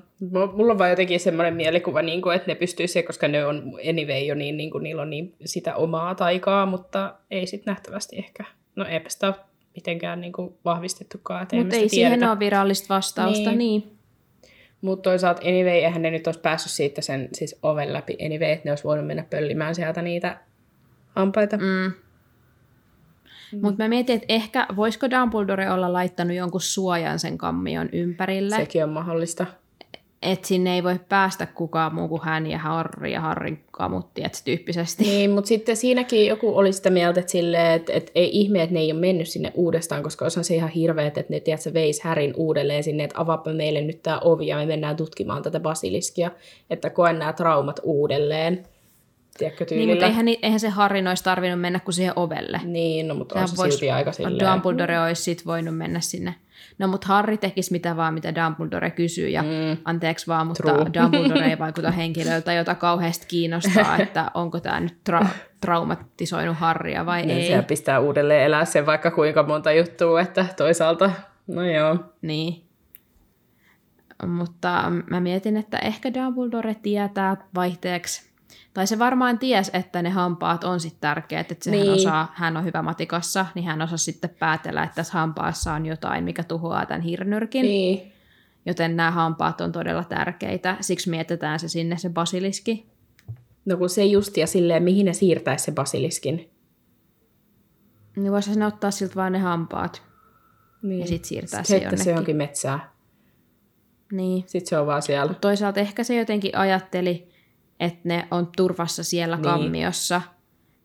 Mulla 0.53 0.71
on 0.71 0.77
vaan 0.77 0.89
jotenkin 0.89 1.19
semmoinen 1.19 1.53
mielikuva, 1.53 2.01
niin 2.01 2.21
kuin, 2.21 2.35
että 2.35 2.51
ne 2.51 2.55
pystyy 2.55 2.87
se, 2.87 3.03
koska 3.03 3.27
ne 3.27 3.45
on 3.45 3.73
anyway 3.89 4.19
jo 4.19 4.35
niin, 4.35 4.57
niin 4.57 4.71
kuin, 4.71 4.83
niillä 4.83 5.01
on 5.01 5.09
niin 5.09 5.33
sitä 5.45 5.75
omaa 5.75 6.15
taikaa, 6.15 6.65
mutta 6.65 7.13
ei 7.31 7.47
sitten 7.47 7.71
nähtävästi 7.71 8.17
ehkä. 8.17 8.45
No 8.75 8.85
eipä 8.85 9.09
sitä 9.09 9.27
ole 9.27 9.35
mitenkään 9.75 10.21
niin 10.21 10.33
kuin, 10.33 10.53
vahvistettukaan, 10.65 11.47
Mutta 11.53 11.75
ei 11.75 11.89
siihen 11.89 12.29
ole 12.29 12.39
virallista 12.39 12.95
vastausta. 12.95 13.49
Niin. 13.49 13.57
Niin. 13.57 13.81
niin. 13.81 13.95
Mutta 14.81 15.09
toisaalta 15.09 15.41
anyway, 15.41 15.73
eihän 15.73 16.01
ne 16.01 16.11
nyt 16.11 16.27
olisi 16.27 16.39
päässyt 16.39 16.71
siitä 16.71 17.01
sen 17.01 17.29
siis 17.33 17.59
oven 17.63 17.93
läpi 17.93 18.17
anyway, 18.25 18.51
että 18.51 18.61
ne 18.65 18.71
olisi 18.71 18.83
voinut 18.83 19.07
mennä 19.07 19.25
pöllimään 19.29 19.75
sieltä 19.75 20.01
niitä 20.01 20.37
hampaita. 21.15 21.57
Mm. 21.57 21.91
Mm. 23.51 23.59
Mutta 23.61 23.83
mä 23.83 23.89
mietin, 23.89 24.15
että 24.15 24.33
ehkä 24.33 24.67
voisiko 24.75 25.09
Dumbledore 25.09 25.71
olla 25.71 25.93
laittanut 25.93 26.35
jonkun 26.35 26.61
suojan 26.61 27.19
sen 27.19 27.37
kammion 27.37 27.89
ympärille. 27.93 28.55
Sekin 28.55 28.83
on 28.83 28.89
mahdollista. 28.89 29.45
Että 30.21 30.47
sinne 30.47 30.75
ei 30.75 30.83
voi 30.83 30.99
päästä 31.09 31.45
kukaan 31.45 31.95
muu 31.95 32.07
kuin 32.07 32.21
hän 32.23 32.47
ja 32.47 32.57
Harry 32.57 33.07
ja 33.07 33.21
Harrin 33.21 33.63
kamutti, 33.71 34.23
että 34.23 34.39
tyyppisesti. 34.45 35.03
Niin, 35.03 35.31
mutta 35.31 35.47
sitten 35.47 35.77
siinäkin 35.77 36.27
joku 36.27 36.57
oli 36.57 36.73
sitä 36.73 36.89
mieltä, 36.89 37.19
että, 37.19 37.31
silleen, 37.31 37.71
että, 37.71 37.93
että 37.93 38.11
ei 38.15 38.29
ihme, 38.33 38.63
että 38.63 38.73
ne 38.73 38.79
ei 38.79 38.91
ole 38.91 38.99
mennyt 38.99 39.27
sinne 39.27 39.51
uudestaan, 39.55 40.03
koska 40.03 40.25
on 40.25 40.31
se 40.31 40.55
ihan 40.55 40.69
hirveä, 40.69 41.07
että 41.07 41.23
ne 41.29 41.39
tiedätkö, 41.39 41.73
veisi 41.73 42.01
Härin 42.03 42.33
uudelleen 42.37 42.83
sinne, 42.83 43.03
että 43.03 43.21
avaapa 43.21 43.53
meille 43.53 43.81
nyt 43.81 44.03
tämä 44.03 44.19
ovi 44.19 44.47
ja 44.47 44.57
me 44.57 44.65
mennään 44.65 44.95
tutkimaan 44.95 45.43
tätä 45.43 45.59
basiliskia, 45.59 46.31
että 46.69 46.89
koen 46.89 47.19
nämä 47.19 47.33
traumat 47.33 47.79
uudelleen. 47.83 48.65
Tiedätkö, 49.37 49.65
Niin, 49.69 49.79
mutta 49.79 49.85
tyylillä. 49.89 50.05
eihän, 50.07 50.25
ni- 50.25 50.39
eihän 50.41 50.59
se 50.59 50.69
Harrin 50.69 51.07
olisi 51.07 51.23
tarvinnut 51.23 51.61
mennä 51.61 51.79
kuin 51.79 51.93
siihen 51.93 52.13
ovelle. 52.15 52.61
Niin, 52.63 53.07
no, 53.07 53.15
mutta 53.15 53.39
on 53.39 53.47
se 53.47 53.55
vois- 53.55 53.71
silti 53.71 53.91
aika 53.91 54.11
silleen. 54.11 54.53
Dumbledore 54.53 54.99
olisi 55.01 55.21
sit 55.23 55.45
voinut 55.45 55.77
mennä 55.77 55.99
sinne. 55.99 56.35
No, 56.79 56.87
mutta 56.87 57.07
Harry 57.07 57.37
tekisi 57.37 57.71
mitä 57.71 57.97
vaan, 57.97 58.13
mitä 58.13 58.35
Dumbledore 58.35 58.91
kysyy, 58.91 59.29
ja 59.29 59.41
mm. 59.43 59.77
anteeksi 59.85 60.27
vaan, 60.27 60.47
mutta 60.47 60.63
True. 60.63 60.85
Dumbledore 61.03 61.45
ei 61.49 61.59
vaikuta 61.59 61.91
henkilöltä, 61.91 62.53
jota 62.53 62.75
kauheasti 62.75 63.25
kiinnostaa, 63.27 63.97
että 64.03 64.31
onko 64.33 64.59
tämä 64.59 64.79
nyt 64.79 64.95
tra- 65.09 65.27
traumatisoinut 65.61 66.57
Harrya 66.57 67.05
vai 67.05 67.25
Niin, 67.25 67.37
ei. 67.37 67.47
Sehän 67.47 67.65
pistää 67.65 67.99
uudelleen 67.99 68.43
elää 68.43 68.65
sen 68.65 68.85
vaikka 68.85 69.11
kuinka 69.11 69.43
monta 69.43 69.71
juttua, 69.71 70.21
että 70.21 70.45
toisaalta, 70.57 71.11
no 71.47 71.65
joo. 71.71 71.97
Niin. 72.21 72.61
Mutta 74.27 74.91
mä 75.09 75.19
mietin, 75.19 75.57
että 75.57 75.77
ehkä 75.77 76.13
Dumbledore 76.13 76.75
tietää 76.81 77.37
vaihteeksi, 77.55 78.29
tai 78.75 78.87
se 78.87 78.99
varmaan 78.99 79.39
ties, 79.39 79.71
että 79.73 80.01
ne 80.01 80.09
hampaat 80.09 80.63
on 80.63 80.79
sitten 80.79 81.01
tärkeät, 81.01 81.51
että 81.51 81.63
sehän 81.63 81.79
Niin. 81.79 81.91
osaa, 81.91 82.31
hän 82.35 82.57
on 82.57 82.65
hyvä 82.65 82.81
matikassa, 82.81 83.45
niin 83.55 83.65
hän 83.65 83.81
osaa 83.81 83.97
sitten 83.97 84.29
päätellä, 84.39 84.83
että 84.83 84.95
tässä 84.95 85.13
hampaassa 85.13 85.73
on 85.73 85.85
jotain, 85.85 86.23
mikä 86.23 86.43
tuhoaa 86.43 86.85
tämän 86.85 87.01
hirnyrkin. 87.01 87.61
Niin. 87.65 88.11
Joten 88.65 88.95
nämä 88.95 89.11
hampaat 89.11 89.61
on 89.61 89.71
todella 89.71 90.03
tärkeitä, 90.03 90.77
siksi 90.81 91.09
mietitään 91.09 91.59
se 91.59 91.67
sinne 91.67 91.97
se 91.97 92.09
basiliski. 92.09 92.89
No 93.65 93.77
kun 93.77 93.89
se 93.89 94.05
just 94.05 94.37
ja 94.37 94.47
silleen, 94.47 94.83
mihin 94.83 95.05
ne 95.05 95.13
siirtäisi 95.13 95.65
se 95.65 95.71
basiliskin. 95.71 96.49
Niin 98.15 98.31
voisi 98.31 98.59
ne 98.59 98.65
ottaa 98.65 98.91
siltä 98.91 99.15
vaan 99.15 99.31
ne 99.31 99.39
hampaat. 99.39 100.01
Niin. 100.81 100.99
Ja 100.99 101.07
sit 101.07 101.25
siirtää 101.25 101.59
Sit 101.59 101.65
se 101.67 101.73
heittää 101.73 101.89
se 101.91 101.95
jonnekin. 101.97 102.11
johonkin 102.11 102.35
metsään. 102.35 102.81
Niin. 104.11 104.43
Sitten 104.47 104.69
se 104.69 104.77
on 104.79 104.87
vaan 104.87 105.01
siellä. 105.01 105.27
Mut 105.31 105.41
toisaalta 105.41 105.79
ehkä 105.79 106.03
se 106.03 106.15
jotenkin 106.15 106.57
ajatteli, 106.57 107.34
että 107.79 107.99
ne 108.03 108.27
on 108.31 108.47
turvassa 108.57 109.03
siellä 109.03 109.35
Niin. 109.35 109.43
kammiossa. 109.43 110.21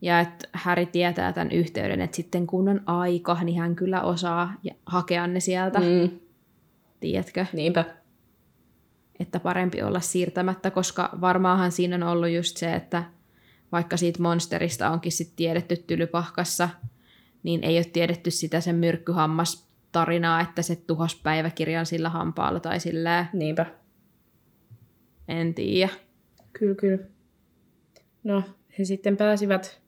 Ja 0.02 0.20
että 0.20 0.48
Häri 0.52 0.86
tietää 0.86 1.32
tämän 1.32 1.50
yhteyden, 1.52 2.00
että 2.00 2.16
sitten 2.16 2.46
kun 2.46 2.68
on 2.68 2.80
aika, 2.86 3.38
niin 3.44 3.60
hän 3.60 3.76
kyllä 3.76 4.02
osaa 4.02 4.52
ja- 4.62 4.74
hakea 4.86 5.26
ne 5.26 5.40
sieltä, 5.40 5.80
mm. 5.80 6.10
Tiedätkö? 7.00 7.46
niinpä. 7.52 7.84
Että 9.20 9.40
parempi 9.40 9.82
olla 9.82 10.00
siirtämättä, 10.00 10.70
koska 10.70 11.10
varmaanhan 11.20 11.72
siinä 11.72 11.96
on 11.96 12.02
ollut 12.02 12.30
just 12.30 12.56
se, 12.56 12.74
että 12.74 13.04
vaikka 13.72 13.96
siitä 13.96 14.22
monsterista 14.22 14.90
onkin 14.90 15.12
sitten 15.12 15.36
tiedetty 15.36 15.76
tylypahkassa, 15.76 16.68
niin 17.42 17.64
ei 17.64 17.76
ole 17.78 17.84
tiedetty 17.84 18.30
sitä 18.30 18.60
sen 18.60 18.76
myrkkyhammas 18.76 19.68
tarinaa, 19.92 20.40
että 20.40 20.62
se 20.62 20.76
tuhos 20.76 21.14
päiväkirjan 21.22 21.86
sillä 21.86 22.08
hampaalla 22.08 22.60
tai 22.60 22.80
silleen, 22.80 23.28
Niinpä. 23.32 23.66
en 25.28 25.54
tiedä. 25.54 25.92
Kyllä, 26.52 26.74
kyllä. 26.74 27.04
No, 28.24 28.42
he 28.78 28.84
sitten 28.84 29.16
pääsivät 29.16 29.80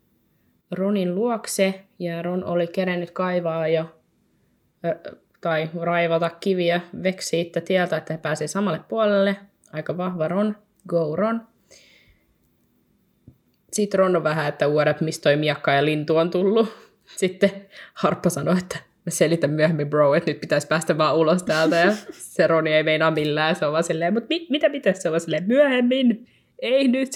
Ronin 0.70 1.14
luokse, 1.14 1.84
ja 1.98 2.22
Ron 2.22 2.44
oli 2.44 2.66
kerennyt 2.66 3.10
kaivaa 3.10 3.68
jo, 3.68 4.00
ö, 4.84 5.16
tai 5.40 5.70
raivata 5.80 6.30
kiviä 6.30 6.80
veksi 7.02 7.28
siitä 7.28 7.60
tieltä, 7.60 7.96
että 7.96 8.12
he 8.12 8.18
pääsee 8.18 8.48
samalle 8.48 8.80
puolelle. 8.88 9.36
Aika 9.72 9.96
vahva 9.96 10.28
Ron, 10.28 10.56
go 10.88 11.16
Ron. 11.16 11.46
Sitten 13.72 13.98
Ron 13.98 14.16
on 14.16 14.24
vähän, 14.24 14.48
että 14.48 14.66
uudet, 14.66 15.00
mistä 15.00 15.22
toi 15.22 15.36
miakka 15.36 15.72
ja 15.72 15.84
lintu 15.84 16.16
on 16.16 16.30
tullut. 16.30 16.68
Sitten 17.16 17.50
Harppa 17.94 18.30
sanoi, 18.30 18.58
että 18.58 18.76
mä 18.76 19.10
selitän 19.10 19.50
myöhemmin 19.50 19.90
bro, 19.90 20.14
että 20.14 20.30
nyt 20.30 20.40
pitäisi 20.40 20.66
päästä 20.66 20.98
vaan 20.98 21.16
ulos 21.16 21.42
täältä. 21.42 21.76
Ja 21.76 21.92
se 22.10 22.46
Roni 22.46 22.72
ei 22.72 22.82
meinaa 22.82 23.10
millään, 23.10 23.56
se 23.56 23.66
on 23.66 23.72
vaan 23.72 23.84
silleen, 23.84 24.12
mutta 24.12 24.26
mit, 24.28 24.50
mitä 24.50 24.70
pitäisi, 24.70 25.00
se 25.00 25.08
on 25.08 25.12
vaan 25.12 25.20
silleen, 25.20 25.44
myöhemmin, 25.46 26.26
ei 26.62 26.88
nyt. 26.88 27.10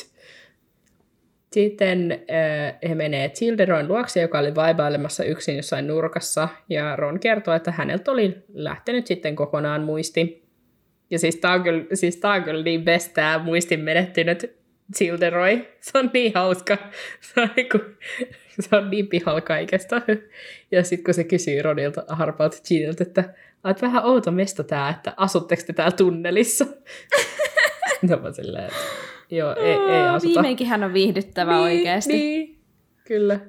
Sitten 1.53 2.13
äh, 2.13 2.75
he 2.89 2.95
menee 2.95 3.29
Childeroin 3.29 3.89
luokse, 3.89 4.21
joka 4.21 4.39
oli 4.39 4.55
vaibailemassa 4.55 5.25
yksin 5.25 5.57
jossain 5.57 5.87
nurkassa, 5.87 6.49
ja 6.69 6.97
Ron 6.97 7.21
kertoo, 7.21 7.55
että 7.55 7.73
häneltä 7.73 8.11
oli 8.11 8.45
lähtenyt 8.55 9.07
sitten 9.07 9.37
kokonaan 9.37 9.83
muisti. 9.83 10.47
Ja 11.11 11.19
siis 11.19 11.37
tää 11.37 11.53
on 11.53 11.63
kyllä, 11.63 11.85
siis 11.95 12.17
tää 12.17 12.33
on 12.33 12.43
kyllä 12.43 12.63
niin 12.63 12.85
best 12.85 13.15
tää 13.15 13.39
muistin 13.39 13.81
menettynyt 13.81 14.57
Childeroy. 14.97 15.67
Se 15.81 15.99
on 15.99 16.11
niin 16.13 16.33
hauska. 16.35 16.79
Se 17.21 17.41
on, 17.41 17.51
niinku, 17.57 17.79
se 18.61 18.77
on 18.77 18.91
niin 18.91 19.09
pihalla 19.09 19.41
kaikesta. 19.41 20.03
Ja 20.71 20.85
sitten 20.85 21.05
kun 21.05 21.15
se 21.15 21.25
kysyy 21.25 21.63
Ronilta, 21.63 22.05
Harpalta 22.09 22.57
Giniltä, 22.69 23.03
että 23.05 23.35
oot 23.65 23.83
vähän 23.83 24.05
outo 24.05 24.31
mesta 24.31 24.65
tää, 24.65 24.89
että 24.89 25.15
asutteko 25.17 25.63
te 25.67 25.73
täällä 25.73 25.97
tunnelissa? 25.97 26.67
no 28.11 28.17
mä 28.17 28.33
silleen, 28.33 28.65
että 28.65 28.77
joo, 29.31 29.55
ei, 29.55 29.73
ei 29.73 30.09
asuta. 30.09 30.35
Viimeinkin 30.35 30.67
hän 30.67 30.85
on 30.85 30.93
viihdyttävä 30.93 31.61
oikeasti. 31.61 32.13
Niin, 32.13 32.59
kyllä. 33.05 33.41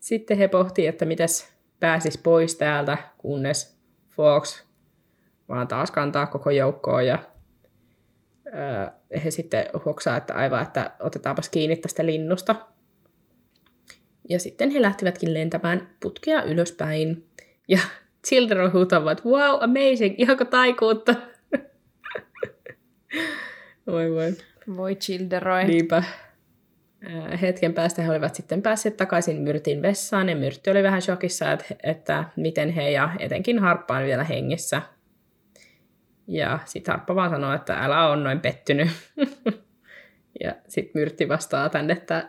Sitten 0.00 0.38
he 0.38 0.48
pohtii, 0.48 0.86
että 0.86 1.04
mitäs 1.04 1.52
pääsis 1.80 2.18
pois 2.18 2.54
täältä, 2.54 2.98
kunnes 3.18 3.78
Fox 4.08 4.66
vaan 5.48 5.68
taas 5.68 5.90
kantaa 5.90 6.26
koko 6.26 6.50
joukkoa 6.50 7.02
ja 7.02 7.18
öö, 8.46 8.86
he 9.24 9.30
sitten 9.30 9.66
hoksaa, 9.86 10.16
että 10.16 10.34
aivan, 10.34 10.62
että 10.62 10.90
otetaanpas 11.00 11.48
kiinni 11.48 11.76
tästä 11.76 12.06
linnusta. 12.06 12.56
Ja 14.28 14.38
sitten 14.38 14.70
he 14.70 14.82
lähtivätkin 14.82 15.34
lentämään 15.34 15.88
putkea 16.00 16.42
ylöspäin. 16.42 17.28
Ja 17.68 17.78
Children 18.28 18.72
huutavat, 18.72 19.24
wow, 19.24 19.62
amazing, 19.62 20.14
ihanko 20.18 20.44
taikuutta? 20.44 21.14
Voi 23.86 24.10
voi. 24.10 24.32
Voi 24.76 24.96
Childeroy. 24.96 25.64
Niinpä. 25.64 26.02
Hetken 27.40 27.74
päästä 27.74 28.02
he 28.02 28.10
olivat 28.10 28.34
sitten 28.34 28.62
päässeet 28.62 28.96
takaisin 28.96 29.42
Myrtin 29.42 29.82
vessaan, 29.82 30.28
ja 30.28 30.36
Myrtti 30.36 30.70
oli 30.70 30.82
vähän 30.82 31.02
shokissa, 31.02 31.52
että, 31.52 31.64
että 31.82 32.24
miten 32.36 32.70
he 32.70 32.90
ja 32.90 33.10
etenkin 33.18 33.58
Harppa 33.58 33.96
on 33.96 34.04
vielä 34.04 34.24
hengissä. 34.24 34.82
Ja 36.26 36.58
sitten 36.64 36.92
Harppa 36.92 37.14
vaan 37.14 37.30
sanoo, 37.30 37.54
että 37.54 37.78
älä 37.78 38.08
on 38.08 38.24
noin 38.24 38.40
pettynyt. 38.40 38.88
ja 40.44 40.54
sitten 40.68 41.00
Myrtti 41.00 41.28
vastaa 41.28 41.68
tänne, 41.68 41.92
että 41.92 42.28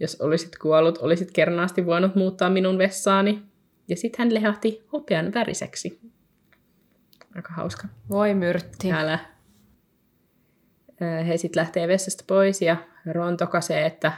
jos 0.00 0.20
olisit 0.20 0.58
kuollut, 0.58 0.98
olisit 0.98 1.30
kernaasti 1.30 1.86
voinut 1.86 2.14
muuttaa 2.14 2.50
minun 2.50 2.78
vessaani. 2.78 3.42
Ja 3.88 3.96
sitten 3.96 4.18
hän 4.18 4.34
lehahti 4.34 4.86
hopean 4.92 5.34
väriseksi. 5.34 6.00
Aika 7.36 7.52
hauska. 7.52 7.88
Voi 8.10 8.34
myrtti. 8.34 8.92
Älä. 8.92 9.35
He 11.26 11.36
sitten 11.36 11.60
lähtee 11.60 11.88
vessasta 11.88 12.24
pois 12.26 12.62
ja 12.62 12.76
Ron 13.12 13.36
tokasee, 13.36 13.86
että 13.86 14.12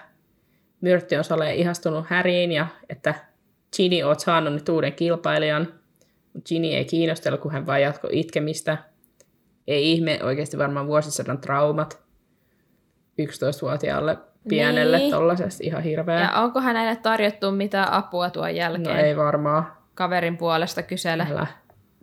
Myrtti 0.80 1.16
on 1.16 1.24
Sale 1.24 1.54
ihastunut 1.54 2.04
Häriin 2.08 2.52
ja 2.52 2.66
että 2.88 3.14
Ginny 3.76 4.02
oot 4.02 4.20
saanut 4.20 4.52
nyt 4.52 4.68
uuden 4.68 4.92
kilpailijan. 4.92 5.68
Mutta 6.32 6.48
Ginny 6.48 6.68
ei 6.68 6.84
kiinnostellut, 6.84 7.40
kun 7.40 7.52
hän 7.52 7.66
vain 7.66 7.82
jatkoi 7.82 8.10
itkemistä. 8.12 8.78
Ei 9.66 9.92
ihme, 9.92 10.18
oikeasti 10.22 10.58
varmaan 10.58 10.86
vuosisadan 10.86 11.38
traumat 11.40 12.00
11-vuotiaalle 13.22 14.18
pienelle 14.48 14.98
Niin. 14.98 15.10
tollasesta 15.10 15.64
ihan 15.64 15.82
hirveä. 15.82 16.20
Ja 16.20 16.32
onko 16.32 16.60
hänelle 16.60 16.96
tarjottu 16.96 17.50
mitään 17.50 17.92
apua 17.92 18.30
tuon 18.30 18.46
no 18.46 18.52
jälkeen? 18.52 18.96
ei 18.96 19.16
varmaan. 19.16 19.72
Kaverin 19.94 20.36
puolesta 20.36 20.82
kysele. 20.82 21.26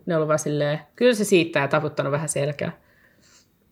Ne 0.05 0.17
oli 0.17 0.27
vaan 0.27 0.39
silleen, 0.39 0.79
kyllä 0.95 1.13
se 1.13 1.23
siitä 1.23 1.59
ja 1.59 1.67
taputtanut 1.67 2.11
vähän 2.11 2.29
selkää. 2.29 2.71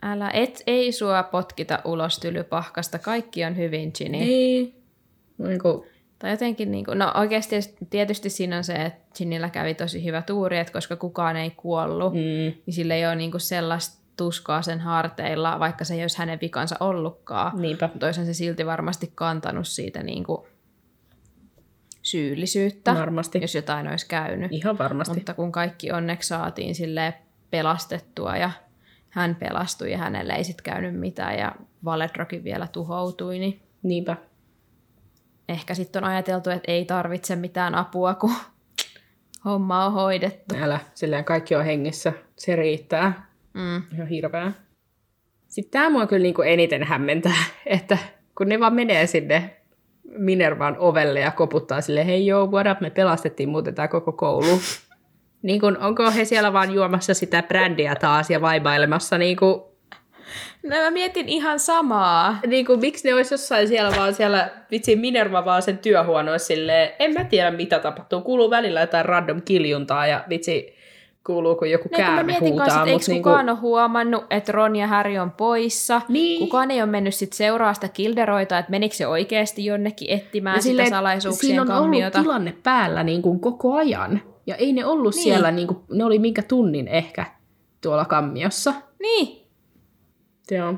Älä, 0.06 0.30
et 0.34 0.64
ei 0.68 0.92
sua 0.92 1.24
potkita 1.24 1.80
ulos 1.86 2.20
tylypahkasta. 2.20 3.00
Kaikki 3.00 3.46
on 3.46 3.58
hyvin, 3.58 3.92
Ginny. 3.98 4.18
Niin. 4.18 4.76
Niin 5.38 5.62
kuin, 5.62 5.84
Tai 6.20 6.32
jotenkin, 6.32 6.72
niin 6.72 6.86
kuin, 6.86 7.00
no 7.00 7.12
oikeasti 7.16 7.56
tietysti 7.90 8.30
siinä 8.30 8.58
on 8.58 8.64
se, 8.64 8.74
että 8.74 9.04
Ginnyllä 9.18 9.50
kävi 9.50 9.74
tosi 9.74 10.06
hyvä 10.06 10.22
tuuri, 10.22 10.58
että 10.58 10.74
koska 10.74 10.96
kukaan 10.96 11.36
ei 11.36 11.52
kuollut, 11.52 12.14
mm. 12.14 12.20
niin 12.20 12.74
sillä 12.74 12.96
ei 12.96 13.06
ole 13.06 13.16
niin 13.16 13.32
kuin 13.32 13.42
sellaista 13.42 14.04
tuskaa 14.18 14.62
sen 14.62 14.80
harteilla, 14.80 15.60
vaikka 15.60 15.84
se 15.86 15.94
ei 15.94 16.02
olisi 16.02 16.18
hänen 16.18 16.40
vikansa 16.42 16.76
ollutkaan. 16.80 17.62
niinpä. 17.62 17.90
Olisihan 18.04 18.26
se 18.26 18.34
silti 18.34 18.66
varmasti 18.66 19.12
kantanut 19.16 19.68
siitä 19.68 20.04
niin 20.04 20.24
kuin 20.24 20.42
syyllisyyttä, 22.02 22.94
Varmasti. 22.96 23.42
jos 23.42 23.56
jotain 23.56 23.88
olisi 23.88 24.08
käynyt. 24.08 24.52
Ihan 24.52 24.78
varmasti. 24.78 25.16
Mutta 25.16 25.34
kun 25.34 25.52
kaikki 25.52 25.92
onneksi 25.92 26.28
saatiin 26.28 26.76
sille 26.76 27.14
pelastettua 27.52 28.38
ja 28.38 28.52
hän 29.14 29.36
pelastui 29.36 29.92
ja 29.92 29.98
hänelle 29.98 30.34
ei 30.34 30.44
sitten 30.44 30.64
käynyt 30.64 31.00
mitään 31.00 31.38
ja 31.38 31.56
Valedrokin 31.86 32.44
vielä 32.44 32.68
tuhoutui, 32.68 33.40
niin 33.40 33.62
Niinpä. 33.84 34.18
ehkä 35.50 35.74
sitten 35.74 36.04
on 36.04 36.10
ajateltu, 36.10 36.50
että 36.50 36.72
ei 36.72 36.86
tarvitse 36.86 37.36
mitään 37.36 37.76
apua, 37.76 38.14
kun 38.14 38.34
homma 39.46 39.86
on 39.86 39.94
hoidettu. 39.94 40.56
Älä, 40.62 40.80
silleen 40.94 41.26
kaikki 41.26 41.56
on 41.56 41.66
hengissä. 41.66 42.14
Se 42.36 42.56
riittää. 42.56 43.28
Mm. 43.54 43.82
Ihan 43.94 44.08
hirveää. 44.08 44.52
Sitten 45.48 45.72
tämä 45.72 45.90
mua 45.90 46.08
kyllä 46.08 46.24
niinku 46.24 46.42
eniten 46.42 46.84
hämmentää, 46.84 47.44
että 47.66 47.98
kun 48.38 48.50
ne 48.50 48.60
vaan 48.60 48.74
menee 48.74 49.08
sinne 49.08 49.58
Minervan 50.04 50.78
ovelle 50.80 51.20
ja 51.20 51.32
koputtaa 51.32 51.82
sille, 51.82 52.06
hei 52.06 52.26
joo, 52.26 52.46
what 52.52 52.68
up, 52.72 52.82
me 52.82 52.90
pelastettiin 52.90 53.50
muuten 53.50 53.76
tämä 53.76 53.88
koko 53.88 54.12
koulu. 54.12 54.60
Niin 55.44 55.62
kun, 55.62 55.78
onko 55.78 56.12
he 56.12 56.26
siellä 56.26 56.54
vaan 56.54 56.74
juomassa 56.74 57.14
sitä 57.14 57.44
brändiä 57.44 57.96
taas 57.96 58.30
ja 58.30 58.42
vaibailemassa, 58.42 59.18
niin 59.18 59.38
kuin, 59.38 59.62
No 60.64 60.76
mä 60.84 60.92
mietin 60.92 61.30
ihan 61.30 61.60
samaa. 61.60 62.40
niin 62.48 62.66
kuin, 62.66 62.80
miksi 62.80 63.08
ne 63.08 63.14
olisi 63.14 63.34
jossain 63.34 63.68
siellä 63.68 63.92
vaan 63.98 64.14
siellä, 64.14 64.50
vitsi 64.72 64.96
Minerva 64.96 65.46
vaan 65.46 65.62
sen 65.62 65.78
työhuoneessa 65.78 66.48
silleen, 66.48 66.90
en 67.00 67.14
mä 67.14 67.24
tiedä 67.24 67.52
mitä 67.52 67.80
tapahtuu, 67.80 68.22
kuuluu 68.22 68.50
välillä 68.50 68.82
jotain 68.82 69.06
random 69.06 69.42
kiljuntaa 69.42 70.08
ja 70.08 70.24
vitsi, 70.30 70.76
kuuluu 71.24 71.56
kun 71.56 71.70
joku 71.72 71.84
No, 71.84 71.90
kun 71.90 72.00
mä 72.06 72.08
käärme 72.08 72.24
mietin 72.24 72.58
kanssa, 72.58 72.80
huutaa, 72.80 72.82
että 72.84 72.92
eikö 72.92 73.06
niin 73.08 73.24
kukaan 73.24 73.50
ole 73.50 73.58
huomannut, 73.58 74.24
että 74.30 74.52
Ron 74.52 74.76
ja 74.76 74.88
Harry 74.88 75.18
on 75.18 75.32
poissa. 75.32 76.02
Niin. 76.10 76.40
Kukaan 76.40 76.72
ei 76.72 76.82
ole 76.82 76.90
mennyt 76.92 77.16
sit 77.16 77.34
seuraa 77.34 77.74
sitä 77.74 77.88
kilderoita, 77.88 78.58
että 78.58 78.72
menikö 78.72 78.96
se 78.96 79.08
oikeasti 79.08 79.66
jonnekin 79.66 80.10
etsimään 80.10 80.56
Ja 80.56 80.62
sitä 80.62 80.90
salaisuuksien 80.90 81.48
siinä 81.50 81.62
on 81.62 81.68
kammiota. 81.68 82.18
ollut 82.20 82.28
tilanne 82.30 82.56
päällä 82.64 83.04
niin 83.04 83.22
kuin 83.22 83.40
koko 83.40 83.74
ajan. 83.76 84.22
Ja 84.48 84.56
ei 84.56 84.74
ne 84.74 84.86
ollut 84.86 85.16
Niin. 85.16 85.24
siellä, 85.24 85.52
niin 85.52 85.68
kuin, 85.68 85.80
ne 85.92 86.06
oli 86.06 86.20
minkä 86.20 86.42
tunnin 86.42 86.88
ehkä 86.88 87.26
tuolla 87.82 88.06
kammiossa. 88.06 88.74
Niin, 89.00 89.44
Joo, 90.52 90.74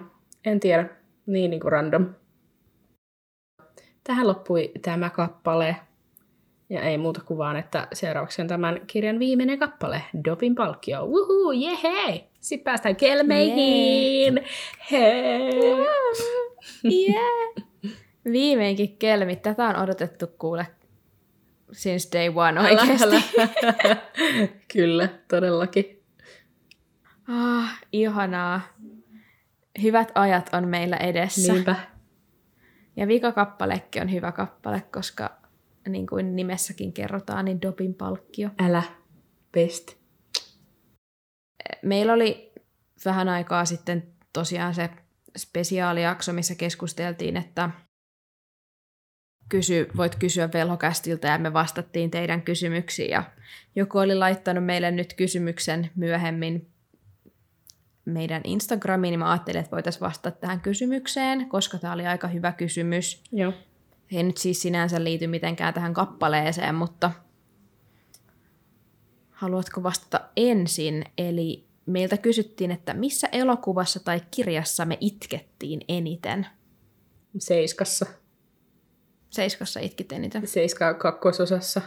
en 0.45 0.59
tiedä. 0.59 0.89
Niin, 1.25 1.51
niin 1.51 1.61
kuin 1.61 1.71
random. 1.71 2.05
Tähän 4.03 4.27
loppui 4.27 4.71
tämä 4.81 5.09
kappale. 5.09 5.75
Ja 6.69 6.81
ei 6.81 6.97
muuta 6.97 7.21
kuin 7.25 7.37
vaan, 7.37 7.55
että 7.57 7.87
seuraavaksi 7.93 8.41
on 8.41 8.47
tämän 8.47 8.81
kirjan 8.87 9.19
viimeinen 9.19 9.59
kappale, 9.59 10.01
Dopin 10.25 10.55
palkkio. 10.55 11.05
Wuhuu, 11.07 11.51
jehei! 11.51 12.23
Sitten 12.39 12.63
päästään 12.63 12.95
kelmeihin. 12.95 14.43
Hei! 14.91 15.53
Yeah. 16.85 17.65
Viimeinkin 18.31 18.97
kelmi. 18.97 19.35
Tätä 19.35 19.67
on 19.67 19.83
odotettu 19.83 20.27
kuule 20.39 20.67
since 21.71 22.19
day 22.19 22.29
one 22.35 22.59
Älä, 22.59 22.69
oikeasti. 22.69 23.05
älä. 23.05 23.21
Kyllä, 24.73 25.09
todellakin. 25.27 26.03
Ah, 27.27 27.79
ihanaa. 27.91 28.61
Hyvät 29.81 30.11
ajat 30.15 30.49
on 30.53 30.67
meillä 30.67 30.97
edessä. 30.97 31.53
Niinpä. 31.53 31.75
Ja 32.95 33.07
vikakappalekin 33.07 34.01
on 34.01 34.11
hyvä 34.11 34.31
kappale, 34.31 34.81
koska 34.91 35.37
niin 35.89 36.07
kuin 36.07 36.35
nimessäkin 36.35 36.93
kerrotaan, 36.93 37.45
niin 37.45 37.61
Dobin 37.61 37.93
palkkio. 37.93 38.49
Älä. 38.59 38.83
Best. 39.51 39.93
Meillä 41.81 42.13
oli 42.13 42.53
vähän 43.05 43.29
aikaa 43.29 43.65
sitten 43.65 44.07
tosiaan 44.33 44.73
se 44.73 44.89
spesiaalijakso, 45.37 46.33
missä 46.33 46.55
keskusteltiin, 46.55 47.37
että 47.37 47.69
kysy, 49.49 49.87
voit 49.97 50.15
kysyä 50.15 50.49
velhokästiltä 50.53 51.27
ja 51.27 51.37
me 51.37 51.53
vastattiin 51.53 52.11
teidän 52.11 52.41
kysymyksiin. 52.41 53.09
Ja 53.09 53.23
joku 53.75 53.97
oli 53.97 54.15
laittanut 54.15 54.65
meille 54.65 54.91
nyt 54.91 55.13
kysymyksen 55.13 55.91
myöhemmin 55.95 56.69
meidän 58.05 58.41
Instagramiin, 58.43 59.11
niin 59.11 59.19
mä 59.19 59.31
ajattelin, 59.31 59.59
että 59.59 59.71
voitaisiin 59.71 60.01
vastata 60.01 60.37
tähän 60.37 60.61
kysymykseen, 60.61 61.49
koska 61.49 61.77
tämä 61.77 61.93
oli 61.93 62.07
aika 62.07 62.27
hyvä 62.27 62.51
kysymys. 62.51 63.23
Joo. 63.31 63.53
Ei 64.11 64.23
nyt 64.23 64.37
siis 64.37 64.61
sinänsä 64.61 65.03
liity 65.03 65.27
mitenkään 65.27 65.73
tähän 65.73 65.93
kappaleeseen, 65.93 66.75
mutta 66.75 67.11
haluatko 69.31 69.83
vastata 69.83 70.21
ensin? 70.37 71.05
Eli 71.17 71.67
meiltä 71.85 72.17
kysyttiin, 72.17 72.71
että 72.71 72.93
missä 72.93 73.27
elokuvassa 73.31 73.99
tai 73.99 74.21
kirjassa 74.31 74.85
me 74.85 74.97
itkettiin 75.01 75.81
eniten? 75.87 76.47
Seiskassa. 77.37 78.05
Seiskassa 79.29 79.79
itkit 79.79 80.11
eniten. 80.11 80.47
Seiska 80.47 80.93
kakkososassa. 80.93 81.81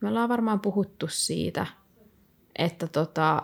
Me 0.00 0.08
ollaan 0.08 0.28
varmaan 0.28 0.60
puhuttu 0.60 1.08
siitä, 1.08 1.66
että 2.58 2.86
tota, 2.86 3.42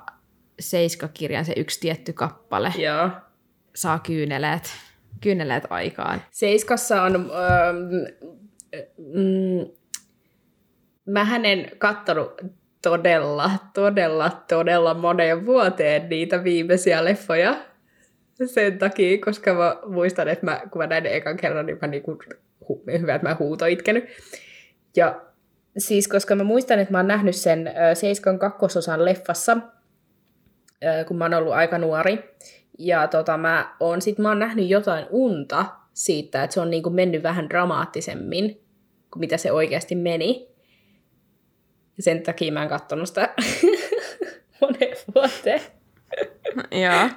Seiska-kirjan 0.61 1.45
se 1.45 1.53
yksi 1.57 1.81
tietty 1.81 2.13
kappale 2.13 2.73
Joo. 2.79 3.11
saa 3.75 3.99
kyyneleet, 3.99 4.71
kyyneleet 5.21 5.65
aikaan. 5.71 6.23
Seiskassa 6.31 7.03
on... 7.03 7.15
Ähm, 7.15 7.31
mm, 8.99 9.73
mähän 11.07 11.45
en 11.45 11.71
kattonut 11.79 12.33
todella, 12.83 13.51
todella, 13.75 14.31
todella 14.49 14.95
moneen 14.95 15.47
vuoteen 15.47 16.09
niitä 16.09 16.45
viimeisiä 16.45 17.05
leffoja 17.05 17.57
sen 18.47 18.79
takia, 18.79 19.19
koska 19.25 19.55
mä 19.55 19.77
muistan, 19.87 20.29
että 20.29 20.45
mä, 20.45 20.61
kun 20.71 20.83
mä 20.83 20.87
näin 20.87 21.07
ekan 21.07 21.37
kerran, 21.37 21.67
niin 21.67 21.79
mä 21.83 21.89
niinku, 21.89 22.19
hu, 22.69 22.85
hyvä, 23.01 23.15
että 23.15 23.29
mä 23.29 23.37
huuto 23.39 23.67
itkenyt. 23.67 24.05
Ja 24.97 25.21
siis, 25.79 26.09
koska 26.09 26.35
mä 26.35 26.45
muistan, 26.45 26.79
että 26.79 26.93
mä 26.93 26.99
oon 26.99 27.09
nähnyt 27.09 27.37
sen 27.37 27.67
äh, 27.67 27.75
Seiskan 27.95 28.39
kakkososan 28.39 29.05
leffassa, 29.05 29.53
äh, 30.85 31.07
kun 31.07 31.17
mä 31.17 31.25
oon 31.25 31.35
ollut 31.35 31.53
aika 31.53 31.79
nuori. 31.79 32.19
Ja 32.79 33.09
tota, 33.09 33.37
mä 33.37 33.77
oon, 33.81 34.03
sit 34.03 34.19
mä 34.19 34.29
oon 34.29 34.39
nähnyt 34.39 34.69
jotain 34.69 35.07
unta 35.11 35.67
siitä, 35.93 36.45
että 36.45 36.55
se 36.55 36.61
on 36.61 36.71
niinku 36.71 36.91
mennyt 36.91 37.23
vähän 37.23 37.49
dramaattisemmin 37.49 38.65
kuin 39.11 39.21
mitä 39.21 39.37
se 39.37 39.53
oikeasti 39.53 39.95
meni. 39.95 40.49
Ja 41.97 42.03
sen 42.03 42.23
takia 42.23 42.53
mä 42.53 42.63
en 42.63 42.69
kattonut 42.69 43.09
sitä 43.09 43.35
moneen 44.61 44.97
vuoteen. 45.15 45.61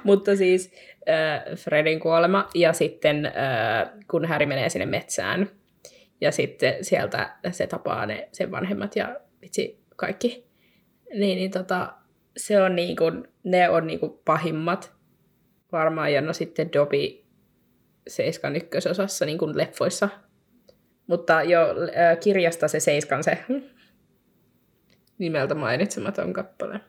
Mutta 0.04 0.36
siis 0.36 0.72
äh, 1.08 1.56
Fredin 1.56 2.00
kuolema 2.00 2.48
ja 2.54 2.72
sitten 2.72 3.26
äh, 3.26 3.32
kun 4.10 4.24
Häri 4.24 4.46
menee 4.46 4.68
sinne 4.68 4.86
metsään 4.86 5.50
ja 6.20 6.32
sitten 6.32 6.84
sieltä 6.84 7.36
se 7.50 7.66
tapaa 7.66 8.06
ne 8.06 8.28
sen 8.32 8.50
vanhemmat 8.50 8.96
ja 8.96 9.20
vitsi 9.42 9.84
kaikki. 9.96 10.48
Niin, 11.14 11.36
niin 11.36 11.50
tota, 11.50 11.92
se 12.36 12.62
on 12.62 12.76
niinku, 12.76 13.04
ne 13.44 13.70
on 13.70 13.86
niinku 13.86 14.22
pahimmat 14.24 14.92
varmaan 15.72 16.12
ja 16.12 16.20
no 16.20 16.32
sitten 16.32 16.72
Dobby 16.72 17.24
Seiskan 18.08 18.56
ykkösosassa 18.56 19.26
niin 19.26 19.38
kuin 19.38 19.56
leffoissa. 19.56 20.08
Mutta 21.06 21.42
jo 21.42 21.60
äh, 21.60 22.18
kirjasta 22.20 22.68
se 22.68 22.80
Seiskan 22.80 23.24
se 23.24 23.38
nimeltä 25.18 25.54
mainitsematon 25.54 26.32
kappale. 26.32 26.80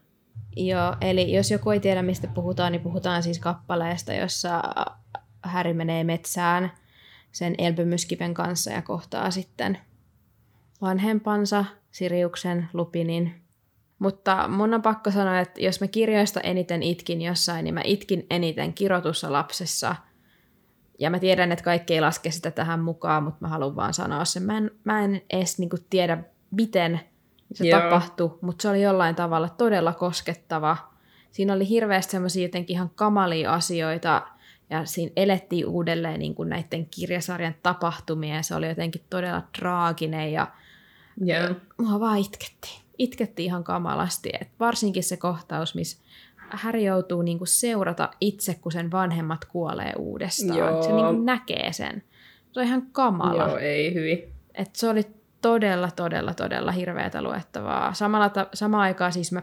Joo, 0.56 0.96
eli 1.02 1.34
jos 1.34 1.52
joku 1.52 1.70
ei 1.70 1.80
tiedä, 1.80 2.02
mistä 2.02 2.28
puhutaan, 2.28 2.72
niin 2.72 2.82
puhutaan 2.82 3.24
siis 3.24 3.40
kappaleesta, 3.40 4.14
jossa 4.14 4.62
Häri 5.44 5.74
menee 5.74 6.04
metsään 6.04 6.72
sen 7.32 7.56
elpymyskiven 7.58 8.34
kanssa 8.34 8.72
ja 8.72 8.82
kohtaa 8.82 9.32
sitten 9.32 9.78
vanhempansa, 10.82 11.66
Siriuksen, 11.92 12.70
Lupinin. 12.74 13.42
Mutta 14.00 14.48
mun 14.48 14.74
on 14.74 14.82
pakko 14.82 15.12
sanoa, 15.12 15.40
että 15.40 15.62
jos 15.62 15.82
mä 15.82 15.88
kirjoista 15.88 16.42
eniten 16.42 16.84
itkin 16.84 17.22
jossain, 17.22 17.64
niin 17.64 17.74
mä 17.74 17.82
itkin 17.84 18.26
eniten 18.30 18.74
kirotussa 18.74 19.32
lapsessa. 19.32 19.96
Ja 21.00 21.10
mä 21.10 21.20
tiedän, 21.20 21.52
että 21.52 21.64
kaikki 21.66 21.94
ei 21.94 22.02
laske 22.02 22.32
sitä 22.32 22.52
tähän 22.52 22.80
mukaan, 22.80 23.24
mutta 23.24 23.38
mä 23.42 23.48
haluan 23.48 23.76
vaan 23.76 23.94
sanoa 23.94 24.26
sen. 24.26 24.44
Mä 24.44 24.58
en, 24.58 24.72
mä 24.84 25.04
en 25.04 25.22
edes 25.30 25.60
niinku 25.60 25.78
tiedä, 25.90 26.24
miten 26.52 27.00
se 27.54 27.68
Joo. 27.68 27.82
tapahtui, 27.82 28.38
mutta 28.42 28.62
se 28.62 28.70
oli 28.70 28.82
jollain 28.82 29.16
tavalla 29.16 29.50
todella 29.50 29.94
koskettava. 29.94 30.78
Siinä 31.32 31.54
oli 31.54 31.70
hirveästi 31.70 32.12
semmoisia 32.12 32.44
jotenkin 32.44 32.74
ihan 32.74 32.92
kamalia 32.96 33.54
asioita, 33.54 34.28
ja 34.70 34.86
siinä 34.86 35.12
elettiin 35.16 35.66
uudelleen 35.66 36.20
niin 36.20 36.36
kuin 36.36 36.50
näiden 36.50 36.86
kirjasarjan 36.86 37.56
tapahtumia, 37.64 38.36
ja 38.36 38.44
se 38.44 38.56
oli 38.56 38.68
jotenkin 38.68 39.02
todella 39.10 39.44
traaginen, 39.60 40.32
ja 40.32 40.48
Joo. 41.22 41.56
mua 41.78 42.00
vaan 42.00 42.18
itkettiin. 42.18 42.82
Itkettiin 42.98 43.46
ihan 43.46 43.64
kamalasti. 43.64 44.30
Et 44.42 44.50
varsinkin 44.60 45.04
se 45.04 45.18
kohtaus, 45.18 45.76
missä 45.76 45.98
Häri 46.50 46.86
joutuu 46.86 47.22
niinku 47.22 47.46
seurata 47.46 48.10
itse, 48.22 48.56
kun 48.56 48.72
sen 48.72 48.92
vanhemmat 48.92 49.46
kuolee 49.46 49.94
uudestaan. 49.98 50.58
Joo. 50.58 50.84
Se 50.84 50.92
niinku 50.92 51.24
näkee 51.24 51.74
sen. 51.74 52.04
Se 52.52 52.60
on 52.60 52.66
ihan 52.66 52.88
kamala. 52.92 53.48
Joo, 53.48 53.58
ei 53.58 53.94
hyvin. 53.94 54.34
Et 54.54 54.76
se 54.76 54.90
oli 54.90 55.04
todella, 55.42 55.92
todella, 55.92 56.34
todella 56.34 56.72
hirveätä 56.72 57.22
luettavaa. 57.22 57.94
Samalla 57.94 58.30
ta- 58.30 58.48
samaan 58.54 58.84
aikaan 58.84 59.12
siis 59.14 59.32
mä, 59.32 59.42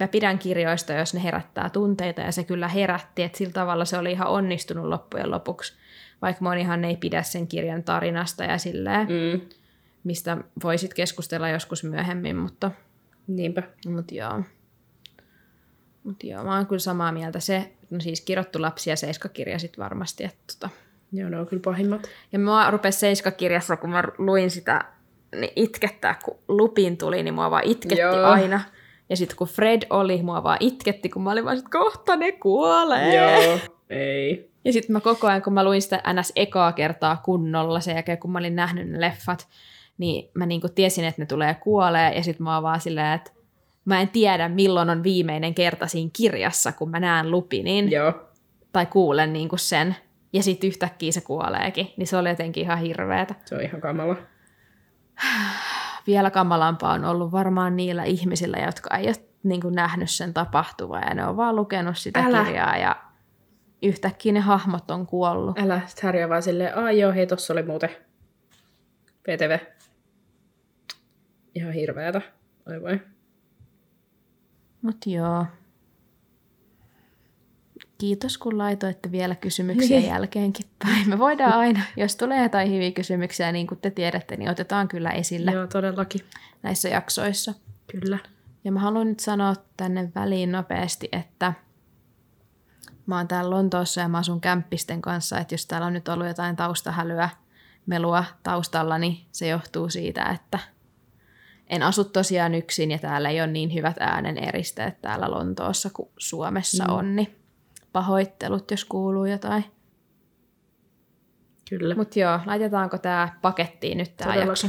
mä 0.00 0.08
pidän 0.08 0.38
kirjoista, 0.38 0.92
jos 0.92 1.14
ne 1.14 1.22
herättää 1.22 1.70
tunteita, 1.70 2.20
ja 2.20 2.32
se 2.32 2.44
kyllä 2.44 2.68
herätti, 2.68 3.22
että 3.22 3.38
sillä 3.38 3.52
tavalla 3.52 3.84
se 3.84 3.98
oli 3.98 4.12
ihan 4.12 4.28
onnistunut 4.28 4.84
loppujen 4.86 5.30
lopuksi. 5.30 5.72
Vaikka 6.22 6.44
monihan 6.44 6.84
ei 6.84 6.96
pidä 6.96 7.22
sen 7.22 7.46
kirjan 7.46 7.82
tarinasta 7.82 8.44
ja 8.44 8.58
silleen, 8.58 9.06
mm. 9.08 9.40
Mistä 10.04 10.36
voisit 10.62 10.94
keskustella 10.94 11.48
joskus 11.48 11.84
myöhemmin, 11.84 12.36
mutta, 12.36 12.70
Niinpä. 13.26 13.62
mutta 13.86 14.14
joo. 14.14 14.42
Mutta 16.04 16.26
joo, 16.26 16.44
mä 16.44 16.56
oon 16.56 16.66
kyllä 16.66 16.78
samaa 16.80 17.12
mieltä. 17.12 17.40
Se, 17.40 17.72
no 17.90 18.00
siis 18.00 18.20
kirottu 18.20 18.62
lapsi 18.62 18.90
ja 18.90 18.96
seiskakirja 18.96 19.58
sit 19.58 19.78
varmasti, 19.78 20.24
että 20.24 20.38
tota, 20.54 20.74
Joo, 21.12 21.28
ne 21.28 21.40
on 21.40 21.46
kyllä 21.46 21.62
pahimmat. 21.64 22.08
ja 22.32 22.38
mua 22.38 22.70
rupesi 22.70 22.98
Seiska-kirjassa, 22.98 23.76
kun 23.76 23.90
mä 23.90 24.02
luin 24.18 24.50
sitä, 24.50 24.84
niin 25.36 25.52
itkettää, 25.56 26.18
kun 26.24 26.38
Lupin 26.48 26.98
tuli, 26.98 27.22
niin 27.22 27.34
mua 27.34 27.50
vaan 27.50 27.64
itketti 27.64 28.00
Joo. 28.00 28.26
Aina. 28.26 28.60
Ja 29.08 29.16
sitten 29.16 29.36
kun 29.36 29.46
Fred 29.46 29.82
oli, 29.90 30.22
mua 30.22 30.42
vaan 30.42 30.56
itketti, 30.60 31.08
kun 31.08 31.22
mä 31.22 31.32
olin 31.32 31.44
vaan, 31.44 31.58
että 31.58 31.70
kohta 31.70 32.16
ne 32.16 32.32
kuolee. 32.32 33.16
Joo, 33.16 33.58
ei. 33.90 34.50
Ja 34.64 34.72
sitten 34.72 34.92
mä 34.92 35.00
koko 35.00 35.26
ajan, 35.26 35.42
kun 35.42 35.52
mä 35.52 35.64
luin 35.64 35.82
sitä 35.82 36.02
NS 36.12 36.32
ekaa 36.36 36.72
kertaa 36.72 37.16
kunnolla, 37.24 37.80
sen 37.80 37.94
jälkeen 37.94 38.18
kun 38.18 38.32
mä 38.32 38.38
olin 38.38 38.56
nähnyt 38.56 38.88
ne 38.88 39.00
leffat, 39.00 39.48
niin 39.98 40.30
mä 40.34 40.46
niinku 40.46 40.68
tiesin, 40.68 41.04
että 41.04 41.22
ne 41.22 41.26
tulee 41.26 41.54
kuolee. 41.54 42.14
Ja 42.14 42.22
sitten 42.22 42.44
mä 42.44 42.54
oon 42.54 42.62
vaan 42.62 42.80
silleen, 42.80 43.12
että 43.12 43.30
mä 43.84 44.00
en 44.00 44.08
tiedä, 44.08 44.48
milloin 44.48 44.90
on 44.90 45.02
viimeinen 45.02 45.54
kerta 45.54 45.86
siinä 45.86 46.10
kirjassa, 46.12 46.72
kun 46.72 46.90
mä 46.90 47.00
näen 47.00 47.30
Lupinin 47.30 47.90
Joo. 47.90 48.12
tai 48.72 48.86
kuulen 48.86 49.32
niinku 49.32 49.56
sen. 49.56 49.96
Ja 50.32 50.42
sitten 50.42 50.68
yhtäkkiä 50.68 51.12
se 51.12 51.20
kuoleekin. 51.20 51.88
Niin 51.96 52.06
se 52.06 52.16
oli 52.16 52.28
jotenkin 52.28 52.62
ihan 52.62 52.78
hirveetä. 52.78 53.34
Se 53.44 53.54
on 53.54 53.60
ihan 53.60 53.80
kamala. 53.80 54.16
Vielä 56.06 56.30
kamalampaa 56.30 56.92
on 56.92 57.04
ollut 57.04 57.32
varmaan 57.32 57.76
niillä 57.76 58.04
ihmisillä, 58.04 58.58
jotka 58.58 58.96
ei 58.96 59.06
ole 59.06 59.16
niin 59.42 59.60
kuin 59.60 59.74
nähnyt 59.74 60.10
sen 60.10 60.34
tapahtuva 60.34 60.98
ja 60.98 61.14
ne 61.14 61.26
on 61.26 61.36
vaan 61.36 61.56
lukenut 61.56 61.98
sitä 61.98 62.20
Älä. 62.20 62.44
Kirjaa 62.44 62.76
ja 62.76 62.96
yhtäkkiä 63.82 64.32
ne 64.32 64.40
hahmot 64.40 64.90
on 64.90 65.06
kuollut. 65.06 65.58
Älä, 65.58 65.80
sit 65.86 66.02
Harry 66.02 66.22
on 66.22 66.30
vaan 66.30 66.42
silleen, 66.42 66.78
aa 66.78 66.92
joo, 66.92 67.12
hei, 67.12 67.26
tossa 67.26 67.52
oli 67.52 67.62
muuten 67.62 67.90
PTV. 69.22 69.58
Ihan 71.54 71.72
hirveetä. 71.72 72.22
Oi 72.68 72.82
voi. 72.82 73.00
Mut 74.82 75.06
joo. 75.06 75.46
Kiitos 78.02 78.38
kun 78.38 78.58
laitoitte 78.58 79.12
vielä 79.12 79.34
kysymyksiä 79.34 79.98
Niin. 79.98 80.08
jälkeenkin 80.08 80.66
päin. 80.84 81.08
Me 81.08 81.18
voidaan 81.18 81.52
aina, 81.52 81.80
jos 81.96 82.16
tulee 82.16 82.42
jotain 82.42 82.72
hyviä 82.72 82.90
kysymyksiä, 82.90 83.52
niin 83.52 83.66
kuin 83.66 83.80
te 83.80 83.90
tiedätte, 83.90 84.36
niin 84.36 84.50
otetaan 84.50 84.88
kyllä 84.88 85.10
esille 85.10 85.50
Joo, 85.50 85.66
todellakin. 85.66 86.20
näissä 86.62 86.88
jaksoissa. 86.88 87.54
Kyllä. 87.86 88.18
Ja 88.64 88.72
mä 88.72 88.80
haluan 88.80 89.06
nyt 89.08 89.20
sanoa 89.20 89.54
tänne 89.76 90.12
väliin 90.14 90.52
nopeasti, 90.52 91.08
että 91.12 91.52
Mä 93.06 93.16
oon 93.16 93.28
täällä 93.28 93.50
Lontoossa 93.50 94.00
ja 94.00 94.08
mä 94.08 94.18
asun 94.18 94.40
kämppisten 94.40 95.02
kanssa, 95.02 95.38
että 95.38 95.54
jos 95.54 95.66
täällä 95.66 95.86
on 95.86 95.92
nyt 95.92 96.08
ollut 96.08 96.26
jotain 96.26 96.56
taustahälyä, 96.56 97.28
melua 97.86 98.24
taustalla, 98.42 98.98
niin 98.98 99.18
se 99.32 99.48
johtuu 99.48 99.88
siitä, 99.88 100.24
että 100.24 100.58
en 101.66 101.82
asu 101.82 102.04
tosiaan 102.04 102.54
yksin 102.54 102.90
ja 102.90 102.98
täällä 102.98 103.28
ei 103.28 103.40
ole 103.40 103.50
niin 103.50 103.74
hyvät 103.74 103.96
äänen 104.00 104.38
eristeet 104.38 105.00
täällä 105.02 105.30
Lontoossa 105.30 105.90
kuin 105.92 106.08
Suomessa 106.18 106.84
mm. 106.84 106.94
on, 106.94 107.16
niin 107.16 107.41
pahoittelut, 107.92 108.70
jos 108.70 108.84
kuuluu 108.84 109.24
jotain. 109.24 109.64
Kyllä. 111.70 111.94
Mutta 111.94 112.20
joo, 112.20 112.40
laitetaanko 112.46 112.98
tämä 112.98 113.38
pakettiin 113.42 113.98
nyt 113.98 114.16
tämä 114.16 114.36
jakso? 114.36 114.68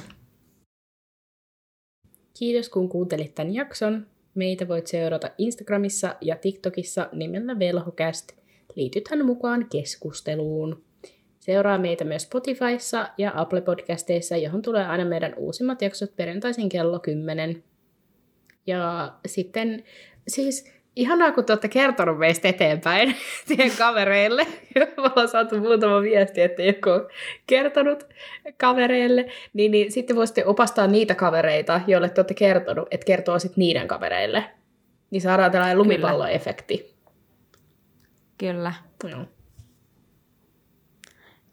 Kiitos 2.39 2.69
kun 2.69 2.89
kuuntelit 2.89 3.35
tämän 3.35 3.53
jakson. 3.53 4.07
Meitä 4.35 4.67
voit 4.67 4.87
seurata 4.87 5.29
Instagramissa 5.37 6.15
ja 6.21 6.35
TikTokissa 6.35 7.09
nimellä 7.11 7.59
Velhokäst. 7.59 8.31
Liitythän 8.75 9.25
mukaan 9.25 9.65
keskusteluun. 9.71 10.83
Seuraa 11.39 11.77
meitä 11.77 12.03
myös 12.03 12.23
Spotifyssa 12.23 13.09
ja 13.17 13.31
Apple 13.35 13.61
Podcasteissa, 13.61 14.37
johon 14.37 14.61
tulee 14.61 14.85
aina 14.87 15.05
meidän 15.05 15.33
uusimmat 15.37 15.81
jaksot 15.81 16.15
perjantaisin 16.15 16.69
kello 16.69 16.99
10. 16.99 17.63
Ja 18.67 19.13
sitten 19.27 19.83
siis 20.27 20.73
ihanaa, 20.95 21.31
kun 21.31 21.45
te 21.45 21.53
olette 21.53 21.67
kertonut 21.67 22.19
meistä 22.19 22.47
eteenpäin 22.47 23.15
teidän 23.47 23.77
kavereille. 23.77 24.47
Me 24.75 24.87
ollaan 24.97 25.27
saatu 25.27 25.59
muutama 25.59 26.01
viesti, 26.01 26.41
että 26.41 26.63
joku 26.63 26.89
on 26.89 27.07
kertonut 27.47 28.07
kavereille. 28.57 29.25
Niin, 29.53 29.71
niin 29.71 29.91
sitten 29.91 30.15
voisitte 30.15 30.45
opastaa 30.45 30.87
niitä 30.87 31.15
kavereita, 31.15 31.81
joille 31.87 32.09
te 32.09 32.21
olette 32.21 32.33
kertonut, 32.33 32.87
että 32.91 33.05
kertoo 33.05 33.39
sitten 33.39 33.61
niiden 33.61 33.87
kavereille. 33.87 34.43
Niin 35.11 35.21
saadaan 35.21 35.51
tällainen 35.51 35.77
lumipalloefekti. 35.77 36.93
Kyllä. 38.37 38.73
Joo. 39.09 39.25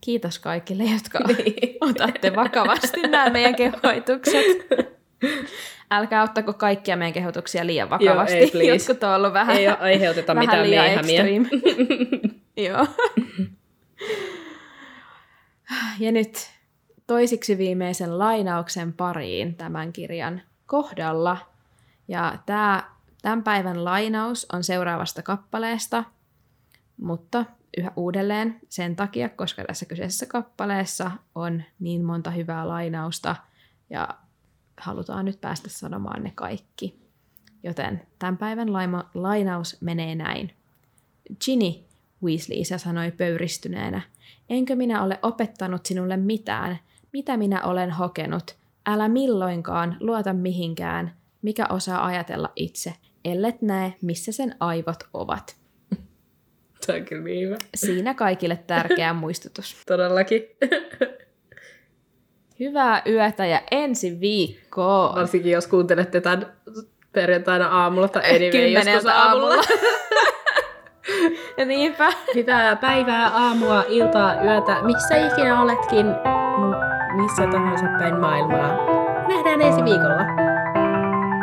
Kiitos 0.01 0.39
kaikille, 0.39 0.83
jotka 0.83 1.19
otatte 1.91 2.37
vakavasti 2.37 3.01
nämä 3.01 3.31
meidän 3.31 3.55
kehoitukset. 3.55 4.47
Älkää 5.91 6.23
ottako 6.23 6.53
kaikkia 6.53 6.97
meidän 6.97 7.13
kehotuksia 7.13 7.67
liian 7.67 7.91
vakavasti. 7.91 8.37
Joo, 8.37 8.45
ei, 8.45 8.51
please. 8.53 8.67
Jotkut 8.67 9.05
on 9.05 9.15
ollut 9.15 9.33
vähän 9.33 9.57
Ei 9.57 9.69
aiheuteta 9.69 10.35
vähän 10.35 10.49
mitään 10.49 10.71
liian 10.71 11.07
meihämiä. 11.07 11.49
Joo. 12.69 12.87
Ja 15.99 16.13
nyt 16.13 16.51
toisiksi 17.07 17.59
viimeisen 17.59 18.19
lainauksen 18.19 18.93
pariin 18.93 19.55
tämän 19.55 19.93
kirjan 19.93 20.43
kohdalla. 20.67 21.37
Ja 22.09 22.39
tämä, 22.47 22.85
tämän 23.23 23.43
päivän 23.43 23.85
lainaus 23.85 24.47
on 24.53 24.65
seuraavasta 24.65 25.23
kappaleesta, 25.23 26.05
mutta 26.97 27.45
yhä 27.77 27.93
uudelleen 27.97 28.61
sen 28.69 28.97
takia, 28.97 29.29
koska 29.29 29.65
tässä 29.65 29.87
kyseisessä 29.87 30.27
kappaleessa 30.27 31.11
on 31.35 31.63
niin 31.81 32.05
monta 32.05 32.31
hyvää 32.31 32.69
lainausta 32.69 33.37
ja 33.91 34.09
halutaan 34.81 35.25
nyt 35.25 35.41
päästä 35.41 35.71
sanomaan 35.71 36.23
ne 36.23 36.33
kaikki. 36.35 37.01
Joten 37.63 38.03
tämän 38.19 38.37
päivän 38.37 38.73
laima, 38.73 39.11
lainaus 39.15 39.77
menee 39.81 40.15
näin. 40.15 40.55
Ginny, 41.45 41.73
Weasley-isä 42.25 42.79
sanoi 42.79 43.11
pöyristyneenä, 43.11 44.01
enkö 44.49 44.77
minä 44.77 45.03
ole 45.03 45.19
opettanut 45.23 45.87
sinulle 45.87 46.17
mitään, 46.17 46.79
mitä 47.13 47.37
minä 47.37 47.63
olen 47.63 47.91
hokenut. 47.91 48.57
Älä 48.87 49.09
milloinkaan 49.09 49.97
luota 50.01 50.33
mihinkään, 50.33 51.17
mikä 51.43 51.67
osaa 51.71 52.07
ajatella 52.07 52.53
itse, 52.57 52.95
ellet 53.25 53.63
näe, 53.63 53.95
missä 54.03 54.33
sen 54.33 54.57
aivot 54.61 55.09
ovat. 55.15 55.57
Tämä 56.87 56.99
on 56.99 57.05
kyllä 57.05 57.25
niin 57.25 57.47
hyvä. 57.47 57.57
Siinä 57.75 58.15
kaikille 58.15 58.57
tärkeä 58.67 59.13
muistutus. 59.13 59.77
Todellakin. 59.87 60.43
Hyvää 62.61 63.03
yötä 63.07 63.47
ja 63.47 63.61
ensi 63.71 64.21
viikkoon. 64.21 65.15
Varsinkin 65.15 65.53
jos 65.53 65.67
kuuntelette 65.67 66.21
tämän 66.21 66.47
perjantaina 67.13 67.69
aamulla 67.69 68.09
tai 68.09 68.23
anyway, 68.23 68.45
joskus 68.45 68.61
Kymmeneltä 68.61 69.15
aamulla. 69.15 69.55
aamulla. 69.55 69.65
Ja 71.57 71.65
niinpä. 71.67 72.13
Hyvää 72.35 72.77
päivää, 72.77 73.29
aamua, 73.29 73.85
iltaa, 73.89 74.35
yötä, 74.45 74.83
missä 74.83 75.17
ikinä 75.27 75.63
oletkin, 75.63 76.07
missä 77.23 77.47
tahansa 77.47 77.85
päin 77.99 78.21
maailmaa. 78.21 78.77
Nähdään 79.29 79.63
ensi 79.63 79.85
viikolla. 79.85 80.25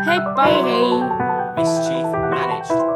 Heippa! 0.05 0.43
Hei 0.43 0.63
hei! 0.63 0.91
Mischief 1.55 2.11
managed. 2.11 2.86